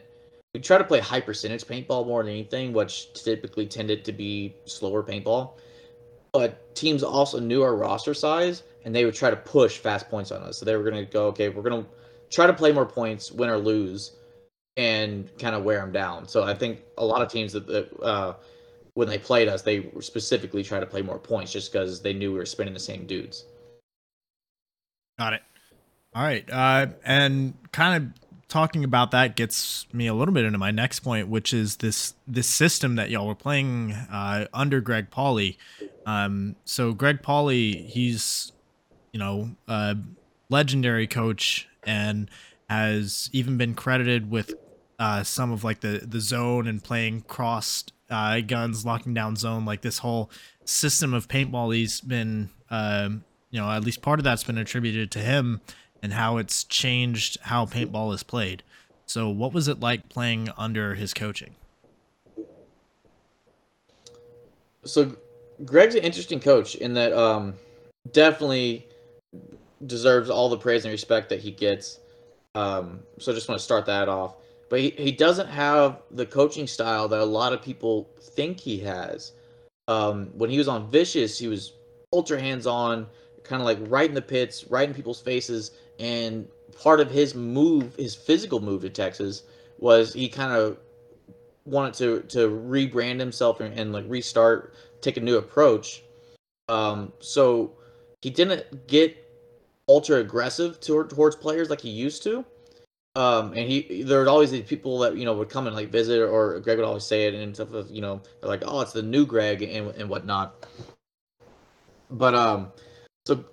We 0.54 0.60
try 0.60 0.78
to 0.78 0.84
play 0.84 1.00
high 1.00 1.20
percentage 1.20 1.64
paintball 1.64 2.06
more 2.06 2.22
than 2.22 2.32
anything, 2.32 2.72
which 2.72 3.12
typically 3.14 3.66
tended 3.66 4.04
to 4.04 4.12
be 4.12 4.54
slower 4.66 5.02
paintball. 5.02 5.52
But 6.32 6.74
teams 6.74 7.02
also 7.02 7.40
knew 7.40 7.62
our 7.62 7.74
roster 7.74 8.14
size, 8.14 8.62
and 8.84 8.94
they 8.94 9.04
would 9.04 9.14
try 9.14 9.30
to 9.30 9.36
push 9.36 9.78
fast 9.78 10.08
points 10.08 10.30
on 10.30 10.42
us. 10.42 10.58
So 10.58 10.64
they 10.64 10.76
were 10.76 10.82
going 10.82 11.04
to 11.04 11.10
go, 11.10 11.26
okay, 11.28 11.48
we're 11.48 11.62
going 11.62 11.84
to 11.84 11.88
try 12.30 12.46
to 12.46 12.52
play 12.52 12.72
more 12.72 12.86
points, 12.86 13.30
win 13.30 13.50
or 13.50 13.58
lose, 13.58 14.12
and 14.76 15.30
kind 15.38 15.54
of 15.54 15.64
wear 15.64 15.80
them 15.80 15.92
down. 15.92 16.28
So 16.28 16.42
I 16.42 16.54
think 16.54 16.82
a 16.98 17.04
lot 17.04 17.22
of 17.22 17.30
teams 17.30 17.52
that, 17.52 17.66
that 17.66 18.00
uh, 18.02 18.34
when 18.94 19.08
they 19.08 19.18
played 19.18 19.48
us, 19.48 19.62
they 19.62 19.90
specifically 20.00 20.62
try 20.62 20.80
to 20.80 20.86
play 20.86 21.02
more 21.02 21.18
points 21.18 21.52
just 21.52 21.72
because 21.72 22.00
they 22.02 22.12
knew 22.12 22.32
we 22.32 22.38
were 22.38 22.46
spinning 22.46 22.74
the 22.74 22.80
same 22.80 23.06
dudes. 23.06 23.44
Got 25.22 25.34
it. 25.34 25.42
All 26.16 26.22
right. 26.24 26.50
Uh, 26.50 26.86
and 27.04 27.54
kind 27.70 28.02
of 28.02 28.48
talking 28.48 28.82
about 28.82 29.12
that 29.12 29.36
gets 29.36 29.86
me 29.92 30.08
a 30.08 30.14
little 30.14 30.34
bit 30.34 30.44
into 30.44 30.58
my 30.58 30.72
next 30.72 30.98
point, 30.98 31.28
which 31.28 31.54
is 31.54 31.76
this 31.76 32.14
this 32.26 32.48
system 32.48 32.96
that 32.96 33.08
y'all 33.08 33.28
were 33.28 33.36
playing 33.36 33.92
uh, 33.92 34.46
under 34.52 34.80
Greg 34.80 35.10
Pauley. 35.10 35.58
Um, 36.06 36.56
so 36.64 36.92
Greg 36.92 37.22
Pauley, 37.22 37.86
he's 37.86 38.50
you 39.12 39.20
know 39.20 39.52
a 39.68 39.96
legendary 40.48 41.06
coach 41.06 41.68
and 41.84 42.28
has 42.68 43.30
even 43.32 43.56
been 43.56 43.76
credited 43.76 44.28
with 44.28 44.54
uh, 44.98 45.22
some 45.22 45.52
of 45.52 45.62
like 45.62 45.82
the 45.82 46.02
the 46.04 46.18
zone 46.18 46.66
and 46.66 46.82
playing 46.82 47.20
crossed 47.28 47.92
uh, 48.10 48.40
guns, 48.40 48.84
locking 48.84 49.14
down 49.14 49.36
zone, 49.36 49.64
like 49.64 49.82
this 49.82 49.98
whole 49.98 50.32
system 50.64 51.14
of 51.14 51.28
paintball. 51.28 51.72
He's 51.72 52.00
been 52.00 52.50
um, 52.70 53.22
you 53.52 53.60
know, 53.60 53.70
at 53.70 53.84
least 53.84 54.02
part 54.02 54.18
of 54.18 54.24
that's 54.24 54.42
been 54.42 54.58
attributed 54.58 55.12
to 55.12 55.20
him 55.20 55.60
and 56.02 56.14
how 56.14 56.38
it's 56.38 56.64
changed 56.64 57.38
how 57.42 57.66
paintball 57.66 58.12
is 58.12 58.24
played. 58.24 58.64
So, 59.06 59.28
what 59.28 59.52
was 59.52 59.68
it 59.68 59.78
like 59.78 60.08
playing 60.08 60.48
under 60.56 60.94
his 60.94 61.14
coaching? 61.14 61.54
So, 64.84 65.14
Greg's 65.64 65.94
an 65.94 66.02
interesting 66.02 66.40
coach 66.40 66.74
in 66.74 66.94
that 66.94 67.12
um, 67.12 67.54
definitely 68.10 68.86
deserves 69.86 70.30
all 70.30 70.48
the 70.48 70.56
praise 70.56 70.84
and 70.84 70.90
respect 70.90 71.28
that 71.28 71.40
he 71.40 71.50
gets. 71.50 72.00
Um, 72.54 73.00
so, 73.18 73.32
I 73.32 73.34
just 73.34 73.48
want 73.48 73.58
to 73.58 73.64
start 73.64 73.84
that 73.86 74.08
off. 74.08 74.36
But 74.70 74.80
he, 74.80 74.90
he 74.90 75.12
doesn't 75.12 75.48
have 75.48 76.00
the 76.10 76.24
coaching 76.24 76.66
style 76.66 77.06
that 77.08 77.20
a 77.20 77.24
lot 77.24 77.52
of 77.52 77.60
people 77.60 78.08
think 78.18 78.58
he 78.58 78.78
has. 78.78 79.32
Um, 79.88 80.30
when 80.32 80.48
he 80.48 80.56
was 80.56 80.68
on 80.68 80.90
Vicious, 80.90 81.38
he 81.38 81.48
was 81.48 81.74
ultra 82.14 82.40
hands 82.40 82.66
on 82.66 83.06
kind 83.52 83.60
of 83.60 83.66
like 83.66 83.78
right 83.90 84.08
in 84.08 84.14
the 84.14 84.22
pits, 84.22 84.64
right 84.70 84.88
in 84.88 84.94
people's 84.94 85.20
faces. 85.20 85.72
And 86.00 86.48
part 86.80 87.00
of 87.00 87.10
his 87.10 87.34
move, 87.34 87.94
his 87.96 88.14
physical 88.14 88.60
move 88.60 88.80
to 88.80 88.88
Texas, 88.88 89.42
was 89.78 90.14
he 90.14 90.26
kind 90.30 90.52
of 90.52 90.78
wanted 91.66 91.92
to 91.94 92.20
to 92.34 92.48
rebrand 92.48 93.20
himself 93.20 93.60
and, 93.60 93.78
and 93.78 93.92
like 93.92 94.06
restart, 94.08 94.74
take 95.02 95.18
a 95.18 95.20
new 95.20 95.36
approach. 95.36 96.02
Um, 96.70 97.12
so 97.20 97.72
he 98.22 98.30
didn't 98.30 98.86
get 98.86 99.18
ultra 99.86 100.16
aggressive 100.16 100.80
toward, 100.80 101.10
towards 101.10 101.36
players 101.36 101.68
like 101.68 101.82
he 101.82 101.90
used 101.90 102.22
to. 102.22 102.46
Um, 103.16 103.48
and 103.48 103.68
he 103.68 104.02
there 104.02 104.20
would 104.20 104.28
always 104.28 104.50
be 104.50 104.62
people 104.62 104.98
that 105.00 105.18
you 105.18 105.26
know 105.26 105.34
would 105.34 105.50
come 105.50 105.66
and 105.66 105.76
like 105.76 105.90
visit, 105.90 106.22
or 106.22 106.58
Greg 106.60 106.78
would 106.78 106.86
always 106.86 107.04
say 107.04 107.26
it 107.26 107.34
and 107.34 107.54
stuff. 107.54 107.74
Of, 107.74 107.90
you 107.90 108.00
know, 108.00 108.22
they're 108.40 108.48
like, 108.48 108.62
"Oh, 108.64 108.80
it's 108.80 108.94
the 108.94 109.02
new 109.02 109.26
Greg" 109.26 109.60
and 109.60 109.88
and 109.88 110.08
whatnot. 110.08 110.66
But 112.10 112.34
um, 112.34 112.72
so 113.26 113.44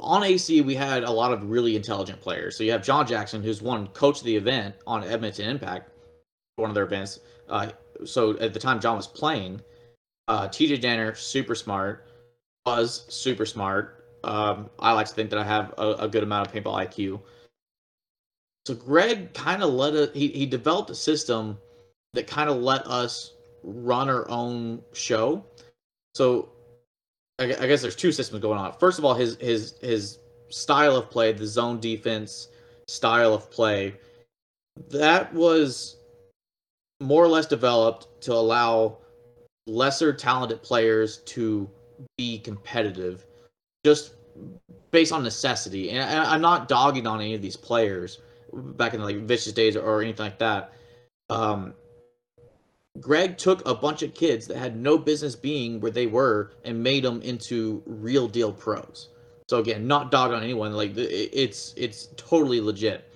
on 0.00 0.22
AC, 0.22 0.60
we 0.60 0.74
had 0.74 1.04
a 1.04 1.10
lot 1.10 1.32
of 1.32 1.48
really 1.48 1.76
intelligent 1.76 2.20
players. 2.20 2.56
So 2.56 2.64
you 2.64 2.72
have 2.72 2.82
John 2.82 3.06
Jackson, 3.06 3.42
who's 3.42 3.60
won 3.60 3.88
coach 3.88 4.18
of 4.18 4.24
the 4.24 4.36
event 4.36 4.76
on 4.86 5.04
Edmonton 5.04 5.48
Impact, 5.48 5.90
one 6.56 6.70
of 6.70 6.74
their 6.74 6.84
events. 6.84 7.20
Uh, 7.48 7.70
so 8.04 8.38
at 8.38 8.52
the 8.52 8.60
time 8.60 8.80
John 8.80 8.96
was 8.96 9.06
playing, 9.06 9.60
uh, 10.28 10.48
TJ 10.48 10.80
Danner, 10.80 11.14
super 11.14 11.54
smart, 11.54 12.06
was 12.64 13.06
super 13.08 13.46
smart. 13.46 14.04
Um, 14.24 14.68
I 14.78 14.92
like 14.92 15.06
to 15.06 15.14
think 15.14 15.30
that 15.30 15.38
I 15.38 15.44
have 15.44 15.74
a, 15.78 15.92
a 16.00 16.08
good 16.08 16.22
amount 16.22 16.46
of 16.46 16.52
paintball 16.52 16.86
IQ. 16.86 17.20
So 18.66 18.74
Greg 18.74 19.32
kind 19.32 19.62
of 19.62 19.72
let 19.72 19.94
it. 19.94 20.14
He 20.14 20.28
he 20.28 20.44
developed 20.44 20.90
a 20.90 20.94
system 20.94 21.56
that 22.12 22.26
kind 22.26 22.50
of 22.50 22.58
let 22.58 22.86
us 22.86 23.32
run 23.62 24.10
our 24.10 24.28
own 24.28 24.82
show. 24.92 25.44
So 26.14 26.50
I 27.38 27.46
guess 27.46 27.82
there's 27.82 27.96
two 27.96 28.10
systems 28.10 28.42
going 28.42 28.58
on. 28.58 28.72
First 28.78 28.98
of 28.98 29.04
all, 29.04 29.14
his 29.14 29.36
his 29.36 29.76
his 29.80 30.18
style 30.48 30.96
of 30.96 31.10
play, 31.10 31.32
the 31.32 31.46
zone 31.46 31.78
defense 31.78 32.48
style 32.88 33.34
of 33.34 33.50
play, 33.50 33.94
that 34.90 35.32
was 35.32 35.96
more 37.00 37.22
or 37.22 37.28
less 37.28 37.46
developed 37.46 38.08
to 38.22 38.32
allow 38.32 38.98
lesser 39.66 40.12
talented 40.12 40.62
players 40.62 41.18
to 41.18 41.70
be 42.16 42.38
competitive, 42.38 43.24
just 43.84 44.14
based 44.90 45.12
on 45.12 45.22
necessity. 45.22 45.90
And 45.90 46.26
I'm 46.26 46.40
not 46.40 46.68
dogging 46.68 47.06
on 47.06 47.20
any 47.20 47.34
of 47.34 47.42
these 47.42 47.56
players 47.56 48.20
back 48.52 48.94
in 48.94 49.00
the, 49.00 49.06
like 49.06 49.18
vicious 49.18 49.52
days 49.52 49.76
or 49.76 50.02
anything 50.02 50.24
like 50.24 50.38
that. 50.38 50.72
Um, 51.30 51.74
Greg 53.00 53.38
took 53.38 53.66
a 53.66 53.74
bunch 53.74 54.02
of 54.02 54.14
kids 54.14 54.46
that 54.46 54.56
had 54.56 54.76
no 54.76 54.98
business 54.98 55.36
being 55.36 55.80
where 55.80 55.90
they 55.90 56.06
were 56.06 56.52
and 56.64 56.82
made 56.82 57.04
them 57.04 57.20
into 57.22 57.82
real 57.86 58.28
deal 58.28 58.52
pros. 58.52 59.08
So 59.48 59.58
again, 59.58 59.86
not 59.86 60.10
dog 60.10 60.32
on 60.32 60.42
anyone. 60.42 60.72
Like 60.72 60.92
it's 60.96 61.74
it's 61.76 62.08
totally 62.16 62.60
legit. 62.60 63.10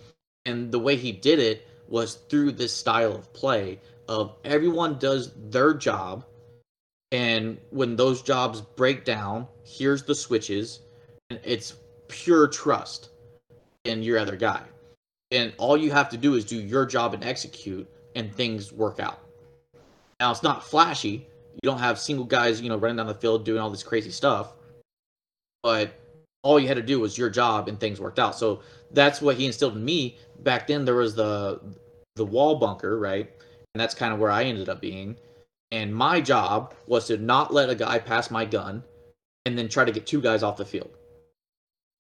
And 0.47 0.73
the 0.73 0.79
way 0.79 0.97
he 0.97 1.13
did 1.13 1.39
it 1.39 1.69
was 1.89 2.15
through 2.29 2.53
this 2.53 2.75
style 2.75 3.15
of 3.15 3.33
play 3.33 3.79
of 4.09 4.35
everyone 4.45 4.99
does 4.99 5.33
their 5.51 5.75
job, 5.75 6.25
and 7.13 7.59
when 7.71 7.97
those 7.97 8.23
jobs 8.23 8.61
break 8.61 9.05
down, 9.05 9.47
here's 9.65 10.03
the 10.03 10.15
switches, 10.15 10.81
and 11.31 11.39
it's 11.45 11.75
pure 12.09 12.49
trust 12.49 13.11
in 13.85 14.03
your 14.03 14.19
other 14.19 14.37
guy. 14.37 14.63
And 15.31 15.53
all 15.59 15.77
you 15.77 15.91
have 15.93 16.09
to 16.11 16.17
do 16.17 16.35
is 16.35 16.45
do 16.45 16.57
your 16.57 16.85
job 16.85 17.15
and 17.15 17.25
execute, 17.25 17.89
and 18.17 18.35
things 18.35 18.73
work 18.73 18.99
out. 19.01 19.21
Now 20.23 20.31
it's 20.31 20.45
not 20.45 20.63
flashy. 20.63 21.27
You 21.55 21.69
don't 21.69 21.81
have 21.81 21.99
single 21.99 22.25
guys, 22.25 22.61
you 22.61 22.69
know, 22.69 22.77
running 22.77 22.99
down 22.99 23.09
the 23.09 23.15
field 23.15 23.45
doing 23.45 23.61
all 23.61 23.71
this 23.71 23.83
crazy 23.83 24.13
stuff. 24.13 24.53
But 25.65 25.99
all 26.45 26.61
you 26.61 26.69
had 26.69 26.77
to 26.77 26.83
do 26.83 27.01
was 27.01 27.19
your 27.19 27.29
job 27.29 27.67
and 27.67 27.81
things 27.81 28.01
worked 28.01 28.21
out. 28.21 28.37
So 28.37 28.61
that's 28.93 29.21
what 29.21 29.37
he 29.37 29.47
instilled 29.47 29.75
in 29.75 29.85
me. 29.85 30.17
Back 30.39 30.69
then 30.69 30.85
there 30.85 30.95
was 30.95 31.17
the 31.17 31.61
the 32.15 32.25
wall 32.25 32.55
bunker, 32.55 33.01
right? 33.01 33.29
And 33.75 33.81
that's 33.81 33.97
kind 33.97 34.13
of 34.13 34.21
where 34.21 34.31
I 34.31 34.45
ended 34.45 34.69
up 34.69 34.81
being. 34.81 35.17
And 35.73 35.93
my 35.93 36.21
job 36.21 36.73
was 36.87 37.09
to 37.09 37.17
not 37.17 37.53
let 37.53 37.69
a 37.69 37.75
guy 37.75 37.99
pass 37.99 38.31
my 38.31 38.45
gun 38.45 38.85
and 39.45 39.59
then 39.59 39.69
try 39.69 39.85
to 39.85 39.91
get 39.91 40.07
two 40.07 40.21
guys 40.21 40.45
off 40.45 40.57
the 40.57 40.65
field. 40.65 40.97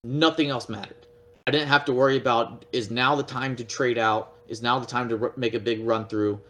Nothing 0.04 0.48
else 0.48 0.68
mattered. 0.68 1.08
I 1.48 1.50
didn't 1.50 1.66
have 1.66 1.84
to 1.86 1.92
worry 1.92 2.18
about 2.18 2.66
is 2.70 2.88
now 2.88 3.16
the 3.16 3.24
time 3.24 3.56
to 3.56 3.64
trade 3.64 3.98
out, 3.98 4.36
is 4.46 4.62
now 4.62 4.78
the 4.78 4.86
time 4.86 5.08
to 5.08 5.32
make 5.36 5.54
a 5.54 5.58
big 5.58 5.84
run 5.84 6.06
through. 6.06 6.40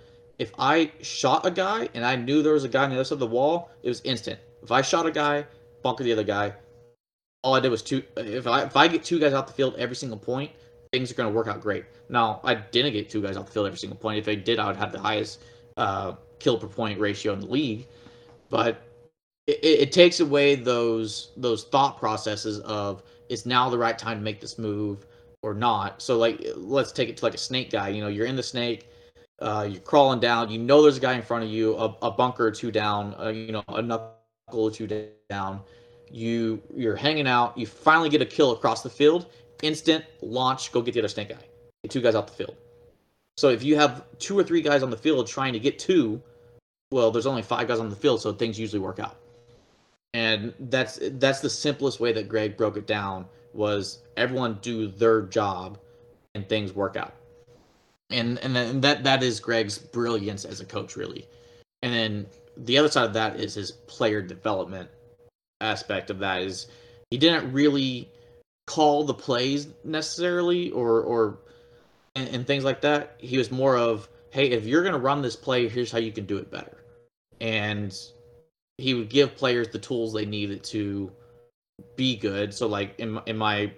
If 0.43 0.51
I 0.59 0.91
shot 1.03 1.47
a 1.47 1.53
guy 1.53 1.89
and 1.95 2.05
I 2.05 2.17
knew 2.17 2.43
there 2.43 2.55
was 2.55 2.65
a 2.65 2.69
guy 2.69 2.83
on 2.83 2.91
the 2.91 2.97
other 2.97 3.05
side 3.05 3.13
of 3.13 3.21
the 3.21 3.29
wall, 3.29 3.71
it 3.85 3.89
was 3.89 4.01
instant. 4.01 4.41
If 4.61 4.73
I 4.73 4.83
shot 4.83 5.07
a 5.07 5.13
guy, 5.13 5.47
bunker 5.85 6.03
the 6.03 6.11
other 6.11 6.25
guy, 6.25 6.53
all 7.45 7.55
I 7.55 7.61
did 7.61 7.69
was 7.69 7.81
two. 7.81 8.03
If 8.17 8.49
I 8.49 8.65
if 8.65 8.77
I 8.77 8.89
get 8.89 9.05
two 9.05 9.21
guys 9.21 9.35
off 9.35 9.47
the 9.47 9.53
field 9.53 9.77
every 9.79 9.95
single 9.95 10.19
point, 10.19 10.51
things 10.93 11.13
are 11.13 11.15
going 11.15 11.29
to 11.29 11.33
work 11.33 11.47
out 11.47 11.61
great. 11.61 11.85
Now 12.09 12.41
I 12.43 12.57
didn't 12.57 12.93
get 12.93 13.09
two 13.09 13.23
guys 13.23 13.37
off 13.37 13.47
the 13.47 13.53
field 13.53 13.67
every 13.67 13.79
single 13.79 13.97
point. 13.97 14.19
If 14.19 14.27
I 14.27 14.35
did, 14.35 14.59
I 14.59 14.67
would 14.67 14.75
have 14.75 14.91
the 14.91 14.99
highest 14.99 15.45
uh, 15.77 16.15
kill 16.41 16.59
per 16.59 16.67
point 16.67 16.99
ratio 16.99 17.35
in 17.35 17.39
the 17.39 17.47
league. 17.47 17.87
But 18.51 18.83
it, 19.47 19.61
it 19.63 19.93
takes 19.93 20.19
away 20.19 20.57
those 20.57 21.31
those 21.37 21.67
thought 21.67 21.99
processes 21.99 22.59
of 22.61 23.05
is 23.29 23.47
now 23.47 23.71
the 23.71 23.79
right 23.79 23.97
time 23.97 24.19
to 24.19 24.25
make 24.25 24.41
this 24.41 24.59
move 24.59 25.07
or 25.43 25.55
not. 25.55 26.03
So 26.03 26.19
like 26.19 26.45
let's 26.57 26.91
take 26.91 27.09
it 27.09 27.17
to 27.19 27.25
like 27.25 27.35
a 27.35 27.39
snake 27.39 27.71
guy. 27.71 27.91
You 27.91 28.03
know, 28.03 28.09
you're 28.09 28.27
in 28.27 28.35
the 28.35 28.43
snake. 28.43 28.89
Uh, 29.43 29.69
you're 29.71 29.81
crawling 29.81 30.21
down. 30.21 30.51
You 30.51 30.59
know 30.59 30.83
there's 30.83 30.97
a 30.97 31.01
guy 31.01 31.15
in 31.15 31.23
front 31.23 31.45
of 31.45 31.51
you, 31.51 31.77
a, 31.77 31.95
a 32.03 32.11
bunker 32.11 32.47
or 32.47 32.51
two 32.51 32.71
down. 32.71 33.15
Uh, 33.19 33.29
you 33.29 33.53
know, 33.53 33.63
a 33.69 33.83
knuckle 33.83 34.15
or 34.53 34.71
two 34.71 35.11
down 35.29 35.61
you 36.13 36.63
you're 36.75 36.97
hanging 36.97 37.27
out, 37.27 37.57
you 37.57 37.67
finally 37.67 38.09
get 38.09 38.23
a 38.23 38.27
kill 38.27 38.53
across 38.53 38.83
the 38.83 38.91
field, 38.91 39.27
instant 39.63 40.05
launch, 40.21 40.71
go 40.71 40.83
get 40.83 40.95
the 40.95 41.01
other 41.01 41.09
snake 41.09 41.31
guy. 41.31 41.39
Get 41.83 41.91
two 41.91 42.01
guys 42.01 42.15
off 42.15 42.27
the 42.27 42.33
field. 42.33 42.57
So 43.37 43.49
if 43.49 43.63
you 43.63 43.77
have 43.77 44.05
two 44.19 44.39
or 44.39 44.45
three 44.45 44.61
guys 44.61 44.83
on 44.83 44.91
the 44.91 44.97
field 44.97 45.27
trying 45.27 45.55
to 45.55 45.59
get 45.59 45.79
two, 45.79 46.21
well, 46.91 47.11
there's 47.11 47.27
only 47.27 47.43
five 47.43 47.67
guys 47.67 47.81
on 47.81 47.89
the 47.89 47.97
field, 47.97 48.21
so 48.21 48.33
things 48.33 48.61
usually 48.61 48.81
work 48.81 48.99
out. 48.99 49.17
And 50.13 50.53
that's 50.61 50.99
that's 51.03 51.41
the 51.41 51.49
simplest 51.49 51.99
way 51.99 52.13
that 52.13 52.29
Greg 52.29 52.57
broke 52.57 52.77
it 52.77 52.87
down 52.87 53.25
was 53.55 54.03
everyone 54.17 54.59
do 54.61 54.89
their 54.89 55.23
job 55.23 55.79
and 56.35 56.47
things 56.49 56.75
work 56.75 56.97
out. 56.97 57.15
And 58.13 58.39
and 58.39 58.55
then 58.55 58.81
that 58.83 59.05
that 59.05 59.23
is 59.23 59.41
Greg's 59.41 59.79
brilliance 59.79 60.45
as 60.45 60.61
a 60.61 60.65
coach 60.65 60.97
really. 60.97 61.27
And 61.83 61.93
then 61.93 62.27
the 62.57 62.79
other 62.79 62.89
side 62.89 63.07
of 63.07 63.15
that 63.15 63.41
is 63.41 63.55
his 63.55 63.73
player 63.73 64.23
development 64.23 64.89
aspect 65.61 66.11
of 66.11 66.19
that 66.19 66.43
is 66.43 66.67
he 67.11 67.19
didn't 67.19 67.53
really 67.53 68.09
call 68.67 69.05
the 69.05 69.15
plays 69.15 69.69
necessarily 69.85 70.71
or 70.71 71.01
or 71.03 71.39
and, 72.15 72.29
and 72.29 72.47
things 72.47 72.65
like 72.65 72.81
that. 72.83 73.17
He 73.19 73.39
was 73.39 73.51
more 73.51 73.77
of, 73.77 74.09
hey, 74.31 74.51
if 74.51 74.65
you're 74.65 74.85
gonna 74.85 74.99
run 74.99 75.23
this 75.23 75.37
play, 75.37 75.69
here's 75.69 75.91
how 75.91 75.99
you 75.99 76.13
can 76.13 76.27
do 76.27 76.37
it 76.39 76.51
better. 76.51 76.79
And 77.41 77.97
he 78.79 78.95
would 78.95 79.09
give 79.09 79.37
players 79.37 79.69
the 79.69 79.79
tools 79.79 80.13
they 80.13 80.27
needed 80.27 80.63
to 80.65 81.11
be 81.97 82.17
good. 82.17 82.55
So 82.55 82.67
like 82.67 82.99
in 82.99 83.21
in 83.27 83.37
my 83.37 83.73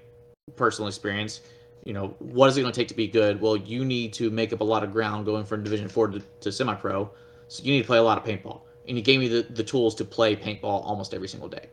personal 0.57 0.89
experience, 0.89 1.41
you 1.85 1.93
know, 1.93 2.17
what 2.19 2.49
is 2.49 2.57
it 2.57 2.63
going 2.63 2.73
to 2.73 2.81
take 2.81 2.89
to 2.89 2.95
be 2.95 3.07
good? 3.07 3.41
Well, 3.41 3.57
you 3.57 3.85
need 3.85 4.13
to 4.15 4.31
make 4.31 4.53
up 4.53 4.61
a 4.61 4.65
lot 4.65 4.83
of 4.83 4.93
ground 4.93 5.27
going 5.27 5.45
from 5.45 5.63
Division 5.63 5.89
Four 5.89 6.09
to, 6.09 6.21
to 6.41 6.51
semi-pro. 6.51 7.11
So 7.49 7.63
you 7.63 7.73
need 7.73 7.83
to 7.83 7.87
play 7.87 7.99
a 7.99 8.03
lot 8.03 8.19
of 8.19 8.25
paintball 8.25 8.63
and 8.87 8.97
he 8.97 9.03
gave 9.03 9.21
me 9.21 9.29
the, 9.29 9.43
the 9.43 9.65
tools 9.65 9.95
to 9.97 10.05
play 10.05 10.37
paintball 10.37 10.85
almost 10.85 11.15
every 11.15 11.29
single 11.29 11.49
day. 11.49 11.69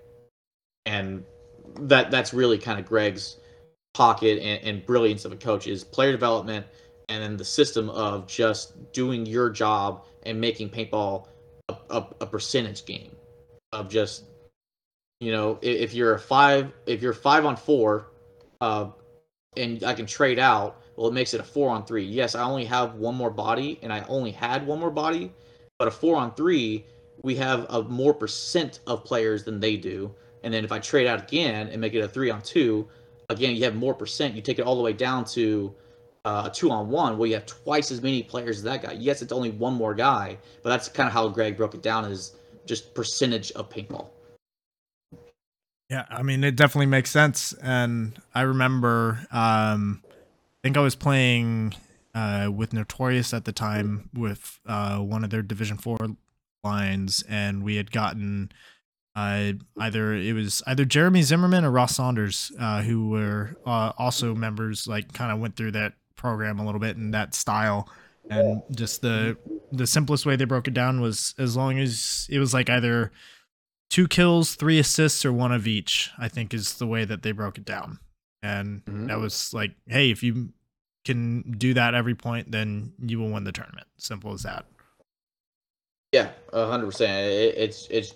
And 0.85 1.23
that 1.79 2.11
that's 2.11 2.33
really 2.33 2.57
kind 2.57 2.79
of 2.79 2.85
Greg's 2.85 3.37
pocket 3.93 4.39
and, 4.41 4.63
and 4.63 4.85
brilliance 4.85 5.25
of 5.25 5.31
a 5.31 5.35
coach 5.35 5.67
is 5.67 5.83
player 5.83 6.11
development 6.11 6.65
and 7.09 7.21
then 7.21 7.37
the 7.37 7.45
system 7.45 7.89
of 7.89 8.25
just 8.27 8.91
doing 8.93 9.25
your 9.25 9.49
job 9.49 10.05
and 10.23 10.39
making 10.39 10.69
paintball 10.69 11.27
a, 11.67 11.75
a, 11.89 12.07
a 12.21 12.25
percentage 12.25 12.85
game 12.85 13.11
of 13.73 13.89
just 13.89 14.23
you 15.19 15.31
know 15.31 15.59
if, 15.61 15.81
if, 15.81 15.93
you're 15.93 16.15
a 16.15 16.19
five 16.19 16.71
if 16.85 17.01
you're 17.01 17.13
five 17.13 17.45
on 17.45 17.57
four 17.57 18.07
uh, 18.61 18.87
and 19.57 19.83
I 19.83 19.93
can 19.93 20.05
trade 20.05 20.39
out 20.39 20.81
well 20.95 21.07
it 21.07 21.13
makes 21.13 21.33
it 21.33 21.41
a 21.41 21.43
four 21.43 21.69
on 21.69 21.85
three 21.85 22.05
yes 22.05 22.35
I 22.35 22.43
only 22.43 22.65
have 22.65 22.95
one 22.95 23.15
more 23.15 23.29
body 23.29 23.79
and 23.81 23.91
I 23.91 24.01
only 24.07 24.31
had 24.31 24.65
one 24.65 24.79
more 24.79 24.91
body 24.91 25.33
but 25.77 25.87
a 25.87 25.91
four 25.91 26.15
on 26.15 26.33
three 26.35 26.85
we 27.23 27.35
have 27.35 27.65
a 27.69 27.83
more 27.83 28.13
percent 28.13 28.79
of 28.87 29.03
players 29.03 29.43
than 29.43 29.59
they 29.59 29.77
do. 29.77 30.13
And 30.43 30.53
then 30.53 30.63
if 30.65 30.71
I 30.71 30.79
trade 30.79 31.07
out 31.07 31.21
again 31.23 31.67
and 31.69 31.79
make 31.79 31.93
it 31.93 31.99
a 32.01 32.07
three 32.07 32.31
on 32.31 32.41
two, 32.41 32.87
again 33.29 33.55
you 33.55 33.63
have 33.63 33.75
more 33.75 33.93
percent. 33.93 34.35
You 34.35 34.41
take 34.41 34.59
it 34.59 34.65
all 34.65 34.75
the 34.75 34.81
way 34.81 34.93
down 34.93 35.25
to 35.25 35.73
uh, 36.25 36.49
a 36.51 36.53
two 36.53 36.71
on 36.71 36.89
one, 36.89 37.17
where 37.17 37.27
you 37.27 37.35
have 37.35 37.45
twice 37.45 37.91
as 37.91 38.01
many 38.01 38.23
players 38.23 38.57
as 38.57 38.63
that 38.63 38.83
guy. 38.83 38.93
Yes, 38.93 39.21
it's 39.21 39.31
only 39.31 39.51
one 39.51 39.73
more 39.73 39.93
guy, 39.93 40.37
but 40.63 40.69
that's 40.69 40.87
kind 40.87 41.07
of 41.07 41.13
how 41.13 41.27
Greg 41.27 41.57
broke 41.57 41.73
it 41.73 41.81
down 41.81 42.05
is 42.05 42.35
just 42.65 42.93
percentage 42.93 43.51
of 43.53 43.69
paintball. 43.69 44.07
Yeah, 45.91 46.05
I 46.09 46.23
mean 46.23 46.41
it 46.45 46.55
definitely 46.55 46.85
makes 46.85 47.11
sense. 47.11 47.51
And 47.61 48.17
I 48.33 48.43
remember, 48.43 49.27
um, 49.29 50.01
I 50.05 50.59
think 50.63 50.77
I 50.77 50.79
was 50.79 50.95
playing 50.95 51.73
uh, 52.15 52.49
with 52.51 52.71
Notorious 52.71 53.33
at 53.33 53.43
the 53.43 53.51
time 53.51 54.09
with 54.13 54.57
uh, 54.65 54.99
one 54.99 55.25
of 55.25 55.31
their 55.31 55.41
Division 55.41 55.77
Four 55.77 55.97
lines, 56.63 57.25
and 57.27 57.61
we 57.61 57.75
had 57.75 57.91
gotten 57.91 58.53
uh, 59.17 59.51
either 59.79 60.13
it 60.13 60.31
was 60.31 60.63
either 60.65 60.85
Jeremy 60.85 61.23
Zimmerman 61.23 61.65
or 61.65 61.71
Ross 61.71 61.97
Saunders, 61.97 62.53
uh, 62.57 62.83
who 62.83 63.09
were 63.09 63.57
uh, 63.65 63.91
also 63.97 64.33
members, 64.33 64.87
like 64.87 65.11
kind 65.11 65.29
of 65.29 65.39
went 65.39 65.57
through 65.57 65.71
that 65.71 65.95
program 66.15 66.57
a 66.57 66.65
little 66.65 66.79
bit 66.79 66.95
in 66.95 67.11
that 67.11 67.35
style, 67.35 67.89
and 68.29 68.63
just 68.71 69.01
the 69.01 69.35
the 69.73 69.85
simplest 69.85 70.25
way 70.25 70.37
they 70.37 70.45
broke 70.45 70.69
it 70.69 70.73
down 70.73 71.01
was 71.01 71.35
as 71.37 71.57
long 71.57 71.79
as 71.79 72.27
it 72.31 72.39
was 72.39 72.53
like 72.53 72.69
either 72.69 73.11
two 73.91 74.07
kills, 74.07 74.55
three 74.55 74.79
assists, 74.79 75.23
or 75.23 75.31
one 75.31 75.51
of 75.51 75.67
each. 75.67 76.09
I 76.17 76.27
think 76.27 76.53
is 76.53 76.75
the 76.75 76.87
way 76.87 77.05
that 77.05 77.21
they 77.21 77.31
broke 77.33 77.59
it 77.59 77.65
down, 77.65 77.99
and 78.41 78.83
mm-hmm. 78.85 79.07
that 79.07 79.19
was 79.19 79.53
like, 79.53 79.75
hey, 79.87 80.09
if 80.09 80.23
you 80.23 80.53
can 81.05 81.55
do 81.57 81.75
that 81.75 81.93
every 81.93 82.15
point, 82.15 82.51
then 82.51 82.93
you 82.99 83.19
will 83.19 83.29
win 83.29 83.43
the 83.43 83.51
tournament. 83.51 83.87
Simple 83.97 84.33
as 84.33 84.43
that. 84.43 84.65
Yeah, 86.11 86.29
hundred 86.51 86.87
percent. 86.87 87.27
It's 87.27 87.87
it's 87.91 88.15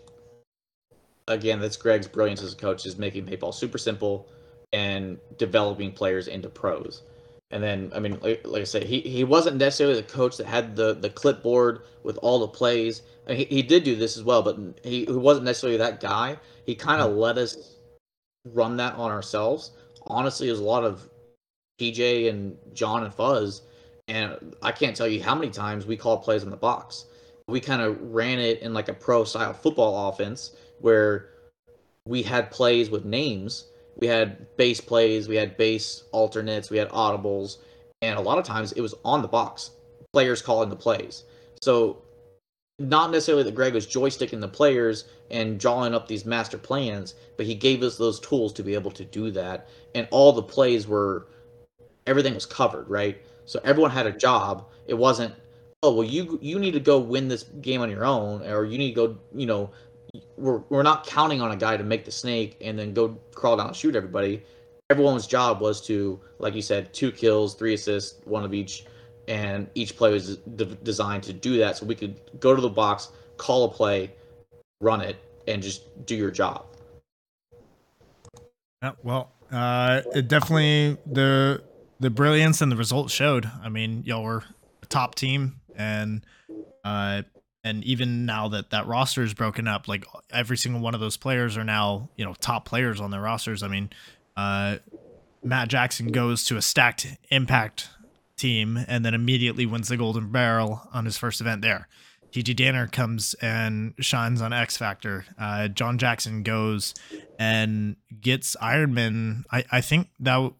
again 1.27 1.59
that's 1.59 1.77
Greg's 1.77 2.07
brilliance 2.07 2.41
as 2.41 2.53
a 2.53 2.57
coach 2.57 2.85
is 2.85 2.97
making 2.97 3.25
paintball 3.25 3.53
super 3.53 3.77
simple 3.77 4.27
and 4.73 5.17
developing 5.37 5.91
players 5.91 6.27
into 6.27 6.49
pros. 6.49 7.03
And 7.55 7.63
then 7.63 7.91
I 7.95 7.99
mean, 7.99 8.19
like, 8.21 8.45
like 8.45 8.61
I 8.61 8.65
said, 8.65 8.83
he, 8.83 8.99
he 8.99 9.23
wasn't 9.23 9.55
necessarily 9.57 9.95
the 9.95 10.03
coach 10.03 10.37
that 10.37 10.45
had 10.45 10.75
the 10.75 10.93
the 10.93 11.09
clipboard 11.09 11.83
with 12.03 12.17
all 12.17 12.39
the 12.39 12.47
plays. 12.47 13.01
I 13.25 13.29
mean, 13.29 13.37
he, 13.37 13.45
he 13.45 13.61
did 13.61 13.83
do 13.83 13.95
this 13.95 14.17
as 14.17 14.23
well, 14.23 14.41
but 14.41 14.57
he, 14.83 15.05
he 15.05 15.11
wasn't 15.11 15.45
necessarily 15.45 15.77
that 15.77 16.01
guy. 16.01 16.37
He 16.65 16.75
kind 16.75 17.01
of 17.01 17.11
mm-hmm. 17.11 17.19
let 17.19 17.37
us 17.37 17.77
run 18.53 18.77
that 18.77 18.95
on 18.95 19.09
ourselves. 19.09 19.71
Honestly, 20.07 20.47
there's 20.47 20.59
a 20.59 20.63
lot 20.63 20.83
of 20.83 21.09
TJ 21.79 22.29
and 22.29 22.57
John 22.73 23.03
and 23.03 23.13
Fuzz, 23.13 23.61
and 24.07 24.55
I 24.61 24.71
can't 24.71 24.95
tell 24.95 25.07
you 25.07 25.23
how 25.23 25.33
many 25.33 25.49
times 25.49 25.85
we 25.85 25.97
call 25.97 26.17
plays 26.17 26.43
in 26.43 26.49
the 26.49 26.57
box 26.57 27.05
we 27.47 27.59
kind 27.59 27.81
of 27.81 28.01
ran 28.01 28.39
it 28.39 28.61
in 28.61 28.73
like 28.73 28.89
a 28.89 28.93
pro 28.93 29.23
style 29.23 29.53
football 29.53 30.09
offense 30.09 30.51
where 30.79 31.29
we 32.07 32.23
had 32.23 32.51
plays 32.51 32.89
with 32.89 33.05
names. 33.05 33.65
We 33.97 34.07
had 34.07 34.55
base 34.57 34.81
plays, 34.81 35.27
we 35.27 35.35
had 35.35 35.57
base 35.57 36.03
alternates, 36.11 36.69
we 36.69 36.77
had 36.77 36.89
audibles, 36.89 37.57
and 38.01 38.17
a 38.17 38.21
lot 38.21 38.37
of 38.37 38.45
times 38.45 38.71
it 38.73 38.81
was 38.81 38.93
on 39.03 39.21
the 39.21 39.27
box, 39.27 39.71
players 40.13 40.41
calling 40.41 40.69
the 40.69 40.75
plays. 40.75 41.23
So 41.61 42.01
not 42.77 43.11
necessarily 43.11 43.43
that 43.43 43.55
Greg 43.55 43.73
was 43.73 43.87
joysticking 43.87 44.41
the 44.41 44.47
players 44.47 45.05
and 45.31 45.59
drawing 45.59 45.93
up 45.93 46.07
these 46.07 46.25
master 46.25 46.57
plans, 46.57 47.15
but 47.37 47.45
he 47.45 47.55
gave 47.55 47.83
us 47.83 47.97
those 47.97 48.19
tools 48.19 48.51
to 48.53 48.63
be 48.63 48.73
able 48.73 48.91
to 48.91 49.05
do 49.05 49.31
that. 49.31 49.69
And 49.93 50.07
all 50.11 50.33
the 50.33 50.43
plays 50.43 50.87
were 50.87 51.27
everything 52.05 52.33
was 52.33 52.45
covered, 52.45 52.89
right? 52.89 53.21
So 53.45 53.59
everyone 53.63 53.91
had 53.91 54.07
a 54.07 54.11
job. 54.11 54.67
It 54.87 54.95
wasn't 54.95 55.33
oh 55.83 55.93
well 55.93 56.07
you 56.07 56.39
you 56.41 56.57
need 56.57 56.71
to 56.71 56.79
go 56.79 56.97
win 56.99 57.27
this 57.27 57.43
game 57.61 57.81
on 57.81 57.91
your 57.91 58.05
own 58.05 58.41
or 58.41 58.65
you 58.65 58.77
need 58.77 58.95
to 58.95 59.07
go 59.07 59.17
you 59.35 59.45
know 59.45 59.69
we're, 60.37 60.59
we're 60.69 60.83
not 60.83 61.05
counting 61.05 61.41
on 61.41 61.51
a 61.51 61.55
guy 61.55 61.77
to 61.77 61.83
make 61.83 62.05
the 62.05 62.11
snake 62.11 62.57
and 62.61 62.77
then 62.77 62.93
go 62.93 63.17
crawl 63.33 63.57
down 63.57 63.67
and 63.67 63.75
shoot 63.75 63.95
everybody. 63.95 64.43
Everyone's 64.89 65.27
job 65.27 65.61
was 65.61 65.81
to 65.87 66.19
like 66.37 66.53
you 66.53 66.61
said 66.61 66.93
two 66.93 67.11
kills 67.11 67.55
three 67.55 67.73
assists 67.73 68.23
one 68.25 68.43
of 68.43 68.53
each 68.53 68.85
and 69.27 69.67
each 69.73 69.97
play 69.97 70.11
was 70.11 70.37
designed 70.37 71.23
to 71.23 71.33
do 71.33 71.57
that 71.57 71.77
so 71.77 71.87
we 71.87 71.95
could 71.95 72.19
go 72.39 72.55
to 72.55 72.61
the 72.61 72.69
box 72.69 73.09
call 73.37 73.63
a 73.65 73.69
play 73.69 74.11
run 74.81 75.01
it 75.01 75.17
and 75.47 75.63
just 75.63 76.05
do 76.05 76.15
your 76.15 76.29
job. 76.29 76.65
Yeah, 78.83 78.91
well 79.01 79.31
uh 79.51 80.01
it 80.13 80.27
definitely 80.27 80.97
the 81.11 81.63
the 81.99 82.11
brilliance 82.11 82.61
and 82.61 82.71
the 82.71 82.75
results 82.75 83.11
showed. 83.11 83.49
I 83.63 83.69
mean 83.69 84.03
y'all 84.05 84.23
were 84.23 84.43
a 84.83 84.85
top 84.85 85.15
team 85.15 85.61
and 85.75 86.23
uh 86.83 87.23
and 87.65 87.83
even 87.83 88.25
now 88.25 88.47
that 88.47 88.69
that 88.69 88.85
roster 88.85 89.23
is 89.23 89.33
broken 89.33 89.67
up 89.67 89.89
like 89.89 90.05
every 90.29 90.55
single 90.55 90.79
one 90.79 90.93
of 90.93 91.01
those 91.01 91.17
players 91.17 91.57
are 91.57 91.65
now 91.65 92.07
you 92.15 92.23
know 92.23 92.33
top 92.39 92.63
players 92.63 93.01
on 93.01 93.11
their 93.11 93.19
rosters 93.19 93.63
i 93.63 93.67
mean 93.67 93.89
uh 94.37 94.77
matt 95.43 95.67
jackson 95.67 96.07
goes 96.07 96.45
to 96.45 96.55
a 96.55 96.61
stacked 96.61 97.07
impact 97.31 97.89
team 98.37 98.79
and 98.87 99.03
then 99.03 99.13
immediately 99.13 99.65
wins 99.65 99.89
the 99.89 99.97
golden 99.97 100.31
barrel 100.31 100.87
on 100.93 101.03
his 101.03 101.17
first 101.17 101.41
event 101.41 101.61
there 101.61 101.89
TJ 102.31 102.57
Danner 102.57 102.87
comes 102.87 103.33
and 103.35 103.93
shines 103.99 104.41
on 104.41 104.51
X 104.51 104.75
Factor. 104.75 105.25
Uh, 105.39 105.69
John 105.69 105.97
Jackson 105.97 106.43
goes 106.43 106.93
and 107.39 107.95
gets 108.19 108.57
Ironman. 108.61 109.43
I, 109.53 109.63
I 109.71 109.79
think 109.79 110.09
that 110.19 110.51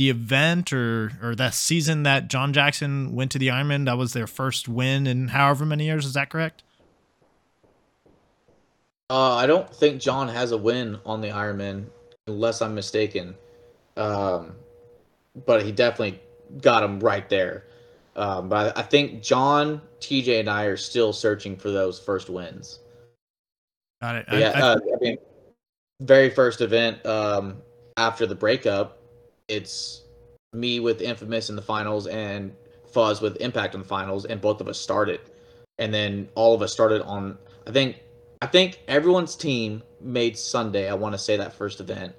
the 0.00 0.08
event 0.08 0.72
or 0.72 1.12
or 1.22 1.34
that 1.34 1.52
season 1.52 2.04
that 2.04 2.26
John 2.26 2.54
Jackson 2.54 3.14
went 3.14 3.30
to 3.32 3.38
the 3.38 3.48
Ironman, 3.48 3.84
that 3.84 3.98
was 3.98 4.14
their 4.14 4.26
first 4.26 4.66
win 4.66 5.06
in 5.06 5.28
however 5.28 5.66
many 5.66 5.84
years. 5.84 6.06
Is 6.06 6.14
that 6.14 6.30
correct? 6.30 6.62
Uh, 9.10 9.34
I 9.34 9.44
don't 9.44 9.68
think 9.68 10.00
John 10.00 10.28
has 10.28 10.52
a 10.52 10.56
win 10.56 10.98
on 11.04 11.20
the 11.20 11.28
Ironman, 11.28 11.84
unless 12.26 12.62
I'm 12.62 12.74
mistaken. 12.74 13.34
Um, 13.98 14.52
but 15.44 15.66
he 15.66 15.70
definitely 15.70 16.18
got 16.62 16.82
him 16.82 17.00
right 17.00 17.28
there. 17.28 17.66
Um, 18.16 18.48
but 18.48 18.78
I 18.78 18.82
think 18.82 19.22
John, 19.22 19.82
TJ, 20.00 20.40
and 20.40 20.48
I 20.48 20.64
are 20.64 20.78
still 20.78 21.12
searching 21.12 21.58
for 21.58 21.70
those 21.70 22.00
first 22.00 22.30
wins. 22.30 22.78
Got 24.00 24.16
it. 24.16 24.26
yeah, 24.32 24.52
I, 24.54 24.60
uh, 24.60 24.76
I 24.76 25.04
mean, 25.04 25.18
very 26.00 26.30
first 26.30 26.62
event 26.62 27.04
um, 27.04 27.60
after 27.98 28.24
the 28.24 28.34
breakup, 28.34 28.99
it's 29.50 30.04
me 30.52 30.80
with 30.80 31.02
Infamous 31.02 31.50
in 31.50 31.56
the 31.56 31.62
finals 31.62 32.06
and 32.06 32.54
Fuzz 32.92 33.20
with 33.20 33.36
Impact 33.36 33.74
in 33.74 33.80
the 33.80 33.86
finals, 33.86 34.24
and 34.24 34.40
both 34.40 34.60
of 34.60 34.68
us 34.68 34.78
started, 34.80 35.20
and 35.78 35.92
then 35.92 36.28
all 36.34 36.54
of 36.54 36.62
us 36.62 36.72
started 36.72 37.02
on. 37.02 37.36
I 37.66 37.72
think 37.72 38.00
I 38.42 38.46
think 38.46 38.80
everyone's 38.88 39.36
team 39.36 39.82
made 40.00 40.38
Sunday. 40.38 40.88
I 40.88 40.94
want 40.94 41.14
to 41.14 41.18
say 41.18 41.36
that 41.36 41.52
first 41.52 41.80
event, 41.80 42.14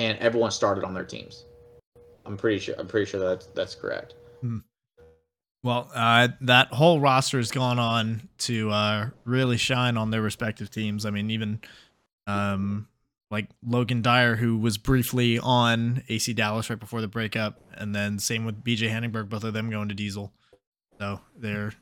and 0.00 0.18
everyone 0.18 0.50
started 0.50 0.84
on 0.84 0.94
their 0.94 1.04
teams. 1.04 1.44
I'm 2.26 2.36
pretty 2.36 2.58
sure. 2.58 2.74
I'm 2.78 2.88
pretty 2.88 3.10
sure 3.10 3.20
that's 3.20 3.46
that's 3.46 3.74
correct. 3.74 4.14
Hmm. 4.40 4.58
Well, 5.62 5.90
uh, 5.94 6.28
that 6.42 6.68
whole 6.68 7.00
roster 7.00 7.38
has 7.38 7.50
gone 7.50 7.78
on 7.78 8.28
to 8.38 8.70
uh, 8.70 9.08
really 9.24 9.56
shine 9.56 9.96
on 9.96 10.10
their 10.10 10.20
respective 10.20 10.70
teams. 10.70 11.06
I 11.06 11.10
mean, 11.10 11.30
even 11.30 11.60
um, 12.26 12.86
like 13.34 13.48
Logan 13.66 14.00
Dyer, 14.00 14.36
who 14.36 14.56
was 14.56 14.78
briefly 14.78 15.38
on 15.38 16.04
AC 16.08 16.32
Dallas 16.32 16.70
right 16.70 16.78
before 16.78 17.00
the 17.00 17.08
breakup, 17.08 17.60
and 17.74 17.94
then 17.94 18.18
same 18.20 18.44
with 18.44 18.62
BJ 18.62 18.88
Hanningberg, 18.88 19.28
both 19.28 19.42
of 19.42 19.52
them 19.52 19.70
going 19.70 19.88
to 19.88 19.94
Diesel. 19.94 20.32
So 21.00 21.20
they're 21.36 21.72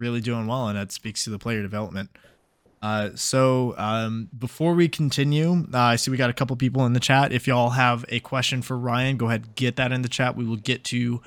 really 0.00 0.22
doing 0.22 0.46
well, 0.46 0.68
and 0.68 0.78
that 0.78 0.90
speaks 0.90 1.24
to 1.24 1.30
the 1.30 1.38
player 1.38 1.60
development. 1.60 2.08
Uh, 2.80 3.10
so 3.14 3.74
um, 3.76 4.30
before 4.36 4.72
we 4.72 4.88
continue, 4.88 5.66
uh, 5.74 5.78
I 5.78 5.96
see 5.96 6.10
we 6.10 6.16
got 6.16 6.30
a 6.30 6.34
couple 6.34 6.56
people 6.56 6.86
in 6.86 6.94
the 6.94 7.00
chat. 7.00 7.32
If 7.32 7.46
y'all 7.46 7.70
have 7.70 8.06
a 8.08 8.20
question 8.20 8.62
for 8.62 8.78
Ryan, 8.78 9.18
go 9.18 9.26
ahead 9.26 9.54
get 9.56 9.76
that 9.76 9.92
in 9.92 10.00
the 10.00 10.08
chat. 10.08 10.36
We 10.36 10.44
will 10.44 10.56
get 10.56 10.84
to 10.84 11.20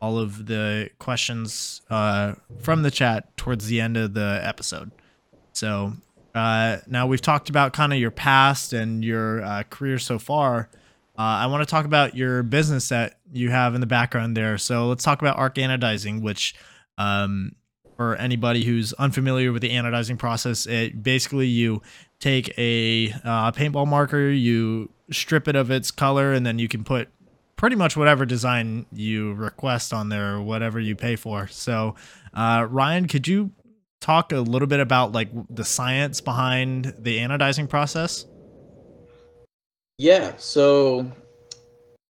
all 0.00 0.18
of 0.18 0.46
the 0.46 0.90
questions 1.00 1.82
uh, 1.90 2.34
from 2.60 2.82
the 2.82 2.90
chat 2.90 3.36
towards 3.36 3.66
the 3.66 3.80
end 3.80 3.96
of 3.96 4.14
the 4.14 4.40
episode. 4.44 4.92
So 5.52 5.94
uh, 6.38 6.80
now 6.86 7.06
we've 7.06 7.20
talked 7.20 7.50
about 7.50 7.72
kind 7.72 7.92
of 7.92 7.98
your 7.98 8.10
past 8.10 8.72
and 8.72 9.04
your 9.04 9.42
uh, 9.42 9.62
career 9.64 9.98
so 9.98 10.18
far. 10.18 10.70
Uh, 11.18 11.22
I 11.42 11.46
want 11.46 11.62
to 11.62 11.70
talk 11.70 11.84
about 11.84 12.14
your 12.14 12.44
business 12.44 12.90
that 12.90 13.18
you 13.32 13.50
have 13.50 13.74
in 13.74 13.80
the 13.80 13.86
background 13.88 14.36
there. 14.36 14.56
So 14.56 14.86
let's 14.86 15.02
talk 15.02 15.20
about 15.20 15.36
ARC 15.36 15.56
Anodizing, 15.56 16.22
which 16.22 16.54
um, 16.96 17.56
for 17.96 18.14
anybody 18.16 18.62
who's 18.62 18.92
unfamiliar 18.92 19.52
with 19.52 19.62
the 19.62 19.70
anodizing 19.70 20.16
process, 20.16 20.66
it 20.66 21.02
basically 21.02 21.48
you 21.48 21.82
take 22.20 22.56
a 22.56 23.12
uh, 23.24 23.50
paintball 23.50 23.88
marker, 23.88 24.30
you 24.30 24.90
strip 25.10 25.48
it 25.48 25.56
of 25.56 25.72
its 25.72 25.90
color, 25.90 26.32
and 26.32 26.46
then 26.46 26.60
you 26.60 26.68
can 26.68 26.84
put 26.84 27.08
pretty 27.56 27.74
much 27.74 27.96
whatever 27.96 28.24
design 28.24 28.86
you 28.92 29.32
request 29.34 29.92
on 29.92 30.08
there 30.08 30.34
or 30.34 30.42
whatever 30.42 30.78
you 30.78 30.94
pay 30.94 31.16
for. 31.16 31.48
So, 31.48 31.96
uh, 32.32 32.68
Ryan, 32.70 33.08
could 33.08 33.26
you 33.26 33.50
talk 34.08 34.32
a 34.32 34.40
little 34.40 34.66
bit 34.66 34.80
about 34.80 35.12
like 35.12 35.28
the 35.50 35.64
science 35.64 36.22
behind 36.22 36.94
the 36.98 37.18
anodizing 37.18 37.68
process? 37.68 38.24
Yeah. 39.98 40.32
So, 40.38 41.12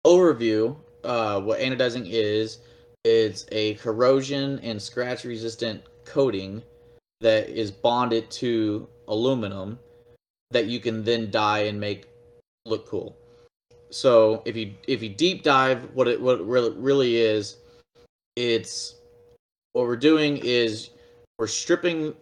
overview. 0.06 0.76
Uh, 1.02 1.40
what 1.40 1.58
anodizing 1.60 2.04
is? 2.06 2.58
It's 3.04 3.46
a 3.52 3.74
corrosion 3.74 4.58
and 4.62 4.82
scratch 4.82 5.24
resistant 5.24 5.82
coating 6.04 6.62
that 7.20 7.48
is 7.48 7.70
bonded 7.70 8.30
to 8.30 8.88
aluminum 9.08 9.78
that 10.50 10.66
you 10.66 10.80
can 10.80 11.02
then 11.02 11.30
dye 11.30 11.60
and 11.60 11.80
make 11.80 12.08
look 12.66 12.86
cool. 12.86 13.16
So 13.90 14.42
if 14.44 14.56
you 14.56 14.74
if 14.86 15.02
you 15.02 15.08
deep 15.08 15.44
dive 15.44 15.88
what 15.94 16.08
it 16.08 16.20
what 16.20 16.40
it 16.40 16.46
really, 16.46 16.70
really 16.70 17.16
is, 17.16 17.56
it's 18.34 18.96
what 19.72 19.86
we're 19.86 19.96
doing 19.96 20.38
is 20.42 20.90
we're 21.38 21.46
stripping 21.46 22.14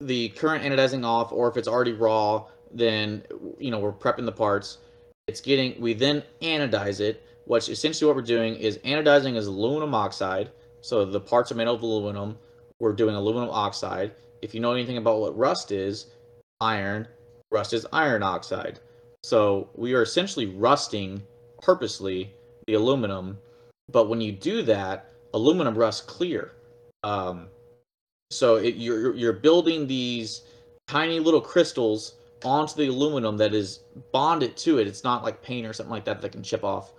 the 0.00 0.30
current 0.30 0.64
anodizing 0.64 1.04
off, 1.04 1.32
or 1.32 1.48
if 1.48 1.56
it's 1.56 1.68
already 1.68 1.92
raw, 1.92 2.46
then 2.72 3.22
you 3.58 3.70
know 3.70 3.78
we're 3.78 3.92
prepping 3.92 4.24
the 4.24 4.32
parts. 4.32 4.78
It's 5.28 5.40
getting 5.40 5.80
we 5.80 5.94
then 5.94 6.22
anodize 6.40 7.00
it. 7.00 7.26
Which 7.44 7.68
essentially 7.68 8.06
what 8.06 8.14
we're 8.14 8.22
doing 8.22 8.54
is 8.54 8.78
anodizing 8.78 9.36
is 9.36 9.48
aluminum 9.48 9.94
oxide. 9.94 10.50
So 10.80 11.04
the 11.04 11.20
parts 11.20 11.50
are 11.50 11.56
made 11.56 11.66
of 11.66 11.82
aluminum. 11.82 12.38
We're 12.78 12.92
doing 12.92 13.16
aluminum 13.16 13.50
oxide. 13.50 14.12
If 14.42 14.54
you 14.54 14.60
know 14.60 14.72
anything 14.72 14.96
about 14.96 15.20
what 15.20 15.36
rust 15.36 15.72
is, 15.72 16.06
iron, 16.60 17.08
rust 17.50 17.72
is 17.72 17.86
iron 17.92 18.22
oxide. 18.22 18.78
So 19.24 19.70
we 19.74 19.94
are 19.94 20.02
essentially 20.02 20.46
rusting 20.46 21.22
purposely 21.60 22.32
the 22.66 22.74
aluminum, 22.74 23.38
but 23.90 24.08
when 24.08 24.20
you 24.20 24.32
do 24.32 24.62
that, 24.62 25.10
aluminum 25.34 25.76
rusts 25.76 26.00
clear. 26.00 26.52
Um, 27.04 27.48
so 28.32 28.56
it, 28.56 28.76
you're 28.76 29.14
you're 29.14 29.32
building 29.32 29.86
these 29.86 30.42
tiny 30.88 31.20
little 31.20 31.40
crystals 31.40 32.16
onto 32.44 32.74
the 32.74 32.88
aluminum 32.88 33.36
that 33.36 33.54
is 33.54 33.80
bonded 34.12 34.56
to 34.58 34.78
it. 34.78 34.86
It's 34.86 35.04
not 35.04 35.22
like 35.22 35.42
paint 35.42 35.66
or 35.66 35.72
something 35.72 35.92
like 35.92 36.04
that 36.06 36.20
that 36.20 36.32
can 36.32 36.42
chip 36.42 36.64
off. 36.64 36.92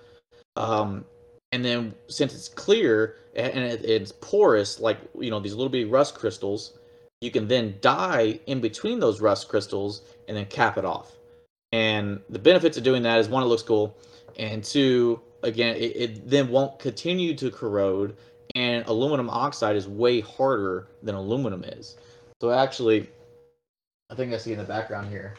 Um, 0.55 1.05
and 1.51 1.63
then 1.63 1.93
since 2.07 2.33
it's 2.33 2.49
clear 2.49 3.17
and 3.35 3.63
it, 3.63 3.83
it's 3.83 4.11
porous, 4.11 4.79
like 4.79 4.97
you 5.19 5.29
know 5.29 5.39
these 5.39 5.53
little 5.53 5.69
bitty 5.69 5.85
rust 5.85 6.15
crystals, 6.15 6.77
you 7.21 7.31
can 7.31 7.47
then 7.47 7.75
dye 7.81 8.39
in 8.47 8.61
between 8.61 8.99
those 8.99 9.21
rust 9.21 9.49
crystals 9.49 10.01
and 10.27 10.37
then 10.37 10.45
cap 10.45 10.77
it 10.77 10.85
off. 10.85 11.11
And 11.71 12.21
the 12.29 12.39
benefits 12.39 12.77
of 12.77 12.83
doing 12.83 13.01
that 13.03 13.19
is 13.19 13.27
one, 13.27 13.43
it 13.43 13.47
looks 13.47 13.63
cool, 13.63 13.97
and 14.37 14.63
two, 14.63 15.19
again, 15.41 15.75
it, 15.75 15.95
it 15.95 16.29
then 16.29 16.49
won't 16.49 16.77
continue 16.79 17.35
to 17.35 17.49
corrode. 17.49 18.15
And 18.55 18.85
aluminum 18.87 19.29
oxide 19.29 19.75
is 19.75 19.87
way 19.87 20.21
harder 20.21 20.87
than 21.01 21.15
aluminum 21.15 21.63
is. 21.63 21.97
So 22.39 22.51
actually, 22.51 23.09
I 24.09 24.15
think 24.15 24.33
I 24.33 24.37
see 24.37 24.51
in 24.51 24.59
the 24.59 24.63
background 24.63 25.09
here. 25.09 25.35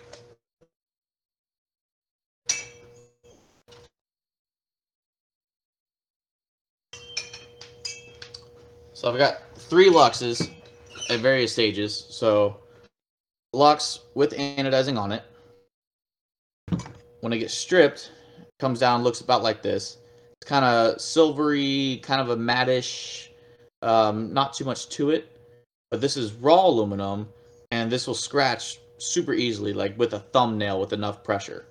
So 8.94 9.12
I've 9.12 9.18
got 9.18 9.42
three 9.56 9.90
Luxes 9.90 10.50
at 11.10 11.20
various 11.20 11.52
stages. 11.52 12.06
So 12.10 12.58
Luxe 13.52 14.00
with 14.14 14.32
anodizing 14.32 14.98
on 14.98 15.12
it 15.12 15.22
when 17.24 17.32
it 17.32 17.38
gets 17.38 17.54
stripped, 17.54 18.12
comes 18.60 18.80
down, 18.80 19.02
looks 19.02 19.22
about 19.22 19.42
like 19.42 19.62
this. 19.62 19.96
Kind 20.44 20.64
of 20.64 21.00
silvery, 21.00 22.00
kind 22.02 22.20
of 22.20 22.30
a 22.30 22.36
mattish, 22.36 23.30
um, 23.82 24.32
not 24.32 24.54
too 24.54 24.64
much 24.64 24.88
to 24.90 25.10
it. 25.10 25.30
But 25.90 26.00
this 26.00 26.16
is 26.16 26.32
raw 26.32 26.66
aluminum, 26.66 27.28
and 27.70 27.90
this 27.90 28.06
will 28.06 28.14
scratch 28.14 28.78
super 28.98 29.32
easily, 29.32 29.72
like 29.72 29.98
with 29.98 30.14
a 30.14 30.18
thumbnail 30.18 30.80
with 30.80 30.92
enough 30.92 31.22
pressure. 31.22 31.66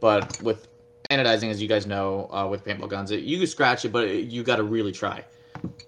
But 0.00 0.42
with 0.42 0.68
anodizing, 1.10 1.50
as 1.50 1.60
you 1.60 1.68
guys 1.68 1.86
know, 1.86 2.28
uh, 2.32 2.46
with 2.48 2.64
paintball 2.64 2.88
guns, 2.88 3.10
it, 3.10 3.20
you 3.20 3.38
can 3.38 3.46
scratch 3.46 3.84
it, 3.84 3.92
but 3.92 4.04
it, 4.08 4.28
you 4.28 4.42
got 4.42 4.56
to 4.56 4.64
really 4.64 4.92
try. 4.92 5.24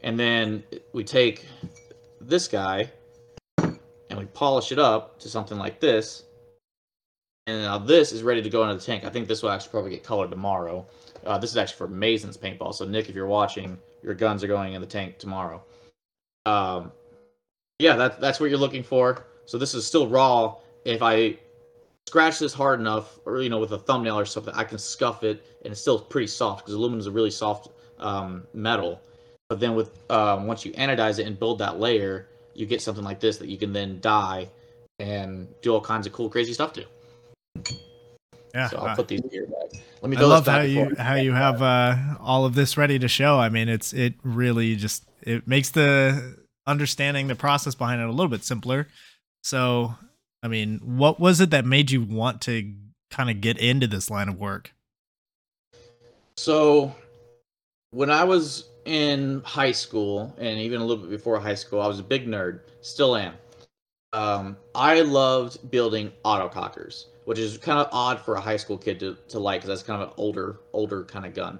And 0.03 0.19
then 0.19 0.62
we 0.93 1.05
take 1.05 1.47
this 2.21 2.47
guy 2.47 2.91
and 3.59 4.19
we 4.19 4.27
polish 4.27 4.71
it 4.71 4.79
up 4.79 5.19
to 5.21 5.29
something 5.29 5.59
like 5.59 5.81
this 5.81 6.25
and 7.47 7.61
now 7.61 7.77
this 7.77 8.12
is 8.12 8.23
ready 8.23 8.41
to 8.41 8.49
go 8.49 8.62
into 8.62 8.77
the 8.77 8.81
tank. 8.81 9.05
I 9.05 9.11
think 9.11 9.29
this 9.29 9.43
will 9.43 9.51
actually 9.51 9.71
probably 9.71 9.91
get 9.91 10.03
colored 10.03 10.31
tomorrow. 10.31 10.87
Uh, 11.25 11.39
this 11.39 11.51
is 11.51 11.57
actually 11.57 11.77
for 11.77 11.89
Mason's 11.89 12.37
paintball. 12.37 12.75
So 12.75 12.85
Nick, 12.85 13.09
if 13.09 13.14
you're 13.14 13.27
watching, 13.27 13.79
your 14.03 14.14
guns 14.14 14.45
are 14.45 14.49
going 14.49 14.75
in 14.75 14.81
the 14.81 14.87
tank 14.87 15.18
tomorrow. 15.18 15.62
Um, 16.47 16.93
yeah, 17.79 17.97
that's 17.97 18.16
that's 18.18 18.41
what 18.41 18.51
you're 18.51 18.59
looking 18.59 18.83
for. 18.83 19.27
So 19.47 19.59
this 19.59 19.75
is 19.75 19.87
still 19.87 20.09
raw. 20.09 20.57
If 20.85 21.03
I 21.03 21.39
scratch 22.07 22.39
this 22.39 22.53
hard 22.53 22.81
enough, 22.81 23.18
or 23.25 23.43
you 23.43 23.49
know, 23.49 23.59
with 23.59 23.72
a 23.72 23.79
thumbnail 23.79 24.18
or 24.18 24.25
something, 24.25 24.55
I 24.55 24.64
can 24.64 24.79
scuff 24.79 25.25
it, 25.25 25.45
and 25.64 25.72
it's 25.72 25.81
still 25.81 25.99
pretty 25.99 26.27
soft 26.27 26.64
because 26.64 26.75
aluminum 26.75 27.01
is 27.01 27.07
a 27.07 27.11
really 27.11 27.31
soft 27.31 27.68
um, 27.99 28.47
metal. 28.53 29.01
But 29.49 29.61
then 29.61 29.75
with 29.75 29.91
um, 30.11 30.47
once 30.47 30.64
you 30.64 30.72
anodize 30.72 31.18
it 31.18 31.27
and 31.27 31.39
build 31.39 31.59
that 31.59 31.79
layer, 31.79 32.29
you 32.55 32.66
get 32.66 32.83
something 32.83 33.05
like 33.05 33.20
this 33.20 33.39
that 33.39 33.49
you 33.49 33.59
can 33.59 33.72
then 33.72 34.01
dye 34.01 34.49
and 34.99 35.49
do 35.62 35.75
all 35.75 35.81
kinds 35.81 36.07
of 36.07 36.12
cool, 36.12 36.29
crazy 36.29 36.53
stuff 36.53 36.72
to. 36.75 36.85
Yeah, 38.55 38.69
so 38.69 38.79
I'll 38.79 38.87
uh, 38.87 38.95
put 38.95 39.09
these 39.09 39.21
in 39.21 39.31
here 39.31 39.47
back. 39.47 39.83
Let 40.01 40.11
me. 40.11 40.17
I 40.17 40.21
love 40.21 40.47
how 40.47 40.61
you 40.61 40.95
how 40.97 41.17
you 41.17 41.33
have 41.33 41.61
uh, 41.61 41.97
all 42.21 42.45
of 42.45 42.55
this 42.55 42.77
ready 42.77 42.99
to 43.01 43.09
show. 43.09 43.39
I 43.39 43.49
mean, 43.49 43.69
it's 43.69 43.93
it 43.93 44.15
really 44.23 44.77
just 44.77 45.05
it 45.23 45.49
makes 45.49 45.71
the 45.71 46.37
understanding 46.67 47.27
the 47.27 47.35
process 47.35 47.75
behind 47.75 48.01
it 48.01 48.09
a 48.09 48.13
little 48.13 48.29
bit 48.29 48.45
simpler. 48.45 48.89
So, 49.43 49.95
I 50.43 50.49
mean, 50.49 50.81
what 50.85 51.19
was 51.21 51.41
it 51.41 51.51
that 51.51 51.65
made 51.65 51.91
you 51.91 52.03
want 52.03 52.41
to 52.43 52.73
kind 53.11 53.29
of 53.29 53.41
get 53.41 53.59
into 53.59 53.87
this 53.87 54.09
line 54.09 54.29
of 54.29 54.39
work? 54.39 54.73
So, 56.37 56.95
when 57.91 58.11
I 58.11 58.25
was 58.25 58.69
in 58.85 59.43
high 59.45 59.73
school 59.73 60.35
and 60.39 60.59
even 60.59 60.81
a 60.81 60.85
little 60.85 61.05
bit 61.05 61.11
before 61.11 61.39
high 61.41 61.55
school, 61.55 61.81
I 61.81 61.87
was 61.87 61.99
a 61.99 62.05
big 62.05 62.27
nerd, 62.27 62.61
still 62.83 63.17
am. 63.17 63.35
Um, 64.13 64.57
I 64.75 65.01
loved 65.01 65.71
building 65.71 66.13
autocockers, 66.25 67.07
which 67.25 67.39
is 67.39 67.59
kind 67.59 67.79
of 67.79 67.89
odd 67.93 68.20
for 68.20 68.35
a 68.35 68.41
high 68.41 68.57
school 68.57 68.79
kid 68.79 69.01
to, 69.01 69.16
to 69.29 69.39
like 69.39 69.61
because 69.61 69.68
that's 69.68 69.83
kind 69.83 70.03
of 70.03 70.09
an 70.09 70.14
older 70.16 70.61
older 70.72 71.05
kind 71.05 71.27
of 71.27 71.35
gun. 71.35 71.59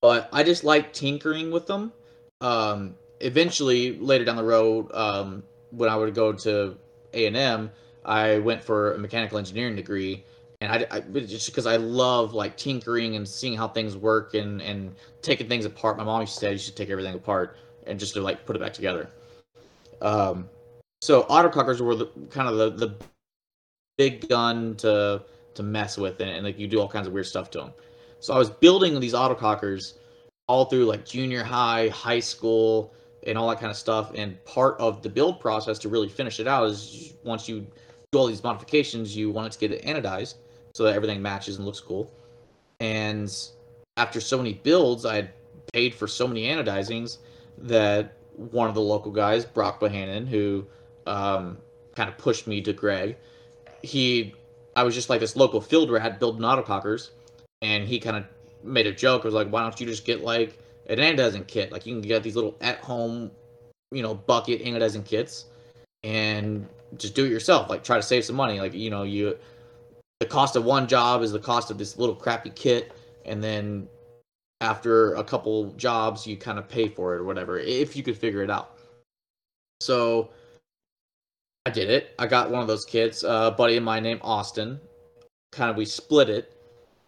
But 0.00 0.28
I 0.32 0.42
just 0.42 0.64
like 0.64 0.92
tinkering 0.92 1.50
with 1.50 1.66
them. 1.66 1.92
Um, 2.40 2.94
eventually, 3.20 3.98
later 3.98 4.24
down 4.24 4.36
the 4.36 4.44
road, 4.44 4.92
um, 4.92 5.42
when 5.70 5.88
I 5.88 5.96
would 5.96 6.14
go 6.14 6.32
to 6.32 6.76
A 7.14 7.26
and 7.26 7.36
M, 7.36 7.70
I 8.04 8.38
went 8.38 8.62
for 8.62 8.94
a 8.94 8.98
mechanical 8.98 9.38
engineering 9.38 9.76
degree, 9.76 10.24
and 10.60 10.70
I, 10.70 10.86
I 10.90 11.00
just 11.00 11.46
because 11.46 11.66
I 11.66 11.76
love 11.76 12.34
like 12.34 12.56
tinkering 12.56 13.16
and 13.16 13.26
seeing 13.28 13.56
how 13.56 13.68
things 13.68 13.96
work 13.96 14.34
and 14.34 14.60
and 14.60 14.94
taking 15.22 15.48
things 15.48 15.64
apart. 15.64 15.96
My 15.96 16.04
mom 16.04 16.20
used 16.20 16.34
to 16.34 16.40
say 16.40 16.52
you 16.52 16.58
should 16.58 16.76
take 16.76 16.90
everything 16.90 17.14
apart 17.14 17.56
and 17.86 17.98
just 17.98 18.14
to 18.14 18.20
like 18.20 18.44
put 18.46 18.56
it 18.56 18.58
back 18.58 18.72
together. 18.72 19.10
Um, 20.02 20.48
so 21.00 21.24
autocockers 21.24 21.80
were 21.80 21.94
the 21.94 22.06
kind 22.30 22.48
of 22.48 22.56
the 22.56 22.86
the 22.86 22.94
big 23.96 24.28
gun 24.28 24.74
to 24.76 25.22
to 25.54 25.62
mess 25.62 25.96
with 25.96 26.20
and, 26.20 26.30
and 26.30 26.44
like 26.44 26.58
you 26.58 26.66
do 26.66 26.80
all 26.80 26.88
kinds 26.88 27.06
of 27.06 27.12
weird 27.12 27.26
stuff 27.26 27.50
to 27.50 27.58
them. 27.58 27.72
So 28.20 28.34
I 28.34 28.38
was 28.38 28.50
building 28.50 28.98
these 29.00 29.14
autocockers 29.14 29.94
all 30.48 30.64
through 30.66 30.86
like 30.86 31.04
junior 31.04 31.42
high, 31.42 31.88
high 31.88 32.20
school, 32.20 32.92
and 33.26 33.38
all 33.38 33.48
that 33.48 33.60
kind 33.60 33.70
of 33.70 33.76
stuff. 33.76 34.12
And 34.14 34.42
part 34.44 34.78
of 34.78 35.02
the 35.02 35.08
build 35.08 35.40
process 35.40 35.78
to 35.80 35.88
really 35.88 36.08
finish 36.08 36.40
it 36.40 36.46
out 36.46 36.66
is 36.66 37.14
once 37.24 37.48
you 37.48 37.66
do 38.12 38.18
all 38.18 38.26
these 38.26 38.42
modifications, 38.42 39.16
you 39.16 39.30
want 39.30 39.46
it 39.46 39.52
to 39.52 39.58
get 39.58 39.72
it 39.72 39.84
anodized 39.84 40.34
so 40.74 40.84
that 40.84 40.94
everything 40.94 41.22
matches 41.22 41.56
and 41.56 41.64
looks 41.64 41.80
cool. 41.80 42.10
And 42.80 43.32
after 43.96 44.20
so 44.20 44.36
many 44.36 44.54
builds, 44.54 45.04
I 45.04 45.16
had 45.16 45.30
paid 45.72 45.94
for 45.94 46.06
so 46.06 46.26
many 46.26 46.44
anodizings 46.44 47.18
that 47.58 48.16
one 48.36 48.68
of 48.68 48.74
the 48.74 48.80
local 48.80 49.12
guys, 49.12 49.44
Brock 49.44 49.80
Bohannon, 49.80 50.26
who 50.26 50.66
um, 51.06 51.58
kind 51.94 52.08
of 52.08 52.18
pushed 52.18 52.46
me 52.46 52.60
to 52.62 52.72
Greg, 52.72 53.16
he, 53.84 54.34
I 54.76 54.82
was 54.82 54.94
just 54.94 55.10
like 55.10 55.20
this 55.20 55.36
local 55.36 55.60
field 55.60 55.90
rat 55.90 56.18
building 56.18 56.42
autocockers, 56.42 57.10
and 57.62 57.86
he 57.86 57.98
kind 58.00 58.16
of 58.16 58.24
made 58.62 58.86
a 58.86 58.92
joke. 58.92 59.24
Was 59.24 59.34
like, 59.34 59.48
why 59.48 59.62
don't 59.62 59.78
you 59.80 59.86
just 59.86 60.04
get 60.04 60.22
like 60.22 60.58
an 60.88 60.98
anodizing 60.98 61.46
kit? 61.46 61.72
Like 61.72 61.86
you 61.86 61.94
can 61.94 62.02
get 62.02 62.22
these 62.22 62.36
little 62.36 62.56
at-home, 62.60 63.30
you 63.90 64.02
know, 64.02 64.14
bucket 64.14 64.64
anodizing 64.64 65.04
kits, 65.04 65.46
and 66.02 66.66
just 66.96 67.14
do 67.14 67.24
it 67.24 67.30
yourself. 67.30 67.70
Like 67.70 67.84
try 67.84 67.96
to 67.96 68.02
save 68.02 68.24
some 68.24 68.36
money. 68.36 68.60
Like 68.60 68.74
you 68.74 68.90
know, 68.90 69.02
you 69.02 69.36
the 70.20 70.26
cost 70.26 70.56
of 70.56 70.64
one 70.64 70.86
job 70.88 71.22
is 71.22 71.32
the 71.32 71.38
cost 71.38 71.70
of 71.70 71.78
this 71.78 71.98
little 71.98 72.14
crappy 72.14 72.50
kit, 72.50 72.92
and 73.24 73.42
then 73.42 73.88
after 74.60 75.14
a 75.14 75.24
couple 75.24 75.72
jobs, 75.72 76.26
you 76.26 76.36
kind 76.36 76.58
of 76.58 76.68
pay 76.68 76.88
for 76.88 77.14
it 77.14 77.18
or 77.18 77.24
whatever 77.24 77.58
if 77.58 77.96
you 77.96 78.02
could 78.02 78.16
figure 78.16 78.42
it 78.42 78.50
out. 78.50 78.78
So 79.80 80.30
I 81.66 81.70
did 81.70 81.90
it. 81.90 82.14
I 82.18 82.26
got 82.26 82.50
one 82.50 82.60
of 82.60 82.68
those 82.68 82.84
kits. 82.84 83.24
Uh, 83.24 83.50
a 83.52 83.56
buddy 83.56 83.76
of 83.76 83.82
mine 83.82 84.02
named 84.02 84.20
Austin. 84.22 84.78
Kind 85.52 85.70
of 85.70 85.76
we 85.76 85.84
split 85.84 86.28
it. 86.28 86.52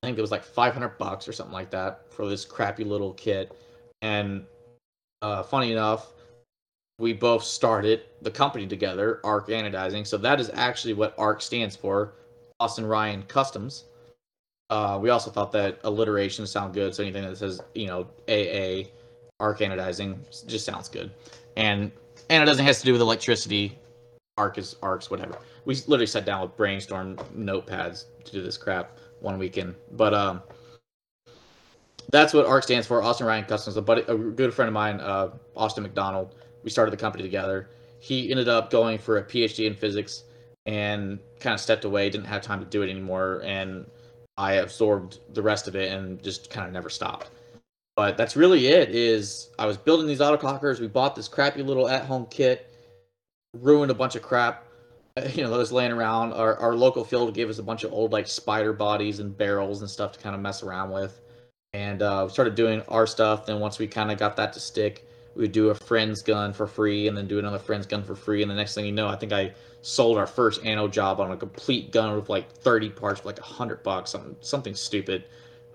I 0.03 0.07
think 0.07 0.19
it 0.19 0.23
was 0.23 0.31
like 0.31 0.45
500 0.45 0.99
bucks 0.99 1.29
or 1.29 1.33
something 1.33 1.53
like 1.53 1.71
that 1.71 2.13
for 2.13 2.29
this 2.29 2.45
crappy 2.45 2.85
little 2.85 3.13
kit. 3.15 3.57
And 4.03 4.45
uh, 5.21 5.43
funny 5.43 5.73
enough, 5.73 6.13
we 6.99 7.13
both 7.13 7.45
started 7.45 8.03
the 8.23 8.31
company 8.31 8.67
together, 8.67 9.21
ARC 9.25 9.49
Anodizing. 9.49 10.07
So 10.07 10.17
that 10.19 10.41
is 10.41 10.51
actually 10.55 10.95
what 10.95 11.15
ARC 11.19 11.43
stands 11.43 11.77
for, 11.77 12.15
Austin 12.61 12.87
Ryan 12.87 13.23
Customs. 13.25 13.85
Uh, 14.71 14.99
we 15.01 15.11
also 15.11 15.31
thought 15.31 15.53
that 15.53 15.79
alliteration 15.85 16.47
sound 16.47 16.75
good, 16.75 16.95
so 16.95 17.03
anything 17.03 17.23
that 17.23 17.37
says 17.37 17.61
you 17.75 17.87
know 17.87 18.09
AA, 18.29 18.89
ARC 19.39 19.61
Anodizing 19.61 20.19
just 20.47 20.65
sounds 20.65 20.89
good. 20.89 21.11
And 21.57 21.93
anodizing 22.31 22.65
has 22.65 22.81
to 22.81 22.85
do 22.85 22.93
with 22.93 23.01
electricity. 23.01 23.79
ARC 24.37 24.59
is 24.59 24.77
ARCs, 24.83 25.11
whatever. 25.11 25.39
We 25.65 25.75
literally 25.87 26.07
sat 26.07 26.27
down 26.27 26.43
with 26.43 26.57
brainstorm 26.57 27.17
notepads 27.37 28.05
to 28.25 28.33
do 28.33 28.43
this 28.43 28.59
crap 28.59 28.99
one 29.21 29.39
weekend. 29.39 29.75
But 29.93 30.13
um, 30.13 30.43
that's 32.11 32.35
what 32.35 32.47
ARC 32.47 32.63
stands 32.63 32.87
for, 32.87 33.03
Austin 33.03 33.27
Ryan 33.27 33.45
Customs. 33.45 33.77
A 33.77 33.83
buddy, 33.83 34.03
a 34.09 34.15
good 34.15 34.53
friend 34.53 34.69
of 34.69 34.75
mine, 34.75 35.01
uh, 35.01 35.31
Austin 35.57 35.83
McDonald. 35.83 36.35
We 36.63 36.71
started 36.71 36.91
the 36.91 36.99
company 36.99 37.23
together. 37.23 37.71
He 37.99 38.31
ended 38.31 38.49
up 38.49 38.71
going 38.71 38.99
for 38.99 39.19
a 39.19 39.25
PhD 39.25 39.67
in 39.67 39.75
physics 39.75 40.25
and 40.67 41.19
kind 41.41 41.55
of 41.55 41.61
stepped 41.61 41.85
away. 41.85 42.11
Didn't 42.11 42.27
have 42.27 42.43
time 42.43 42.61
to 42.61 42.67
do 42.67 42.83
it 42.83 42.91
anymore, 42.91 43.41
and 43.45 43.87
I 44.37 44.55
absorbed 44.55 45.21
the 45.35 45.43
rest 45.43 45.67
of 45.67 45.77
it 45.77 45.91
and 45.93 46.23
just 46.23 46.51
kind 46.51 46.67
of 46.67 46.75
never 46.75 46.91
stopped. 46.91 47.31
But 47.95 48.19
that's 48.19 48.37
really 48.37 48.67
it. 48.67 48.91
Is 48.91 49.49
I 49.59 49.65
was 49.65 49.79
building 49.79 50.07
these 50.07 50.21
autocockers. 50.21 50.79
We 50.79 50.89
bought 50.89 51.17
this 51.17 51.27
crappy 51.27 51.63
little 51.63 51.89
at-home 51.89 52.27
kit, 52.27 52.76
ruined 53.63 53.91
a 53.91 53.95
bunch 53.95 54.17
of 54.17 54.23
crap 54.23 54.67
you 55.35 55.43
know, 55.43 55.51
that 55.51 55.57
was 55.57 55.73
laying 55.73 55.93
around. 55.93 56.33
Our, 56.33 56.57
our 56.57 56.75
local 56.75 57.05
field 57.05 57.33
gave 57.35 57.49
us 57.49 57.59
a 57.59 57.63
bunch 57.63 57.85
of 57.85 57.93
old 57.93 58.13
like 58.13 58.27
spider 58.27 58.73
bodies 58.73 59.19
and 59.19 59.37
barrels 59.37 59.81
and 59.81 59.91
stuff 59.91 60.13
to 60.13 60.21
kind 60.21 60.35
of 60.35 60.41
mess 60.41 60.63
around 60.63 60.91
with. 60.91 61.21
And 61.73 62.03
uh, 62.03 62.25
we 62.27 62.33
started 62.33 62.55
doing 62.55 62.83
our 62.89 63.07
stuff. 63.07 63.47
Then 63.47 63.61
once 63.61 63.79
we 63.79 63.87
kind 63.87 64.11
of 64.11 64.19
got 64.19 64.37
that 64.37 64.53
to 64.55 64.61
stick, 64.61 65.09
we 65.35 65.43
would 65.43 65.53
do 65.53 65.71
a 65.71 65.75
friend's 65.75 66.23
gun 66.23 66.53
for 66.53 66.67
free 66.67 67.09
and 67.09 67.17
then 67.17 67.27
do 67.27 67.39
another 67.39 67.59
friend's 67.59 67.87
gun 67.87 68.03
for 68.03 68.15
free. 68.15 68.43
And 68.43 68.51
the 68.51 68.55
next 68.55 68.75
thing 68.75 68.87
you 68.87 68.93
know, 68.93 69.09
I 69.09 69.17
think 69.17 69.33
I 69.33 69.53
sold 69.83 70.19
our 70.19 70.27
first 70.27 70.65
anno 70.65 70.89
job 70.89 71.21
on 71.21 71.31
a 71.31 71.37
complete 71.37 71.93
gun 71.93 72.15
with 72.15 72.29
like 72.29 72.51
30 72.51 72.91
parts 72.91 73.21
for 73.21 73.29
like 73.29 73.39
100 73.39 73.83
bucks, 73.83 74.11
something, 74.11 74.37
something 74.41 74.75
stupid, 74.75 75.25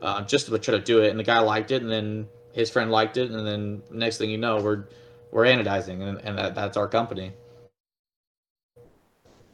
uh, 0.02 0.22
just 0.24 0.48
to 0.48 0.60
try 0.60 0.76
to 0.76 0.84
do 0.84 1.02
it. 1.02 1.10
And 1.10 1.20
the 1.20 1.24
guy 1.24 1.40
liked 1.40 1.72
it, 1.72 1.82
and 1.82 1.92
then 1.92 2.28
his 2.52 2.70
friend 2.70 2.92
liked 2.92 3.18
it. 3.18 3.32
And 3.32 3.46
then 3.46 3.84
next 3.92 4.18
thing 4.18 4.30
you 4.30 4.38
know, 4.38 4.62
we're, 4.62 4.86
we're 5.32 5.46
anodizing, 5.46 6.02
and, 6.02 6.20
and 6.20 6.38
that, 6.38 6.56
that's 6.56 6.78
our 6.78 6.88
company. 6.88 7.32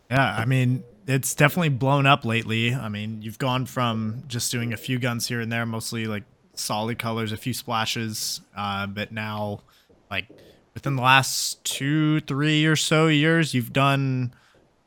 Yeah, 0.09 0.35
I 0.37 0.45
mean, 0.45 0.83
it's 1.05 1.35
definitely 1.35 1.69
blown 1.69 2.05
up 2.05 2.25
lately. 2.25 2.73
I 2.73 2.89
mean, 2.89 3.21
you've 3.21 3.39
gone 3.39 3.65
from 3.65 4.23
just 4.27 4.51
doing 4.51 4.73
a 4.73 4.77
few 4.77 4.99
guns 4.99 5.27
here 5.27 5.41
and 5.41 5.51
there, 5.51 5.65
mostly 5.65 6.05
like 6.05 6.23
solid 6.53 6.99
colors, 6.99 7.31
a 7.31 7.37
few 7.37 7.53
splashes, 7.53 8.41
uh, 8.55 8.87
but 8.87 9.11
now, 9.11 9.61
like 10.09 10.27
within 10.73 10.95
the 10.95 11.01
last 11.01 11.63
two, 11.63 12.21
three 12.21 12.65
or 12.65 12.75
so 12.75 13.07
years, 13.07 13.53
you've 13.53 13.73
done 13.73 14.33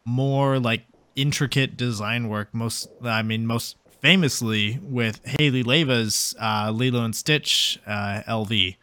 more 0.04 0.58
like 0.58 0.84
intricate 1.16 1.76
design 1.76 2.28
work. 2.28 2.54
Most, 2.54 2.88
I 3.02 3.22
mean, 3.22 3.46
most 3.46 3.76
famously 4.00 4.78
with 4.82 5.20
Haley 5.24 5.62
Leva's 5.62 6.34
uh, 6.40 6.70
Lilo 6.74 7.04
and 7.04 7.14
Stitch 7.14 7.78
uh, 7.86 8.22
LV. 8.26 8.76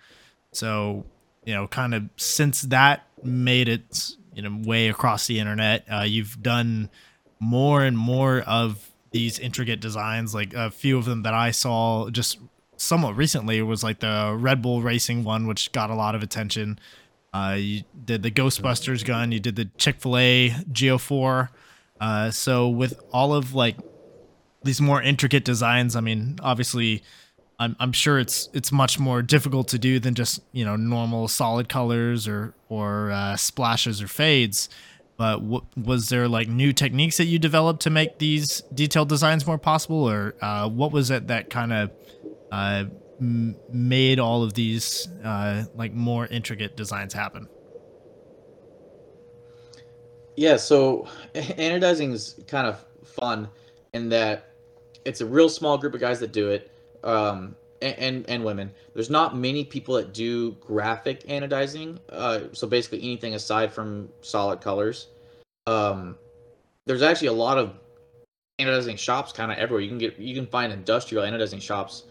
So, 0.52 1.06
you 1.46 1.54
know, 1.54 1.68
kind 1.68 1.94
of 1.94 2.04
since 2.18 2.62
that 2.64 3.06
made 3.24 3.68
it 3.68 4.17
you 4.38 4.44
know 4.44 4.56
way 4.64 4.88
across 4.88 5.26
the 5.26 5.40
internet. 5.40 5.84
Uh, 5.92 6.04
you've 6.04 6.42
done 6.42 6.90
more 7.40 7.84
and 7.84 7.98
more 7.98 8.42
of 8.42 8.92
these 9.12 9.40
intricate 9.40 9.80
designs. 9.80 10.36
Like 10.36 10.54
a 10.54 10.70
few 10.70 10.98
of 10.98 11.06
them 11.06 11.24
that 11.24 11.34
I 11.34 11.50
saw 11.50 12.12
just 12.12 12.38
somewhat 12.78 13.18
recently 13.18 13.62
was 13.64 13.84
like 13.84 14.00
the 14.00 14.38
Red 14.40 14.62
Bull 14.62 14.84
Racing 14.84 15.24
one, 15.24 15.48
which 15.48 15.72
got 15.72 15.90
a 15.90 15.96
lot 15.96 16.14
of 16.14 16.22
attention. 16.22 16.78
Uh, 17.34 17.58
you 17.58 17.84
did 18.06 18.22
the 18.22 18.30
Ghostbusters 18.30 19.04
gun. 19.04 19.32
You 19.32 19.40
did 19.40 19.56
the 19.56 19.66
Chick 19.78 20.00
Fil 20.00 20.18
A 20.18 20.56
Geo 20.72 21.00
Four. 21.00 21.50
Uh, 22.00 22.30
so 22.30 22.70
with 22.70 22.94
all 23.12 23.34
of 23.34 23.56
like 23.56 23.78
these 24.64 24.80
more 24.80 25.02
intricate 25.02 25.46
designs, 25.46 25.96
I 25.96 26.02
mean, 26.02 26.38
obviously 26.44 27.02
I'm 27.60 27.76
I'm 27.80 27.92
sure 27.92 28.20
it's 28.20 28.50
it's 28.54 28.72
much 28.72 29.00
more 29.00 29.22
difficult 29.22 29.68
to 29.70 29.80
do 29.80 30.00
than 30.00 30.14
just 30.14 30.42
you 30.52 30.64
know 30.64 30.76
normal 30.76 31.28
solid 31.28 31.70
colors 31.70 32.28
or 32.28 32.54
or 32.70 33.12
uh, 33.12 33.36
splashes 33.36 34.02
or 34.02 34.08
fades. 34.08 34.70
But 35.18 35.38
w- 35.38 35.66
was 35.76 36.10
there 36.10 36.28
like 36.28 36.48
new 36.48 36.72
techniques 36.72 37.18
that 37.18 37.26
you 37.26 37.40
developed 37.40 37.82
to 37.82 37.90
make 37.90 38.20
these 38.20 38.62
detailed 38.74 39.10
designs 39.10 39.48
more 39.48 39.58
possible, 39.58 40.08
or 40.08 40.36
uh, 40.42 40.70
what 40.70 40.92
was 40.92 41.10
it 41.10 41.28
that 41.28 41.50
kind 41.50 41.74
of 41.74 41.92
uh, 42.52 42.86
m- 43.20 43.56
made 43.74 44.20
all 44.20 44.44
of 44.44 44.54
these 44.54 45.08
uh, 45.24 45.64
like 45.76 45.94
more 45.94 46.28
intricate 46.28 46.78
designs 46.78 47.14
happen? 47.14 47.48
Yeah, 50.36 50.58
so 50.58 51.08
anodizing 51.34 52.14
is 52.14 52.40
kind 52.48 52.68
of 52.68 52.86
fun 53.04 53.50
in 53.94 54.10
that 54.10 54.54
it's 55.04 55.22
a 55.22 55.26
real 55.26 55.50
small 55.50 55.80
group 55.80 55.96
of 55.96 56.00
guys 56.00 56.20
that 56.20 56.32
do 56.32 56.52
it 56.52 56.72
um, 57.04 57.56
and, 57.82 58.28
and 58.28 58.44
women. 58.44 58.72
There's 58.94 59.10
not 59.10 59.36
many 59.36 59.64
people 59.64 59.96
that 59.96 60.14
do 60.14 60.52
graphic 60.54 61.22
anodizing. 61.28 62.00
Uh, 62.10 62.42
so 62.54 62.68
basically 62.68 63.00
anything 63.04 63.36
aside 63.36 63.72
from 63.72 64.10
solid 64.22 64.62
colors. 64.62 65.08
Um, 65.66 66.16
there's 66.86 67.02
actually 67.02 67.28
a 67.28 67.34
lot 67.34 67.58
of 67.58 67.74
anodizing 68.60 68.98
shops 68.98 69.32
kind 69.32 69.52
of 69.52 69.58
everywhere. 69.58 69.82
You 69.82 69.90
can 69.90 69.98
get 69.98 70.18
you 70.18 70.34
can 70.34 70.48
find 70.48 70.72
industrial 70.74 71.24
anodizing 71.24 71.62
shops 71.62 72.04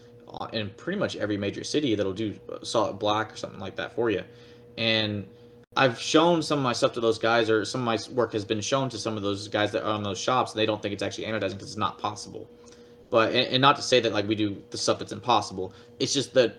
in 0.53 0.69
pretty 0.71 0.99
much 0.99 1.15
every 1.15 1.37
major 1.37 1.63
city 1.63 1.95
that'll 1.95 2.13
do 2.13 2.35
solid 2.63 2.99
black 2.99 3.33
or 3.33 3.37
something 3.37 3.59
like 3.59 3.75
that 3.75 3.93
for 3.95 4.09
you. 4.09 4.23
And 4.77 5.25
I've 5.75 5.99
shown 5.99 6.41
some 6.41 6.59
of 6.59 6.63
my 6.63 6.73
stuff 6.73 6.93
to 6.93 6.99
those 6.99 7.19
guys, 7.19 7.49
or 7.49 7.65
some 7.65 7.81
of 7.81 7.85
my 7.85 7.97
work 8.13 8.33
has 8.33 8.45
been 8.45 8.61
shown 8.61 8.89
to 8.89 8.97
some 8.97 9.15
of 9.15 9.23
those 9.23 9.47
guys 9.47 9.71
that 9.71 9.83
are 9.83 9.91
on 9.91 10.03
those 10.03 10.19
shops, 10.19 10.51
and 10.51 10.59
they 10.59 10.65
don't 10.65 10.81
think 10.81 10.93
it's 10.93 11.03
actually 11.03 11.25
anodizing 11.25 11.53
because 11.53 11.69
it's 11.69 11.77
not 11.77 11.99
possible. 11.99 12.49
But 13.09 13.29
and, 13.29 13.47
and 13.47 13.61
not 13.61 13.75
to 13.77 13.81
say 13.81 13.99
that 14.01 14.13
like 14.13 14.27
we 14.27 14.35
do 14.35 14.61
the 14.69 14.77
stuff 14.77 14.99
that's 14.99 15.11
impossible. 15.11 15.73
It's 15.99 16.13
just 16.13 16.33
that 16.33 16.57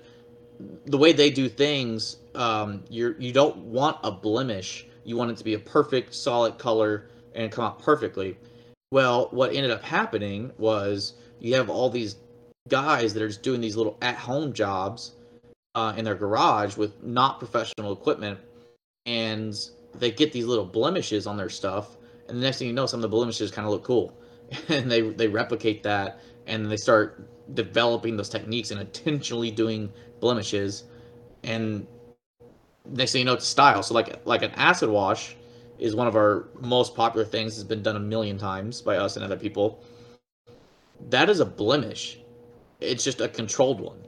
the 0.87 0.99
way 0.99 1.13
they 1.13 1.31
do 1.31 1.49
things, 1.49 2.17
um, 2.35 2.85
you're 2.89 3.19
you 3.21 3.33
don't 3.33 3.57
want 3.59 3.99
a 4.03 4.11
blemish. 4.11 4.87
You 5.05 5.17
want 5.17 5.31
it 5.31 5.37
to 5.39 5.45
be 5.45 5.55
a 5.55 5.59
perfect, 5.59 6.15
solid 6.15 6.59
color 6.59 7.09
and 7.35 7.51
come 7.51 7.65
out 7.65 7.79
perfectly. 7.79 8.37
Well, 8.91 9.29
what 9.31 9.53
ended 9.53 9.71
up 9.71 9.83
happening 9.83 10.53
was 10.59 11.15
you 11.41 11.55
have 11.55 11.71
all 11.71 11.91
these 11.91 12.17
guys 12.69 13.15
that 13.15 13.23
are 13.23 13.29
just 13.29 13.43
doing 13.43 13.61
these 13.61 13.77
little 13.77 13.97
at-home 14.03 14.53
jobs 14.53 15.13
uh, 15.75 15.95
in 15.97 16.05
their 16.05 16.15
garage 16.15 16.77
with 16.77 17.03
not 17.03 17.39
professional 17.39 17.93
equipment, 17.93 18.39
and 19.07 19.55
they 19.95 20.11
get 20.11 20.33
these 20.33 20.47
little 20.47 20.65
blemishes 20.65 21.27
on 21.27 21.37
their 21.37 21.49
stuff. 21.49 21.97
And 22.29 22.39
the 22.39 22.43
next 22.43 22.59
thing 22.59 22.69
you 22.69 22.75
know, 22.75 22.87
some 22.87 22.99
of 22.99 23.03
the 23.03 23.09
blemishes 23.09 23.51
kind 23.51 23.67
of 23.67 23.73
look 23.73 23.85
cool, 23.85 24.17
and 24.69 24.91
they 24.91 25.03
they 25.03 25.29
replicate 25.29 25.83
that, 25.85 26.21
and 26.49 26.71
they 26.71 26.77
start 26.77 27.29
developing 27.55 28.17
those 28.17 28.29
techniques 28.29 28.73
and 28.73 28.81
intentionally 28.81 29.51
doing 29.51 29.91
blemishes, 30.21 30.85
and 31.45 31.87
next 32.87 33.13
thing 33.13 33.21
you 33.21 33.25
know, 33.25 33.35
it's 33.35 33.47
style. 33.47 33.83
So 33.83 33.95
like 33.95 34.25
like 34.27 34.43
an 34.43 34.53
acid 34.53 34.91
wash 34.91 35.37
is 35.79 35.95
one 35.95 36.09
of 36.09 36.17
our 36.17 36.49
most 36.61 36.95
popular 36.97 37.25
things. 37.25 37.55
Has 37.55 37.65
been 37.65 37.83
done 37.83 37.97
a 37.97 38.01
million 38.01 38.39
times 38.39 38.81
by 38.83 38.97
us 38.97 39.17
and 39.17 39.25
other 39.25 39.37
people. 39.37 39.83
That 41.11 41.31
is 41.31 41.41
a 41.41 41.47
blemish. 41.47 42.19
It's 42.81 43.05
just 43.05 43.21
a 43.21 43.29
controlled 43.29 43.81
one. 43.81 43.99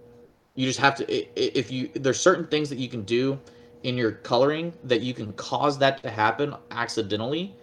You 0.54 0.66
just 0.66 0.80
have 0.80 0.96
to 0.96 1.04
if 1.40 1.70
you 1.70 1.90
there's 1.94 2.20
certain 2.20 2.46
things 2.46 2.68
that 2.70 2.78
you 2.78 2.88
can 2.88 3.02
do 3.02 3.38
in 3.82 3.96
your 3.96 4.12
coloring 4.12 4.72
that 4.84 5.00
you 5.00 5.14
can 5.14 5.32
cause 5.34 5.78
that 5.78 6.02
to 6.02 6.10
happen 6.10 6.54
accidentally 6.70 7.54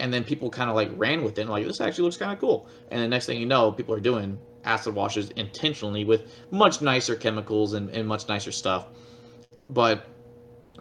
and 0.00 0.12
then 0.12 0.24
people 0.24 0.50
kind 0.50 0.70
of 0.70 0.76
like 0.76 0.90
ran 0.96 1.22
with 1.22 1.38
it 1.38 1.46
like 1.48 1.64
this 1.66 1.80
actually 1.80 2.04
looks 2.04 2.16
kind 2.16 2.32
of 2.32 2.40
cool. 2.40 2.68
And 2.90 3.00
the 3.00 3.08
next 3.08 3.26
thing 3.26 3.38
you 3.38 3.46
know 3.46 3.70
people 3.70 3.94
are 3.94 4.00
doing 4.00 4.38
acid 4.64 4.94
washes 4.94 5.30
intentionally 5.30 6.04
with 6.04 6.32
much 6.50 6.82
nicer 6.82 7.14
chemicals 7.14 7.74
and, 7.74 7.90
and 7.90 8.08
much 8.08 8.28
nicer 8.28 8.52
stuff. 8.52 8.88
But 9.68 10.06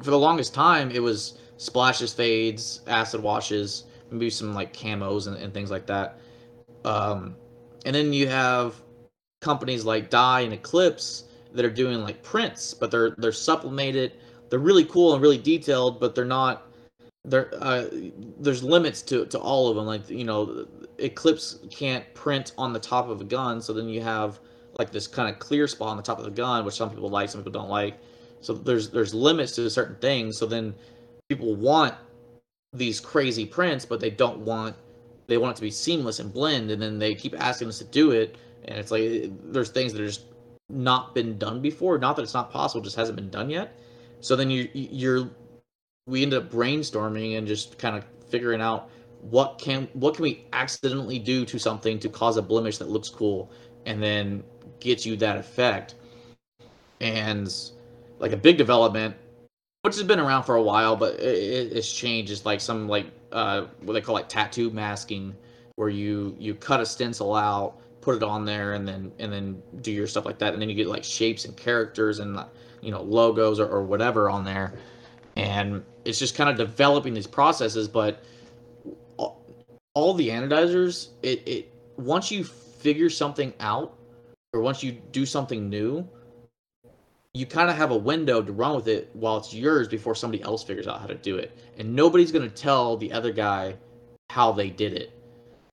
for 0.02 0.12
the 0.12 0.20
longest 0.20 0.54
time 0.54 0.90
it 0.92 1.00
was 1.00 1.38
splashes 1.58 2.14
fades 2.14 2.82
acid 2.88 3.22
washes 3.22 3.84
maybe 4.12 4.30
some 4.30 4.54
like 4.54 4.74
camos 4.74 5.28
and, 5.28 5.36
and 5.38 5.54
things 5.54 5.70
like 5.70 5.86
that. 5.88 6.20
Um, 6.86 7.36
and 7.86 7.94
then 7.94 8.14
you 8.14 8.28
have 8.28 8.82
companies 9.42 9.86
like 9.86 10.10
dye 10.10 10.42
and 10.42 10.54
eclipse 10.54 11.26
that 11.54 11.66
are 11.66 11.70
doing 11.70 12.02
like 12.02 12.24
prints 12.24 12.74
but 12.74 12.90
they're 12.90 13.16
they're 13.18 13.32
supplemented. 13.32 14.14
They're 14.50 14.60
really 14.60 14.86
cool 14.86 15.14
and 15.14 15.22
really 15.22 15.38
detailed 15.38 16.00
but 16.00 16.16
they're 16.16 16.26
not 16.26 16.69
there 17.26 17.52
uh, 17.60 17.86
there's 18.40 18.64
limits 18.64 19.02
to 19.02 19.26
to 19.26 19.38
all 19.40 19.68
of 19.68 19.76
them 19.76 19.86
like 19.86 20.10
you 20.10 20.24
know 20.24 20.66
eclipse 20.98 21.60
can't 21.70 22.12
print 22.14 22.54
on 22.58 22.74
the 22.74 22.80
top 22.80 23.10
of 23.10 23.22
a 23.22 23.24
gun 23.24 23.62
so 23.62 23.74
then 23.74 23.90
you 23.90 24.02
have 24.02 24.40
like 24.78 24.92
this 24.92 25.08
kind 25.08 25.30
of 25.34 25.40
clear 25.40 25.68
spot 25.68 25.90
on 25.90 25.98
the 25.98 26.04
top 26.04 26.18
of 26.20 26.26
the 26.26 26.32
gun 26.32 26.64
which 26.64 26.76
some 26.76 26.90
people 26.90 27.10
like 27.10 27.30
some 27.30 27.42
people 27.42 27.60
don't 27.60 27.70
like. 27.70 28.00
So 28.42 28.54
there's 28.54 28.90
there's 28.90 29.14
limits 29.14 29.54
to 29.56 29.70
certain 29.70 29.98
things 29.98 30.38
so 30.38 30.46
then 30.46 30.74
people 31.28 31.56
want 31.56 31.94
these 32.72 33.00
crazy 33.00 33.46
prints 33.46 33.86
but 33.86 34.00
they 34.00 34.10
don't 34.10 34.40
want 34.40 34.76
they 35.28 35.38
want 35.38 35.52
it 35.52 35.56
to 35.58 35.62
be 35.62 35.72
seamless 35.72 36.20
and 36.20 36.34
blend 36.34 36.72
and 36.72 36.82
then 36.82 37.00
they 37.00 37.16
keep 37.16 37.36
asking 37.38 37.68
us 37.68 37.80
to 37.80 37.84
do 37.84 38.12
it 38.12 38.38
and 38.66 38.78
it's 38.78 38.92
like 38.92 39.30
there's 39.52 39.70
things 39.70 39.92
that 39.92 40.02
are 40.02 40.08
just 40.08 40.26
not 40.70 41.16
been 41.16 41.38
done 41.38 41.62
before. 41.62 41.98
Not 41.98 42.16
that 42.16 42.22
it's 42.22 42.34
not 42.34 42.52
possible 42.52 42.82
just 42.82 42.96
hasn't 42.96 43.16
been 43.16 43.30
done 43.30 43.50
yet. 43.50 43.78
So 44.22 44.36
then 44.36 44.50
you 44.50 44.70
you're 44.74 45.30
we 46.10 46.24
ended 46.24 46.43
up 46.43 46.51
brainstorming 46.51 47.38
and 47.38 47.47
just 47.47 47.78
kind 47.78 47.95
of 47.95 48.03
figuring 48.30 48.62
out 48.62 48.89
what 49.22 49.60
can 49.60 49.88
what 49.93 50.16
can 50.16 50.24
we 50.24 50.45
accidentally 50.53 51.20
do 51.20 51.45
to 51.45 51.60
something 51.60 51.99
to 51.99 52.10
cause 52.10 52.38
a 52.38 52.41
blemish 52.41 52.78
that 52.78 52.89
looks 52.89 53.10
cool 53.10 53.51
and 53.86 54.01
then 54.01 54.43
gets 54.80 55.05
you 55.05 55.16
that 55.18 55.38
effect. 55.38 55.95
And 57.01 57.53
like 58.20 58.32
a 58.32 58.38
big 58.38 58.57
development 58.57 59.16
which 59.84 59.95
has 59.95 60.03
been 60.03 60.20
around 60.20 60.43
for 60.43 60.55
a 60.55 60.62
while 60.62 60.95
but 60.95 61.16
it, 61.20 61.72
it's 61.74 61.93
changed. 61.93 62.32
It's 62.32 62.45
like 62.45 62.60
some 62.60 62.88
like 62.88 63.07
uh, 63.32 63.66
what 63.82 63.93
they 63.93 64.01
call 64.01 64.16
like 64.16 64.30
tattoo 64.30 64.70
masking 64.72 65.36
where 65.76 65.89
you 65.89 66.36
you 66.39 66.55
cut 66.55 66.82
a 66.82 66.86
stencil 66.86 67.36
out 67.36 67.76
put 68.01 68.16
it 68.16 68.24
on 68.24 68.45
there 68.45 68.74
and 68.74 68.88
then 68.88 69.12
and 69.20 69.32
then 69.32 69.62
do 69.82 69.91
your 69.91 70.07
stuff 70.07 70.26
like 70.26 70.39
that. 70.39 70.53
And 70.53 70.62
then 70.62 70.70
you 70.70 70.76
get 70.76 70.88
like 70.88 71.03
shapes 71.03 71.45
and 71.45 71.55
characters 71.55 72.20
and 72.20 72.39
you 72.82 72.91
know 72.91 73.01
logos 73.01 73.60
or, 73.60 73.68
or 73.68 73.84
whatever 73.84 74.30
on 74.30 74.45
there 74.45 74.74
and 75.36 75.84
it's 76.06 76.20
just 76.20 76.36
kind 76.36 76.50
of 76.50 76.58
developing 76.58 77.14
these 77.14 77.28
processes 77.28 77.88
but 77.88 78.24
all, 79.96 80.14
the 80.14 80.30
anodizers 80.30 81.10
it, 81.24 81.46
it 81.46 81.74
once 81.98 82.32
you 82.32 82.44
figure 82.44 83.10
something 83.10 83.54
out 83.60 83.98
or 84.54 84.62
once 84.62 84.82
you 84.82 84.94
do 85.12 85.26
something 85.26 85.70
new 85.70 86.08
you 87.34 87.46
kind 87.46 87.70
of 87.70 87.76
have 87.76 87.92
a 87.92 87.98
window 87.98 88.42
to 88.42 88.52
run 88.52 88.76
with 88.76 88.88
it 88.88 89.10
while 89.14 89.38
it's 89.38 89.54
yours 89.54 89.88
before 89.88 90.16
somebody 90.16 90.42
else 90.44 90.64
figures 90.64 90.88
out 90.88 91.00
how 91.00 91.06
to 91.06 91.16
do 91.16 91.38
it. 91.38 91.58
And 91.78 91.96
nobody's 91.96 92.32
going 92.32 92.50
to 92.50 92.56
tell 92.56 92.98
the 92.98 93.12
other 93.12 93.32
guy 93.32 93.76
how 94.30 94.52
they 94.52 94.70
did 94.70 94.94
it. 94.94 95.14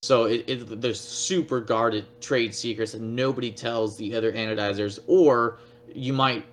So 0.02 0.24
it, 0.24 0.44
it, 0.46 0.80
there's 0.80 1.00
super 1.00 1.60
guarded 1.60 2.04
trade 2.20 2.54
secrets 2.54 2.94
and 2.94 3.16
nobody 3.16 3.50
tells 3.50 3.96
the 3.96 4.14
other 4.14 4.32
anodizers 4.32 4.98
or 5.06 5.58
you 5.94 6.12
might 6.12 6.44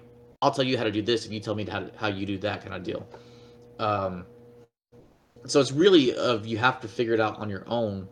I'll 0.43 0.51
tell 0.51 0.65
you 0.65 0.77
how 0.77 0.83
to 0.83 0.91
do 0.91 1.01
this 1.01 1.25
if 1.25 1.31
you 1.31 1.39
tell 1.39 1.55
me 1.55 1.63
how, 1.63 1.79
to, 1.79 1.91
how 1.95 2.07
you 2.07 2.25
do 2.25 2.37
that 2.39 2.61
kind 2.61 2.75
of 2.75 2.83
deal. 2.83 3.07
Um, 3.79 4.25
so 5.45 5.61
it's 5.61 5.71
really 5.71 6.13
of 6.15 6.45
you 6.45 6.57
have 6.57 6.81
to 6.81 6.87
figure 6.89 7.13
it 7.13 7.21
out 7.21 7.39
on 7.39 7.49
your 7.49 7.63
own. 7.67 8.09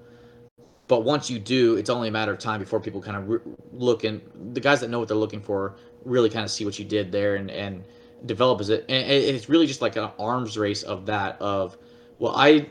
But 0.87 1.03
once 1.03 1.29
you 1.29 1.39
do, 1.39 1.75
it's 1.75 1.89
only 1.89 2.07
a 2.07 2.11
matter 2.11 2.31
of 2.31 2.39
time 2.39 2.61
before 2.61 2.79
people 2.79 3.01
kind 3.01 3.17
of 3.17 3.27
re- 3.27 3.39
look 3.73 4.05
and 4.05 4.21
the 4.53 4.61
guys 4.61 4.79
that 4.79 4.89
know 4.89 4.99
what 4.99 5.09
they're 5.09 5.17
looking 5.17 5.41
for 5.41 5.75
really 6.05 6.29
kind 6.29 6.45
of 6.45 6.51
see 6.51 6.63
what 6.63 6.79
you 6.79 6.85
did 6.85 7.11
there 7.11 7.35
and 7.35 7.51
and 7.51 7.83
develop 8.25 8.61
as 8.61 8.69
it. 8.69 8.85
And 8.87 9.09
it's 9.09 9.49
really 9.49 9.67
just 9.67 9.81
like 9.81 9.97
an 9.97 10.09
arms 10.17 10.57
race 10.57 10.83
of 10.83 11.05
that 11.07 11.39
of 11.41 11.77
well, 12.17 12.33
I 12.35 12.69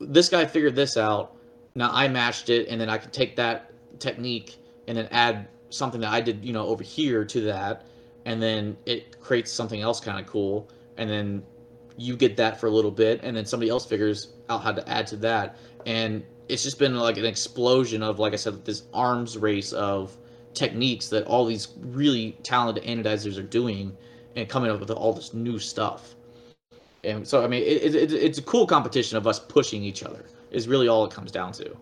this 0.00 0.28
guy 0.28 0.44
figured 0.44 0.76
this 0.76 0.98
out. 0.98 1.34
Now 1.74 1.90
I 1.92 2.08
matched 2.08 2.50
it, 2.50 2.68
and 2.68 2.78
then 2.78 2.90
I 2.90 2.98
could 2.98 3.12
take 3.12 3.36
that 3.36 3.72
technique 4.00 4.58
and 4.86 4.98
then 4.98 5.08
add 5.10 5.48
something 5.70 6.00
that 6.00 6.12
I 6.12 6.20
did, 6.20 6.44
you 6.44 6.52
know, 6.52 6.66
over 6.66 6.82
here 6.82 7.24
to 7.24 7.40
that 7.42 7.86
and 8.28 8.42
then 8.42 8.76
it 8.84 9.18
creates 9.22 9.50
something 9.50 9.80
else 9.80 10.00
kind 10.00 10.20
of 10.20 10.26
cool 10.26 10.68
and 10.98 11.08
then 11.08 11.42
you 11.96 12.14
get 12.14 12.36
that 12.36 12.60
for 12.60 12.66
a 12.66 12.70
little 12.70 12.90
bit 12.90 13.20
and 13.22 13.34
then 13.34 13.46
somebody 13.46 13.70
else 13.70 13.86
figures 13.86 14.34
out 14.50 14.62
how 14.62 14.70
to 14.70 14.86
add 14.86 15.06
to 15.06 15.16
that. 15.16 15.56
And 15.86 16.22
it's 16.46 16.62
just 16.62 16.78
been 16.78 16.94
like 16.94 17.16
an 17.16 17.24
explosion 17.24 18.02
of 18.02 18.18
like 18.18 18.34
i 18.34 18.36
said 18.36 18.64
this 18.64 18.82
arms 18.92 19.38
race 19.38 19.72
of 19.72 20.16
techniques 20.52 21.08
that 21.08 21.24
all 21.24 21.46
these 21.46 21.68
really 21.80 22.32
talented 22.42 22.84
anodizers 22.84 23.38
are 23.38 23.48
doing 23.60 23.96
and 24.36 24.46
coming 24.46 24.70
up 24.70 24.78
with 24.78 24.90
all 24.90 25.14
this 25.14 25.32
new 25.32 25.58
stuff. 25.58 26.14
And 27.04 27.26
so 27.26 27.42
i 27.42 27.48
mean 27.48 27.62
it, 27.62 27.94
it, 27.94 28.12
it's 28.12 28.38
a 28.38 28.42
cool 28.42 28.66
competition 28.66 29.16
of 29.16 29.26
us 29.26 29.38
pushing 29.38 29.82
each 29.82 30.02
other 30.02 30.26
is 30.50 30.68
really 30.68 30.86
all 30.86 31.06
it 31.06 31.10
comes 31.10 31.32
down 31.32 31.52
to. 31.52 31.74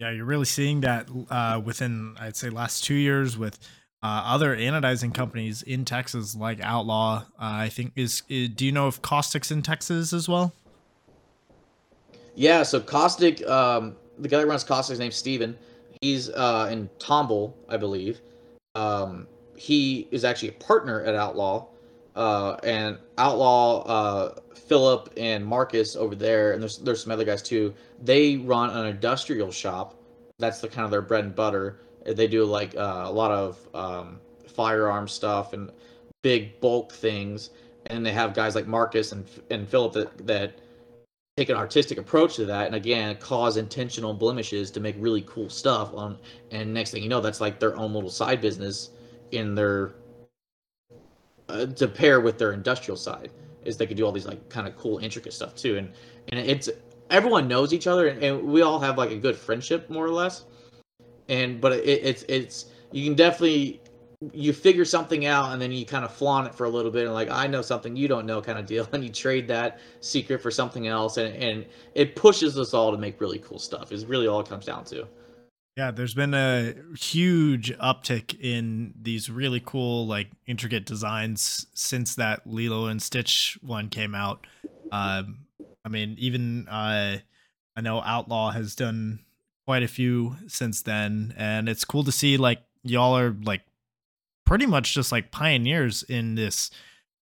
Yeah 0.00 0.10
you're 0.10 0.24
really 0.24 0.46
seeing 0.46 0.80
that 0.80 1.08
uh, 1.30 1.60
within 1.64 2.16
i'd 2.18 2.34
say 2.34 2.50
last 2.50 2.82
two 2.82 2.94
years 2.94 3.38
with 3.38 3.58
uh, 4.02 4.22
other 4.24 4.56
anodizing 4.56 5.12
companies 5.12 5.62
in 5.62 5.84
Texas, 5.84 6.34
like 6.34 6.60
Outlaw, 6.62 7.18
uh, 7.18 7.22
I 7.38 7.68
think 7.68 7.92
is, 7.96 8.22
is, 8.28 8.48
Do 8.48 8.64
you 8.64 8.72
know 8.72 8.88
if 8.88 9.02
Caustic's 9.02 9.50
in 9.50 9.62
Texas 9.62 10.12
as 10.12 10.28
well? 10.28 10.54
Yeah, 12.34 12.62
so 12.62 12.80
Caustic, 12.80 13.46
um, 13.46 13.96
the 14.18 14.28
guy 14.28 14.38
that 14.38 14.46
runs 14.46 14.64
Caustic's 14.64 14.98
name's 14.98 15.16
Steven. 15.16 15.56
He's 16.00 16.30
uh, 16.30 16.68
in 16.70 16.88
Tomball, 16.98 17.52
I 17.68 17.76
believe. 17.76 18.20
Um, 18.74 19.26
he 19.56 20.08
is 20.10 20.24
actually 20.24 20.48
a 20.48 20.52
partner 20.52 21.02
at 21.02 21.14
Outlaw, 21.14 21.66
uh, 22.16 22.54
and 22.62 22.96
Outlaw, 23.18 23.82
uh, 23.82 24.34
Philip 24.54 25.12
and 25.18 25.44
Marcus 25.44 25.96
over 25.96 26.14
there, 26.14 26.52
and 26.52 26.62
there's 26.62 26.78
there's 26.78 27.02
some 27.02 27.12
other 27.12 27.24
guys 27.24 27.42
too. 27.42 27.74
They 28.02 28.36
run 28.36 28.70
an 28.70 28.86
industrial 28.86 29.50
shop. 29.50 29.96
That's 30.38 30.60
the 30.60 30.68
kind 30.68 30.86
of 30.86 30.90
their 30.90 31.02
bread 31.02 31.24
and 31.24 31.34
butter 31.34 31.80
they 32.04 32.26
do 32.26 32.44
like 32.44 32.76
uh, 32.76 33.04
a 33.06 33.12
lot 33.12 33.30
of 33.30 33.68
um, 33.74 34.20
firearm 34.48 35.08
stuff 35.08 35.52
and 35.52 35.70
big 36.22 36.60
bulk 36.60 36.92
things, 36.92 37.50
and 37.86 38.04
they 38.04 38.12
have 38.12 38.34
guys 38.34 38.54
like 38.54 38.66
Marcus 38.66 39.12
and 39.12 39.26
and 39.50 39.68
Philip 39.68 39.92
that 39.94 40.26
that 40.26 40.60
take 41.36 41.48
an 41.48 41.56
artistic 41.56 41.98
approach 41.98 42.36
to 42.36 42.44
that, 42.46 42.66
and 42.66 42.74
again 42.74 43.16
cause 43.16 43.56
intentional 43.56 44.14
blemishes 44.14 44.70
to 44.72 44.80
make 44.80 44.96
really 44.98 45.22
cool 45.22 45.48
stuff 45.48 45.92
on. 45.94 46.18
And 46.50 46.72
next 46.72 46.90
thing 46.90 47.02
you 47.02 47.08
know, 47.08 47.20
that's 47.20 47.40
like 47.40 47.58
their 47.58 47.76
own 47.76 47.92
little 47.92 48.10
side 48.10 48.40
business 48.40 48.90
in 49.32 49.54
their 49.54 49.92
uh, 51.48 51.66
to 51.66 51.88
pair 51.88 52.20
with 52.20 52.38
their 52.38 52.52
industrial 52.52 52.96
side 52.96 53.30
is 53.64 53.76
they 53.76 53.86
could 53.86 53.96
do 53.96 54.04
all 54.04 54.12
these 54.12 54.26
like 54.26 54.48
kind 54.48 54.66
of 54.66 54.76
cool 54.76 54.98
intricate 54.98 55.32
stuff 55.32 55.54
too. 55.54 55.76
And 55.76 55.90
and 56.28 56.40
it's 56.40 56.68
everyone 57.10 57.48
knows 57.48 57.72
each 57.72 57.86
other 57.86 58.08
and, 58.08 58.22
and 58.22 58.42
we 58.44 58.62
all 58.62 58.78
have 58.78 58.96
like 58.96 59.10
a 59.10 59.16
good 59.16 59.36
friendship 59.36 59.90
more 59.90 60.04
or 60.04 60.10
less 60.10 60.44
and 61.30 61.60
but 61.60 61.72
it, 61.72 61.86
it's 61.86 62.24
it's 62.28 62.66
you 62.92 63.04
can 63.04 63.14
definitely 63.14 63.80
you 64.34 64.52
figure 64.52 64.84
something 64.84 65.24
out 65.24 65.52
and 65.52 65.62
then 65.62 65.72
you 65.72 65.86
kind 65.86 66.04
of 66.04 66.12
flaunt 66.12 66.46
it 66.46 66.54
for 66.54 66.64
a 66.64 66.68
little 66.68 66.90
bit 66.90 67.06
and 67.06 67.14
like 67.14 67.30
I 67.30 67.46
know 67.46 67.62
something 67.62 67.96
you 67.96 68.06
don't 68.06 68.26
know 68.26 68.42
kind 68.42 68.58
of 68.58 68.66
deal 68.66 68.86
and 68.92 69.02
you 69.02 69.10
trade 69.10 69.48
that 69.48 69.80
secret 70.00 70.42
for 70.42 70.50
something 70.50 70.88
else 70.88 71.16
and 71.16 71.34
and 71.34 71.64
it 71.94 72.16
pushes 72.16 72.58
us 72.58 72.74
all 72.74 72.92
to 72.92 72.98
make 72.98 73.20
really 73.20 73.38
cool 73.38 73.58
stuff. 73.58 73.92
Is 73.92 74.04
really 74.04 74.26
all 74.26 74.40
it 74.40 74.48
comes 74.48 74.66
down 74.66 74.84
to. 74.86 75.06
Yeah, 75.76 75.92
there's 75.92 76.14
been 76.14 76.34
a 76.34 76.74
huge 76.98 77.74
uptick 77.78 78.38
in 78.38 78.92
these 79.00 79.30
really 79.30 79.62
cool, 79.64 80.06
like 80.06 80.28
intricate 80.46 80.84
designs 80.84 81.68
since 81.72 82.16
that 82.16 82.46
Lilo 82.46 82.86
and 82.86 83.00
Stitch 83.00 83.56
one 83.62 83.88
came 83.88 84.14
out. 84.14 84.46
Um, 84.92 85.46
I 85.84 85.88
mean, 85.88 86.16
even 86.18 86.68
uh, 86.68 87.18
I 87.76 87.80
know 87.80 88.02
Outlaw 88.02 88.50
has 88.50 88.74
done 88.74 89.20
quite 89.70 89.84
a 89.84 89.86
few 89.86 90.34
since 90.48 90.82
then, 90.82 91.32
and 91.36 91.68
it's 91.68 91.84
cool 91.84 92.02
to 92.02 92.10
see 92.10 92.36
like 92.36 92.60
y'all 92.82 93.16
are 93.16 93.36
like 93.44 93.60
pretty 94.44 94.66
much 94.66 94.94
just 94.94 95.12
like 95.12 95.30
pioneers 95.30 96.02
in 96.02 96.34
this 96.34 96.72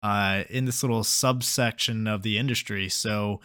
uh 0.02 0.46
in 0.50 0.64
this 0.64 0.82
little 0.82 1.04
subsection 1.04 2.08
of 2.08 2.24
the 2.24 2.38
industry. 2.38 2.88
So, 2.88 3.42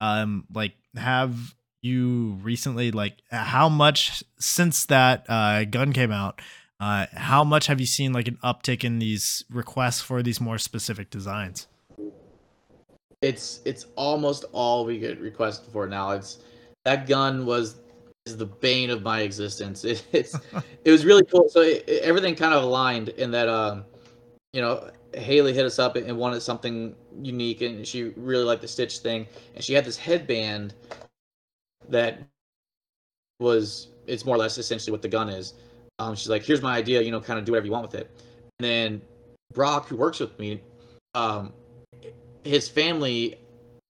um, 0.00 0.46
like 0.52 0.72
have 0.96 1.54
you 1.80 2.40
recently 2.42 2.90
like 2.90 3.18
how 3.30 3.68
much 3.68 4.24
since 4.40 4.86
that 4.86 5.24
uh, 5.28 5.64
gun 5.66 5.92
came 5.92 6.10
out 6.10 6.42
uh, 6.80 7.06
how 7.12 7.44
much 7.44 7.68
have 7.68 7.78
you 7.78 7.86
seen 7.86 8.12
like 8.12 8.26
an 8.26 8.38
uptick 8.42 8.82
in 8.82 8.98
these 8.98 9.44
requests 9.48 10.00
for 10.00 10.24
these 10.24 10.40
more 10.40 10.58
specific 10.58 11.08
designs 11.08 11.68
it's 13.22 13.60
it's 13.64 13.86
almost 13.94 14.44
all 14.50 14.84
we 14.84 14.98
get 14.98 15.20
requested 15.20 15.70
for 15.72 15.86
now 15.86 16.10
it's 16.10 16.40
that 16.84 17.06
gun 17.06 17.46
was 17.46 17.76
is 18.26 18.36
the 18.36 18.46
bane 18.46 18.90
of 18.90 19.02
my 19.02 19.20
existence 19.20 19.84
it, 19.84 20.04
it's 20.12 20.36
it 20.84 20.90
was 20.90 21.04
really 21.04 21.24
cool 21.24 21.48
so 21.48 21.60
it, 21.60 21.84
it, 21.88 22.02
everything 22.02 22.34
kind 22.34 22.54
of 22.54 22.62
aligned 22.62 23.10
in 23.10 23.30
that 23.30 23.48
um 23.48 23.84
you 24.52 24.60
know 24.60 24.90
haley 25.14 25.52
hit 25.52 25.64
us 25.64 25.78
up 25.78 25.96
and 25.96 26.16
wanted 26.16 26.40
something 26.40 26.94
unique 27.22 27.60
and 27.60 27.86
she 27.86 28.04
really 28.16 28.44
liked 28.44 28.62
the 28.62 28.68
stitch 28.68 28.98
thing 28.98 29.26
and 29.54 29.62
she 29.62 29.72
had 29.72 29.84
this 29.84 29.96
headband 29.96 30.74
that 31.88 32.18
was 33.40 33.88
it's 34.06 34.24
more 34.24 34.36
or 34.36 34.38
less 34.38 34.58
essentially 34.58 34.92
what 34.92 35.02
the 35.02 35.08
gun 35.08 35.28
is. 35.28 35.54
Um, 35.98 36.14
she's 36.14 36.28
like, 36.28 36.42
here's 36.42 36.62
my 36.62 36.76
idea, 36.76 37.00
you 37.02 37.10
know, 37.10 37.20
kind 37.20 37.38
of 37.38 37.44
do 37.44 37.52
whatever 37.52 37.66
you 37.66 37.72
want 37.72 37.90
with 37.90 37.94
it. 37.94 38.10
And 38.58 38.64
then 38.66 39.02
Brock, 39.52 39.88
who 39.88 39.96
works 39.96 40.20
with 40.20 40.38
me, 40.38 40.60
um, 41.14 41.52
his 42.42 42.68
family 42.68 43.36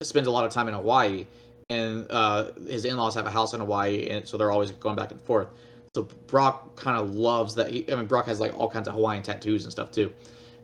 spends 0.02 0.26
a 0.26 0.30
lot 0.30 0.44
of 0.44 0.52
time 0.52 0.68
in 0.68 0.74
Hawaii, 0.74 1.26
and 1.70 2.06
uh, 2.10 2.52
his 2.68 2.84
in-laws 2.84 3.14
have 3.14 3.26
a 3.26 3.30
house 3.30 3.54
in 3.54 3.60
Hawaii, 3.60 4.08
and 4.10 4.26
so 4.26 4.36
they're 4.36 4.50
always 4.50 4.70
going 4.72 4.96
back 4.96 5.10
and 5.10 5.20
forth. 5.22 5.48
So 5.94 6.02
Brock 6.26 6.76
kind 6.76 6.98
of 6.98 7.14
loves 7.14 7.54
that. 7.54 7.70
He, 7.70 7.90
I 7.90 7.94
mean, 7.94 8.06
Brock 8.06 8.26
has 8.26 8.40
like 8.40 8.58
all 8.58 8.68
kinds 8.68 8.88
of 8.88 8.94
Hawaiian 8.94 9.22
tattoos 9.22 9.64
and 9.64 9.72
stuff 9.72 9.90
too. 9.90 10.12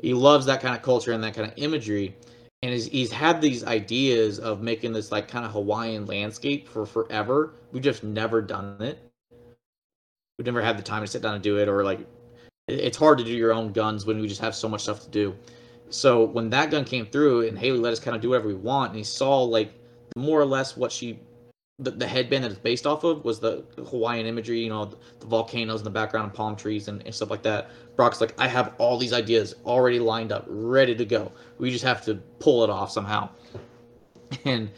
He 0.02 0.14
loves 0.14 0.46
that 0.46 0.60
kind 0.60 0.74
of 0.74 0.82
culture 0.82 1.12
and 1.12 1.22
that 1.22 1.34
kind 1.34 1.50
of 1.50 1.56
imagery 1.56 2.16
and 2.62 2.72
he's, 2.72 2.86
he's 2.86 3.10
had 3.10 3.40
these 3.40 3.64
ideas 3.64 4.38
of 4.38 4.60
making 4.60 4.92
this 4.92 5.10
like 5.10 5.28
kind 5.28 5.44
of 5.46 5.52
Hawaiian 5.52 6.06
landscape 6.06 6.68
for 6.68 6.84
forever. 6.84 7.54
We've 7.72 7.82
just 7.82 8.04
never 8.04 8.42
done 8.42 8.76
it. 8.80 8.98
We've 10.38 10.46
never 10.46 10.60
had 10.60 10.78
the 10.78 10.82
time 10.82 11.02
to 11.02 11.06
sit 11.06 11.22
down 11.22 11.34
and 11.34 11.42
do 11.42 11.58
it, 11.58 11.68
or 11.68 11.84
like 11.84 12.06
it's 12.68 12.96
hard 12.96 13.18
to 13.18 13.24
do 13.24 13.32
your 13.32 13.52
own 13.52 13.72
guns 13.72 14.06
when 14.06 14.20
we 14.20 14.28
just 14.28 14.40
have 14.40 14.54
so 14.54 14.68
much 14.68 14.82
stuff 14.82 15.00
to 15.02 15.10
do. 15.10 15.34
So 15.88 16.24
when 16.24 16.50
that 16.50 16.70
gun 16.70 16.84
came 16.84 17.06
through 17.06 17.48
and 17.48 17.58
Haley 17.58 17.78
let 17.78 17.92
us 17.92 18.00
kind 18.00 18.14
of 18.14 18.22
do 18.22 18.30
whatever 18.30 18.48
we 18.48 18.54
want, 18.54 18.90
and 18.90 18.98
he 18.98 19.04
saw 19.04 19.42
like 19.42 19.72
more 20.16 20.40
or 20.40 20.46
less 20.46 20.76
what 20.76 20.92
she 20.92 21.18
the, 21.80 21.90
the 21.90 22.06
headband 22.06 22.44
that 22.44 22.50
it's 22.50 22.60
based 22.60 22.86
off 22.86 23.04
of 23.04 23.24
was 23.24 23.40
the 23.40 23.64
Hawaiian 23.88 24.26
imagery, 24.26 24.60
you 24.60 24.68
know, 24.68 24.84
the, 24.84 24.96
the 25.20 25.26
volcanoes 25.26 25.80
in 25.80 25.84
the 25.84 25.90
background 25.90 26.26
and 26.26 26.34
palm 26.34 26.54
trees 26.54 26.88
and, 26.88 27.02
and, 27.06 27.14
stuff 27.14 27.30
like 27.30 27.42
that. 27.42 27.70
Brock's 27.96 28.20
like, 28.20 28.38
I 28.38 28.48
have 28.48 28.74
all 28.76 28.98
these 28.98 29.14
ideas 29.14 29.54
already 29.64 29.98
lined 29.98 30.30
up, 30.30 30.44
ready 30.46 30.94
to 30.94 31.06
go. 31.06 31.32
We 31.58 31.70
just 31.70 31.84
have 31.84 32.04
to 32.04 32.16
pull 32.38 32.62
it 32.64 32.70
off 32.70 32.90
somehow. 32.90 33.30
And 34.44 34.70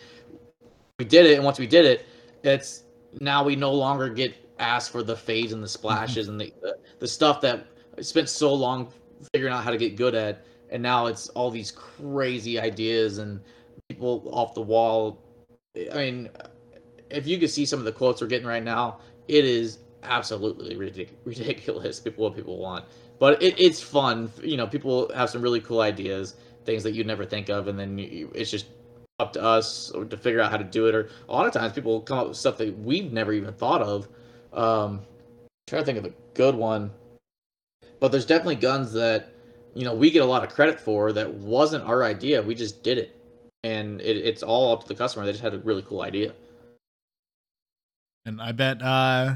we 0.98 1.04
did 1.04 1.26
it, 1.26 1.34
and 1.34 1.44
once 1.44 1.58
we 1.58 1.66
did 1.66 1.84
it, 1.84 2.06
it's 2.42 2.84
now 3.20 3.44
we 3.44 3.54
no 3.54 3.70
longer 3.70 4.08
get 4.08 4.34
asked 4.58 4.90
for 4.90 5.02
the 5.02 5.14
fades 5.14 5.52
and 5.52 5.62
the 5.62 5.68
splashes 5.68 6.28
and 6.30 6.40
the, 6.40 6.54
the 6.62 6.78
the 7.00 7.06
stuff 7.06 7.42
that 7.42 7.66
I 7.98 8.00
spent 8.00 8.30
so 8.30 8.54
long 8.54 8.90
figuring 9.34 9.52
out 9.52 9.62
how 9.62 9.70
to 9.70 9.76
get 9.76 9.94
good 9.94 10.14
at, 10.14 10.46
and 10.70 10.82
now 10.82 11.04
it's 11.04 11.28
all 11.30 11.50
these 11.50 11.70
crazy 11.70 12.58
ideas 12.58 13.18
and 13.18 13.42
people 13.92 14.28
off 14.32 14.54
the 14.54 14.62
wall. 14.62 15.22
I 15.92 15.96
mean, 15.96 16.30
if 17.10 17.26
you 17.26 17.38
could 17.38 17.50
see 17.50 17.66
some 17.66 17.78
of 17.78 17.84
the 17.84 17.92
quotes 17.92 18.20
we're 18.20 18.26
getting 18.26 18.46
right 18.46 18.62
now, 18.62 18.98
it 19.28 19.44
is 19.44 19.78
absolutely 20.02 20.74
ridic- 20.74 21.14
ridiculous. 21.24 22.00
People 22.00 22.24
what 22.24 22.34
people 22.34 22.58
want, 22.58 22.84
but 23.18 23.42
it, 23.42 23.54
it's 23.58 23.80
fun. 23.80 24.30
You 24.42 24.56
know, 24.56 24.66
people 24.66 25.12
have 25.14 25.30
some 25.30 25.42
really 25.42 25.60
cool 25.60 25.80
ideas, 25.80 26.36
things 26.64 26.82
that 26.82 26.92
you'd 26.92 27.06
never 27.06 27.24
think 27.24 27.48
of, 27.48 27.68
and 27.68 27.78
then 27.78 27.98
you, 27.98 28.30
it's 28.34 28.50
just 28.50 28.66
up 29.18 29.32
to 29.34 29.42
us 29.42 29.92
to 30.10 30.16
figure 30.16 30.40
out 30.40 30.50
how 30.50 30.56
to 30.56 30.64
do 30.64 30.86
it. 30.86 30.94
Or 30.94 31.08
a 31.28 31.32
lot 31.32 31.46
of 31.46 31.52
times, 31.52 31.72
people 31.72 32.00
come 32.00 32.18
up 32.18 32.28
with 32.28 32.36
stuff 32.36 32.58
that 32.58 32.76
we've 32.78 33.12
never 33.12 33.32
even 33.32 33.52
thought 33.54 33.82
of. 33.82 34.08
Um, 34.52 35.00
trying 35.66 35.82
to 35.82 35.86
think 35.86 35.98
of 35.98 36.04
a 36.04 36.12
good 36.34 36.54
one, 36.54 36.90
but 38.00 38.10
there's 38.10 38.26
definitely 38.26 38.56
guns 38.56 38.92
that 38.92 39.32
you 39.74 39.84
know 39.84 39.94
we 39.94 40.10
get 40.10 40.22
a 40.22 40.26
lot 40.26 40.44
of 40.44 40.50
credit 40.50 40.80
for 40.80 41.12
that 41.12 41.32
wasn't 41.32 41.84
our 41.84 42.02
idea. 42.04 42.42
We 42.42 42.54
just 42.54 42.82
did 42.82 42.98
it, 42.98 43.16
and 43.64 44.00
it, 44.00 44.16
it's 44.16 44.42
all 44.42 44.72
up 44.72 44.82
to 44.82 44.88
the 44.88 44.94
customer. 44.94 45.24
They 45.24 45.32
just 45.32 45.42
had 45.42 45.54
a 45.54 45.58
really 45.58 45.82
cool 45.82 46.02
idea. 46.02 46.34
And 48.24 48.40
I 48.40 48.52
bet 48.52 48.82
uh 48.82 49.34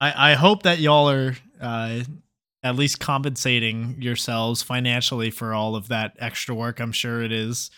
I 0.00 0.32
I 0.32 0.34
hope 0.34 0.62
that 0.62 0.78
y'all 0.78 1.10
are 1.10 1.36
uh 1.60 2.00
at 2.62 2.76
least 2.76 3.00
compensating 3.00 4.00
yourselves 4.00 4.62
financially 4.62 5.30
for 5.30 5.54
all 5.54 5.76
of 5.76 5.88
that 5.88 6.16
extra 6.18 6.54
work. 6.54 6.80
I'm 6.80 6.92
sure 6.92 7.22
it 7.22 7.32
is. 7.32 7.70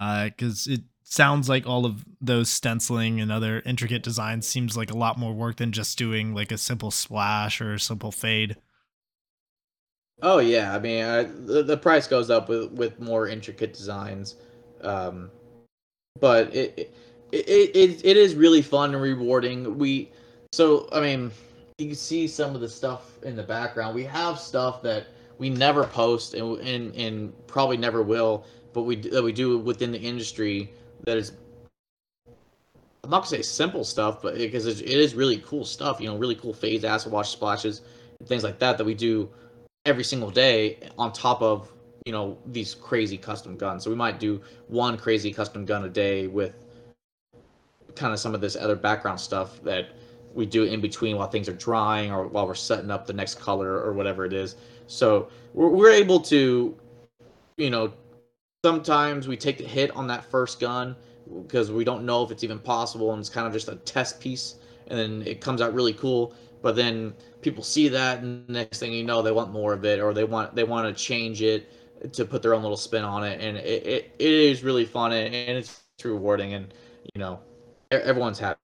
Uh 0.00 0.30
cuz 0.36 0.66
it 0.66 0.82
sounds 1.02 1.48
like 1.48 1.66
all 1.66 1.86
of 1.86 2.04
those 2.20 2.48
stenciling 2.50 3.20
and 3.20 3.30
other 3.30 3.60
intricate 3.64 4.02
designs 4.02 4.46
seems 4.46 4.76
like 4.76 4.90
a 4.90 4.96
lot 4.96 5.18
more 5.18 5.32
work 5.32 5.56
than 5.56 5.72
just 5.72 5.96
doing 5.96 6.34
like 6.34 6.50
a 6.50 6.58
simple 6.58 6.90
splash 6.90 7.60
or 7.60 7.74
a 7.74 7.80
simple 7.80 8.10
fade. 8.10 8.56
Oh 10.22 10.38
yeah, 10.38 10.74
I 10.74 10.78
mean 10.78 11.04
uh, 11.04 11.30
the, 11.44 11.62
the 11.62 11.76
price 11.76 12.06
goes 12.08 12.30
up 12.30 12.48
with 12.48 12.72
with 12.72 12.98
more 12.98 13.28
intricate 13.28 13.74
designs, 13.74 14.36
um, 14.82 15.30
but 16.20 16.54
it, 16.54 16.74
it 16.76 16.94
it, 17.32 17.76
it, 17.76 18.04
it 18.04 18.16
is 18.16 18.34
really 18.34 18.62
fun 18.62 18.94
and 18.94 19.02
rewarding. 19.02 19.78
We 19.78 20.10
so 20.52 20.88
I 20.92 21.00
mean 21.00 21.30
you 21.78 21.88
can 21.88 21.96
see 21.96 22.26
some 22.26 22.54
of 22.54 22.60
the 22.60 22.68
stuff 22.68 23.22
in 23.22 23.36
the 23.36 23.42
background. 23.42 23.94
We 23.94 24.04
have 24.04 24.38
stuff 24.38 24.82
that 24.82 25.08
we 25.38 25.50
never 25.50 25.84
post 25.84 26.34
and 26.34 26.58
and, 26.60 26.94
and 26.94 27.46
probably 27.46 27.76
never 27.76 28.02
will, 28.02 28.44
but 28.72 28.82
we 28.82 28.96
that 28.96 29.22
we 29.22 29.32
do 29.32 29.58
within 29.58 29.92
the 29.92 30.00
industry 30.00 30.72
that 31.04 31.16
is 31.16 31.32
I'm 33.04 33.10
not 33.10 33.18
gonna 33.18 33.28
say 33.28 33.42
simple 33.42 33.84
stuff, 33.84 34.20
but 34.22 34.36
because 34.36 34.66
it 34.66 34.82
is 34.82 35.14
really 35.14 35.38
cool 35.38 35.64
stuff, 35.64 36.00
you 36.00 36.08
know, 36.08 36.16
really 36.16 36.34
cool 36.34 36.54
phase 36.54 36.84
acid 36.84 37.12
wash 37.12 37.30
splashes, 37.30 37.82
things 38.26 38.42
like 38.42 38.58
that 38.58 38.78
that 38.78 38.84
we 38.84 38.94
do 38.94 39.28
every 39.84 40.02
single 40.02 40.30
day 40.30 40.78
on 40.98 41.12
top 41.12 41.40
of 41.40 41.72
you 42.06 42.12
know 42.12 42.38
these 42.46 42.74
crazy 42.74 43.18
custom 43.18 43.56
guns. 43.56 43.84
So 43.84 43.90
we 43.90 43.96
might 43.96 44.18
do 44.18 44.40
one 44.68 44.96
crazy 44.96 45.32
custom 45.32 45.66
gun 45.66 45.84
a 45.84 45.88
day 45.88 46.28
with 46.28 46.54
kind 47.96 48.12
of 48.12 48.20
some 48.20 48.34
of 48.34 48.40
this 48.40 48.56
other 48.56 48.76
background 48.76 49.20
stuff 49.20 49.62
that 49.64 49.88
we 50.32 50.46
do 50.46 50.64
in 50.64 50.80
between 50.80 51.16
while 51.16 51.28
things 51.28 51.48
are 51.48 51.54
drying 51.54 52.12
or 52.12 52.26
while 52.28 52.46
we're 52.46 52.54
setting 52.54 52.90
up 52.90 53.06
the 53.06 53.12
next 53.12 53.40
color 53.40 53.80
or 53.80 53.92
whatever 53.92 54.24
it 54.24 54.32
is. 54.32 54.54
So 54.86 55.28
we're, 55.52 55.68
we're 55.68 55.90
able 55.90 56.20
to, 56.20 56.76
you 57.56 57.70
know, 57.70 57.92
sometimes 58.64 59.26
we 59.26 59.36
take 59.36 59.58
the 59.58 59.64
hit 59.64 59.90
on 59.96 60.06
that 60.06 60.24
first 60.24 60.60
gun 60.60 60.94
because 61.42 61.72
we 61.72 61.84
don't 61.84 62.04
know 62.04 62.22
if 62.22 62.30
it's 62.30 62.44
even 62.44 62.58
possible 62.58 63.12
and 63.12 63.20
it's 63.20 63.30
kind 63.30 63.46
of 63.46 63.52
just 63.52 63.68
a 63.68 63.76
test 63.76 64.20
piece 64.20 64.56
and 64.88 64.98
then 64.98 65.22
it 65.26 65.40
comes 65.40 65.60
out 65.60 65.74
really 65.74 65.92
cool 65.94 66.32
but 66.62 66.76
then 66.76 67.12
people 67.42 67.64
see 67.64 67.88
that 67.88 68.20
and 68.20 68.48
next 68.48 68.78
thing 68.78 68.92
you 68.92 69.02
know 69.02 69.22
they 69.22 69.32
want 69.32 69.50
more 69.50 69.72
of 69.72 69.84
it 69.84 70.00
or 70.00 70.14
they 70.14 70.24
want 70.24 70.54
they 70.54 70.62
want 70.62 70.86
to 70.86 71.04
change 71.04 71.42
it 71.42 71.68
to 72.12 72.24
put 72.24 72.42
their 72.42 72.54
own 72.54 72.62
little 72.62 72.76
spin 72.76 73.04
on 73.04 73.24
it 73.24 73.40
and 73.40 73.56
it, 73.56 73.86
it, 73.86 74.14
it 74.18 74.30
is 74.30 74.62
really 74.62 74.84
fun 74.84 75.12
and, 75.12 75.34
and 75.34 75.58
it's 75.58 75.82
rewarding 76.04 76.54
and 76.54 76.72
you 77.14 77.20
know 77.20 77.40
everyone's 77.90 78.38
happy 78.38 78.58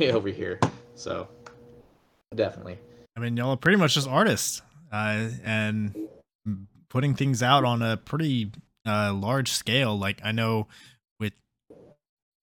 over 0.10 0.28
here. 0.28 0.58
So 0.94 1.28
definitely. 2.34 2.78
I 3.16 3.20
mean, 3.20 3.36
y'all 3.36 3.50
are 3.50 3.56
pretty 3.56 3.78
much 3.78 3.94
just 3.94 4.08
artists, 4.08 4.62
uh, 4.92 5.28
and 5.44 5.94
putting 6.88 7.14
things 7.14 7.42
out 7.42 7.64
on 7.64 7.82
a 7.82 7.96
pretty 7.96 8.50
uh, 8.86 9.12
large 9.12 9.50
scale. 9.50 9.98
Like 9.98 10.20
I 10.24 10.32
know 10.32 10.68
with 11.18 11.32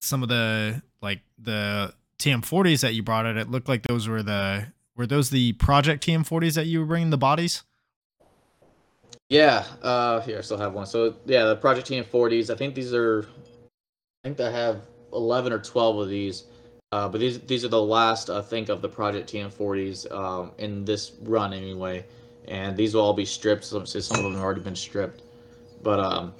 some 0.01 0.23
of 0.23 0.29
the 0.29 0.81
like 1.01 1.21
the 1.37 1.93
TM40s 2.19 2.81
that 2.81 2.93
you 2.93 3.03
brought 3.03 3.25
it, 3.25 3.37
it 3.37 3.49
looked 3.49 3.69
like 3.69 3.83
those 3.83 4.07
were 4.07 4.23
the 4.23 4.67
were 4.95 5.07
those 5.07 5.29
the 5.29 5.53
project 5.53 6.05
TM40s 6.05 6.55
that 6.55 6.65
you 6.65 6.79
were 6.79 6.85
bringing 6.85 7.09
the 7.11 7.17
bodies. 7.17 7.63
Yeah, 9.29 9.65
uh, 9.81 10.21
here 10.21 10.37
I 10.37 10.41
still 10.41 10.57
have 10.57 10.73
one. 10.73 10.85
So 10.85 11.15
yeah, 11.25 11.45
the 11.45 11.55
Project 11.55 11.89
TM40s. 11.89 12.49
I 12.49 12.55
think 12.55 12.75
these 12.75 12.93
are. 12.93 13.27
I 14.23 14.29
think 14.29 14.39
I 14.39 14.49
have 14.49 14.81
11 15.13 15.51
or 15.53 15.59
12 15.59 15.99
of 15.99 16.09
these. 16.09 16.45
Uh, 16.93 17.09
but 17.09 17.19
these 17.19 17.39
these 17.41 17.65
are 17.65 17.69
the 17.69 17.81
last 17.81 18.29
I 18.29 18.41
think 18.41 18.69
of 18.69 18.81
the 18.81 18.87
Project 18.87 19.31
TM40s 19.31 20.09
um, 20.11 20.51
in 20.57 20.85
this 20.85 21.13
run 21.23 21.53
anyway. 21.53 22.05
and 22.47 22.77
these 22.77 22.93
will 22.93 23.01
all 23.01 23.13
be 23.13 23.25
stripped. 23.25 23.65
So 23.65 23.83
some 23.83 24.17
of 24.17 24.23
them 24.23 24.33
have 24.33 24.41
already 24.41 24.61
been 24.61 24.75
stripped, 24.75 25.23
but 25.83 25.99
um, 25.99 26.33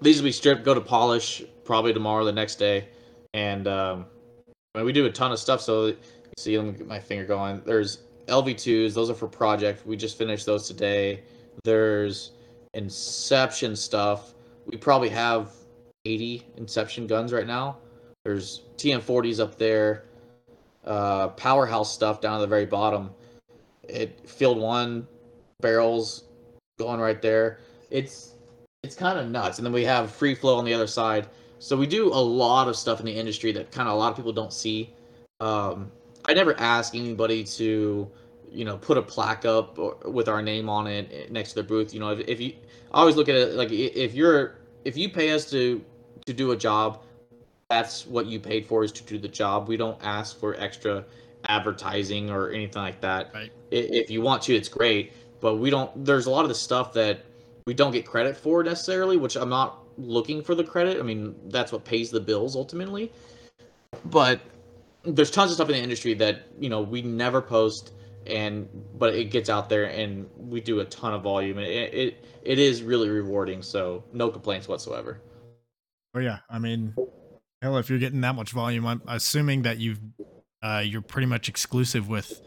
these 0.00 0.18
will 0.18 0.26
be 0.26 0.32
stripped. 0.32 0.64
Go 0.64 0.74
to 0.74 0.80
polish 0.80 1.42
probably 1.64 1.92
tomorrow, 1.92 2.24
the 2.24 2.32
next 2.32 2.56
day, 2.56 2.88
and 3.34 3.66
um, 3.66 4.06
I 4.74 4.78
mean, 4.78 4.86
we 4.86 4.92
do 4.92 5.06
a 5.06 5.10
ton 5.10 5.32
of 5.32 5.40
stuff. 5.40 5.60
So 5.60 5.94
see, 6.38 6.56
let 6.56 6.66
me 6.66 6.72
get 6.72 6.86
my 6.86 7.00
finger 7.00 7.24
going. 7.24 7.62
There's 7.66 8.04
LV2s. 8.28 8.94
Those 8.94 9.10
are 9.10 9.14
for 9.14 9.26
project. 9.26 9.84
We 9.84 9.96
just 9.96 10.16
finished 10.16 10.46
those 10.46 10.68
today. 10.68 11.24
There's 11.64 12.32
Inception 12.74 13.74
stuff. 13.74 14.34
We 14.66 14.76
probably 14.76 15.08
have 15.08 15.52
80 16.04 16.46
Inception 16.56 17.06
guns 17.06 17.32
right 17.32 17.46
now. 17.46 17.78
There's 18.24 18.62
TM40s 18.76 19.40
up 19.40 19.56
there. 19.56 20.04
Uh, 20.84 21.28
powerhouse 21.28 21.92
stuff 21.92 22.20
down 22.20 22.36
at 22.36 22.40
the 22.40 22.46
very 22.46 22.66
bottom. 22.66 23.10
It 23.88 24.28
field 24.28 24.58
one 24.58 25.06
barrels 25.60 26.24
going 26.78 27.00
right 27.00 27.20
there. 27.22 27.58
It's 27.90 28.34
it's 28.82 28.94
kind 28.94 29.18
of 29.18 29.28
nuts. 29.28 29.58
And 29.58 29.66
then 29.66 29.72
we 29.72 29.84
have 29.84 30.12
free 30.12 30.34
flow 30.34 30.58
on 30.58 30.64
the 30.64 30.74
other 30.74 30.86
side. 30.86 31.28
So 31.58 31.76
we 31.76 31.86
do 31.86 32.08
a 32.08 32.22
lot 32.22 32.68
of 32.68 32.76
stuff 32.76 33.00
in 33.00 33.06
the 33.06 33.12
industry 33.12 33.50
that 33.52 33.72
kind 33.72 33.88
of 33.88 33.94
a 33.94 33.98
lot 33.98 34.10
of 34.10 34.16
people 34.16 34.32
don't 34.32 34.52
see. 34.52 34.92
Um, 35.40 35.90
I 36.26 36.34
never 36.34 36.58
ask 36.58 36.94
anybody 36.94 37.44
to, 37.44 38.10
you 38.50 38.64
know, 38.64 38.76
put 38.76 38.96
a 38.98 39.02
plaque 39.02 39.44
up 39.44 39.78
or, 39.78 39.96
with 40.10 40.28
our 40.28 40.42
name 40.42 40.68
on 40.68 40.86
it 40.86 41.10
eh, 41.12 41.26
next 41.30 41.50
to 41.50 41.54
their 41.56 41.64
booth. 41.64 41.92
You 41.92 42.00
know, 42.00 42.10
if, 42.10 42.26
if 42.28 42.40
you, 42.40 42.54
I 42.92 43.00
always 43.00 43.16
look 43.16 43.28
at 43.28 43.34
it 43.34 43.54
like 43.54 43.70
if 43.70 44.14
you're 44.14 44.58
if 44.84 44.96
you 44.96 45.08
pay 45.08 45.32
us 45.32 45.50
to 45.50 45.84
to 46.26 46.32
do 46.32 46.52
a 46.52 46.56
job, 46.56 47.02
that's 47.68 48.06
what 48.06 48.26
you 48.26 48.40
paid 48.40 48.66
for 48.66 48.84
is 48.84 48.92
to 48.92 49.04
do 49.04 49.18
the 49.18 49.28
job. 49.28 49.68
We 49.68 49.76
don't 49.76 49.98
ask 50.02 50.38
for 50.38 50.54
extra 50.54 51.04
advertising 51.48 52.30
or 52.30 52.50
anything 52.50 52.82
like 52.82 53.00
that. 53.00 53.30
Right. 53.34 53.52
If 53.70 54.10
you 54.10 54.22
want 54.22 54.42
to, 54.42 54.54
it's 54.54 54.68
great, 54.68 55.12
but 55.40 55.56
we 55.56 55.70
don't. 55.70 56.04
There's 56.04 56.26
a 56.26 56.30
lot 56.30 56.42
of 56.42 56.48
the 56.48 56.54
stuff 56.54 56.92
that 56.94 57.24
we 57.66 57.74
don't 57.74 57.92
get 57.92 58.06
credit 58.06 58.36
for 58.36 58.62
necessarily, 58.62 59.16
which 59.16 59.36
I'm 59.36 59.48
not 59.48 59.80
looking 59.98 60.42
for 60.42 60.54
the 60.54 60.64
credit. 60.64 60.98
I 60.98 61.02
mean, 61.02 61.34
that's 61.46 61.72
what 61.72 61.84
pays 61.84 62.10
the 62.10 62.20
bills 62.20 62.54
ultimately. 62.54 63.12
But 64.06 64.40
there's 65.04 65.30
tons 65.30 65.50
of 65.50 65.56
stuff 65.56 65.68
in 65.68 65.76
the 65.76 65.82
industry 65.82 66.14
that 66.14 66.42
you 66.58 66.68
know 66.68 66.80
we 66.80 67.02
never 67.02 67.40
post, 67.40 67.92
and 68.26 68.68
but 68.98 69.14
it 69.14 69.30
gets 69.30 69.48
out 69.48 69.68
there, 69.68 69.84
and 69.84 70.28
we 70.36 70.60
do 70.60 70.80
a 70.80 70.84
ton 70.84 71.14
of 71.14 71.22
volume, 71.22 71.58
it 71.58 71.68
it, 71.68 72.24
it 72.42 72.58
is 72.58 72.82
really 72.82 73.08
rewarding. 73.08 73.62
So 73.62 74.04
no 74.12 74.28
complaints 74.30 74.68
whatsoever. 74.68 75.20
Oh 76.14 76.20
yeah, 76.20 76.38
I 76.48 76.58
mean, 76.58 76.94
hell, 77.62 77.76
if 77.78 77.90
you're 77.90 77.98
getting 77.98 78.20
that 78.22 78.34
much 78.34 78.52
volume, 78.52 78.86
I'm 78.86 79.02
assuming 79.06 79.62
that 79.62 79.78
you've 79.78 80.00
uh, 80.62 80.82
you're 80.84 81.02
pretty 81.02 81.26
much 81.26 81.48
exclusive 81.48 82.08
with 82.08 82.40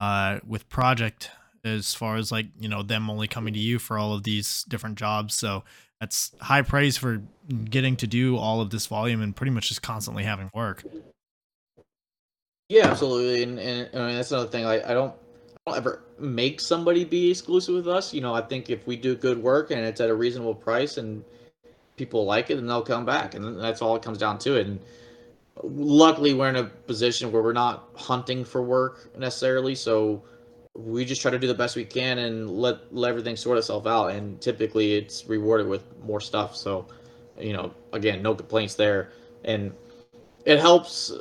uh, 0.00 0.38
with 0.46 0.68
Project 0.68 1.30
as 1.64 1.94
far 1.94 2.16
as 2.16 2.30
like 2.30 2.46
you 2.58 2.68
know 2.68 2.82
them 2.82 3.10
only 3.10 3.28
coming 3.28 3.54
to 3.54 3.60
you 3.60 3.78
for 3.78 3.98
all 3.98 4.14
of 4.14 4.22
these 4.22 4.64
different 4.68 4.96
jobs. 4.98 5.34
So 5.34 5.64
that's 6.00 6.32
high 6.40 6.62
praise 6.62 6.96
for 6.96 7.22
getting 7.70 7.96
to 7.96 8.06
do 8.06 8.36
all 8.36 8.60
of 8.60 8.70
this 8.70 8.86
volume 8.86 9.20
and 9.20 9.34
pretty 9.34 9.50
much 9.50 9.68
just 9.68 9.82
constantly 9.82 10.24
having 10.24 10.50
work. 10.54 10.84
Yeah, 12.68 12.88
absolutely, 12.88 13.42
and, 13.44 13.58
and 13.58 13.88
I 13.94 14.06
mean 14.06 14.16
that's 14.16 14.30
another 14.30 14.50
thing. 14.50 14.64
Like 14.64 14.84
I 14.84 14.92
don't, 14.92 15.14
I 15.66 15.70
don't 15.70 15.78
ever 15.78 16.02
make 16.18 16.60
somebody 16.60 17.04
be 17.04 17.30
exclusive 17.30 17.74
with 17.74 17.88
us. 17.88 18.12
You 18.12 18.20
know, 18.20 18.34
I 18.34 18.42
think 18.42 18.68
if 18.68 18.86
we 18.86 18.96
do 18.96 19.14
good 19.14 19.42
work 19.42 19.70
and 19.70 19.80
it's 19.80 20.00
at 20.02 20.10
a 20.10 20.14
reasonable 20.14 20.54
price 20.54 20.98
and 20.98 21.24
people 21.96 22.26
like 22.26 22.50
it, 22.50 22.56
then 22.56 22.66
they'll 22.66 22.82
come 22.82 23.06
back, 23.06 23.34
and 23.34 23.58
that's 23.58 23.80
all 23.80 23.96
it 23.96 24.02
comes 24.02 24.18
down 24.18 24.38
to. 24.40 24.56
It. 24.56 24.66
And 24.66 24.80
luckily, 25.62 26.34
we're 26.34 26.50
in 26.50 26.56
a 26.56 26.64
position 26.64 27.32
where 27.32 27.42
we're 27.42 27.54
not 27.54 27.88
hunting 27.94 28.44
for 28.44 28.62
work 28.62 29.16
necessarily, 29.18 29.74
so 29.74 30.22
we 30.74 31.06
just 31.06 31.22
try 31.22 31.30
to 31.30 31.38
do 31.38 31.46
the 31.46 31.54
best 31.54 31.74
we 31.74 31.86
can 31.86 32.18
and 32.18 32.50
let 32.50 32.94
let 32.94 33.08
everything 33.08 33.36
sort 33.36 33.56
itself 33.56 33.86
out. 33.86 34.08
And 34.08 34.38
typically, 34.42 34.94
it's 34.94 35.26
rewarded 35.26 35.66
with 35.66 35.84
more 36.04 36.20
stuff. 36.20 36.54
So, 36.54 36.86
you 37.38 37.54
know, 37.54 37.72
again, 37.94 38.20
no 38.20 38.34
complaints 38.34 38.74
there, 38.74 39.10
and 39.44 39.72
it 40.44 40.60
helps 40.60 41.12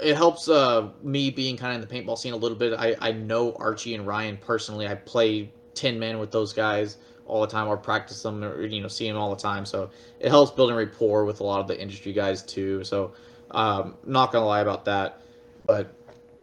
it 0.00 0.16
helps 0.16 0.48
uh, 0.48 0.90
me 1.02 1.30
being 1.30 1.56
kind 1.56 1.74
of 1.74 1.82
in 1.82 1.88
the 1.88 1.94
paintball 1.94 2.18
scene 2.18 2.32
a 2.32 2.36
little 2.36 2.56
bit. 2.56 2.74
I, 2.78 2.94
I 3.00 3.12
know 3.12 3.54
Archie 3.58 3.94
and 3.94 4.06
Ryan 4.06 4.36
personally. 4.36 4.86
I 4.86 4.94
play 4.94 5.50
ten 5.74 5.98
men 5.98 6.18
with 6.18 6.30
those 6.30 6.52
guys 6.52 6.98
all 7.26 7.40
the 7.40 7.46
time, 7.46 7.66
or 7.66 7.76
practice 7.76 8.22
them, 8.22 8.44
or 8.44 8.64
you 8.66 8.80
know, 8.80 8.88
see 8.88 9.08
them 9.08 9.16
all 9.16 9.34
the 9.34 9.40
time. 9.40 9.64
So 9.66 9.90
it 10.20 10.28
helps 10.28 10.52
building 10.52 10.76
rapport 10.76 11.24
with 11.24 11.40
a 11.40 11.44
lot 11.44 11.60
of 11.60 11.68
the 11.68 11.80
industry 11.80 12.12
guys 12.12 12.42
too. 12.42 12.84
So 12.84 13.14
um, 13.50 13.96
not 14.04 14.32
gonna 14.32 14.46
lie 14.46 14.60
about 14.60 14.84
that, 14.84 15.20
but 15.66 15.94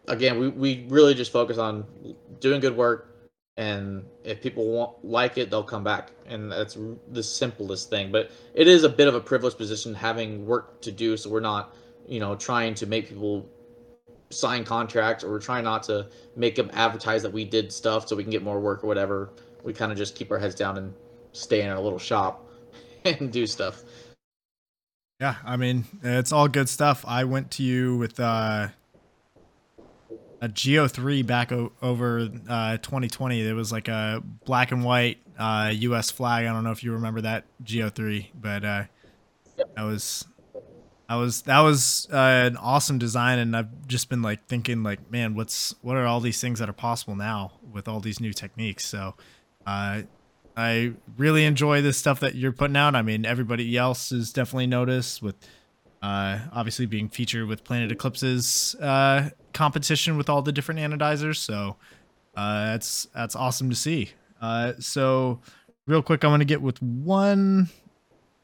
again, 0.08 0.40
we, 0.40 0.50
we 0.50 0.86
really 0.90 1.14
just 1.14 1.32
focus 1.32 1.58
on 1.58 1.86
doing 2.40 2.60
good 2.60 2.76
work, 2.76 3.16
and 3.58 4.04
if 4.24 4.42
people 4.42 4.68
want 4.68 5.06
like 5.06 5.38
it, 5.38 5.50
they'll 5.50 5.64
come 5.64 5.84
back, 5.84 6.12
and 6.28 6.52
that's 6.52 6.78
the 7.12 7.24
simplest 7.24 7.90
thing. 7.90 8.12
But 8.12 8.32
it 8.54 8.68
is 8.68 8.84
a 8.84 8.90
bit 8.90 9.08
of 9.08 9.16
a 9.16 9.22
privileged 9.22 9.58
position 9.58 9.94
having 9.94 10.46
work 10.46 10.82
to 10.82 10.92
do, 10.92 11.16
so 11.18 11.30
we're 11.30 11.40
not 11.40 11.76
you 12.08 12.20
know, 12.20 12.36
trying 12.36 12.74
to 12.76 12.86
make 12.86 13.08
people 13.10 13.50
sign 14.30 14.64
contracts 14.64 15.24
or 15.24 15.30
we're 15.30 15.40
trying 15.40 15.64
not 15.64 15.84
to 15.84 16.08
make 16.36 16.56
them 16.56 16.70
advertise 16.74 17.22
that 17.24 17.32
we 17.32 17.46
did 17.46 17.72
stuff 17.72 18.08
so 18.08 18.16
we 18.16 18.24
can 18.24 18.32
get 18.32 18.44
more 18.44 18.60
work 18.60 18.84
or 18.84 18.88
whatever. 18.88 19.30
We 19.64 19.74
kind 19.74 19.92
of 19.92 19.98
just 19.98 20.16
keep 20.16 20.32
our 20.32 20.40
heads 20.40 20.56
down 20.56 20.78
and 20.78 20.94
stay 21.32 21.62
in 21.62 21.70
our 21.70 21.80
little 21.80 22.00
shop 22.00 22.50
and 23.06 23.32
do 23.32 23.48
stuff. 23.48 23.84
Yeah, 25.20 25.36
I 25.46 25.56
mean, 25.56 25.86
it's 26.02 26.32
all 26.34 26.48
good 26.48 26.68
stuff. 26.68 27.06
I 27.08 27.24
went 27.24 27.52
to 27.52 27.64
you 27.64 27.96
with 27.96 28.20
uh, 28.20 28.70
a 30.42 30.48
Geo 30.50 30.88
3 30.88 31.22
back 31.22 31.52
o- 31.52 31.72
over 31.82 32.30
uh, 32.50 32.78
2020. 32.78 33.42
It 33.42 33.54
was 33.54 33.72
like 33.72 33.88
a 33.88 34.22
black 34.44 34.72
and 34.72 34.84
white 34.84 35.20
uh, 35.40 35.72
US 35.74 36.12
flag. 36.12 36.46
I 36.46 36.52
don't 36.52 36.66
know 36.66 36.72
if 36.72 36.84
you 36.84 36.92
remember 36.92 37.22
that 37.22 37.46
Geo 37.64 37.90
3, 37.90 38.32
but 38.36 38.66
uh, 38.66 38.84
that 39.76 39.84
was 39.84 40.26
that 41.10 41.16
was 41.16 41.42
that 41.44 41.60
was 41.60 42.08
uh, 42.12 42.50
an 42.52 42.58
awesome 42.58 42.98
design, 42.98 43.40
and 43.40 43.56
I've 43.56 43.88
just 43.88 44.10
been 44.10 44.22
like 44.22 44.48
thinking, 44.48 44.84
like, 44.84 45.12
man, 45.12 45.36
what's 45.36 45.76
what 45.82 45.98
are 45.98 46.06
all 46.06 46.20
these 46.20 46.40
things 46.40 46.60
that 46.60 46.70
are 46.70 46.74
possible 46.74 47.16
now 47.16 47.52
with 47.72 47.88
all 47.88 48.00
these 48.00 48.20
new 48.20 48.32
techniques? 48.32 48.86
So, 48.86 49.16
uh, 49.68 50.04
I 50.56 50.94
really 51.18 51.46
enjoy 51.46 51.82
this 51.82 51.98
stuff 51.98 52.20
that 52.22 52.36
you're 52.36 52.54
putting 52.54 52.78
out. 52.78 52.96
I 52.96 53.02
mean, 53.02 53.26
everybody 53.26 53.76
else 53.76 54.12
has 54.12 54.32
definitely 54.32 54.68
noticed 54.68 55.22
with, 55.22 55.36
uh, 56.02 56.40
obviously 56.52 56.86
being 56.86 57.10
featured 57.10 57.48
with 57.48 57.64
Planet 57.64 57.92
Eclipse's 57.92 58.76
uh, 58.76 59.30
competition 59.54 60.18
with 60.18 60.30
all 60.30 60.42
the 60.42 60.52
different 60.52 60.80
anodizers. 60.80 61.38
So, 61.38 61.76
uh, 62.36 62.66
that's 62.66 63.08
that's 63.14 63.36
awesome 63.36 63.70
to 63.70 63.76
see. 63.76 64.12
Uh, 64.42 64.74
so, 64.80 65.42
real 65.86 66.02
quick, 66.02 66.24
I 66.24 66.28
want 66.28 66.42
to 66.42 66.46
get 66.46 66.62
with 66.62 66.82
one 66.82 67.70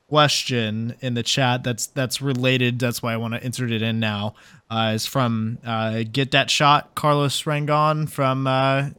question 0.09 0.95
in 1.01 1.13
the 1.13 1.23
chat 1.23 1.63
that's 1.63 1.87
that's 1.87 2.21
related. 2.21 2.79
That's 2.79 3.01
why 3.01 3.13
I 3.13 3.17
want 3.17 3.35
to 3.35 3.45
insert 3.45 3.71
it 3.71 3.81
in 3.81 3.99
now. 3.99 4.33
Uh, 4.69 4.93
is 4.95 5.05
from 5.05 5.59
uh, 5.63 6.03
get 6.11 6.31
that 6.31 6.49
shot 6.49 6.95
Carlos 6.95 7.43
Rangon 7.43 8.09
from. 8.09 8.47
Uh, 8.47 8.89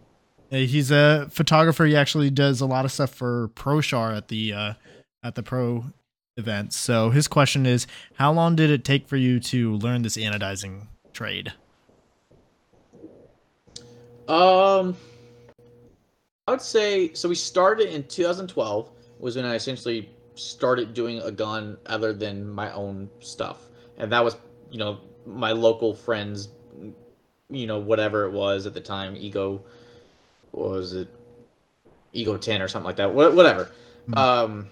he's 0.51 0.91
a 0.91 1.29
photographer. 1.31 1.85
He 1.85 1.97
actually 1.97 2.31
does 2.31 2.61
a 2.61 2.67
lot 2.67 2.85
of 2.85 2.93
stuff 2.93 3.13
for 3.13 3.49
ProChar 3.55 4.17
at 4.17 4.29
the 4.29 4.53
uh, 4.53 4.73
at 5.23 5.35
the 5.35 5.43
Pro 5.43 5.85
events. 6.37 6.79
So 6.79 7.11
his 7.11 7.29
question 7.29 7.67
is, 7.67 7.87
how 8.15 8.33
long 8.33 8.57
did 8.57 8.71
it 8.71 8.85
take 8.85 9.09
for 9.09 9.17
you 9.17 9.41
to 9.41 9.75
learn 9.75 10.03
this 10.03 10.17
anodizing 10.17 10.87
trade? 11.13 11.53
Um, 14.29 14.97
I 16.47 16.53
would 16.53 16.63
say 16.63 17.13
so. 17.15 17.29
We 17.29 17.35
started 17.35 17.93
in 17.93 18.05
2012 18.05 18.91
was 19.19 19.37
when 19.37 19.45
I 19.45 19.57
essentially 19.57 20.09
started 20.41 20.95
doing 20.95 21.21
a 21.21 21.31
gun 21.31 21.77
other 21.87 22.13
than 22.13 22.49
my 22.49 22.73
own 22.73 23.09
stuff, 23.21 23.69
and 23.99 24.13
that 24.13 24.25
was 24.25 24.37
you 24.71 24.79
know 24.79 25.01
my 25.27 25.53
local 25.53 25.95
friends, 25.95 26.49
you 27.49 27.67
know 27.67 27.79
whatever 27.79 28.25
it 28.25 28.33
was 28.33 28.67
at 28.67 28.75
the 28.75 28.81
time, 28.81 29.17
ego, 29.17 29.63
was 30.53 30.95
it, 30.95 31.09
ego 32.13 32.37
ten 32.37 32.63
or 32.63 32.69
something 32.69 32.87
like 32.87 32.97
that, 32.97 33.13
whatever. 33.13 33.71
Mm-hmm. 34.09 34.19
Um, 34.19 34.69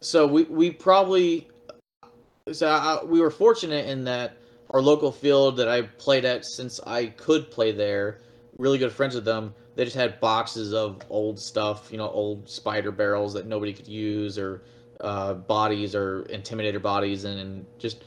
so 0.00 0.26
we 0.26 0.44
we 0.44 0.70
probably 0.70 1.48
so 2.50 2.68
I, 2.68 3.04
we 3.04 3.20
were 3.20 3.30
fortunate 3.30 3.86
in 3.86 4.04
that 4.04 4.36
our 4.70 4.80
local 4.80 5.12
field 5.12 5.56
that 5.58 5.68
I 5.68 5.82
played 5.82 6.24
at 6.24 6.44
since 6.44 6.80
I 6.86 7.06
could 7.06 7.50
play 7.50 7.72
there, 7.72 8.18
really 8.58 8.78
good 8.78 8.92
friends 8.92 9.14
with 9.14 9.24
them. 9.24 9.54
They 9.74 9.84
just 9.84 9.96
had 9.96 10.20
boxes 10.20 10.74
of 10.74 11.00
old 11.08 11.38
stuff, 11.38 11.88
you 11.90 11.98
know, 11.98 12.08
old 12.08 12.48
spider 12.48 12.90
barrels 12.90 13.32
that 13.34 13.46
nobody 13.46 13.72
could 13.72 13.88
use 13.88 14.38
or 14.38 14.62
uh, 15.02 15.34
bodies 15.34 15.94
or 15.94 16.24
intimidator 16.24 16.80
bodies 16.80 17.24
and, 17.24 17.38
and 17.38 17.66
just 17.78 18.04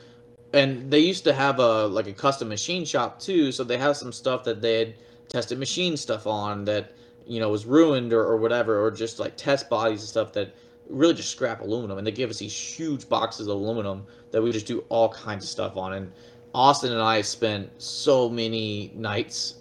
and 0.53 0.89
they 0.89 0.99
used 0.99 1.23
to 1.25 1.33
have 1.33 1.59
a 1.59 1.87
like 1.87 2.07
a 2.07 2.13
custom 2.13 2.47
machine 2.47 2.85
shop 2.85 3.19
too 3.19 3.51
so 3.51 3.63
they 3.63 3.77
have 3.77 3.97
some 3.97 4.11
stuff 4.11 4.43
that 4.43 4.61
they 4.61 4.79
had 4.79 4.95
tested 5.27 5.59
machine 5.59 5.97
stuff 5.97 6.25
on 6.25 6.63
that 6.65 6.93
you 7.25 7.39
know 7.39 7.49
was 7.49 7.65
ruined 7.65 8.13
or, 8.13 8.23
or 8.23 8.37
whatever 8.37 8.81
or 8.83 8.89
just 8.91 9.19
like 9.19 9.35
test 9.35 9.69
bodies 9.69 10.01
and 10.01 10.09
stuff 10.09 10.31
that 10.31 10.55
really 10.89 11.13
just 11.13 11.31
scrap 11.31 11.61
aluminum 11.61 11.97
and 11.97 12.05
they 12.05 12.11
give 12.11 12.29
us 12.29 12.37
these 12.37 12.55
huge 12.55 13.09
boxes 13.09 13.47
of 13.47 13.55
aluminum 13.55 14.05
that 14.31 14.41
we 14.41 14.51
just 14.51 14.67
do 14.67 14.79
all 14.89 15.09
kinds 15.09 15.43
of 15.43 15.49
stuff 15.49 15.75
on 15.75 15.93
and 15.93 16.11
austin 16.53 16.93
and 16.93 17.01
i 17.01 17.21
spent 17.21 17.69
so 17.81 18.29
many 18.29 18.91
nights 18.95 19.55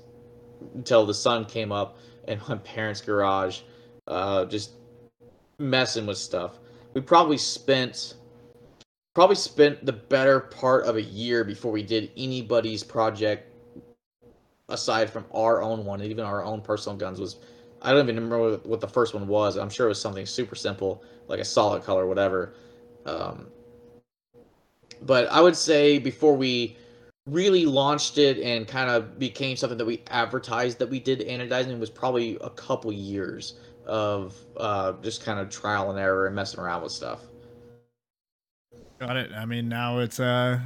until 0.75 1.05
the 1.05 1.15
sun 1.15 1.45
came 1.45 1.73
up 1.73 1.99
in 2.29 2.41
my 2.49 2.57
parents' 2.65 3.01
garage, 3.01 3.61
uh, 4.07 4.45
just 4.47 4.73
messing 5.59 6.07
with 6.07 6.19
stuff. 6.19 6.59
We 6.95 7.01
probably 7.01 7.39
spent 7.39 8.15
probably 9.15 9.37
spent 9.37 9.85
the 9.85 9.93
better 9.93 10.41
part 10.41 10.87
of 10.87 10.97
a 10.97 11.03
year 11.03 11.45
before 11.45 11.71
we 11.71 11.83
did 11.83 12.11
anybody's 12.17 12.83
project 12.83 13.53
aside 14.69 15.09
from 15.11 15.25
our 15.33 15.63
own 15.63 15.85
one, 15.85 16.03
even 16.03 16.25
our 16.25 16.43
own 16.43 16.61
personal 16.61 16.97
guns 16.97 17.21
was 17.21 17.37
I 17.83 17.93
don't 17.93 18.09
even 18.09 18.17
remember 18.17 18.57
what 18.65 18.81
the 18.81 18.89
first 18.89 19.13
one 19.13 19.29
was. 19.29 19.57
I'm 19.57 19.69
sure 19.69 19.87
it 19.87 19.91
was 19.91 20.01
something 20.01 20.25
super 20.25 20.55
simple, 20.55 21.05
like 21.29 21.41
a 21.41 21.45
solid 21.45 21.83
color, 21.83 22.07
whatever. 22.07 22.55
Um, 23.05 23.49
but 25.03 25.29
I 25.29 25.41
would 25.41 25.55
say 25.55 25.99
before 25.99 26.35
we 26.35 26.79
really 27.27 27.67
launched 27.67 28.19
it 28.19 28.39
and 28.39 28.67
kind 28.67 28.89
of 28.89 29.19
became 29.19 29.57
something 29.57 29.79
that 29.79 29.85
we 29.85 30.03
advertised 30.09 30.79
that 30.79 30.89
we 30.89 31.01
did 31.01 31.21
anodizing 31.21 31.79
was 31.79 31.91
probably 31.91 32.39
a 32.41 32.51
couple 32.51 32.93
years 32.93 33.55
of 33.87 34.35
uh, 34.57 34.93
just 35.03 35.25
kind 35.25 35.39
of 35.39 35.51
trial 35.51 35.91
and 35.91 35.99
error 35.99 36.27
and 36.27 36.35
messing 36.35 36.61
around 36.61 36.83
with 36.83 36.93
stuff. 36.93 37.21
Got 38.99 39.17
it. 39.17 39.33
I 39.33 39.45
mean, 39.45 39.69
now 39.69 39.99
it's 39.99 40.21
uh, 40.21 40.61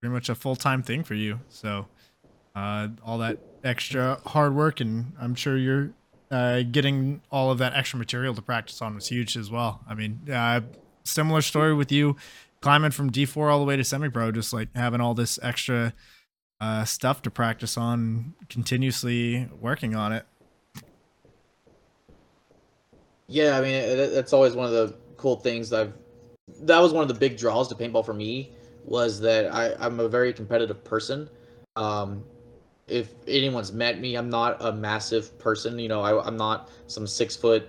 pretty 0.00 0.12
much 0.12 0.28
a 0.28 0.34
full 0.34 0.56
time 0.56 0.82
thing 0.82 1.04
for 1.04 1.14
you. 1.14 1.40
So 1.48 1.86
uh, 2.54 2.88
all 3.04 3.18
that 3.18 3.38
extra 3.62 4.20
hard 4.26 4.54
work, 4.54 4.80
and 4.80 5.12
I'm 5.20 5.34
sure 5.34 5.56
you're 5.56 5.90
uh, 6.30 6.62
getting 6.62 7.22
all 7.30 7.50
of 7.50 7.58
that 7.58 7.74
extra 7.74 7.98
material 7.98 8.34
to 8.34 8.42
practice 8.42 8.80
on 8.82 8.94
was 8.94 9.08
huge 9.08 9.36
as 9.36 9.50
well. 9.50 9.80
I 9.88 9.94
mean, 9.94 10.20
uh, 10.32 10.62
similar 11.04 11.42
story 11.42 11.74
with 11.74 11.92
you 11.92 12.16
climbing 12.60 12.90
from 12.90 13.10
D4 13.10 13.50
all 13.50 13.58
the 13.58 13.64
way 13.64 13.76
to 13.76 13.84
semi 13.84 14.08
pro, 14.08 14.32
just 14.32 14.52
like 14.52 14.68
having 14.74 15.00
all 15.00 15.14
this 15.14 15.38
extra 15.42 15.92
uh, 16.60 16.84
stuff 16.84 17.22
to 17.22 17.30
practice 17.30 17.76
on, 17.76 18.34
continuously 18.48 19.48
working 19.60 19.94
on 19.94 20.12
it. 20.12 20.26
Yeah, 23.28 23.58
I 23.58 23.60
mean 23.60 23.96
that's 24.14 24.32
always 24.32 24.54
one 24.54 24.66
of 24.66 24.72
the 24.72 24.94
cool 25.16 25.36
things 25.36 25.70
that 25.70 25.80
I've. 25.80 25.92
That 26.60 26.78
was 26.78 26.92
one 26.92 27.02
of 27.02 27.08
the 27.08 27.14
big 27.14 27.36
draws 27.36 27.68
to 27.68 27.74
paintball 27.74 28.06
for 28.06 28.14
me 28.14 28.52
was 28.84 29.20
that 29.20 29.52
I, 29.52 29.74
I'm 29.80 29.98
a 29.98 30.08
very 30.08 30.32
competitive 30.32 30.84
person. 30.84 31.28
Um, 31.74 32.24
if 32.86 33.14
anyone's 33.26 33.72
met 33.72 34.00
me, 34.00 34.14
I'm 34.14 34.30
not 34.30 34.56
a 34.60 34.72
massive 34.72 35.36
person. 35.40 35.76
You 35.78 35.88
know, 35.88 36.02
I, 36.02 36.24
I'm 36.24 36.36
not 36.36 36.70
some 36.86 37.06
six 37.06 37.34
foot, 37.34 37.68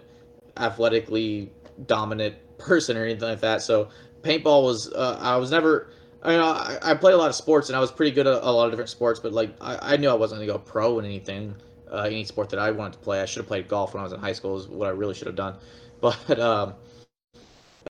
athletically 0.58 1.52
dominant 1.88 2.36
person 2.60 2.96
or 2.98 3.04
anything 3.04 3.28
like 3.28 3.42
that. 3.42 3.64
So 3.64 3.90
paintball 4.22 4.64
was 4.64 4.94
uh, 4.94 5.18
I 5.20 5.38
was 5.38 5.52
never. 5.52 5.92
I 6.24 6.30
mean, 6.32 6.40
I, 6.40 6.78
I 6.82 6.94
played 6.96 7.14
a 7.14 7.18
lot 7.18 7.30
of 7.30 7.36
sports 7.36 7.70
and 7.70 7.76
I 7.76 7.80
was 7.80 7.92
pretty 7.92 8.12
good 8.12 8.28
at 8.28 8.44
a 8.44 8.52
lot 8.52 8.66
of 8.66 8.72
different 8.72 8.90
sports, 8.90 9.20
but 9.20 9.34
like 9.34 9.56
I, 9.62 9.94
I 9.94 9.98
knew 9.98 10.10
I 10.10 10.14
wasn't 10.14 10.42
gonna 10.42 10.52
go 10.52 10.60
pro 10.60 11.00
in 11.00 11.06
anything 11.06 11.56
uh, 11.92 12.04
any 12.04 12.24
sport 12.24 12.50
that 12.50 12.60
I 12.60 12.72
wanted 12.72 12.94
to 12.94 13.00
play. 13.00 13.22
I 13.22 13.26
should 13.26 13.42
have 13.42 13.48
played 13.48 13.68
golf 13.68 13.94
when 13.94 14.02
I 14.02 14.04
was 14.04 14.14
in 14.14 14.20
high 14.20 14.34
school. 14.34 14.58
Is 14.58 14.68
what 14.68 14.88
I 14.88 14.92
really 14.92 15.14
should 15.14 15.28
have 15.28 15.36
done. 15.36 15.56
But 16.00 16.40
um, 16.40 16.76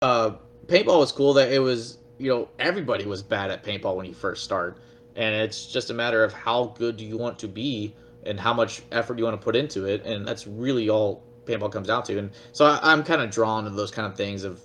uh, 0.02 0.32
paintball 0.68 1.00
was 1.00 1.12
cool. 1.12 1.34
That 1.34 1.52
it 1.52 1.60
was 1.60 1.98
you 2.18 2.30
know 2.30 2.48
everybody 2.58 3.06
was 3.06 3.22
bad 3.22 3.52
at 3.52 3.66
paintball 3.66 3.98
when 3.98 4.06
you 4.06 4.14
first 4.14 4.46
start, 4.46 4.80
and 5.18 5.36
it's 5.36 5.66
just 5.66 5.90
a 5.90 5.94
matter 5.94 6.24
of 6.24 6.32
how 6.32 6.74
good 6.78 6.96
do 6.96 7.04
you 7.04 7.18
want 7.18 7.38
to 7.40 7.50
be 7.50 7.94
and 8.26 8.40
how 8.40 8.54
much 8.54 8.82
effort 8.94 9.18
you 9.18 9.26
want 9.26 9.40
to 9.40 9.44
put 9.44 9.58
into 9.58 9.86
it, 9.86 10.06
and 10.06 10.26
that's 10.26 10.48
really 10.48 10.90
all 10.90 11.24
paintball 11.46 11.72
comes 11.72 11.88
down 11.88 12.04
to. 12.04 12.18
And 12.18 12.32
so 12.52 12.66
I, 12.66 12.80
I'm 12.82 13.04
kind 13.04 13.22
of 13.22 13.30
drawn 13.30 13.64
to 13.66 13.70
those 13.70 13.92
kind 13.92 14.10
of 14.10 14.16
things 14.16 14.44
of 14.44 14.62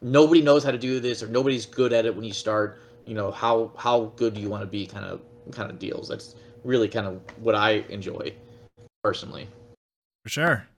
nobody 0.00 0.40
knows 0.40 0.64
how 0.64 0.70
to 0.70 0.78
do 0.78 1.00
this 1.00 1.22
or 1.22 1.28
nobody's 1.28 1.66
good 1.66 1.92
at 1.92 2.06
it 2.06 2.14
when 2.14 2.24
you 2.24 2.32
start. 2.32 2.80
You 3.04 3.14
know 3.14 3.30
how 3.30 3.72
how 3.76 4.12
good 4.16 4.34
do 4.34 4.40
you 4.40 4.48
want 4.48 4.62
to 4.62 4.66
be? 4.66 4.86
Kind 4.86 5.04
of 5.04 5.20
kind 5.52 5.70
of 5.70 5.78
deals. 5.78 6.08
That's 6.08 6.34
really 6.68 6.88
kind 6.88 7.06
of 7.06 7.20
what 7.40 7.54
I 7.54 7.84
enjoy 7.88 8.34
personally. 9.02 9.48
For 10.24 10.28
sure. 10.28 10.68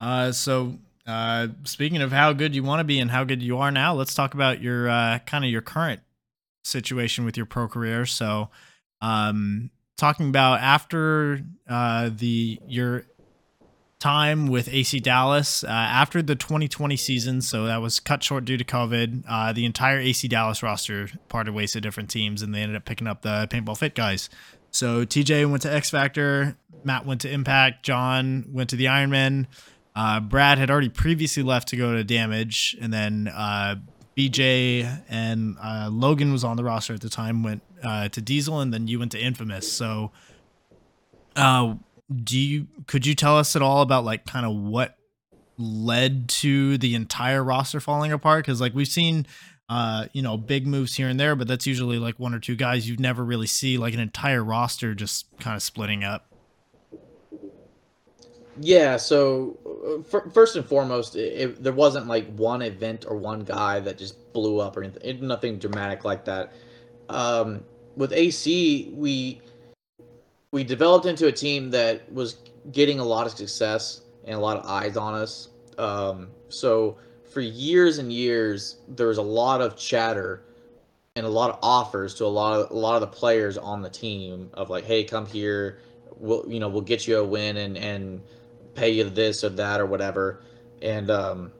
Uh, 0.00 0.32
so 0.32 0.74
uh, 1.06 1.48
speaking 1.64 2.02
of 2.02 2.12
how 2.12 2.32
good 2.32 2.54
you 2.54 2.62
want 2.62 2.80
to 2.80 2.84
be 2.84 2.98
and 2.98 3.10
how 3.10 3.24
good 3.24 3.42
you 3.42 3.56
are 3.58 3.70
now, 3.70 3.94
let's 3.94 4.14
talk 4.14 4.34
about 4.34 4.60
your 4.60 4.88
uh, 4.88 5.20
kind 5.20 5.44
of 5.44 5.50
your 5.50 5.62
current 5.62 6.00
situation 6.64 7.24
with 7.24 7.36
your 7.36 7.46
pro 7.46 7.68
career. 7.68 8.04
So, 8.04 8.50
um, 9.00 9.70
talking 9.96 10.28
about 10.28 10.60
after 10.60 11.40
uh, 11.68 12.10
the 12.14 12.58
your 12.66 13.04
time 14.00 14.48
with 14.48 14.68
AC 14.68 15.00
Dallas 15.00 15.64
uh, 15.64 15.68
after 15.68 16.20
the 16.20 16.36
2020 16.36 16.96
season, 16.96 17.40
so 17.40 17.64
that 17.66 17.80
was 17.80 18.00
cut 18.00 18.22
short 18.22 18.44
due 18.44 18.56
to 18.56 18.64
COVID. 18.64 19.24
Uh, 19.26 19.52
the 19.52 19.64
entire 19.64 19.98
AC 19.98 20.26
Dallas 20.28 20.62
roster 20.62 21.08
parted 21.28 21.54
ways 21.54 21.72
to 21.72 21.80
different 21.80 22.10
teams, 22.10 22.42
and 22.42 22.54
they 22.54 22.60
ended 22.60 22.76
up 22.76 22.84
picking 22.84 23.06
up 23.06 23.22
the 23.22 23.48
Paintball 23.50 23.78
Fit 23.78 23.94
guys. 23.94 24.28
So 24.70 25.04
TJ 25.04 25.48
went 25.50 25.62
to 25.62 25.72
X 25.72 25.90
Factor, 25.90 26.56
Matt 26.84 27.06
went 27.06 27.20
to 27.22 27.30
Impact, 27.30 27.84
John 27.84 28.46
went 28.50 28.70
to 28.70 28.76
the 28.76 28.86
Ironman. 28.86 29.46
Uh, 29.96 30.20
Brad 30.20 30.58
had 30.58 30.70
already 30.70 30.88
previously 30.88 31.42
left 31.42 31.68
to 31.68 31.76
go 31.76 31.92
to 31.92 32.04
Damage, 32.04 32.76
and 32.80 32.92
then 32.92 33.28
uh, 33.34 33.76
BJ 34.16 35.02
and 35.08 35.56
uh, 35.60 35.88
Logan 35.90 36.32
was 36.32 36.44
on 36.44 36.56
the 36.56 36.64
roster 36.64 36.94
at 36.94 37.00
the 37.00 37.08
time. 37.08 37.42
Went 37.42 37.62
uh, 37.82 38.08
to 38.10 38.20
Diesel, 38.20 38.60
and 38.60 38.72
then 38.72 38.86
you 38.86 38.98
went 38.98 39.12
to 39.12 39.18
Infamous. 39.18 39.70
So, 39.70 40.12
uh, 41.34 41.74
do 42.14 42.38
you 42.38 42.68
could 42.86 43.06
you 43.06 43.14
tell 43.14 43.36
us 43.36 43.56
at 43.56 43.62
all 43.62 43.82
about 43.82 44.04
like 44.04 44.24
kind 44.24 44.46
of 44.46 44.54
what 44.54 44.96
led 45.56 46.28
to 46.28 46.78
the 46.78 46.94
entire 46.94 47.42
roster 47.42 47.80
falling 47.80 48.12
apart? 48.12 48.44
Because 48.44 48.60
like 48.60 48.74
we've 48.74 48.88
seen 48.88 49.26
uh, 49.68 50.06
you 50.12 50.22
know, 50.22 50.36
big 50.36 50.66
moves 50.66 50.96
here 50.96 51.08
and 51.08 51.20
there, 51.20 51.36
but 51.36 51.46
that's 51.46 51.66
usually 51.66 51.98
like 51.98 52.18
one 52.18 52.34
or 52.34 52.38
two 52.38 52.56
guys. 52.56 52.88
You 52.88 52.96
never 52.96 53.24
really 53.24 53.46
see 53.46 53.76
like 53.76 53.94
an 53.94 54.00
entire 54.00 54.42
roster 54.42 54.94
just 54.94 55.26
kind 55.38 55.56
of 55.56 55.62
splitting 55.62 56.04
up. 56.04 56.26
Yeah. 58.60 58.96
So 58.96 60.02
uh, 60.04 60.20
first 60.30 60.56
and 60.56 60.64
foremost, 60.64 61.16
it, 61.16 61.40
it, 61.40 61.62
there 61.62 61.72
wasn't 61.72 62.06
like 62.06 62.32
one 62.34 62.62
event 62.62 63.04
or 63.06 63.16
one 63.16 63.44
guy 63.44 63.80
that 63.80 63.98
just 63.98 64.32
blew 64.32 64.58
up 64.58 64.76
or 64.76 64.82
anything. 64.82 65.26
Nothing 65.26 65.58
dramatic 65.58 66.04
like 66.04 66.24
that. 66.24 66.52
Um, 67.08 67.62
with 67.96 68.12
AC, 68.12 68.92
we 68.94 69.40
we 70.50 70.64
developed 70.64 71.04
into 71.04 71.26
a 71.26 71.32
team 71.32 71.70
that 71.70 72.10
was 72.12 72.38
getting 72.72 73.00
a 73.00 73.04
lot 73.04 73.26
of 73.26 73.32
success 73.32 74.02
and 74.24 74.34
a 74.34 74.38
lot 74.38 74.56
of 74.56 74.66
eyes 74.66 74.96
on 74.96 75.14
us. 75.14 75.48
Um, 75.76 76.28
so 76.48 76.96
for 77.28 77.40
years 77.40 77.98
and 77.98 78.12
years, 78.12 78.76
there 78.88 79.08
was 79.08 79.18
a 79.18 79.22
lot 79.22 79.60
of 79.60 79.76
chatter 79.76 80.42
and 81.16 81.26
a 81.26 81.28
lot 81.28 81.50
of 81.50 81.58
offers 81.62 82.14
to 82.14 82.24
a 82.24 82.26
lot 82.26 82.58
of 82.58 82.70
a 82.70 82.74
lot 82.74 82.94
of 82.94 83.00
the 83.00 83.06
players 83.06 83.58
on 83.58 83.82
the 83.82 83.90
team 83.90 84.50
of 84.54 84.70
like, 84.70 84.84
hey, 84.84 85.04
come 85.04 85.26
here, 85.26 85.78
we'll 86.16 86.44
you 86.48 86.60
know 86.60 86.68
we'll 86.68 86.80
get 86.80 87.06
you 87.06 87.18
a 87.18 87.24
win 87.24 87.56
and 87.58 87.76
and 87.76 88.20
pay 88.74 88.90
you 88.90 89.04
this 89.04 89.42
or 89.44 89.50
that 89.50 89.80
or 89.80 89.86
whatever, 89.86 90.42
and 90.82 91.10
um, 91.10 91.52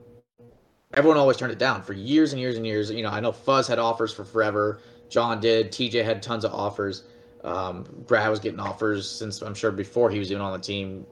everyone 0.94 1.18
always 1.18 1.36
turned 1.36 1.52
it 1.52 1.58
down 1.58 1.82
for 1.82 1.92
years 1.92 2.32
and 2.32 2.40
years 2.40 2.56
and 2.56 2.66
years. 2.66 2.90
You 2.90 3.02
know, 3.02 3.10
I 3.10 3.20
know 3.20 3.32
Fuzz 3.32 3.66
had 3.66 3.78
offers 3.78 4.12
for 4.12 4.24
forever. 4.24 4.80
John 5.08 5.40
did. 5.40 5.72
TJ 5.72 6.04
had 6.04 6.22
tons 6.22 6.44
of 6.44 6.52
offers. 6.52 7.04
Um, 7.44 7.84
Brad 8.06 8.30
was 8.30 8.40
getting 8.40 8.60
offers 8.60 9.10
since 9.10 9.42
I'm 9.42 9.54
sure 9.54 9.70
before 9.70 10.10
he 10.10 10.18
was 10.18 10.30
even 10.30 10.42
on 10.42 10.52
the 10.52 10.64
team, 10.64 11.04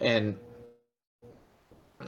and 0.00 0.36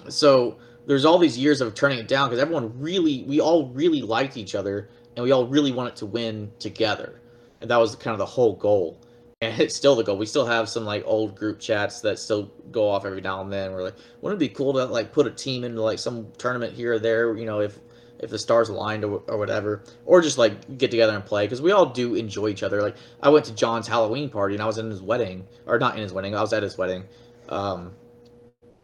so 0.09 0.59
there's 0.89 1.05
all 1.05 1.19
these 1.19 1.37
years 1.37 1.61
of 1.61 1.75
turning 1.75 1.99
it 1.99 2.09
down 2.09 2.31
because 2.31 2.41
everyone 2.41 2.73
really, 2.81 3.23
we 3.29 3.41
all 3.41 3.69
really 3.69 4.01
liked 4.01 4.39
each 4.39 4.55
other 4.55 4.89
and 5.15 5.23
we 5.23 5.31
all 5.31 5.47
really 5.47 5.71
wanted 5.71 5.95
to 5.97 6.07
win 6.07 6.51
together. 6.59 7.21
And 7.61 7.71
that 7.71 7.77
was 7.77 7.95
kind 7.95 8.15
of 8.15 8.19
the 8.19 8.27
whole 8.27 8.57
goal. 8.57 9.01
And 9.41 9.61
it's 9.61 9.77
still 9.77 9.95
the 9.95 10.03
goal. 10.03 10.19
We 10.19 10.27
still 10.27 10.47
have 10.47 10.69
some 10.69 10.85
like 10.85 11.05
old 11.07 11.37
group 11.37 11.61
chats 11.61 12.01
that 12.01 12.19
still 12.19 12.51
go 12.73 12.89
off 12.89 13.05
every 13.05 13.21
now 13.21 13.41
and 13.41 13.53
then. 13.53 13.71
We're 13.71 13.85
like, 13.85 13.95
wouldn't 14.21 14.43
it 14.43 14.45
be 14.45 14.53
cool 14.53 14.73
to 14.73 14.85
like 14.87 15.13
put 15.13 15.29
a 15.29 15.31
team 15.31 15.63
into 15.63 15.81
like 15.81 16.01
some 16.01 16.27
tournament 16.39 16.73
here 16.73 16.95
or 16.95 16.99
there, 16.99 17.37
you 17.37 17.47
know, 17.47 17.61
if 17.61 17.79
if 18.19 18.31
the 18.31 18.39
stars 18.39 18.69
aligned 18.69 19.05
or, 19.05 19.23
or 19.29 19.39
whatever, 19.39 19.85
or 20.07 20.21
just 20.21 20.39
like 20.39 20.77
get 20.77 20.91
together 20.91 21.15
and 21.15 21.25
play 21.25 21.45
because 21.45 21.63
we 21.63 21.71
all 21.71 21.87
do 21.87 22.17
enjoy 22.17 22.49
each 22.49 22.65
other. 22.65 22.83
Like 22.83 22.97
I 23.23 23.29
went 23.29 23.45
to 23.45 23.55
John's 23.55 23.87
Halloween 23.87 24.29
party 24.29 24.57
and 24.57 24.63
I 24.63 24.67
was 24.67 24.79
in 24.79 24.91
his 24.91 25.03
wedding, 25.03 25.47
or 25.67 25.79
not 25.79 25.95
in 25.95 26.03
his 26.03 26.13
wedding, 26.13 26.35
I 26.35 26.41
was 26.41 26.53
at 26.53 26.65
his 26.65 26.77
wedding. 26.77 27.05
Um, 27.49 27.93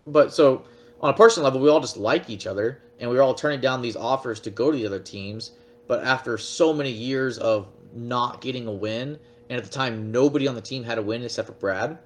but 0.06 0.32
so 0.32 0.66
on 1.04 1.10
a 1.10 1.16
personal 1.16 1.44
level, 1.44 1.60
we 1.60 1.68
all 1.68 1.80
just 1.80 1.98
like 1.98 2.30
each 2.30 2.46
other, 2.46 2.80
and 2.98 3.10
we 3.10 3.14
were 3.14 3.22
all 3.22 3.34
turning 3.34 3.60
down 3.60 3.82
these 3.82 3.94
offers 3.94 4.40
to 4.40 4.50
go 4.50 4.70
to 4.72 4.76
the 4.76 4.86
other 4.86 4.98
teams. 4.98 5.50
But 5.86 6.02
after 6.02 6.38
so 6.38 6.72
many 6.72 6.90
years 6.90 7.36
of 7.36 7.68
not 7.94 8.40
getting 8.40 8.66
a 8.66 8.72
win, 8.72 9.18
and 9.50 9.58
at 9.58 9.64
the 9.64 9.70
time 9.70 10.10
nobody 10.10 10.48
on 10.48 10.54
the 10.54 10.62
team 10.62 10.82
had 10.82 10.96
a 10.96 11.02
win 11.02 11.22
except 11.22 11.46
for 11.46 11.52
Brad, 11.52 11.98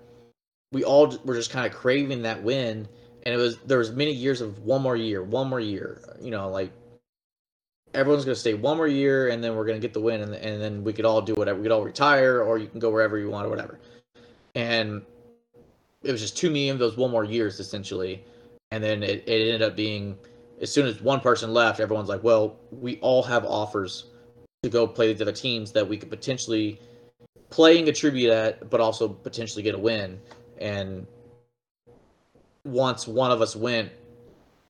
we 0.72 0.82
all 0.82 1.16
were 1.24 1.36
just 1.36 1.52
kind 1.52 1.64
of 1.64 1.72
craving 1.72 2.22
that 2.22 2.42
win. 2.42 2.88
And 3.22 3.32
it 3.32 3.38
was 3.38 3.58
there 3.58 3.78
was 3.78 3.92
many 3.92 4.10
years 4.10 4.40
of 4.40 4.64
one 4.64 4.82
more 4.82 4.96
year, 4.96 5.22
one 5.22 5.48
more 5.48 5.60
year. 5.60 6.02
You 6.20 6.32
know, 6.32 6.48
like 6.48 6.72
everyone's 7.94 8.24
gonna 8.24 8.34
stay 8.34 8.54
one 8.54 8.76
more 8.76 8.88
year, 8.88 9.28
and 9.28 9.44
then 9.44 9.54
we're 9.54 9.64
gonna 9.64 9.78
get 9.78 9.92
the 9.92 10.00
win, 10.00 10.22
and, 10.22 10.34
and 10.34 10.60
then 10.60 10.82
we 10.82 10.92
could 10.92 11.04
all 11.04 11.22
do 11.22 11.34
whatever. 11.34 11.56
We 11.60 11.66
could 11.66 11.72
all 11.72 11.84
retire, 11.84 12.42
or 12.42 12.58
you 12.58 12.66
can 12.66 12.80
go 12.80 12.90
wherever 12.90 13.16
you 13.16 13.30
want, 13.30 13.46
or 13.46 13.50
whatever. 13.50 13.78
And 14.56 15.02
it 16.02 16.10
was 16.10 16.20
just 16.20 16.36
too 16.36 16.48
many 16.48 16.68
of 16.70 16.80
those 16.80 16.96
one 16.96 17.12
more 17.12 17.24
years 17.24 17.60
essentially 17.60 18.24
and 18.70 18.82
then 18.82 19.03
it, 19.03 19.24
it 19.27 19.53
ended 19.53 19.62
up 19.62 19.77
being 19.77 20.16
as 20.61 20.73
soon 20.73 20.86
as 20.86 21.01
one 21.01 21.20
person 21.20 21.53
left, 21.53 21.81
everyone's 21.81 22.09
like, 22.09 22.23
well, 22.23 22.57
we 22.70 22.99
all 23.01 23.23
have 23.23 23.45
offers 23.45 24.07
to 24.62 24.69
go 24.69 24.86
play 24.86 25.12
the 25.12 25.24
other 25.24 25.32
teams 25.32 25.73
that 25.73 25.89
we 25.89 25.97
could 25.97 26.11
potentially 26.11 26.81
play 27.51 27.78
and 27.78 27.86
contribute 27.86 28.31
at, 28.31 28.69
but 28.69 28.81
also 28.81 29.09
potentially 29.09 29.62
get 29.62 29.74
a 29.74 29.78
win. 29.78 30.20
And 30.59 31.07
once 32.65 33.07
one 33.07 33.31
of 33.31 33.40
us 33.40 33.55
went, 33.55 33.93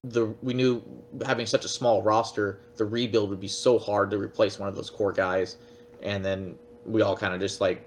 the 0.04 0.26
we 0.42 0.54
knew 0.54 0.82
having 1.26 1.46
such 1.46 1.64
a 1.64 1.68
small 1.68 2.02
roster, 2.02 2.60
the 2.76 2.84
rebuild 2.84 3.30
would 3.30 3.40
be 3.40 3.48
so 3.48 3.78
hard 3.78 4.10
to 4.10 4.18
replace 4.18 4.58
one 4.58 4.68
of 4.68 4.76
those 4.76 4.90
core 4.90 5.12
guys, 5.12 5.56
and 6.02 6.24
then 6.24 6.54
we 6.84 7.02
all 7.02 7.16
kind 7.16 7.34
of 7.34 7.40
just 7.40 7.60
like 7.60 7.84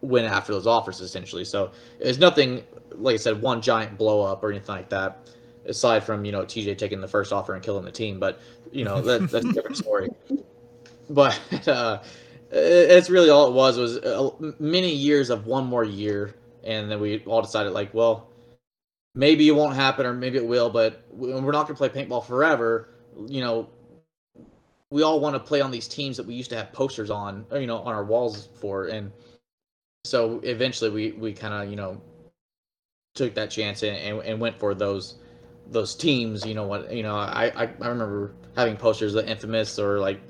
went 0.00 0.26
after 0.26 0.52
those 0.52 0.66
offers 0.66 1.00
essentially. 1.00 1.44
So 1.44 1.70
it's 1.98 2.18
nothing 2.18 2.62
like 2.96 3.14
I 3.14 3.16
said, 3.16 3.40
one 3.40 3.60
giant 3.60 3.96
blow 3.98 4.22
up 4.22 4.42
or 4.42 4.50
anything 4.50 4.74
like 4.74 4.88
that. 4.90 5.28
Aside 5.66 6.02
from 6.02 6.24
you 6.24 6.32
know 6.32 6.42
TJ 6.42 6.78
taking 6.78 7.00
the 7.00 7.08
first 7.08 7.32
offer 7.32 7.54
and 7.54 7.62
killing 7.62 7.84
the 7.84 7.92
team, 7.92 8.18
but 8.18 8.40
you 8.72 8.84
know 8.84 9.00
that, 9.02 9.30
that's 9.30 9.44
a 9.44 9.52
different 9.52 9.76
story. 9.76 10.08
But 11.10 11.68
uh, 11.68 12.00
it's 12.50 13.10
really 13.10 13.30
all 13.30 13.48
it 13.48 13.52
was 13.54 13.76
was 13.76 13.98
uh, 13.98 14.30
many 14.58 14.92
years 14.92 15.28
of 15.28 15.46
one 15.46 15.66
more 15.66 15.84
year, 15.84 16.34
and 16.64 16.90
then 16.90 17.00
we 17.00 17.22
all 17.24 17.42
decided 17.42 17.72
like, 17.72 17.92
well, 17.92 18.30
maybe 19.14 19.46
it 19.48 19.52
won't 19.52 19.74
happen 19.74 20.06
or 20.06 20.14
maybe 20.14 20.38
it 20.38 20.46
will, 20.46 20.70
but 20.70 21.04
we're 21.12 21.52
not 21.52 21.66
going 21.66 21.66
to 21.66 21.74
play 21.74 21.88
paintball 21.88 22.24
forever. 22.24 22.88
You 23.28 23.42
know, 23.42 23.68
we 24.90 25.02
all 25.02 25.20
want 25.20 25.34
to 25.34 25.40
play 25.40 25.60
on 25.60 25.70
these 25.70 25.88
teams 25.88 26.16
that 26.16 26.26
we 26.26 26.34
used 26.34 26.50
to 26.50 26.56
have 26.56 26.72
posters 26.72 27.10
on, 27.10 27.44
you 27.52 27.66
know, 27.66 27.78
on 27.78 27.94
our 27.94 28.04
walls 28.04 28.48
for, 28.60 28.86
and 28.86 29.12
so 30.04 30.40
eventually 30.42 30.90
we 30.90 31.12
we 31.12 31.32
kind 31.32 31.54
of 31.54 31.70
you 31.70 31.76
know 31.76 32.00
took 33.14 33.34
that 33.34 33.50
chance 33.50 33.82
and, 33.82 33.96
and, 33.96 34.22
and 34.22 34.40
went 34.40 34.58
for 34.58 34.74
those 34.74 35.16
those 35.70 35.94
teams. 35.94 36.44
You 36.44 36.54
know 36.54 36.66
what? 36.66 36.92
You 36.92 37.02
know, 37.02 37.16
I 37.16 37.52
I, 37.54 37.62
I 37.64 37.88
remember 37.88 38.32
having 38.56 38.76
posters 38.76 39.14
of 39.14 39.28
Infamous 39.28 39.78
or 39.78 39.98
like 39.98 40.20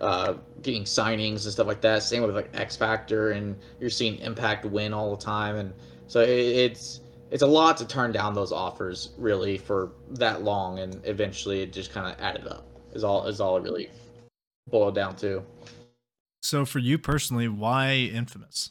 uh, 0.00 0.34
getting 0.62 0.84
signings 0.84 1.44
and 1.44 1.52
stuff 1.52 1.66
like 1.66 1.80
that. 1.82 2.02
Same 2.02 2.22
with 2.22 2.34
like 2.34 2.50
X 2.54 2.76
Factor, 2.76 3.32
and 3.32 3.56
you're 3.80 3.90
seeing 3.90 4.18
Impact 4.18 4.64
win 4.64 4.92
all 4.92 5.14
the 5.14 5.22
time, 5.22 5.56
and 5.56 5.72
so 6.06 6.20
it, 6.20 6.28
it's 6.28 7.00
it's 7.30 7.42
a 7.42 7.46
lot 7.46 7.76
to 7.78 7.86
turn 7.86 8.12
down 8.12 8.34
those 8.34 8.52
offers 8.52 9.10
really 9.18 9.58
for 9.58 9.92
that 10.10 10.42
long, 10.42 10.78
and 10.78 11.00
eventually 11.04 11.62
it 11.62 11.72
just 11.72 11.92
kind 11.92 12.12
of 12.12 12.20
added 12.20 12.46
up. 12.46 12.66
Is 12.92 13.04
all 13.04 13.26
is 13.26 13.40
all 13.40 13.56
it 13.56 13.62
really 13.62 13.90
boiled 14.68 14.94
down 14.94 15.16
to. 15.16 15.42
So 16.42 16.64
for 16.64 16.78
you 16.78 16.98
personally, 16.98 17.48
why 17.48 17.94
Infamous? 18.12 18.70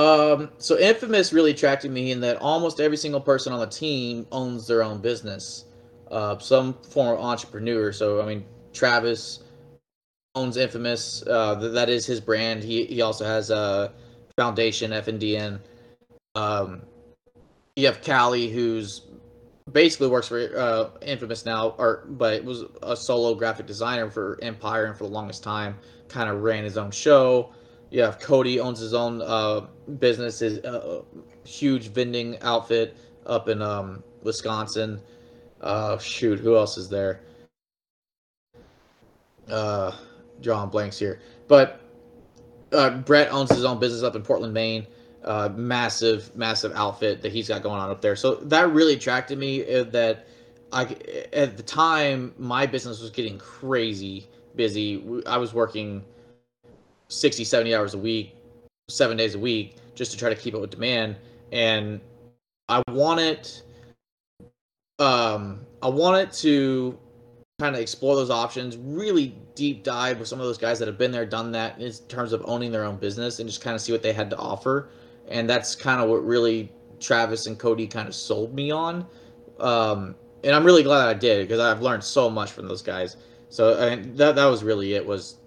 Um, 0.00 0.48
so 0.56 0.78
Infamous 0.78 1.30
really 1.30 1.50
attracted 1.50 1.90
me 1.90 2.10
in 2.10 2.20
that 2.20 2.38
almost 2.38 2.80
every 2.80 2.96
single 2.96 3.20
person 3.20 3.52
on 3.52 3.60
the 3.60 3.66
team 3.66 4.26
owns 4.32 4.66
their 4.66 4.82
own 4.82 4.98
business, 5.02 5.66
uh, 6.10 6.38
some 6.38 6.72
form 6.72 7.18
of 7.18 7.22
entrepreneur. 7.22 7.92
So 7.92 8.22
I 8.22 8.24
mean, 8.24 8.46
Travis 8.72 9.40
owns 10.34 10.56
Infamous. 10.56 11.22
Uh, 11.26 11.54
that 11.74 11.90
is 11.90 12.06
his 12.06 12.18
brand. 12.18 12.62
He 12.62 12.86
he 12.86 13.02
also 13.02 13.26
has 13.26 13.50
a 13.50 13.92
foundation, 14.36 14.92
FNDN. 14.92 15.60
Um, 16.34 16.80
you 17.76 17.84
have 17.84 18.00
Callie, 18.00 18.48
who's 18.48 19.02
basically 19.70 20.08
works 20.08 20.28
for 20.28 20.50
uh, 20.56 20.88
Infamous 21.02 21.44
now, 21.44 21.74
or 21.76 22.06
but 22.08 22.42
was 22.42 22.64
a 22.82 22.96
solo 22.96 23.34
graphic 23.34 23.66
designer 23.66 24.10
for 24.10 24.38
Empire 24.40 24.86
and 24.86 24.96
for 24.96 25.04
the 25.04 25.10
longest 25.10 25.42
time. 25.42 25.76
Kind 26.08 26.30
of 26.30 26.40
ran 26.42 26.64
his 26.64 26.78
own 26.78 26.90
show 26.90 27.52
you 27.90 28.02
have 28.02 28.18
Cody 28.20 28.60
owns 28.60 28.78
his 28.78 28.94
own 28.94 29.20
uh, 29.22 29.66
business, 29.98 30.38
his 30.38 30.58
uh, 30.60 31.02
huge 31.44 31.88
vending 31.88 32.38
outfit 32.42 32.96
up 33.26 33.48
in 33.48 33.60
um, 33.62 34.02
Wisconsin. 34.22 35.00
Uh, 35.60 35.98
shoot, 35.98 36.38
who 36.38 36.56
else 36.56 36.78
is 36.78 36.88
there? 36.88 37.20
Uh, 39.48 39.92
drawing 40.40 40.70
blanks 40.70 40.98
here, 40.98 41.20
but 41.48 41.80
uh, 42.72 42.90
Brett 42.98 43.32
owns 43.32 43.50
his 43.50 43.64
own 43.64 43.80
business 43.80 44.02
up 44.02 44.14
in 44.14 44.22
Portland, 44.22 44.54
Maine. 44.54 44.86
Uh, 45.24 45.50
massive, 45.54 46.34
massive 46.34 46.72
outfit 46.74 47.20
that 47.20 47.30
he's 47.30 47.48
got 47.48 47.62
going 47.62 47.78
on 47.78 47.90
up 47.90 48.00
there. 48.00 48.16
So 48.16 48.36
that 48.36 48.70
really 48.70 48.94
attracted 48.94 49.38
me. 49.38 49.62
Uh, 49.70 49.84
that 49.84 50.26
I 50.72 50.96
at 51.34 51.58
the 51.58 51.62
time 51.62 52.32
my 52.38 52.64
business 52.64 53.02
was 53.02 53.10
getting 53.10 53.36
crazy 53.36 54.26
busy. 54.56 55.22
I 55.26 55.36
was 55.36 55.52
working 55.52 56.04
60, 57.10 57.44
70 57.44 57.74
hours 57.74 57.94
a 57.94 57.98
week, 57.98 58.34
seven 58.88 59.16
days 59.16 59.34
a 59.34 59.38
week, 59.38 59.76
just 59.94 60.12
to 60.12 60.16
try 60.16 60.30
to 60.30 60.34
keep 60.34 60.54
up 60.54 60.60
with 60.60 60.70
demand. 60.70 61.16
And 61.52 62.00
I 62.68 62.82
wanted, 62.88 63.50
um, 64.98 65.60
I 65.82 65.88
wanted 65.88 66.32
to 66.32 66.98
kind 67.58 67.74
of 67.74 67.82
explore 67.82 68.16
those 68.16 68.30
options, 68.30 68.76
really 68.78 69.34
deep 69.54 69.82
dive 69.82 70.18
with 70.18 70.28
some 70.28 70.40
of 70.40 70.46
those 70.46 70.56
guys 70.56 70.78
that 70.78 70.88
have 70.88 70.96
been 70.96 71.10
there, 71.12 71.26
done 71.26 71.52
that 71.52 71.78
in 71.78 71.92
terms 72.08 72.32
of 72.32 72.42
owning 72.46 72.72
their 72.72 72.84
own 72.84 72.96
business, 72.96 73.38
and 73.38 73.48
just 73.48 73.60
kind 73.60 73.74
of 73.74 73.82
see 73.82 73.92
what 73.92 74.02
they 74.02 74.12
had 74.12 74.30
to 74.30 74.36
offer. 74.38 74.88
And 75.28 75.48
that's 75.48 75.74
kind 75.74 76.00
of 76.00 76.08
what 76.08 76.24
really 76.24 76.72
Travis 77.00 77.46
and 77.46 77.58
Cody 77.58 77.86
kind 77.86 78.08
of 78.08 78.14
sold 78.14 78.54
me 78.54 78.70
on. 78.70 79.06
Um, 79.58 80.14
and 80.44 80.54
I'm 80.54 80.64
really 80.64 80.82
glad 80.82 81.08
I 81.08 81.14
did 81.14 81.46
because 81.46 81.60
I've 81.60 81.82
learned 81.82 82.02
so 82.02 82.30
much 82.30 82.52
from 82.52 82.66
those 82.68 82.82
guys. 82.82 83.16
So 83.50 83.74
that 83.74 84.36
that 84.36 84.46
was 84.46 84.62
really 84.62 84.94
it 84.94 85.04
was 85.04 85.39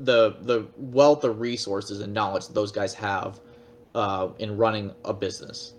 the 0.00 0.36
the 0.42 0.66
wealth 0.76 1.24
of 1.24 1.40
resources 1.40 2.00
and 2.00 2.12
knowledge 2.12 2.46
that 2.46 2.54
those 2.54 2.72
guys 2.72 2.94
have 2.94 3.40
uh, 3.94 4.28
in 4.38 4.56
running 4.56 4.92
a 5.04 5.12
business. 5.12 5.74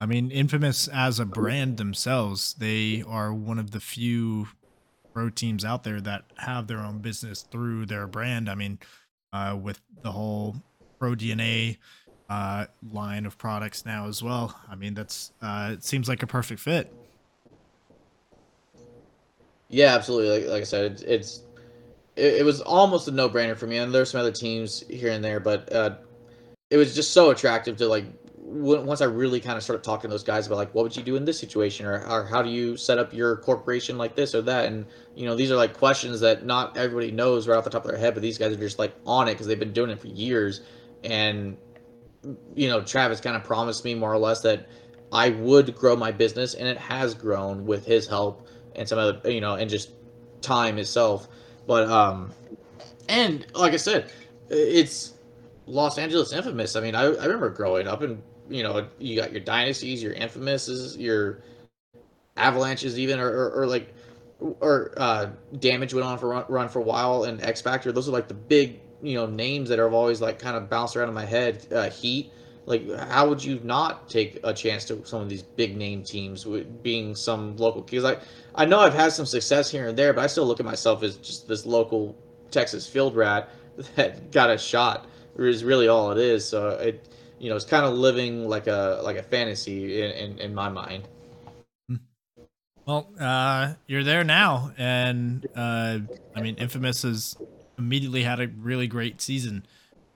I 0.00 0.06
mean, 0.06 0.30
Infamous 0.30 0.88
as 0.88 1.20
a 1.20 1.26
brand 1.26 1.76
themselves, 1.76 2.54
they 2.54 3.04
are 3.06 3.34
one 3.34 3.58
of 3.58 3.70
the 3.70 3.80
few 3.80 4.48
pro 5.12 5.28
teams 5.28 5.64
out 5.64 5.84
there 5.84 6.00
that 6.00 6.24
have 6.38 6.66
their 6.66 6.78
own 6.78 7.00
business 7.00 7.42
through 7.42 7.86
their 7.86 8.06
brand. 8.06 8.48
I 8.48 8.54
mean, 8.54 8.78
uh, 9.32 9.58
with 9.60 9.80
the 10.02 10.12
whole 10.12 10.56
Pro 10.98 11.14
DNA 11.14 11.78
uh, 12.28 12.66
line 12.92 13.26
of 13.26 13.38
products 13.38 13.84
now 13.84 14.06
as 14.06 14.22
well. 14.22 14.54
I 14.68 14.74
mean, 14.74 14.94
that's 14.94 15.32
uh, 15.42 15.70
it 15.72 15.84
seems 15.84 16.08
like 16.08 16.22
a 16.22 16.26
perfect 16.26 16.60
fit. 16.60 16.92
Yeah, 19.68 19.94
absolutely. 19.94 20.42
Like, 20.42 20.50
like 20.50 20.60
I 20.60 20.64
said, 20.64 20.92
it's, 20.92 21.02
it's 21.02 21.42
it, 22.16 22.34
it 22.40 22.44
was 22.44 22.60
almost 22.60 23.08
a 23.08 23.10
no 23.10 23.28
brainer 23.28 23.56
for 23.56 23.66
me. 23.66 23.78
And 23.78 23.94
there's 23.94 24.10
some 24.10 24.20
other 24.20 24.32
teams 24.32 24.84
here 24.88 25.10
and 25.10 25.24
there, 25.24 25.40
but 25.40 25.72
uh, 25.72 25.96
it 26.70 26.76
was 26.76 26.94
just 26.94 27.12
so 27.12 27.30
attractive 27.30 27.76
to 27.78 27.86
like 27.88 28.04
once 28.50 29.00
I 29.00 29.04
really 29.04 29.38
kind 29.38 29.56
of 29.56 29.62
started 29.62 29.84
talking 29.84 30.08
to 30.08 30.14
those 30.14 30.24
guys 30.24 30.46
about 30.46 30.56
like 30.56 30.74
what 30.74 30.82
would 30.82 30.96
you 30.96 31.04
do 31.04 31.14
in 31.14 31.24
this 31.24 31.38
situation 31.38 31.86
or, 31.86 32.04
or 32.08 32.24
how 32.24 32.42
do 32.42 32.50
you 32.50 32.76
set 32.76 32.98
up 32.98 33.12
your 33.14 33.36
corporation 33.36 33.96
like 33.96 34.16
this 34.16 34.34
or 34.34 34.42
that 34.42 34.66
and 34.66 34.86
you 35.14 35.24
know 35.24 35.36
these 35.36 35.52
are 35.52 35.56
like 35.56 35.72
questions 35.72 36.18
that 36.20 36.44
not 36.44 36.76
everybody 36.76 37.12
knows 37.12 37.46
right 37.46 37.56
off 37.56 37.62
the 37.62 37.70
top 37.70 37.84
of 37.84 37.90
their 37.90 38.00
head 38.00 38.12
but 38.12 38.22
these 38.22 38.38
guys 38.38 38.52
are 38.52 38.56
just 38.56 38.78
like 38.78 38.92
on 39.06 39.28
it 39.28 39.34
because 39.34 39.46
they've 39.46 39.60
been 39.60 39.72
doing 39.72 39.90
it 39.90 40.00
for 40.00 40.08
years 40.08 40.62
and 41.04 41.56
you 42.56 42.66
know 42.66 42.82
Travis 42.82 43.20
kind 43.20 43.36
of 43.36 43.44
promised 43.44 43.84
me 43.84 43.94
more 43.94 44.12
or 44.12 44.18
less 44.18 44.40
that 44.40 44.68
I 45.12 45.30
would 45.30 45.76
grow 45.76 45.94
my 45.94 46.10
business 46.10 46.54
and 46.54 46.66
it 46.66 46.78
has 46.78 47.14
grown 47.14 47.66
with 47.66 47.86
his 47.86 48.08
help 48.08 48.48
and 48.74 48.88
some 48.88 48.98
other 48.98 49.30
you 49.30 49.40
know 49.40 49.54
and 49.54 49.70
just 49.70 49.92
time 50.40 50.78
itself 50.78 51.28
but 51.70 51.88
um, 51.88 52.32
and 53.08 53.46
like 53.54 53.74
I 53.74 53.76
said, 53.76 54.10
it's 54.48 55.14
Los 55.66 55.98
Angeles 55.98 56.32
infamous. 56.32 56.74
I 56.74 56.80
mean, 56.80 56.96
I, 56.96 57.02
I 57.02 57.26
remember 57.26 57.48
growing 57.48 57.86
up 57.86 58.02
and 58.02 58.20
you 58.48 58.64
know 58.64 58.88
you 58.98 59.14
got 59.14 59.30
your 59.30 59.40
dynasties, 59.40 60.02
your 60.02 60.12
infamouses, 60.14 60.98
your 60.98 61.44
avalanches, 62.36 62.98
even 62.98 63.20
or, 63.20 63.28
or, 63.28 63.50
or 63.62 63.66
like 63.68 63.94
or 64.40 64.94
uh, 64.96 65.30
damage 65.60 65.94
went 65.94 66.04
on 66.04 66.18
for 66.18 66.30
run, 66.30 66.44
run 66.48 66.68
for 66.68 66.80
a 66.80 66.82
while 66.82 67.22
and 67.22 67.40
X 67.40 67.60
Factor. 67.60 67.92
Those 67.92 68.08
are 68.08 68.12
like 68.12 68.26
the 68.26 68.34
big 68.34 68.80
you 69.00 69.14
know 69.14 69.26
names 69.26 69.68
that 69.68 69.78
have 69.78 69.94
always 69.94 70.20
like 70.20 70.40
kind 70.40 70.56
of 70.56 70.68
bounced 70.68 70.96
around 70.96 71.06
in 71.08 71.14
my 71.14 71.24
head. 71.24 71.68
Uh, 71.70 71.88
Heat. 71.88 72.32
Like, 72.66 72.88
how 73.08 73.28
would 73.28 73.42
you 73.42 73.60
not 73.64 74.08
take 74.08 74.38
a 74.44 74.52
chance 74.52 74.84
to 74.86 75.04
some 75.04 75.22
of 75.22 75.28
these 75.28 75.42
big 75.42 75.76
name 75.76 76.02
teams 76.02 76.46
with 76.46 76.82
being 76.82 77.14
some 77.14 77.56
local? 77.56 77.82
Because 77.82 78.04
I, 78.04 78.18
I 78.54 78.64
know 78.64 78.80
I've 78.80 78.94
had 78.94 79.12
some 79.12 79.26
success 79.26 79.70
here 79.70 79.88
and 79.88 79.98
there, 79.98 80.12
but 80.12 80.22
I 80.22 80.26
still 80.26 80.46
look 80.46 80.60
at 80.60 80.66
myself 80.66 81.02
as 81.02 81.16
just 81.16 81.48
this 81.48 81.66
local 81.66 82.16
Texas 82.50 82.86
field 82.86 83.16
rat 83.16 83.48
that 83.96 84.30
got 84.30 84.50
a 84.50 84.58
shot. 84.58 85.06
Is 85.38 85.64
really 85.64 85.88
all 85.88 86.12
it 86.12 86.18
is. 86.18 86.46
So 86.46 86.70
it, 86.70 87.08
you 87.38 87.48
know, 87.48 87.56
it's 87.56 87.64
kind 87.64 87.86
of 87.86 87.94
living 87.94 88.46
like 88.46 88.66
a 88.66 89.00
like 89.02 89.16
a 89.16 89.22
fantasy 89.22 90.02
in 90.02 90.10
in, 90.10 90.38
in 90.38 90.54
my 90.54 90.68
mind. 90.68 91.08
Well, 92.84 93.08
uh, 93.18 93.74
you're 93.86 94.04
there 94.04 94.24
now, 94.24 94.72
and 94.76 95.46
uh, 95.56 96.00
I 96.34 96.40
mean, 96.42 96.56
Infamous 96.56 97.02
has 97.02 97.36
immediately 97.78 98.22
had 98.22 98.40
a 98.40 98.48
really 98.48 98.86
great 98.86 99.22
season 99.22 99.64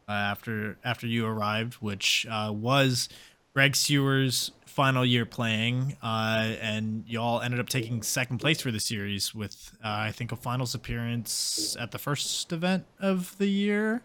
uh, 0.08 0.12
after 0.12 0.78
after 0.84 1.06
you 1.06 1.26
arrived, 1.26 1.74
which 1.74 2.26
uh, 2.30 2.52
was 2.54 3.08
Greg 3.54 3.76
Sewer's 3.76 4.50
final 4.66 5.04
year 5.06 5.24
playing, 5.24 5.96
uh, 6.02 6.54
and 6.60 7.04
y'all 7.06 7.40
ended 7.40 7.60
up 7.60 7.68
taking 7.68 8.02
second 8.02 8.38
place 8.38 8.60
for 8.60 8.72
the 8.72 8.80
series 8.80 9.32
with, 9.32 9.72
uh, 9.84 9.88
I 9.88 10.10
think, 10.10 10.32
a 10.32 10.36
finals 10.36 10.74
appearance 10.74 11.76
at 11.78 11.92
the 11.92 11.98
first 11.98 12.52
event 12.52 12.84
of 12.98 13.38
the 13.38 13.46
year. 13.46 14.02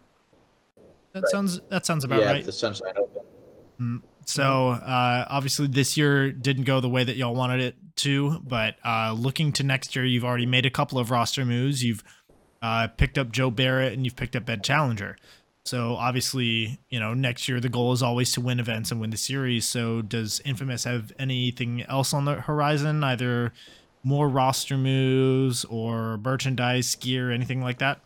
That 1.14 1.24
right. 1.24 1.32
sounds 1.32 1.60
that 1.70 1.86
sounds 1.86 2.04
about 2.04 2.22
yeah, 2.22 2.32
right. 2.32 2.46
the 2.46 2.52
Sunshine 2.52 2.94
Open. 2.96 3.24
Mm. 3.82 4.02
So 4.26 4.70
uh, 4.70 5.26
obviously 5.28 5.66
this 5.66 5.98
year 5.98 6.32
didn't 6.32 6.66
go 6.66 6.82
the 6.82 6.90
way 6.90 7.04
that 7.04 7.16
y'all 7.16 7.34
wanted 7.34 7.62
it 7.62 7.76
to, 7.98 8.40
but 8.42 8.76
uh, 8.86 9.16
looking 9.18 9.52
to 9.54 9.64
next 9.64 9.96
year, 9.96 10.06
you've 10.06 10.24
already 10.24 10.46
made 10.46 10.68
a 10.68 10.70
couple 10.70 11.00
of 11.00 11.10
roster 11.10 11.44
moves. 11.46 11.84
You've 11.84 12.04
uh, 12.62 12.90
picked 12.90 13.18
up 13.18 13.32
Joe 13.32 13.50
Barrett 13.50 13.94
and 13.94 14.06
you've 14.06 14.16
picked 14.16 14.36
up 14.36 14.48
Ed 14.48 14.64
Challenger. 14.64 15.18
So 15.70 15.98
obviously, 15.98 16.80
you 16.90 17.00
know, 17.00 17.14
next 17.14 17.48
year 17.48 17.60
the 17.60 17.70
goal 17.70 17.94
is 17.94 18.02
always 18.02 18.32
to 18.32 18.41
win 18.41 18.60
events 18.60 18.90
and 18.90 19.00
win 19.00 19.12
the 19.12 19.18
series. 19.18 19.68
So 19.68 20.02
does 20.02 20.41
Infamous 20.44 20.84
have 20.86 21.14
anything 21.20 21.84
else 21.84 22.12
on 22.12 22.26
the 22.26 22.41
horizon, 22.41 23.04
either 23.04 23.54
more 24.02 24.28
roster 24.28 24.80
moves 24.80 25.66
or 25.66 26.18
merchandise, 26.18 26.96
gear, 26.96 27.30
anything 27.30 27.62
like 27.62 27.78
that? 27.78 28.00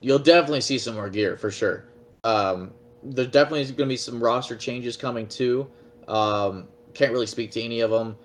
You'll 0.00 0.18
definitely 0.18 0.62
see 0.62 0.78
some 0.78 0.94
more 0.94 1.10
gear 1.10 1.36
for 1.36 1.50
sure. 1.50 1.84
Um, 2.24 2.70
there's 3.02 3.28
definitely 3.28 3.64
going 3.64 3.76
to 3.76 3.92
be 3.92 3.98
some 3.98 4.24
roster 4.24 4.56
changes 4.56 4.96
coming 4.96 5.28
too. 5.28 5.70
Um, 6.08 6.66
can't 6.94 7.12
really 7.12 7.26
speak 7.26 7.50
to 7.50 7.62
any 7.62 7.80
of 7.80 7.90
them, 7.90 8.16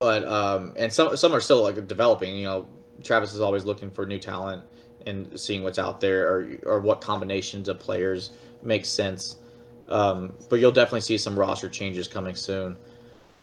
but 0.00 0.22
um, 0.28 0.74
and 0.76 0.92
some 0.92 1.16
some 1.16 1.32
are 1.32 1.40
still 1.40 1.62
like 1.62 1.88
developing. 1.88 2.36
You 2.36 2.44
know, 2.44 2.68
Travis 3.02 3.32
is 3.32 3.40
always 3.40 3.64
looking 3.64 3.90
for 3.90 4.04
new 4.04 4.18
talent 4.18 4.64
and 5.06 5.38
seeing 5.38 5.62
what's 5.62 5.78
out 5.78 6.00
there 6.00 6.28
or 6.28 6.48
or 6.64 6.80
what 6.80 7.00
combinations 7.00 7.68
of 7.68 7.78
players 7.78 8.30
make 8.62 8.84
sense. 8.84 9.36
Um, 9.88 10.32
but 10.48 10.60
you'll 10.60 10.72
definitely 10.72 11.02
see 11.02 11.18
some 11.18 11.38
roster 11.38 11.68
changes 11.68 12.08
coming 12.08 12.34
soon. 12.34 12.76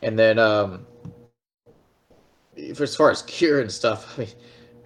And 0.02 0.18
then 0.18 0.40
um, 0.40 0.88
as 2.58 2.96
far 2.96 3.12
as 3.12 3.22
cure 3.24 3.62
and 3.62 3.72
stuff, 3.72 4.18
I 4.18 4.22
mean, 4.22 4.30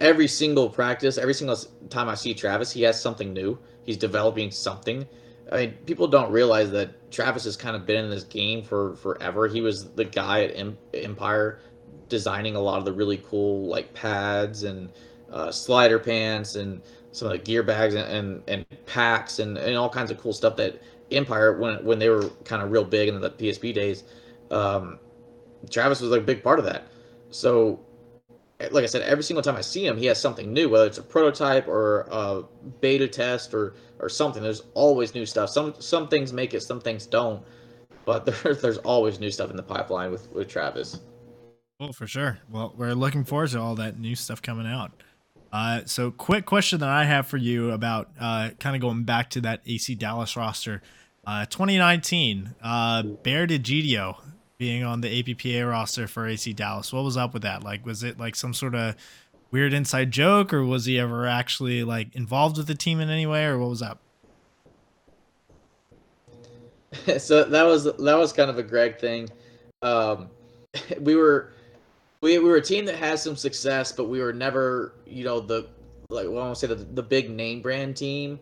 every 0.00 0.28
single 0.28 0.68
practice, 0.68 1.18
every 1.18 1.34
single 1.34 1.56
time 1.88 2.08
I 2.08 2.14
see 2.14 2.34
Travis, 2.34 2.70
he 2.70 2.82
has 2.82 3.00
something 3.00 3.32
new. 3.32 3.58
He's 3.84 3.96
developing 3.96 4.50
something. 4.50 5.06
I 5.50 5.56
mean, 5.58 5.72
people 5.86 6.08
don't 6.08 6.30
realize 6.30 6.70
that 6.72 7.10
Travis 7.10 7.44
has 7.44 7.56
kind 7.56 7.76
of 7.76 7.86
been 7.86 8.04
in 8.04 8.10
this 8.10 8.24
game 8.24 8.62
for 8.62 8.96
forever. 8.96 9.46
He 9.46 9.60
was 9.60 9.90
the 9.92 10.04
guy 10.04 10.44
at 10.44 10.76
Empire 10.92 11.60
designing 12.08 12.56
a 12.56 12.60
lot 12.60 12.78
of 12.78 12.84
the 12.84 12.92
really 12.92 13.18
cool 13.18 13.66
like 13.66 13.92
pads 13.94 14.64
and 14.64 14.90
uh, 15.32 15.50
slider 15.50 15.98
pants 15.98 16.56
and 16.56 16.80
some 17.12 17.26
of 17.26 17.32
the 17.32 17.38
gear 17.38 17.62
bags 17.62 17.94
and, 17.94 18.06
and, 18.08 18.42
and 18.48 18.86
packs 18.86 19.38
and, 19.38 19.56
and 19.56 19.76
all 19.76 19.88
kinds 19.88 20.10
of 20.10 20.18
cool 20.18 20.32
stuff 20.32 20.56
that 20.56 20.80
Empire 21.10 21.58
when 21.58 21.84
when 21.84 21.98
they 21.98 22.08
were 22.08 22.28
kind 22.44 22.62
of 22.62 22.70
real 22.70 22.84
big 22.84 23.08
in 23.08 23.20
the 23.20 23.30
PSP 23.30 23.72
days. 23.72 24.04
Um, 24.50 24.98
Travis 25.70 26.00
was 26.00 26.10
like 26.10 26.20
a 26.20 26.24
big 26.24 26.42
part 26.42 26.58
of 26.58 26.64
that. 26.64 26.88
So, 27.30 27.80
like 28.70 28.84
I 28.84 28.86
said, 28.86 29.02
every 29.02 29.22
single 29.22 29.42
time 29.42 29.56
I 29.56 29.60
see 29.60 29.86
him, 29.86 29.96
he 29.96 30.06
has 30.06 30.20
something 30.20 30.52
new, 30.52 30.68
whether 30.68 30.86
it's 30.86 30.98
a 30.98 31.02
prototype 31.02 31.68
or 31.68 32.06
a 32.10 32.42
beta 32.80 33.06
test 33.06 33.54
or 33.54 33.74
or 34.00 34.08
something. 34.08 34.42
There's 34.42 34.64
always 34.74 35.14
new 35.14 35.26
stuff. 35.26 35.50
Some 35.50 35.74
some 35.78 36.08
things 36.08 36.32
make 36.32 36.54
it, 36.54 36.62
some 36.62 36.80
things 36.80 37.06
don't. 37.06 37.42
But 38.04 38.26
there's 38.42 38.60
there's 38.60 38.78
always 38.78 39.20
new 39.20 39.30
stuff 39.30 39.50
in 39.50 39.56
the 39.56 39.62
pipeline 39.62 40.10
with 40.10 40.30
with 40.32 40.48
Travis. 40.48 41.00
Well, 41.78 41.92
for 41.92 42.06
sure. 42.06 42.38
Well, 42.50 42.72
we're 42.76 42.94
looking 42.94 43.24
forward 43.24 43.50
to 43.50 43.60
all 43.60 43.74
that 43.76 43.98
new 43.98 44.16
stuff 44.16 44.40
coming 44.40 44.66
out. 44.66 44.92
Uh, 45.52 45.82
so, 45.86 46.10
quick 46.10 46.44
question 46.44 46.80
that 46.80 46.88
I 46.88 47.04
have 47.04 47.26
for 47.26 47.36
you 47.36 47.70
about 47.70 48.10
uh, 48.20 48.50
kind 48.58 48.76
of 48.76 48.82
going 48.82 49.04
back 49.04 49.30
to 49.30 49.40
that 49.42 49.60
AC 49.66 49.94
Dallas 49.94 50.36
roster. 50.36 50.82
Uh, 51.26 51.44
2019, 51.46 52.54
uh, 52.62 53.02
Bear 53.02 53.46
DeGidio 53.46 54.16
being 54.58 54.84
on 54.84 55.00
the 55.00 55.22
APPA 55.22 55.68
roster 55.68 56.06
for 56.06 56.26
AC 56.26 56.52
Dallas. 56.52 56.92
What 56.92 57.04
was 57.04 57.16
up 57.16 57.32
with 57.32 57.42
that? 57.42 57.62
Like, 57.62 57.84
was 57.84 58.02
it 58.02 58.18
like 58.18 58.34
some 58.34 58.54
sort 58.54 58.74
of 58.74 58.94
weird 59.50 59.72
inside 59.72 60.10
joke, 60.10 60.52
or 60.52 60.64
was 60.64 60.84
he 60.86 60.98
ever 60.98 61.26
actually 61.26 61.84
like 61.84 62.14
involved 62.14 62.56
with 62.56 62.66
the 62.66 62.74
team 62.74 63.00
in 63.00 63.10
any 63.10 63.26
way, 63.26 63.44
or 63.44 63.58
what 63.58 63.70
was 63.70 63.82
up? 63.82 64.00
so 67.18 67.44
that 67.44 67.62
was 67.62 67.84
that 67.84 68.16
was 68.18 68.32
kind 68.32 68.50
of 68.50 68.58
a 68.58 68.62
Greg 68.62 68.98
thing. 68.98 69.28
Um, 69.82 70.28
we 71.00 71.16
were 71.16 71.52
we, 72.26 72.38
we 72.38 72.48
were 72.48 72.56
a 72.56 72.62
team 72.62 72.84
that 72.86 72.96
has 72.96 73.22
some 73.22 73.36
success, 73.36 73.92
but 73.92 74.08
we 74.08 74.20
were 74.20 74.32
never, 74.32 74.94
you 75.06 75.24
know, 75.24 75.38
the 75.38 75.68
like 76.10 76.28
well, 76.28 76.38
I 76.38 76.46
want 76.46 76.58
to 76.58 76.60
say 76.60 76.74
the 76.74 76.84
the 76.84 77.02
big 77.02 77.30
name 77.30 77.62
brand 77.62 77.96
team. 77.96 78.40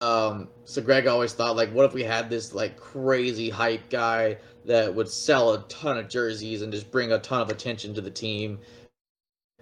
Um, 0.00 0.48
so 0.64 0.80
Greg 0.80 1.06
always 1.06 1.32
thought 1.32 1.56
like, 1.56 1.72
what 1.72 1.84
if 1.84 1.94
we 1.94 2.04
had 2.04 2.30
this 2.30 2.54
like 2.54 2.76
crazy 2.76 3.50
hype 3.50 3.90
guy 3.90 4.36
that 4.66 4.94
would 4.94 5.08
sell 5.08 5.52
a 5.52 5.62
ton 5.64 5.98
of 5.98 6.08
jerseys 6.08 6.62
and 6.62 6.72
just 6.72 6.90
bring 6.90 7.12
a 7.12 7.18
ton 7.18 7.40
of 7.40 7.50
attention 7.50 7.92
to 7.94 8.00
the 8.00 8.10
team 8.10 8.58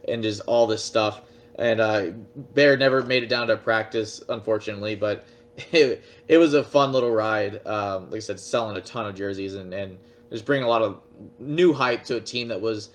and 0.07 0.23
just 0.23 0.43
all 0.43 0.67
this 0.67 0.85
stuff. 0.85 1.23
And 1.59 1.81
uh, 1.81 2.11
Bear 2.55 2.77
never 2.77 3.03
made 3.03 3.23
it 3.23 3.29
down 3.29 3.47
to 3.49 3.57
practice, 3.57 4.23
unfortunately, 4.29 4.97
but 4.97 5.25
it, 5.73 6.03
it 6.29 6.39
was 6.39 6.55
a 6.55 6.63
fun 6.65 6.93
little 6.93 7.11
ride. 7.11 7.67
Um, 7.67 8.11
like 8.11 8.17
I 8.17 8.21
said, 8.21 8.41
selling 8.41 8.77
a 8.77 8.81
ton 8.81 9.07
of 9.07 9.15
jerseys 9.15 9.55
and, 9.55 9.73
and 9.73 9.99
just 10.31 10.45
bringing 10.45 10.65
a 10.65 10.69
lot 10.69 10.83
of 10.83 11.01
new 11.39 11.73
hype 11.73 12.05
to 12.05 12.17
a 12.17 12.21
team 12.21 12.49
that 12.49 12.61
was 12.61 12.91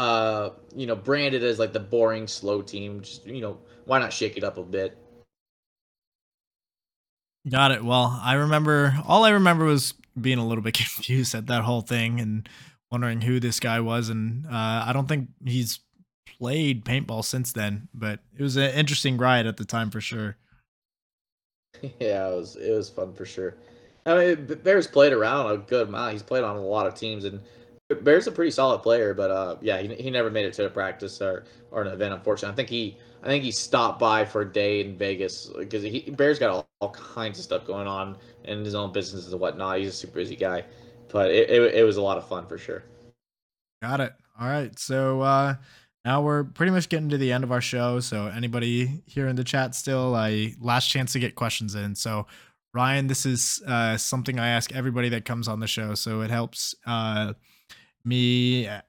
uh, 0.00 0.54
you 0.74 0.86
know, 0.86 0.96
branded 0.96 1.44
as 1.44 1.58
like 1.58 1.74
the 1.74 1.80
boring, 1.80 2.26
slow 2.26 2.62
team. 2.62 3.02
Just 3.02 3.26
you 3.26 3.42
know, 3.42 3.58
why 3.84 3.98
not 3.98 4.14
shake 4.14 4.38
it 4.38 4.44
up 4.44 4.56
a 4.56 4.62
bit? 4.62 4.96
Got 7.48 7.72
it. 7.72 7.84
Well, 7.84 8.18
I 8.22 8.32
remember 8.34 8.94
all 9.06 9.24
I 9.24 9.30
remember 9.30 9.66
was 9.66 9.92
being 10.18 10.38
a 10.38 10.46
little 10.46 10.64
bit 10.64 10.74
confused 10.94 11.34
at 11.34 11.46
that 11.48 11.64
whole 11.64 11.82
thing 11.82 12.18
and 12.18 12.48
wondering 12.90 13.20
who 13.20 13.40
this 13.40 13.60
guy 13.60 13.78
was. 13.80 14.08
And 14.08 14.46
uh, 14.46 14.84
I 14.86 14.92
don't 14.94 15.06
think 15.06 15.28
he's 15.44 15.80
played 16.38 16.86
paintball 16.86 17.22
since 17.22 17.52
then, 17.52 17.88
but 17.92 18.20
it 18.34 18.42
was 18.42 18.56
an 18.56 18.70
interesting 18.70 19.18
ride 19.18 19.46
at 19.46 19.58
the 19.58 19.66
time 19.66 19.90
for 19.90 20.00
sure. 20.00 20.36
Yeah, 22.00 22.28
it 22.28 22.36
was 22.36 22.56
it 22.56 22.72
was 22.72 22.90
fun 22.90 23.14
for 23.14 23.24
sure. 23.24 23.54
I 24.04 24.34
mean, 24.34 24.58
Bears 24.62 24.86
played 24.86 25.12
around 25.12 25.50
a 25.50 25.56
good 25.58 25.88
amount. 25.88 26.12
He's 26.12 26.22
played 26.22 26.42
on 26.42 26.56
a 26.56 26.60
lot 26.60 26.86
of 26.86 26.94
teams, 26.94 27.24
and 27.24 27.40
Bear's 28.02 28.26
a 28.26 28.32
pretty 28.32 28.50
solid 28.50 28.82
player, 28.82 29.14
but 29.14 29.30
uh, 29.30 29.56
yeah, 29.60 29.80
he, 29.80 29.94
he 29.94 30.10
never 30.10 30.30
made 30.30 30.44
it 30.44 30.52
to 30.54 30.66
a 30.66 30.70
practice 30.70 31.20
or, 31.20 31.44
or 31.70 31.82
an 31.82 31.88
event. 31.88 32.14
Unfortunately, 32.14 32.52
I 32.52 32.56
think 32.56 32.68
he 32.68 32.96
I 33.22 33.26
think 33.26 33.44
he 33.44 33.50
stopped 33.50 33.98
by 33.98 34.24
for 34.24 34.42
a 34.42 34.52
day 34.52 34.80
in 34.80 34.96
Vegas 34.96 35.50
because 35.58 35.82
he 35.82 36.10
Bear's 36.10 36.38
got 36.38 36.50
all, 36.50 36.68
all 36.80 36.90
kinds 36.90 37.38
of 37.38 37.44
stuff 37.44 37.66
going 37.66 37.86
on 37.86 38.16
in 38.44 38.64
his 38.64 38.74
own 38.74 38.92
businesses 38.92 39.32
and 39.32 39.40
whatnot. 39.40 39.78
He's 39.78 39.88
a 39.88 39.92
super 39.92 40.14
busy 40.14 40.36
guy, 40.36 40.64
but 41.08 41.30
it, 41.30 41.50
it, 41.50 41.74
it 41.74 41.82
was 41.84 41.96
a 41.96 42.02
lot 42.02 42.16
of 42.16 42.26
fun 42.26 42.46
for 42.46 42.58
sure. 42.58 42.84
Got 43.82 44.00
it. 44.00 44.12
All 44.40 44.48
right, 44.48 44.78
so 44.78 45.20
uh, 45.20 45.56
now 46.04 46.22
we're 46.22 46.44
pretty 46.44 46.72
much 46.72 46.88
getting 46.88 47.10
to 47.10 47.18
the 47.18 47.32
end 47.32 47.44
of 47.44 47.52
our 47.52 47.60
show. 47.60 48.00
So 48.00 48.26
anybody 48.26 49.02
here 49.04 49.26
in 49.26 49.36
the 49.36 49.44
chat 49.44 49.74
still, 49.74 50.14
I 50.14 50.54
last 50.60 50.88
chance 50.88 51.12
to 51.12 51.18
get 51.18 51.34
questions 51.34 51.74
in. 51.74 51.94
So 51.94 52.26
Ryan, 52.72 53.06
this 53.08 53.26
is 53.26 53.62
uh, 53.66 53.96
something 53.98 54.38
I 54.38 54.48
ask 54.48 54.72
everybody 54.72 55.08
that 55.10 55.24
comes 55.24 55.48
on 55.48 55.60
the 55.60 55.66
show, 55.66 55.94
so 55.94 56.22
it 56.22 56.30
helps. 56.30 56.74
Uh, 56.86 57.34
me 58.04 58.66
uh, 58.66 58.80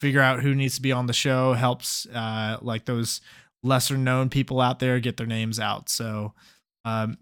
figure 0.00 0.20
out 0.20 0.40
who 0.40 0.54
needs 0.54 0.76
to 0.76 0.82
be 0.82 0.92
on 0.92 1.06
the 1.06 1.12
show 1.12 1.52
helps 1.52 2.06
uh, 2.06 2.56
like 2.62 2.86
those 2.86 3.20
lesser 3.62 3.96
known 3.96 4.30
people 4.30 4.60
out 4.60 4.78
there 4.78 4.98
get 5.00 5.16
their 5.16 5.26
names 5.26 5.60
out. 5.60 5.88
So 5.88 6.32
um, 6.84 7.18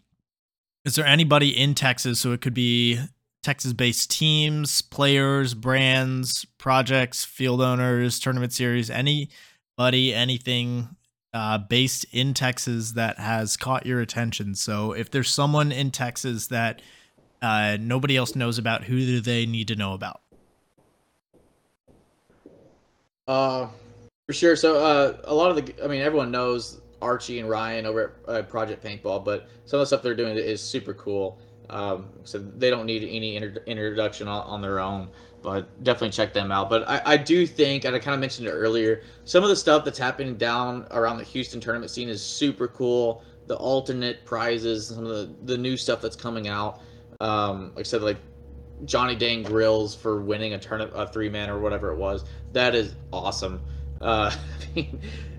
is 0.85 0.95
there 0.95 1.07
anybody 1.07 1.51
in 1.57 1.74
texas? 1.74 2.20
So 2.20 2.32
it 2.32 2.40
could 2.40 2.55
be 2.55 3.01
texas 3.43 3.73
based 3.73 4.11
teams 4.11 4.82
players 4.82 5.55
brands 5.55 6.45
projects 6.59 7.24
field 7.24 7.61
owners 7.61 8.19
tournament 8.19 8.53
series 8.53 8.90
anybody 8.90 10.12
anything 10.12 10.89
uh, 11.32 11.57
based 11.57 12.05
in 12.11 12.35
texas 12.35 12.93
that 12.93 13.19
has 13.19 13.57
caught 13.57 13.86
your 13.86 14.01
attention? 14.01 14.55
So 14.55 14.93
if 14.93 15.11
there's 15.11 15.31
someone 15.31 15.73
in 15.73 15.90
texas 15.90 16.47
that 16.49 16.81
uh, 17.43 17.77
nobody 17.81 18.16
else 18.16 18.35
knows 18.35 18.59
about 18.59 18.85
who 18.85 18.99
do 18.99 19.20
they 19.20 19.47
need 19.47 19.69
to 19.69 19.77
know 19.77 19.95
about 19.95 20.20
uh, 23.29 23.69
for 24.27 24.33
sure. 24.33 24.57
So 24.57 24.77
uh, 24.77 25.19
a 25.25 25.35
lot 25.35 25.51
of 25.51 25.65
the, 25.65 25.85
I 25.85 25.87
mean, 25.87 26.01
everyone 26.01 26.31
knows 26.31 26.81
Archie 27.01 27.39
and 27.39 27.49
Ryan 27.49 27.87
over 27.87 28.15
at 28.27 28.35
uh, 28.35 28.43
Project 28.43 28.85
Paintball, 28.85 29.25
but 29.25 29.49
some 29.67 29.79
of 29.79 29.83
the 29.83 29.87
stuff 29.87 30.03
they're 30.03 30.15
doing 30.15 30.37
is 30.37 30.61
super 30.61 30.95
cool. 30.95 31.39
Um, 31.71 32.09
so 32.25 32.39
they 32.39 32.71
don't 32.71 32.87
need 32.87 33.03
any 33.05 33.37
inter- 33.37 33.63
introduction 33.67 34.27
on, 34.27 34.43
on, 34.45 34.63
their 34.63 34.81
own, 34.81 35.09
but 35.43 35.85
definitely 35.85 36.11
check 36.11 36.33
them 36.33 36.51
out. 36.51 36.71
But 36.71 36.89
I, 36.89 37.03
I 37.05 37.17
do 37.19 37.47
think, 37.47 37.85
and 37.85 37.95
I 37.95 37.99
kind 37.99 38.15
of 38.15 38.21
mentioned 38.21 38.49
it 38.49 38.53
earlier, 38.53 39.03
some 39.25 39.43
of 39.43 39.51
the 39.51 39.57
stuff 39.57 39.85
that's 39.85 39.99
happening 39.99 40.37
down 40.37 40.87
around 40.93 41.19
the 41.19 41.25
Houston 41.25 41.61
tournament 41.61 41.91
scene 41.91 42.09
is 42.09 42.23
super 42.23 42.69
cool. 42.69 43.23
The 43.49 43.57
alternate 43.57 44.25
prizes, 44.25 44.89
some 44.89 45.05
of 45.05 45.11
the, 45.11 45.35
the 45.45 45.59
new 45.59 45.77
stuff 45.77 46.01
that's 46.01 46.17
coming 46.17 46.49
out. 46.49 46.81
Um, 47.21 47.73
like 47.75 47.81
I 47.81 47.89
said, 47.89 48.01
like 48.01 48.19
Johnny 48.85 49.15
Dang 49.15 49.43
grills 49.43 49.95
for 49.95 50.21
winning 50.21 50.55
a 50.55 50.59
tournament, 50.59 50.95
a 50.97 51.07
three 51.07 51.29
man 51.29 51.51
or 51.51 51.59
whatever 51.59 51.93
it 51.93 51.97
was. 51.97 52.25
That 52.53 52.75
is 52.75 52.95
awesome. 53.13 53.61
Uh, 54.01 54.35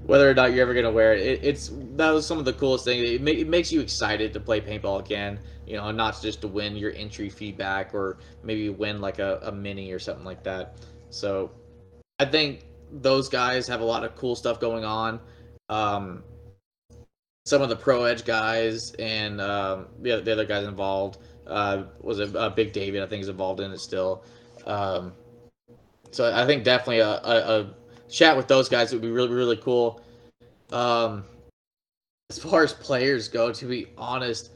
whether 0.06 0.30
or 0.30 0.34
not 0.34 0.52
you're 0.54 0.64
ever 0.64 0.74
gonna 0.74 0.92
wear 0.92 1.14
it, 1.14 1.22
it, 1.22 1.44
it's 1.44 1.72
that 1.96 2.10
was 2.12 2.26
some 2.26 2.40
of 2.40 2.46
the 2.46 2.54
coolest 2.54 2.86
thing. 2.86 3.00
It, 3.00 3.22
ma- 3.22 3.32
it 3.32 3.48
makes 3.48 3.72
you 3.72 3.80
excited 3.82 4.34
to 4.34 4.40
play 4.40 4.60
paintball 4.62 5.00
again. 5.00 5.40
You 5.66 5.78
know, 5.78 5.92
not 5.92 6.20
just 6.22 6.42
to 6.42 6.48
win 6.48 6.76
your 6.76 6.92
entry 6.94 7.30
feedback 7.30 7.94
or 7.94 8.18
maybe 8.44 8.70
win 8.70 9.02
like 9.02 9.20
a, 9.20 9.40
a 9.44 9.52
mini 9.52 9.92
or 9.92 10.00
something 10.00 10.26
like 10.26 10.44
that. 10.44 10.78
So, 11.12 11.52
I 12.18 12.26
think 12.26 12.66
those 12.92 13.30
guys 13.30 13.68
have 13.68 13.82
a 13.82 13.86
lot 13.86 14.04
of 14.04 14.16
cool 14.16 14.36
stuff 14.36 14.60
going 14.60 14.84
on. 14.84 15.20
Um, 15.70 16.24
some 17.46 17.62
of 17.62 17.70
the 17.70 17.76
pro 17.76 18.04
edge 18.04 18.26
guys 18.26 18.94
and 19.00 19.42
um, 19.42 19.88
the, 20.02 20.22
the 20.22 20.32
other 20.32 20.46
guys 20.46 20.66
involved 20.66 21.18
uh, 21.50 21.84
was 22.02 22.20
a, 22.20 22.38
uh, 22.38 22.50
Big 22.50 22.74
David. 22.74 23.04
I 23.04 23.08
think 23.08 23.22
is 23.22 23.30
involved 23.30 23.60
in 23.60 23.72
it 23.72 23.80
still. 23.80 24.24
Um, 24.66 25.14
so 26.12 26.34
I 26.34 26.46
think 26.46 26.64
definitely 26.64 27.00
a, 27.00 27.10
a, 27.10 27.62
a, 27.62 27.74
chat 28.10 28.36
with 28.36 28.48
those 28.48 28.68
guys 28.68 28.92
would 28.92 29.02
be 29.02 29.12
really 29.12 29.34
really 29.34 29.58
cool. 29.58 30.02
Um, 30.72 31.24
as 32.30 32.40
far 32.40 32.64
as 32.64 32.74
players 32.74 33.28
go, 33.28 33.52
to 33.52 33.66
be 33.66 33.88
honest, 33.98 34.52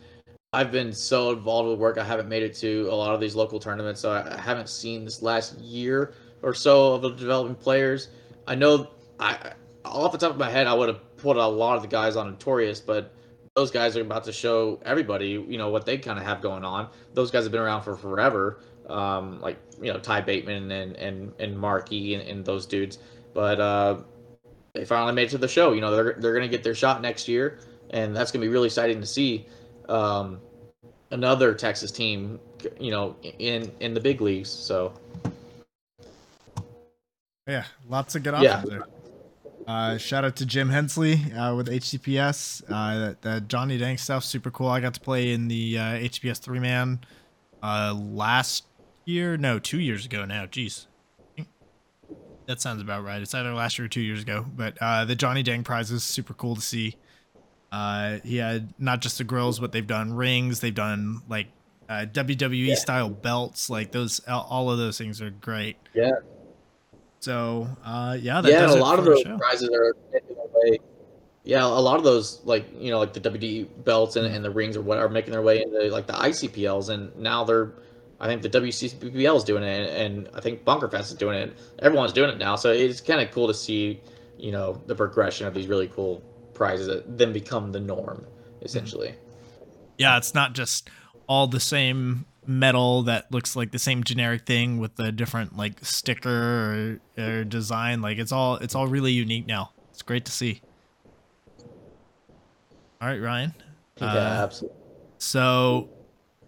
I've 0.53 0.71
been 0.71 0.93
so 0.93 1.31
involved 1.31 1.69
with 1.69 1.79
work. 1.79 1.97
I 1.97 2.03
haven't 2.03 2.29
made 2.29 2.43
it 2.43 2.55
to 2.55 2.87
a 2.91 2.95
lot 2.95 3.13
of 3.13 3.19
these 3.19 3.35
local 3.35 3.59
tournaments, 3.59 4.01
so 4.01 4.11
I 4.11 4.39
haven't 4.39 4.69
seen 4.69 5.05
this 5.05 5.21
last 5.21 5.57
year 5.59 6.13
or 6.43 6.53
so 6.53 6.93
of 6.93 7.01
the 7.01 7.11
developing 7.11 7.55
players. 7.55 8.09
I 8.47 8.55
know 8.55 8.89
I 9.19 9.53
off 9.85 10.11
the 10.11 10.17
top 10.17 10.31
of 10.31 10.37
my 10.37 10.49
head, 10.49 10.67
I 10.67 10.73
would 10.73 10.89
have 10.89 11.17
put 11.17 11.37
a 11.37 11.45
lot 11.45 11.75
of 11.75 11.81
the 11.81 11.87
guys 11.87 12.15
on 12.15 12.29
Notorious, 12.29 12.79
but 12.79 13.13
those 13.55 13.69
guys 13.71 13.95
are 13.95 14.01
about 14.01 14.23
to 14.23 14.33
show 14.33 14.79
everybody, 14.83 15.29
you 15.29 15.57
know, 15.57 15.69
what 15.69 15.85
they 15.85 15.97
kind 15.97 16.17
of 16.17 16.25
have 16.25 16.41
going 16.41 16.65
on. 16.65 16.89
Those 17.13 17.29
guys 17.29 17.43
have 17.43 17.51
been 17.51 17.61
around 17.61 17.83
for 17.83 17.95
forever, 17.95 18.59
um, 18.89 19.39
like 19.41 19.57
you 19.81 19.93
know 19.93 19.99
Ty 19.99 20.21
Bateman 20.21 20.71
and 20.71 20.95
and 20.95 21.33
and 21.39 21.57
Marky 21.57 22.15
and, 22.15 22.27
and 22.27 22.43
those 22.43 22.65
dudes. 22.65 22.97
But 23.33 23.59
uh, 23.59 23.97
they 24.73 24.85
finally 24.85 25.13
made 25.13 25.27
it 25.27 25.31
to 25.31 25.37
the 25.37 25.47
show. 25.47 25.73
You 25.73 25.81
know, 25.81 25.95
they're 25.95 26.13
they're 26.19 26.33
gonna 26.33 26.47
get 26.47 26.63
their 26.63 26.75
shot 26.75 27.01
next 27.01 27.27
year, 27.27 27.59
and 27.91 28.15
that's 28.15 28.31
gonna 28.31 28.43
be 28.43 28.49
really 28.49 28.67
exciting 28.67 28.99
to 28.99 29.07
see. 29.07 29.45
Um, 29.87 30.39
another 31.11 31.53
Texas 31.53 31.91
team, 31.91 32.39
you 32.79 32.89
know, 32.89 33.15
in 33.37 33.71
in 33.81 33.93
the 33.93 33.99
big 33.99 34.19
leagues. 34.19 34.49
So 34.49 34.93
yeah, 37.47 37.65
lots 37.87 38.15
of 38.15 38.23
good 38.23 38.33
options 38.33 38.63
Yeah. 38.71 38.77
there. 38.79 38.87
Uh, 39.67 39.97
shout 39.97 40.25
out 40.25 40.35
to 40.37 40.45
Jim 40.45 40.69
Hensley 40.69 41.31
uh, 41.33 41.55
with 41.55 41.67
HCPS. 41.67 42.63
Uh, 42.69 42.99
that, 42.99 43.21
that 43.21 43.47
Johnny 43.47 43.77
Dang 43.77 43.97
stuff 43.97 44.23
super 44.23 44.51
cool. 44.51 44.67
I 44.67 44.79
got 44.79 44.93
to 44.95 44.99
play 44.99 45.31
in 45.31 45.47
the 45.47 45.77
uh, 45.77 45.81
HCPS 45.93 46.39
three 46.39 46.59
man 46.59 46.99
uh, 47.61 47.93
last 47.97 48.65
year. 49.05 49.37
No, 49.37 49.59
two 49.59 49.79
years 49.79 50.05
ago 50.05 50.25
now. 50.25 50.45
Jeez, 50.45 50.87
that 52.45 52.61
sounds 52.61 52.81
about 52.81 53.03
right. 53.03 53.21
It's 53.21 53.33
either 53.33 53.53
last 53.53 53.77
year 53.77 53.85
or 53.85 53.89
two 53.89 54.01
years 54.01 54.21
ago. 54.21 54.45
But 54.55 54.77
uh, 54.81 55.05
the 55.05 55.15
Johnny 55.15 55.43
Dang 55.43 55.63
prizes, 55.63 56.03
super 56.03 56.33
cool 56.33 56.55
to 56.55 56.61
see. 56.61 56.97
Uh, 57.71 58.19
he 58.23 58.37
had 58.37 58.73
not 58.77 59.01
just 59.01 59.17
the 59.17 59.23
grills, 59.23 59.59
but 59.59 59.71
they've 59.71 59.87
done 59.87 60.13
rings. 60.13 60.59
They've 60.59 60.75
done 60.75 61.21
like 61.27 61.47
uh, 61.89 62.05
WWE 62.11 62.75
style 62.75 63.09
belts. 63.09 63.69
Like 63.69 63.91
those, 63.91 64.19
all 64.27 64.69
of 64.69 64.77
those 64.77 64.97
things 64.97 65.21
are 65.21 65.31
great. 65.31 65.77
yeah, 65.93 66.11
So 67.23 67.69
uh, 67.85 68.17
yeah, 68.19 68.41
that 68.41 68.51
yeah, 68.51 68.59
does 68.59 68.71
and 68.73 68.79
it 68.79 68.81
a 68.81 68.85
lot 68.85 68.99
of 68.99 69.05
those 69.05 69.23
prizes 69.23 69.69
are 69.69 69.95
making 70.11 70.35
their 70.35 70.45
way. 70.51 70.77
Yeah, 71.45 71.63
a 71.63 71.67
lot 71.67 71.95
of 71.95 72.03
those, 72.03 72.43
like 72.43 72.65
you 72.77 72.91
know, 72.91 72.99
like 72.99 73.13
the 73.13 73.21
WD 73.21 73.85
belts 73.85 74.17
and, 74.17 74.27
and 74.27 74.43
the 74.43 74.51
rings 74.51 74.75
or 74.75 74.81
what, 74.81 74.97
are 74.97 75.07
making 75.07 75.31
their 75.31 75.41
way 75.41 75.61
into 75.61 75.89
like 75.89 76.05
the 76.05 76.11
ICPLs, 76.11 76.89
and 76.89 77.15
now 77.15 77.45
they're, 77.45 77.75
I 78.19 78.27
think 78.27 78.41
the 78.41 78.49
WCPL 78.49 79.37
is 79.37 79.45
doing 79.45 79.63
it, 79.63 79.89
and, 79.89 80.25
and 80.25 80.35
I 80.35 80.41
think 80.41 80.65
Bunkerfest 80.65 81.03
is 81.03 81.13
doing 81.13 81.37
it. 81.37 81.57
Everyone's 81.79 82.11
doing 82.11 82.29
it 82.29 82.37
now, 82.39 82.57
so 82.57 82.71
it's 82.73 82.99
kind 82.99 83.21
of 83.21 83.31
cool 83.31 83.47
to 83.47 83.53
see, 83.53 84.01
you 84.37 84.51
know, 84.51 84.81
the 84.87 84.95
progression 84.95 85.47
of 85.47 85.53
these 85.53 85.67
really 85.67 85.87
cool 85.87 86.21
prizes 86.53 86.87
that 86.87 87.17
then 87.17 87.31
become 87.31 87.71
the 87.71 87.79
norm, 87.79 88.25
essentially. 88.63 89.15
yeah, 89.97 90.17
it's 90.17 90.33
not 90.33 90.51
just 90.51 90.89
all 91.27 91.47
the 91.47 91.61
same 91.61 92.25
metal 92.45 93.03
that 93.03 93.31
looks 93.31 93.55
like 93.55 93.71
the 93.71 93.79
same 93.79 94.03
generic 94.03 94.45
thing 94.45 94.77
with 94.77 94.95
the 94.95 95.11
different 95.11 95.55
like 95.57 95.83
sticker 95.83 96.99
or, 97.17 97.23
or 97.23 97.43
design. 97.43 98.01
Like 98.01 98.17
it's 98.17 98.31
all 98.31 98.55
it's 98.57 98.75
all 98.75 98.87
really 98.87 99.11
unique 99.11 99.47
now. 99.47 99.71
It's 99.91 100.01
great 100.01 100.25
to 100.25 100.31
see. 100.31 100.61
All 103.01 103.07
right, 103.07 103.21
Ryan. 103.21 103.53
Yeah, 103.97 104.07
Uh, 104.07 104.43
absolutely. 104.43 104.79
So 105.17 105.89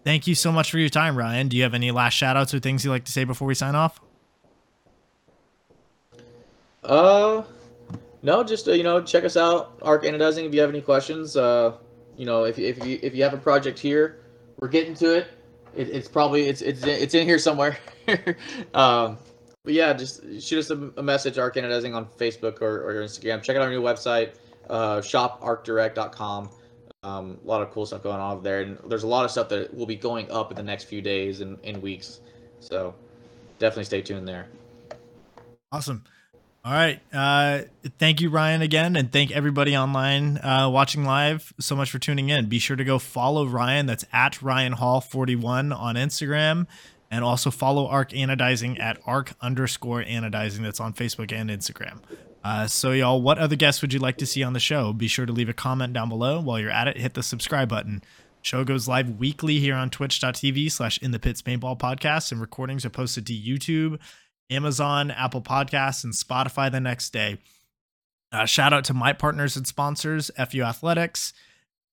thank 0.03 0.27
you 0.27 0.35
so 0.35 0.51
much 0.51 0.71
for 0.71 0.77
your 0.79 0.89
time, 0.89 1.17
Ryan. 1.17 1.47
Do 1.47 1.57
you 1.57 1.63
have 1.63 1.73
any 1.73 1.91
last 1.91 2.13
shout 2.13 2.37
outs 2.37 2.53
or 2.53 2.59
things 2.59 2.83
you'd 2.83 2.91
like 2.91 3.05
to 3.05 3.11
say 3.11 3.23
before 3.23 3.47
we 3.47 3.55
sign 3.55 3.75
off? 3.75 3.99
Uh, 6.83 7.43
no, 8.21 8.43
just 8.43 8.67
uh, 8.67 8.71
you 8.71 8.83
know, 8.83 9.01
check 9.01 9.23
us 9.23 9.37
out, 9.37 9.77
Arc 9.81 10.03
Anodizing. 10.03 10.45
If 10.45 10.53
you 10.53 10.61
have 10.61 10.69
any 10.69 10.81
questions, 10.81 11.35
uh, 11.35 11.73
you 12.17 12.25
know, 12.25 12.43
if 12.45 12.57
if 12.59 12.83
you 12.85 12.99
if 13.01 13.15
you 13.15 13.23
have 13.23 13.33
a 13.33 13.37
project 13.37 13.79
here, 13.79 14.19
we're 14.59 14.67
getting 14.67 14.93
to 14.95 15.15
it. 15.15 15.27
It 15.75 15.89
it's 15.89 16.07
probably 16.07 16.47
it's 16.47 16.61
it's 16.61 16.83
it's 16.83 17.13
in 17.13 17.25
here 17.25 17.39
somewhere. 17.39 17.77
um, 18.73 19.17
but 19.63 19.73
yeah, 19.73 19.93
just 19.93 20.21
shoot 20.41 20.59
us 20.59 20.69
a, 20.69 20.91
a 20.97 21.03
message, 21.03 21.37
Arc 21.37 21.55
Anodizing 21.55 21.95
on 21.95 22.05
Facebook 22.05 22.61
or, 22.61 22.87
or 22.87 23.03
Instagram. 23.03 23.41
Check 23.41 23.55
out 23.55 23.63
our 23.63 23.69
new 23.69 23.81
website, 23.81 24.35
uh, 24.69 24.97
shoparcdirect.com. 24.97 26.49
Um, 27.03 27.39
a 27.43 27.47
lot 27.47 27.61
of 27.61 27.71
cool 27.71 27.85
stuff 27.85 28.03
going 28.03 28.19
on 28.19 28.33
over 28.33 28.43
there, 28.43 28.61
and 28.61 28.77
there's 28.87 29.03
a 29.03 29.07
lot 29.07 29.25
of 29.25 29.31
stuff 29.31 29.49
that 29.49 29.73
will 29.73 29.85
be 29.85 29.95
going 29.95 30.29
up 30.31 30.51
in 30.51 30.57
the 30.57 30.63
next 30.63 30.85
few 30.85 31.01
days 31.01 31.41
and, 31.41 31.57
and 31.63 31.81
weeks. 31.81 32.21
So 32.59 32.95
definitely 33.59 33.85
stay 33.85 34.01
tuned 34.01 34.27
there. 34.27 34.47
Awesome. 35.71 36.03
All 36.65 36.71
right. 36.71 36.99
Uh, 37.13 37.61
thank 37.99 38.21
you, 38.21 38.31
Ryan, 38.31 38.63
again, 38.63 38.95
and 38.95 39.11
thank 39.11 39.29
everybody 39.29 39.77
online 39.77 40.39
uh, 40.39 40.67
watching 40.67 41.05
live 41.05 41.53
so 41.59 41.75
much 41.75 41.91
for 41.91 41.99
tuning 41.99 42.29
in. 42.29 42.49
Be 42.49 42.57
sure 42.57 42.75
to 42.75 42.83
go 42.83 42.97
follow 42.97 43.45
Ryan. 43.45 43.85
That's 43.85 44.03
at 44.11 44.41
Ryan 44.41 44.71
Hall 44.71 44.99
41 44.99 45.71
on 45.71 45.93
Instagram, 45.93 46.65
and 47.11 47.23
also 47.23 47.51
follow 47.51 47.85
Arc 47.85 48.09
Anodizing 48.13 48.79
at 48.79 48.99
Arc 49.05 49.33
underscore 49.41 50.03
Anodizing. 50.03 50.63
That's 50.63 50.79
on 50.79 50.93
Facebook 50.93 51.31
and 51.31 51.51
Instagram. 51.51 51.99
Uh, 52.43 52.65
so, 52.65 52.93
y'all, 52.93 53.21
what 53.21 53.37
other 53.37 53.55
guests 53.55 53.83
would 53.83 53.93
you 53.93 53.99
like 53.99 54.17
to 54.17 54.25
see 54.25 54.41
on 54.41 54.53
the 54.53 54.59
show? 54.59 54.91
Be 54.91 55.07
sure 55.07 55.27
to 55.27 55.33
leave 55.33 55.49
a 55.49 55.53
comment 55.53 55.93
down 55.93 56.09
below. 56.09 56.41
While 56.41 56.59
you're 56.59 56.71
at 56.71 56.87
it, 56.87 56.97
hit 56.97 57.13
the 57.13 57.21
subscribe 57.21 57.69
button. 57.69 58.01
Show 58.41 58.63
goes 58.63 58.87
live 58.87 59.19
weekly 59.19 59.59
here 59.59 59.75
on 59.75 59.91
twitch.tv 59.91 60.71
slash 60.71 60.97
in 60.99 61.11
the 61.11 61.19
pits 61.19 61.43
paintball 61.43 61.77
podcast, 61.77 62.31
and 62.31 62.41
recordings 62.41 62.85
are 62.85 62.91
posted 62.91 63.27
to 63.27 63.33
YouTube, 63.33 63.99
Amazon, 64.49 65.11
Apple 65.11 65.41
Podcasts, 65.41 66.03
and 66.03 66.13
Spotify 66.13 66.71
the 66.71 66.79
next 66.79 67.11
day. 67.11 67.37
Uh, 68.31 68.45
shout 68.45 68.73
out 68.73 68.83
to 68.85 68.93
my 68.93 69.13
partners 69.13 69.55
and 69.55 69.65
sponsors, 69.65 70.29
FU 70.49 70.61
Athletics, 70.61 71.33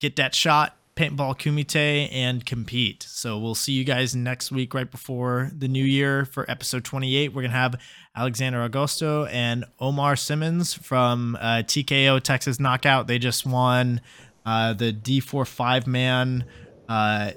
Get 0.01 0.17
That 0.17 0.35
Shot, 0.35 0.77
Paintball 0.97 1.39
Kumite, 1.39 2.13
and 2.13 2.45
Compete. 2.45 3.03
So 3.05 3.39
we'll 3.39 3.55
see 3.55 3.73
you 3.73 3.85
guys 3.85 4.15
next 4.15 4.51
week, 4.51 4.75
right 4.75 4.91
before 4.91 5.51
the 5.57 5.69
new 5.69 5.85
year 5.85 6.25
for 6.25 6.51
episode 6.51 6.85
28. 6.85 7.29
We're 7.29 7.43
going 7.43 7.51
to 7.51 7.57
have 7.57 7.81
Alexander 8.15 8.69
Agosto 8.69 9.29
and 9.31 9.65
Omar 9.81 10.17
Simmons 10.17 10.75
from 10.75 11.37
uh, 11.41 11.63
TKO 11.65 12.21
Texas 12.21 12.61
Knockout. 12.61 13.07
They 13.07 13.19
just 13.19 13.47
won 13.47 14.01
uh, 14.45 14.75
the 14.75 14.93
D4 14.93 15.47
five 15.47 15.87
man 15.87 16.45
uh, 16.89 17.33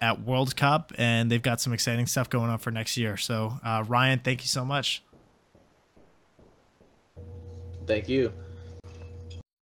at, 0.00 0.20
World 0.22 0.56
Cup, 0.56 0.92
and 0.98 1.30
they've 1.30 1.42
got 1.42 1.60
some 1.60 1.72
exciting 1.72 2.06
stuff 2.06 2.28
going 2.30 2.50
on 2.50 2.58
for 2.58 2.70
next 2.70 2.96
year. 2.96 3.16
So, 3.16 3.58
uh, 3.64 3.84
Ryan, 3.86 4.18
thank 4.18 4.42
you 4.42 4.48
so 4.48 4.64
much. 4.64 5.02
Thank 7.86 8.08
you. 8.08 8.32